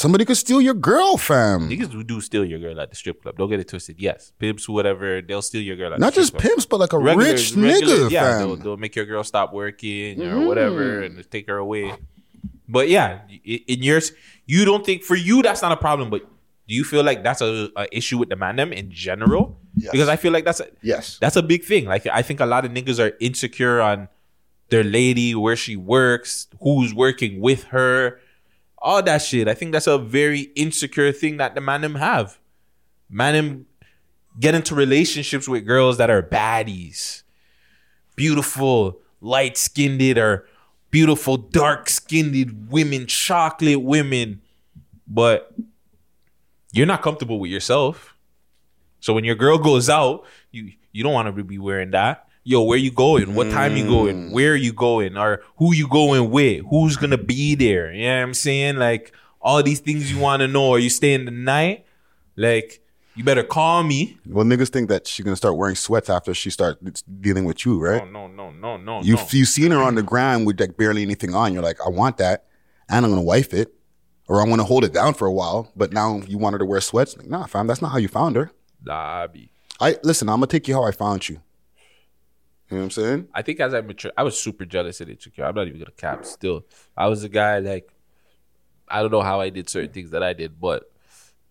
[0.01, 1.69] Somebody could steal your girl, fam.
[1.69, 3.37] Niggas do- do steal your girl at the strip club.
[3.37, 3.97] Don't get it twisted.
[3.99, 5.93] Yes, pimps, whatever, they'll steal your girl.
[5.93, 6.49] At Not the just strip club.
[6.51, 8.39] pimps, but like a Regular- rich regular- nigga, yeah, fam.
[8.39, 10.47] They'll, they'll make your girl stop working or Mhm.
[10.47, 11.93] whatever and take her away.
[12.67, 14.13] But yeah, in yours,
[14.45, 16.09] you don't think for you that's not a problem.
[16.09, 16.21] But
[16.67, 19.59] do you feel like that's a, a issue with the man them in general?
[19.75, 19.91] Yes.
[19.91, 21.83] Because I feel like that's a, yes, that's a big thing.
[21.85, 24.07] Like I think a lot of niggas are insecure on
[24.69, 28.20] their lady, where she works, who's working with her,
[28.81, 29.47] all that shit.
[29.47, 32.39] I think that's a very insecure thing that the man them have.
[33.09, 33.65] Man them
[34.39, 37.23] get into relationships with girls that are baddies,
[38.15, 40.47] beautiful, light skinned or
[40.89, 44.41] beautiful, dark skinned women, chocolate women,
[45.07, 45.53] but
[46.71, 48.15] you're not comfortable with yourself.
[48.99, 52.27] So when your girl goes out, you you don't want to be wearing that.
[52.43, 53.35] Yo, where you going?
[53.35, 54.29] What time you going?
[54.29, 54.31] Mm.
[54.33, 55.15] Where you going?
[55.15, 56.65] Or who you going with?
[56.69, 57.93] Who's gonna be there?
[57.93, 58.77] You know what I'm saying?
[58.77, 60.71] Like all these things you want to know.
[60.71, 61.85] Are you staying the night?
[62.35, 62.81] Like
[63.15, 64.17] you better call me.
[64.25, 67.79] Well, niggas think that she's gonna start wearing sweats after she starts dealing with you,
[67.79, 68.09] right?
[68.11, 69.27] No, no, no, no, You no.
[69.29, 71.53] you seen her on the ground with like barely anything on.
[71.53, 72.45] You're like, I want that,
[72.89, 73.71] and I'm gonna wife it,
[74.27, 75.71] or I'm gonna hold it down for a while.
[75.75, 77.15] But now you want her to wear sweats?
[77.15, 78.51] Like, nah, fam, that's not how you found her.
[78.83, 79.51] Lobby.
[79.79, 80.27] I listen.
[80.27, 81.39] I'm gonna take you how I found you.
[82.71, 83.27] You know what I'm saying?
[83.33, 85.43] I think as I mature, I was super jealous and insecure.
[85.43, 86.25] I'm not even gonna cap.
[86.25, 86.65] Still,
[86.95, 87.91] I was a guy like
[88.87, 90.89] I don't know how I did certain things that I did, but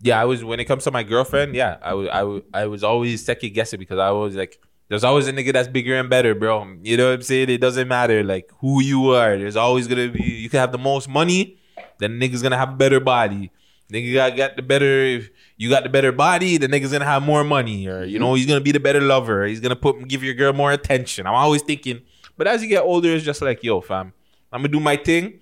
[0.00, 0.42] yeah, I was.
[0.42, 2.08] When it comes to my girlfriend, yeah, I was.
[2.08, 2.42] I was.
[2.54, 5.94] I was always second guessing because I was like, there's always a nigga that's bigger
[5.94, 6.76] and better, bro.
[6.82, 7.50] You know what I'm saying?
[7.50, 9.36] It doesn't matter like who you are.
[9.36, 10.22] There's always gonna be.
[10.22, 11.58] You can have the most money,
[11.98, 13.50] then nigga's gonna have a better body.
[13.90, 15.04] Nigga got, got the better.
[15.04, 18.24] If you got the better body, the nigga's gonna have more money, or you mm-hmm.
[18.24, 19.44] know he's gonna be the better lover.
[19.46, 21.26] He's gonna put give your girl more attention.
[21.26, 22.02] I'm always thinking,
[22.36, 24.12] but as you get older, it's just like, yo, fam,
[24.52, 25.40] I'm gonna do my thing.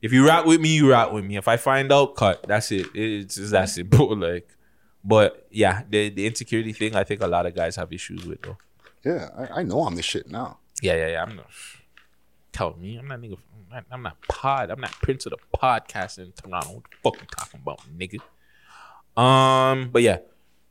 [0.00, 1.36] If you rock with me, you rock with me.
[1.36, 2.44] If I find out, cut.
[2.46, 2.86] That's it.
[2.94, 4.16] It's just that simple.
[4.18, 4.48] Like,
[5.04, 8.42] but yeah, the the insecurity thing, I think a lot of guys have issues with
[8.42, 8.58] though.
[9.04, 10.58] Yeah, I, I know I'm the shit now.
[10.82, 11.22] Yeah, yeah, yeah.
[11.22, 11.46] I'm not.
[12.52, 13.38] Tell me, I'm not nigga.
[13.70, 14.70] I'm not, I'm not pod.
[14.70, 16.74] I'm not prince of the podcast in Toronto.
[16.74, 18.20] What the fuck you talking about, nigga?
[19.20, 20.18] Um, but yeah,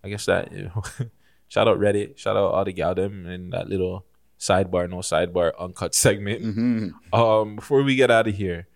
[0.04, 0.50] I guess that.
[1.48, 2.18] shout out Reddit.
[2.18, 4.06] Shout out all the gal them and that little
[4.40, 6.44] sidebar, no sidebar, uncut segment.
[6.44, 7.14] Mm-hmm.
[7.14, 8.68] Um, before we get out of here,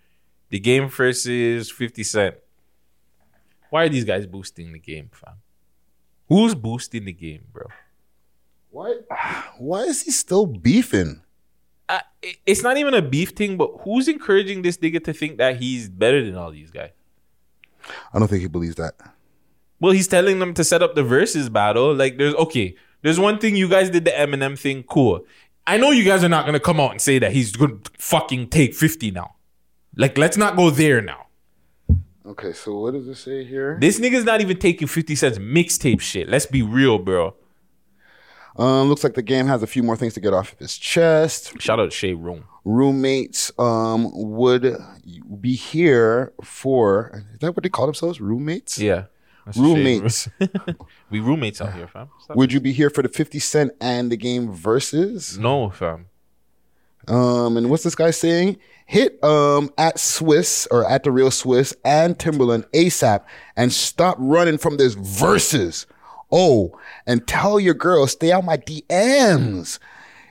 [0.49, 2.35] the game versus Fifty Cent.
[3.69, 5.35] Why are these guys boosting the game, fam?
[6.27, 7.67] Who's boosting the game, bro?
[8.69, 8.99] Why?
[9.57, 11.23] Why is he still beefing?
[11.91, 11.99] Uh,
[12.45, 15.89] it's not even a beef thing, but who's encouraging this nigga to think that he's
[15.89, 16.91] better than all these guys?
[18.13, 18.93] I don't think he believes that.
[19.79, 21.93] Well, he's telling them to set up the versus battle.
[21.93, 22.75] Like, there's okay.
[23.01, 24.83] There's one thing you guys did the Eminem thing.
[24.83, 25.25] Cool.
[25.67, 28.49] I know you guys are not gonna come out and say that he's gonna fucking
[28.49, 29.35] take fifty now.
[29.97, 31.27] Like, let's not go there now.
[32.25, 33.77] Okay, so what does it say here?
[33.81, 36.29] This nigga's not even taking fifty cents mixtape shit.
[36.29, 37.35] Let's be real, bro.
[38.57, 40.77] Um, looks like the game has a few more things to get off of his
[40.77, 41.53] chest.
[41.61, 42.45] Shout out to Shade Room.
[42.63, 44.77] Roommates um would
[45.39, 48.21] be here for is that what they call themselves?
[48.21, 48.77] Roommates?
[48.77, 49.05] Yeah.
[49.55, 50.29] Roommates.
[51.09, 52.07] We roommates out here, fam.
[52.29, 55.37] Would you be here for the 50 Cent and the game versus?
[55.37, 56.05] No, fam.
[57.07, 58.57] Um, and what's this guy saying?
[58.85, 63.23] Hit um at Swizz or at the real Swizz and Timbaland ASAP
[63.57, 65.87] and stop running from this verses.
[66.31, 69.79] Oh, and tell your girl stay out my DMs.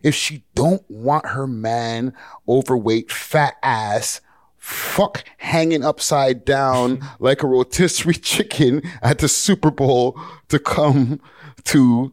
[0.02, 2.14] If she don't want her man
[2.48, 4.20] overweight fat ass
[4.56, 11.20] fuck hanging upside down like a rotisserie chicken at the Super Bowl to come
[11.64, 12.12] to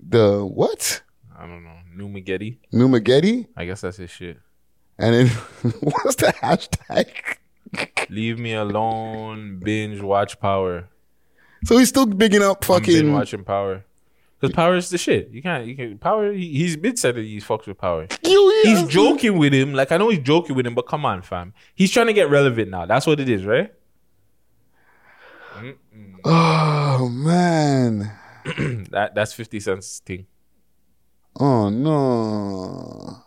[0.00, 1.02] the what?
[1.36, 1.70] I don't know.
[1.94, 3.48] New Magetti?
[3.56, 4.38] I guess that's his shit.
[4.98, 5.26] And then
[5.80, 7.08] what's the hashtag?
[8.08, 9.58] Leave me alone.
[9.58, 10.88] Binge watch Power.
[11.64, 13.84] So he's still bigging up I'm fucking watching Power.
[14.40, 15.30] Because Power is the shit.
[15.30, 15.66] You can't.
[15.66, 16.32] You can Power.
[16.32, 18.08] He, he's been said that he fucks with Power.
[18.24, 19.72] He's joking with him.
[19.72, 21.54] Like I know he's joking with him, but come on, fam.
[21.74, 22.86] He's trying to get relevant now.
[22.86, 23.72] That's what it is, right?
[26.24, 28.12] Oh man.
[28.90, 30.26] that that's fifty cents thing.
[31.38, 33.22] Oh no.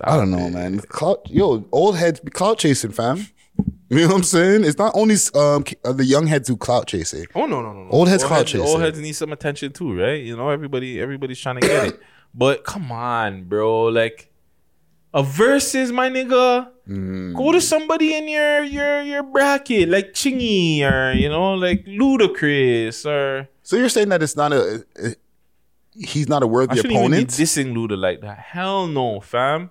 [0.00, 0.80] I don't know, man.
[0.80, 3.26] Clout, yo, old heads be clout chasing, fam.
[3.94, 4.64] You know what I'm saying?
[4.64, 7.26] It's not only um uh, the young heads who clout chasing.
[7.34, 7.90] Oh no, no, no, no.
[7.90, 8.66] Old heads old clout heads, chasing.
[8.66, 10.20] Old heads need some attention too, right?
[10.22, 12.00] You know, everybody, everybody's trying to get it.
[12.36, 13.84] But come on, bro.
[13.84, 14.32] Like
[15.12, 16.68] a versus, my nigga.
[16.88, 17.34] Mm.
[17.36, 23.06] Go to somebody in your your your bracket, like Chingy or you know, like Ludacris
[23.06, 23.48] or.
[23.62, 25.10] So you're saying that it's not a, uh,
[25.94, 27.30] he's not a worthy shouldn't even be opponent.
[27.30, 28.38] dissing Luda like that.
[28.38, 29.70] Hell no, fam.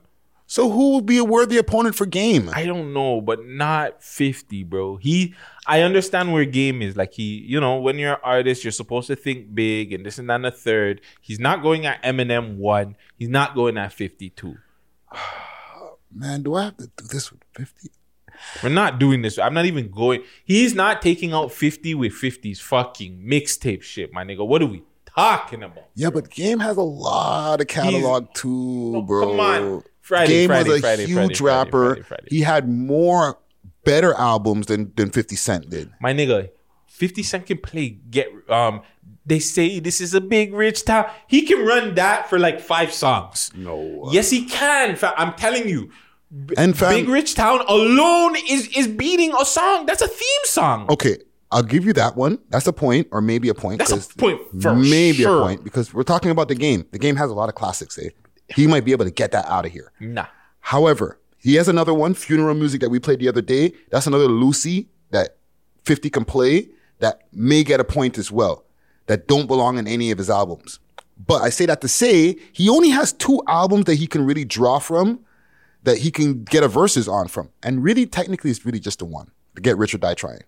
[0.53, 2.47] So who would be a worthy opponent for Game?
[2.53, 4.97] I don't know, but not 50, bro.
[4.97, 5.33] He
[5.65, 6.95] I understand where game is.
[6.95, 10.19] Like he, you know, when you're an artist, you're supposed to think big and this
[10.19, 11.01] and that and the third.
[11.21, 12.97] He's not going at Eminem one.
[13.17, 14.55] He's not going at 52.
[16.15, 17.89] Man, do I have to do this with 50?
[18.61, 19.39] We're not doing this.
[19.39, 20.21] I'm not even going.
[20.45, 24.45] He's not taking out 50 with 50's fucking mixtape shit, my nigga.
[24.45, 24.83] What are we
[25.15, 25.85] talking about?
[25.95, 29.29] Yeah, but Game has a lot of catalog too, oh, bro.
[29.31, 29.83] come on.
[30.03, 32.05] Friday, Game Friday, was a Friday, huge rapper.
[32.27, 33.39] He had more
[33.85, 35.91] better albums than than 50 Cent did.
[36.01, 36.49] My nigga,
[36.87, 38.81] 50 Cent can play get um
[39.25, 41.09] they say this is a big rich town.
[41.27, 43.49] He can run that for like five songs.
[43.55, 44.09] No.
[44.11, 44.99] Yes, he can.
[45.01, 45.89] I'm telling you.
[46.57, 49.85] And fam- Big Rich Town alone is is beating a song.
[49.85, 50.87] That's a theme song.
[50.89, 51.17] Okay,
[51.51, 52.39] I'll give you that one.
[52.49, 53.77] That's a point, or maybe a point.
[53.77, 55.41] That's a point for maybe sure.
[55.41, 56.87] a point because we're talking about the game.
[56.91, 57.99] The game has a lot of classics.
[57.99, 58.09] Eh?
[58.49, 59.91] He might be able to get that out of here.
[59.99, 60.27] Nah.
[60.59, 63.73] However, he has another one, funeral music that we played the other day.
[63.89, 65.37] That's another Lucy that
[65.83, 68.65] 50 can play that may get a point as well,
[69.07, 70.79] that don't belong in any of his albums.
[71.17, 74.45] But I say that to say he only has two albums that he can really
[74.45, 75.19] draw from,
[75.83, 77.49] that he can get a verses on from.
[77.61, 80.43] And really, technically, it's really just the one to get Rich or Die Trying.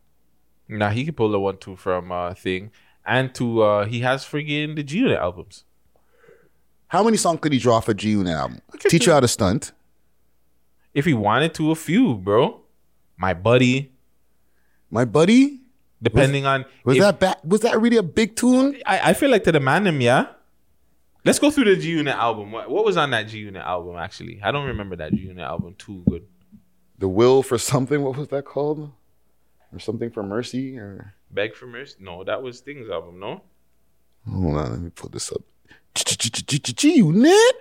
[0.67, 2.71] Nah, he can pull the one two from uh thing.
[3.05, 5.63] And to uh he has friggin' the G Unit albums.
[6.87, 8.59] How many songs could he draw for G Unit album?
[8.79, 9.71] Teach you how to stunt.
[10.93, 12.61] If he wanted to, a few, bro.
[13.17, 13.91] My buddy.
[14.89, 15.61] My buddy?
[16.01, 18.77] Depending on Was if- that ba- was that really a big tune?
[18.85, 20.27] I, I feel like to the man them, yeah.
[21.23, 22.51] Let's go through the G Unit album.
[22.51, 23.95] What, what was on that G Unit album?
[23.97, 26.25] Actually, I don't remember that G Unit album too good.
[26.99, 28.01] The Will for something.
[28.03, 28.91] What was that called?
[29.73, 30.77] Or something for Mercy?
[30.77, 31.95] Or Beg for Mercy?
[31.99, 33.19] No, that was Things album.
[33.19, 33.41] No,
[34.29, 35.41] hold on, let me pull this up.
[35.95, 37.55] G Unit.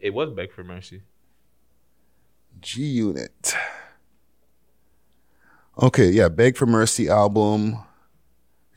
[0.00, 1.02] it was Beg for Mercy.
[2.60, 3.54] G Unit.
[5.80, 7.78] Okay, yeah, Beg for Mercy album.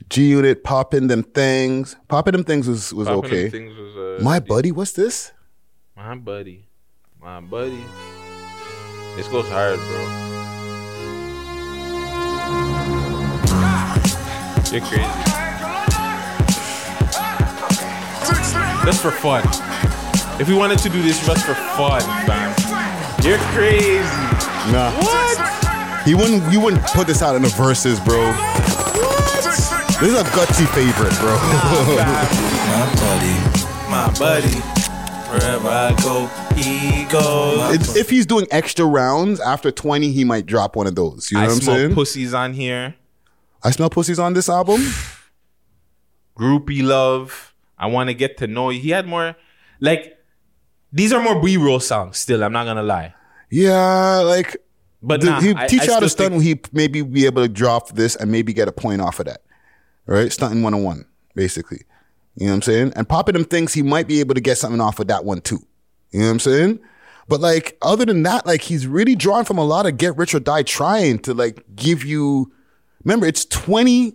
[0.08, 1.96] G Unit, popping them things.
[2.08, 3.48] Popping them things was was okay.
[3.50, 5.32] Things was, uh, My buddy, what's this?
[5.96, 6.68] My buddy,
[7.20, 7.82] my buddy.
[9.16, 10.28] This goes hard, bro.
[14.70, 15.41] You're crazy.
[18.84, 19.42] Just for fun.
[20.40, 22.50] If we wanted to do this just for fun, fam.
[23.24, 24.02] You're crazy.
[24.72, 24.90] Nah.
[25.00, 26.02] What?
[26.04, 26.52] He wouldn't.
[26.52, 28.20] You wouldn't put this out in the verses, bro.
[30.00, 31.36] This is a gutsy favorite, bro.
[32.72, 34.58] My buddy, my buddy.
[35.30, 37.74] Wherever I go, he goes.
[37.74, 41.30] It's- if he's doing extra rounds after 20, he might drop one of those.
[41.30, 41.94] You know I what I'm smell saying?
[41.94, 42.94] pussies on here.
[43.62, 44.80] I smell pussies on this album.
[46.36, 47.51] Groupie love.
[47.82, 48.80] I want to get to know you.
[48.80, 49.34] He had more,
[49.80, 50.16] like,
[50.92, 52.18] these are more B-roll songs.
[52.18, 53.12] Still, I'm not gonna lie.
[53.50, 54.56] Yeah, like,
[55.02, 56.42] But the- nah, he I- teach I you how to stunt.
[56.42, 59.42] He maybe be able to drop this and maybe get a point off of that.
[60.06, 61.04] Right, stunting 101,
[61.34, 61.82] basically.
[62.36, 62.92] You know what I'm saying?
[62.96, 65.40] And popping them things, he might be able to get something off of that one
[65.40, 65.60] too.
[66.12, 66.78] You know what I'm saying?
[67.28, 70.34] But like, other than that, like he's really drawing from a lot of get rich
[70.34, 72.52] or die trying to like give you.
[73.04, 74.14] Remember, it's 20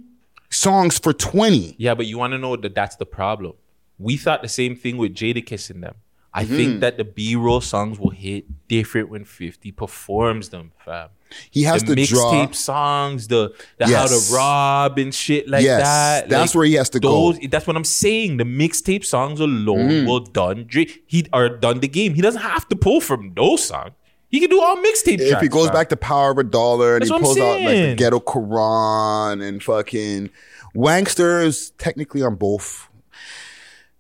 [0.50, 1.76] songs for 20.
[1.78, 3.54] Yeah, but you want to know that that's the problem.
[4.00, 5.96] We thought the same thing with Jadakiss in them.
[6.34, 6.48] I Mhm.
[6.56, 11.10] think that the B-roll songs will hit different when 50 performs them, fam.
[11.50, 14.12] He has the to draw- mixtape songs, the, the Yes.
[14.12, 16.30] how to rob and shit like Yes, that.
[16.30, 17.34] that's Like, where he has to go.
[17.34, 18.38] That's what I'm saying.
[18.38, 20.06] The mixtape songs alone Mm.
[20.08, 21.04] will done Drake.
[21.08, 22.14] He or done the game.
[22.14, 23.92] He doesn't have to pull from those songs.
[24.38, 25.42] He can do all mixtape if tracks.
[25.42, 27.96] he goes back to Power of a Dollar and That's he pulls out like the.
[27.96, 30.30] Ghetto Quran and fucking
[30.76, 32.88] Wankster is technically on both.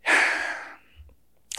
[0.06, 0.14] I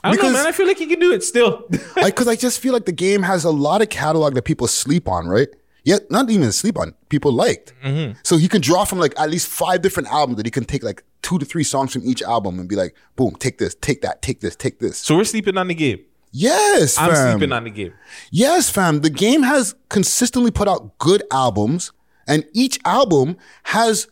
[0.05, 0.47] don't because- know, man.
[0.47, 1.69] I feel like he can do it still.
[2.05, 5.09] Because I, just feel like the game has a lot of catalog that people sleep
[5.09, 5.49] on, right?
[5.83, 6.95] Yet not even sleep on.
[7.09, 7.73] People liked.
[7.83, 8.13] Mm-hmm.
[8.23, 10.85] So he can draw from like at least five different albums that he can take
[10.85, 14.03] like two to three songs from each album and be like, boom, take this, take
[14.03, 14.99] that, take this, take this.
[14.99, 15.99] so we're sleeping on the game.
[16.31, 17.39] Yes, I'm fam.
[17.39, 17.95] sleeping on the game.
[18.31, 19.01] Yes, fam.
[19.01, 21.93] The game has consistently put out good albums,
[22.27, 24.09] and each album has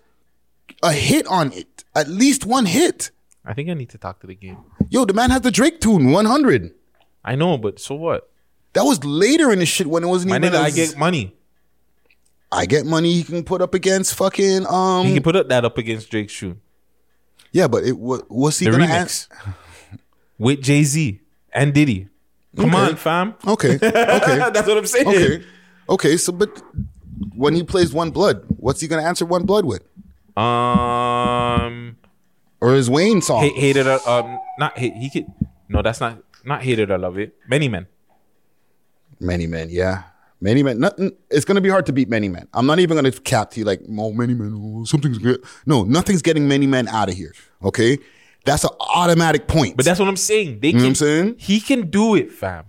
[0.82, 1.84] a hit on it.
[1.94, 3.10] At least one hit.
[3.44, 4.58] I think I need to talk to the game.
[4.90, 6.72] Yo, the man has the Drake tune, 100.
[7.24, 8.30] I know, but so what?
[8.72, 10.52] That was later in the shit when it wasn't My even.
[10.52, 11.34] nigga, I get money.
[12.52, 15.64] I get money he can put up against fucking um He can put up that
[15.64, 16.56] up against Drake's shoe.
[17.52, 19.28] yeah, but it what what's he The gonna remix
[20.38, 21.20] with Jay Z
[21.56, 22.08] and Diddy.
[22.56, 22.84] Come Okay.
[22.90, 23.34] on, fam.
[23.46, 23.90] Okay, okay,
[24.54, 25.08] That's what I'm saying.
[25.08, 25.44] okay,
[25.88, 26.16] okay.
[26.16, 26.62] So, but
[27.34, 29.82] when he plays One Blood, what's he gonna answer One Blood with?
[30.36, 31.96] Um,
[32.60, 33.42] Or his Wayne song?
[33.42, 34.94] hate, hated or um, not hate.
[34.94, 35.26] He could.
[35.68, 37.34] No, that's not not hated I love it.
[37.48, 37.86] Many men.
[39.20, 40.04] Many Men, yeah.
[40.40, 40.78] Many Men.
[40.80, 41.12] Nothing.
[41.30, 42.46] It's gonna be hard to beat Many Men.
[42.54, 44.54] I'm not even gonna cap to you like, oh, Many Men.
[44.56, 45.42] Oh, something's good.
[45.66, 47.32] No, nothing's getting Many Men out of here.
[47.62, 47.98] Okay,
[48.46, 49.76] that's an automatic point.
[49.76, 50.60] But that's what I'm saying.
[50.60, 51.34] They You know what I'm saying?
[51.38, 52.64] He can do it, fam.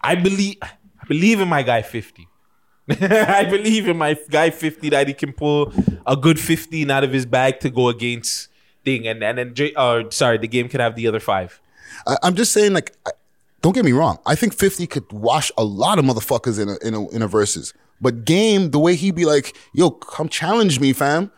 [0.00, 0.56] I believe.
[0.62, 2.26] I believe in my guy 50.
[2.88, 5.72] I believe in my guy 50 that he can pull
[6.06, 8.48] a good 15 out of his bag to go against
[8.84, 11.60] thing, and and then J- uh, sorry, the game could have the other five.
[12.06, 13.10] I, I'm just saying, like, I,
[13.62, 14.18] don't get me wrong.
[14.26, 17.28] I think 50 could wash a lot of motherfuckers in a, in a, in a
[17.28, 17.72] verses.
[18.00, 21.32] But Game, the way he be like, yo, come challenge me, fam,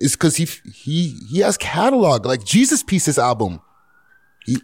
[0.00, 3.60] is because he he he has catalog like Jesus Pieces album.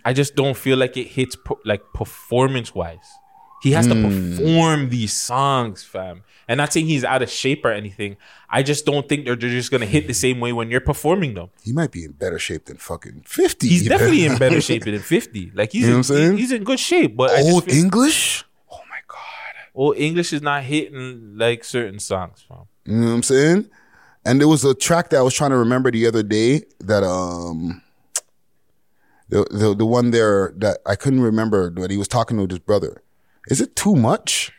[0.05, 3.07] I just don't feel like it hits po- like performance wise.
[3.63, 4.37] He has to hmm.
[4.37, 6.23] perform these songs, fam.
[6.49, 8.17] And not saying he's out of shape or anything.
[8.49, 11.35] I just don't think they're, they're just gonna hit the same way when you're performing
[11.35, 11.51] them.
[11.63, 13.69] He might be in better shape than fucking 50.
[13.69, 15.53] He's definitely in better shape than 50.
[15.55, 16.37] Like he's You know in, what I'm saying?
[16.39, 17.17] he's in good shape.
[17.17, 18.45] But I just Old feel- English.
[18.71, 18.81] Oh
[19.75, 22.67] old English is not hitting like certain songs, fam.
[22.85, 23.71] You know what I'm saying?
[24.27, 27.05] And there was a track that I was trying to remember the other day that
[27.05, 27.81] um
[29.29, 32.59] the the, the one there that I couldn't remember that he was talking to his
[32.59, 33.03] brother.
[33.49, 34.53] Is it too much?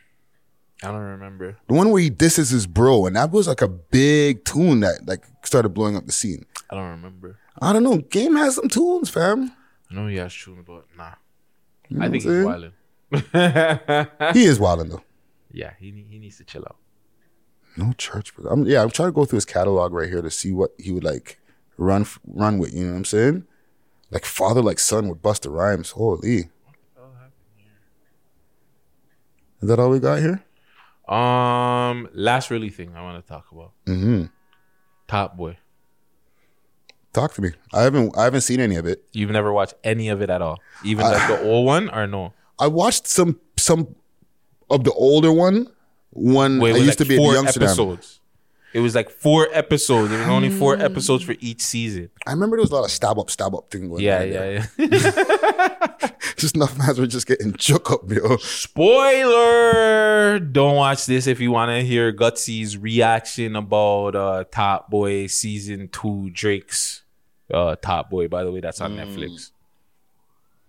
[0.84, 1.58] I don't remember.
[1.68, 5.06] The one where he disses his bro, and that was like a big tune that
[5.06, 6.46] like started blowing up the scene.
[6.70, 7.38] I don't remember.
[7.60, 7.98] I don't know.
[7.98, 9.52] Game has some tunes, fam.
[9.92, 11.12] I know he has true, but nah.
[11.90, 12.74] You know I think he's wilding.
[14.34, 15.04] He is wilding though.
[15.52, 16.78] Yeah, he he needs to chill out.
[17.78, 18.82] No church, I'm yeah.
[18.82, 21.40] I'm trying to go through his catalog right here to see what he would like
[21.78, 22.74] run run with.
[22.74, 23.46] You know what I'm saying?
[24.10, 25.92] Like father, like son with Busta Rhymes.
[25.92, 26.50] Holy.
[29.62, 30.44] Is that all we got here?
[31.08, 33.72] Um, last really thing I want to talk about.
[33.86, 34.26] Mm-hmm.
[35.08, 35.58] Top Boy.
[37.14, 37.52] Talk to me.
[37.74, 39.04] I haven't I haven't seen any of it.
[39.14, 42.06] You've never watched any of it at all, even I- like the old one or
[42.08, 42.34] no?
[42.60, 43.96] I watched some some
[44.70, 45.68] of the older one
[46.18, 47.70] when Wait, it I used like to be four at Amsterdam.
[47.70, 48.20] episodes.
[48.74, 50.10] It was like four episodes.
[50.10, 52.10] There was only four episodes for each season.
[52.28, 54.28] I remember there was a lot of stab up, stab up thing going Yeah, on.
[54.28, 54.70] yeah, there.
[54.78, 56.10] yeah.
[56.36, 58.36] just enough mans were just getting jook up, yo.
[59.28, 60.40] Spoiler!
[60.40, 65.88] Don't watch this if you want to hear Gutsy's reaction about uh, Top Boy season
[65.92, 67.04] two Drake's
[67.52, 68.28] uh, Top Boy.
[68.28, 69.52] By the way, that's on Netflix.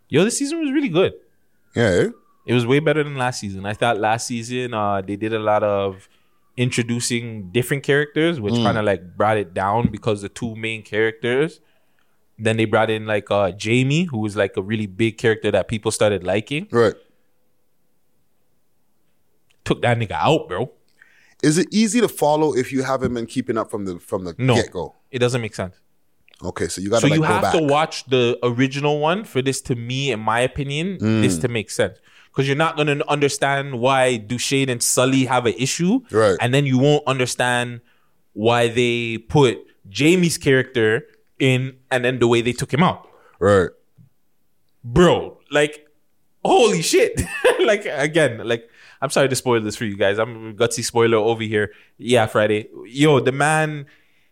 [0.09, 1.15] Yo, this season was really good.
[1.75, 2.07] Yeah.
[2.49, 3.67] It was way better than last season.
[3.67, 6.09] I thought last season uh, they did a lot of
[6.57, 8.65] introducing different characters, which Mm.
[8.65, 11.61] kind of like brought it down because the two main characters.
[12.41, 15.69] Then they brought in like uh, Jamie, who was like a really big character that
[15.69, 16.69] people started liking.
[16.73, 16.95] Right.
[19.65, 20.71] Took that nigga out, bro.
[21.43, 24.35] Is it easy to follow if you haven't been keeping up from the from the
[24.39, 24.95] No, get go?
[25.11, 25.77] it doesn't make sense.
[26.43, 27.53] Okay, so you got so to like you have back.
[27.55, 31.21] to watch the original one for this to me, in my opinion, Mm.
[31.23, 31.99] this to make sense.
[32.31, 36.37] Because you're not gonna understand why Dushane and Sully have an issue, Right.
[36.41, 37.81] And then you won't understand
[38.33, 39.59] why they put
[39.89, 41.07] Jamie's character
[41.39, 43.09] in, and then the way they took him out,
[43.39, 43.71] right?
[44.85, 45.87] Bro, like,
[46.45, 47.21] holy shit!
[47.61, 48.69] like again, like.
[49.01, 50.19] I'm sorry to spoil this for you guys.
[50.19, 51.71] I'm a gutsy spoiler over here.
[51.99, 52.69] Yeah, Friday.
[52.87, 53.87] Yo, the man,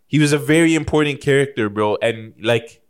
[0.08, 1.96] he was a very important character, bro.
[2.02, 2.82] And like,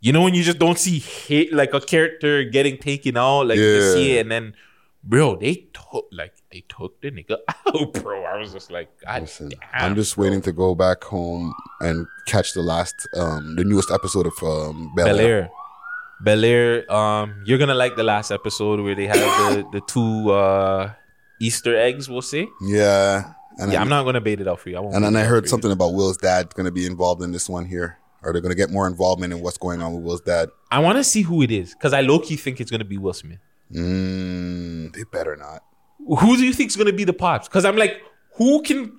[0.00, 3.58] you know when you just don't see hit like a character getting taken out, like
[3.58, 3.92] you Yeah.
[3.92, 4.54] see it, and then,
[5.02, 8.24] bro, they took like they took the nigga out, bro.
[8.24, 12.52] I was just like, God damn, I'm just waiting to go back home and catch
[12.54, 15.50] the last, um, the newest episode of um, Bel Bel Air.
[16.20, 20.30] Bel Air, um, you're gonna like the last episode where they have the the two
[20.32, 20.92] uh
[21.40, 22.08] Easter eggs.
[22.08, 22.48] We'll see.
[22.62, 23.32] Yeah.
[23.58, 24.76] And yeah, I- I'm not gonna bait it out for you.
[24.76, 25.48] I won't And bait then it I out heard you.
[25.48, 27.98] something about Will's dad going to be involved in this one here.
[28.22, 30.50] Are they going to get more involvement in what's going on with Will's dad?
[30.70, 32.98] I want to see who it is because I low key think it's gonna be
[32.98, 33.38] Will Smith.
[33.72, 35.62] Mm, they better not.
[35.98, 37.48] Who do you think is gonna be the pops?
[37.48, 38.02] Because I'm like,
[38.34, 38.98] who can?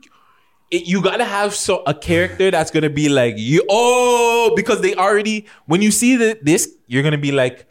[0.72, 3.64] It, you gotta have so a character that's gonna be like you.
[3.69, 7.67] Oh, because they already when you see the, this, you're gonna be like,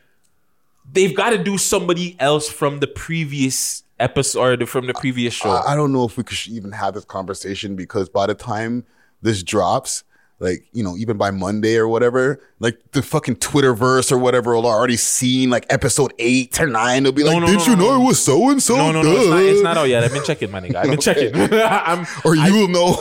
[0.93, 5.51] they've got to do somebody else from the previous episode or from the previous show.
[5.51, 8.85] I, I don't know if we could even have this conversation because by the time
[9.23, 10.05] this drops,
[10.41, 14.67] like you know, even by Monday or whatever, like the fucking Twitterverse or whatever will
[14.67, 17.03] already seen like episode eight or nine.
[17.03, 18.03] They'll be like, no, "Did no, you no, know no.
[18.03, 20.05] it was so and so?" no, no, no, it's not, it's not out yet.
[20.05, 20.77] I've been checking, my nigga.
[20.77, 21.35] I've been checking.
[21.53, 22.95] I'm, or you will know.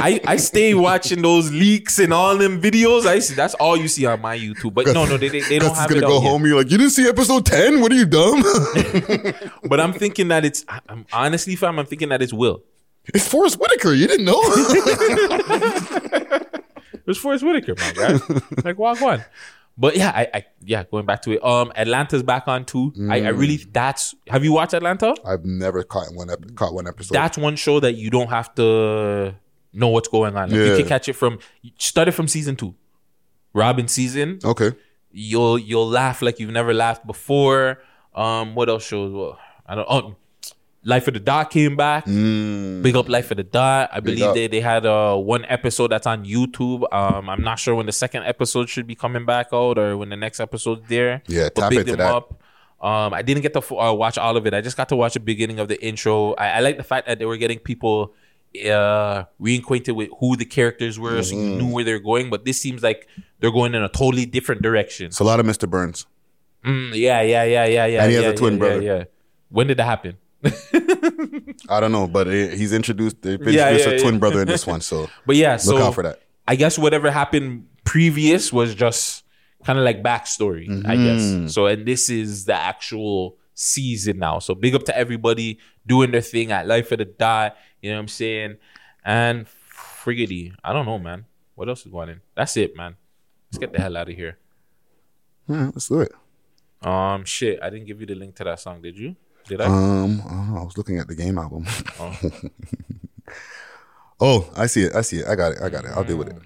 [0.00, 3.04] I, I stay watching those leaks and all them videos.
[3.04, 4.72] I see that's all you see on my YouTube.
[4.72, 6.30] But no, no, they they, they don't have gonna go out yet.
[6.30, 6.46] home.
[6.46, 7.80] You're like, you didn't see episode ten?
[7.82, 8.42] What are you dumb?
[9.68, 10.64] But I'm thinking that it's.
[10.88, 12.62] I'm honestly, fam, I'm thinking that it's Will.
[13.12, 13.92] It's Forest Whitaker.
[13.92, 14.40] You didn't know?
[16.94, 18.18] It was Forest Whitaker, my guy.
[18.64, 19.22] like walk one.
[19.76, 21.44] But yeah, I, I yeah, going back to it.
[21.44, 22.94] Um, Atlanta's back on too.
[23.10, 24.14] I, I really that's.
[24.28, 25.14] Have you watched Atlanta?
[25.22, 27.12] I've never caught one ep- caught one episode.
[27.12, 29.34] That's one show that you don't have to
[29.74, 30.48] know what's going on.
[30.50, 31.40] Like, You can catch it from.
[31.76, 32.74] Start it from season two.
[33.52, 34.38] Robin season.
[34.42, 34.72] okay.
[35.10, 37.82] You'll you'll laugh like you've never laughed before.
[38.14, 39.12] Um, what else shows?
[39.12, 39.86] Well, I don't.
[39.90, 40.16] Oh,
[40.84, 42.04] Life of the Dot came back.
[42.04, 43.88] Big up Life of the Dot.
[43.92, 44.34] I believe up.
[44.34, 46.84] they they had uh one episode that's on YouTube.
[46.92, 50.10] Um, I'm not sure when the second episode should be coming back out or when
[50.10, 51.22] the next episode's there.
[51.26, 52.14] Yeah, But tap big into them that.
[52.14, 52.42] up.
[52.82, 54.52] Um, I didn't get to f- uh, watch all of it.
[54.52, 56.34] I just got to watch the beginning of the intro.
[56.34, 58.12] I, I like the fact that they were getting people
[58.70, 61.48] uh reacquainted with who the characters were, so Mm-hmm.
[61.50, 62.28] you knew where they're going.
[62.30, 63.08] But this seems like
[63.40, 65.06] they're going in a totally different direction.
[65.06, 65.68] It's a lot of Mr.
[65.68, 66.06] Burns.
[66.64, 68.02] Mm, yeah, yeah, yeah, yeah, yeah.
[68.02, 68.82] And he has a twin yeah, brother.
[68.82, 69.04] Yeah, yeah.
[69.48, 70.16] When did that happen?
[71.68, 73.22] I don't know, but it, he's introduced.
[73.22, 75.78] They've Yeah, introduced yeah, a twin brother in this one, so But yeah, look so
[75.78, 76.20] out for that.
[76.46, 79.24] I guess whatever happened previous was just
[79.64, 81.44] kind of like backstory, I Mm-hmm.
[81.44, 81.54] guess.
[81.54, 84.38] So and this is the actual season now.
[84.40, 87.56] So big up to everybody doing their thing at Life of the Dot.
[87.80, 88.56] You know what I'm saying?
[89.04, 91.24] And friggity, I don't know, man.
[91.54, 92.20] What else is going in?
[92.34, 92.96] That's it, man.
[93.48, 94.38] Let's get the hell out of here.
[95.48, 96.12] Yeah, let's do it.
[96.82, 99.16] Um, shit, I didn't give you the link to that song, did you?
[99.46, 99.66] Did I?
[99.66, 101.66] Um, I, don't know, I was looking at the game album.
[102.00, 102.18] Oh.
[104.20, 104.94] oh, I see it.
[104.94, 105.26] I see it.
[105.26, 105.58] I got it.
[105.62, 105.90] I got it.
[105.94, 106.36] I'll deal with it.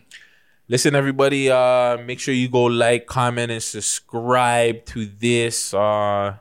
[0.71, 5.73] Listen, everybody, uh, make sure you go like, comment, and subscribe to this.
[5.73, 6.37] Uh,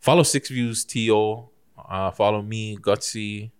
[0.00, 1.44] follow Six Views TO.
[1.78, 3.50] Uh, follow me, Gutsy.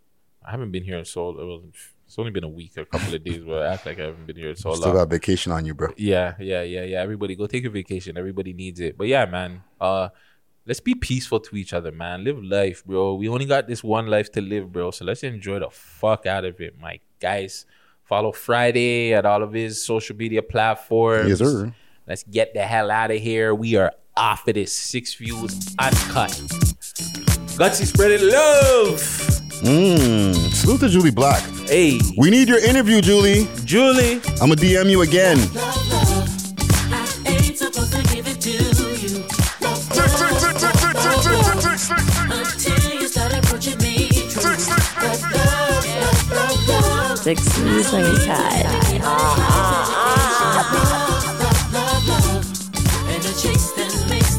[0.45, 1.63] I haven't been here in so it was,
[2.07, 4.07] it's only been a week, or a couple of days, but I act like I
[4.07, 4.97] haven't been here so Still long.
[4.97, 5.93] got vacation on you, bro.
[5.97, 7.01] Yeah, yeah, yeah, yeah.
[7.01, 8.17] Everybody go take your vacation.
[8.17, 8.99] Everybody needs it.
[8.99, 9.63] But yeah, man.
[9.81, 10.09] Uh
[10.67, 12.25] let's be peaceful to each other, man.
[12.25, 13.15] Live life, bro.
[13.15, 14.91] We only got this one life to live, bro.
[14.91, 17.67] So let's enjoy the fuck out of it, my guys.
[18.05, 21.29] Follow Friday at all of his social media platforms.
[21.29, 21.73] Yes, sir.
[22.09, 23.55] Let's get the hell out of here.
[23.55, 26.31] We are off of this six views uncut.
[27.57, 29.01] Gutsy spreading love.
[29.63, 30.35] Mmm.
[30.53, 31.43] salute to Jully Black.
[31.69, 33.45] Hey, We need your interview, Jully.
[33.65, 34.17] Jully.
[34.41, 35.90] I'm gonna DM you again.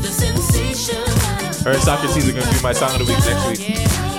[0.01, 0.95] The sensation.
[1.63, 4.10] Her and Socrates are gonna be my song of the week next week.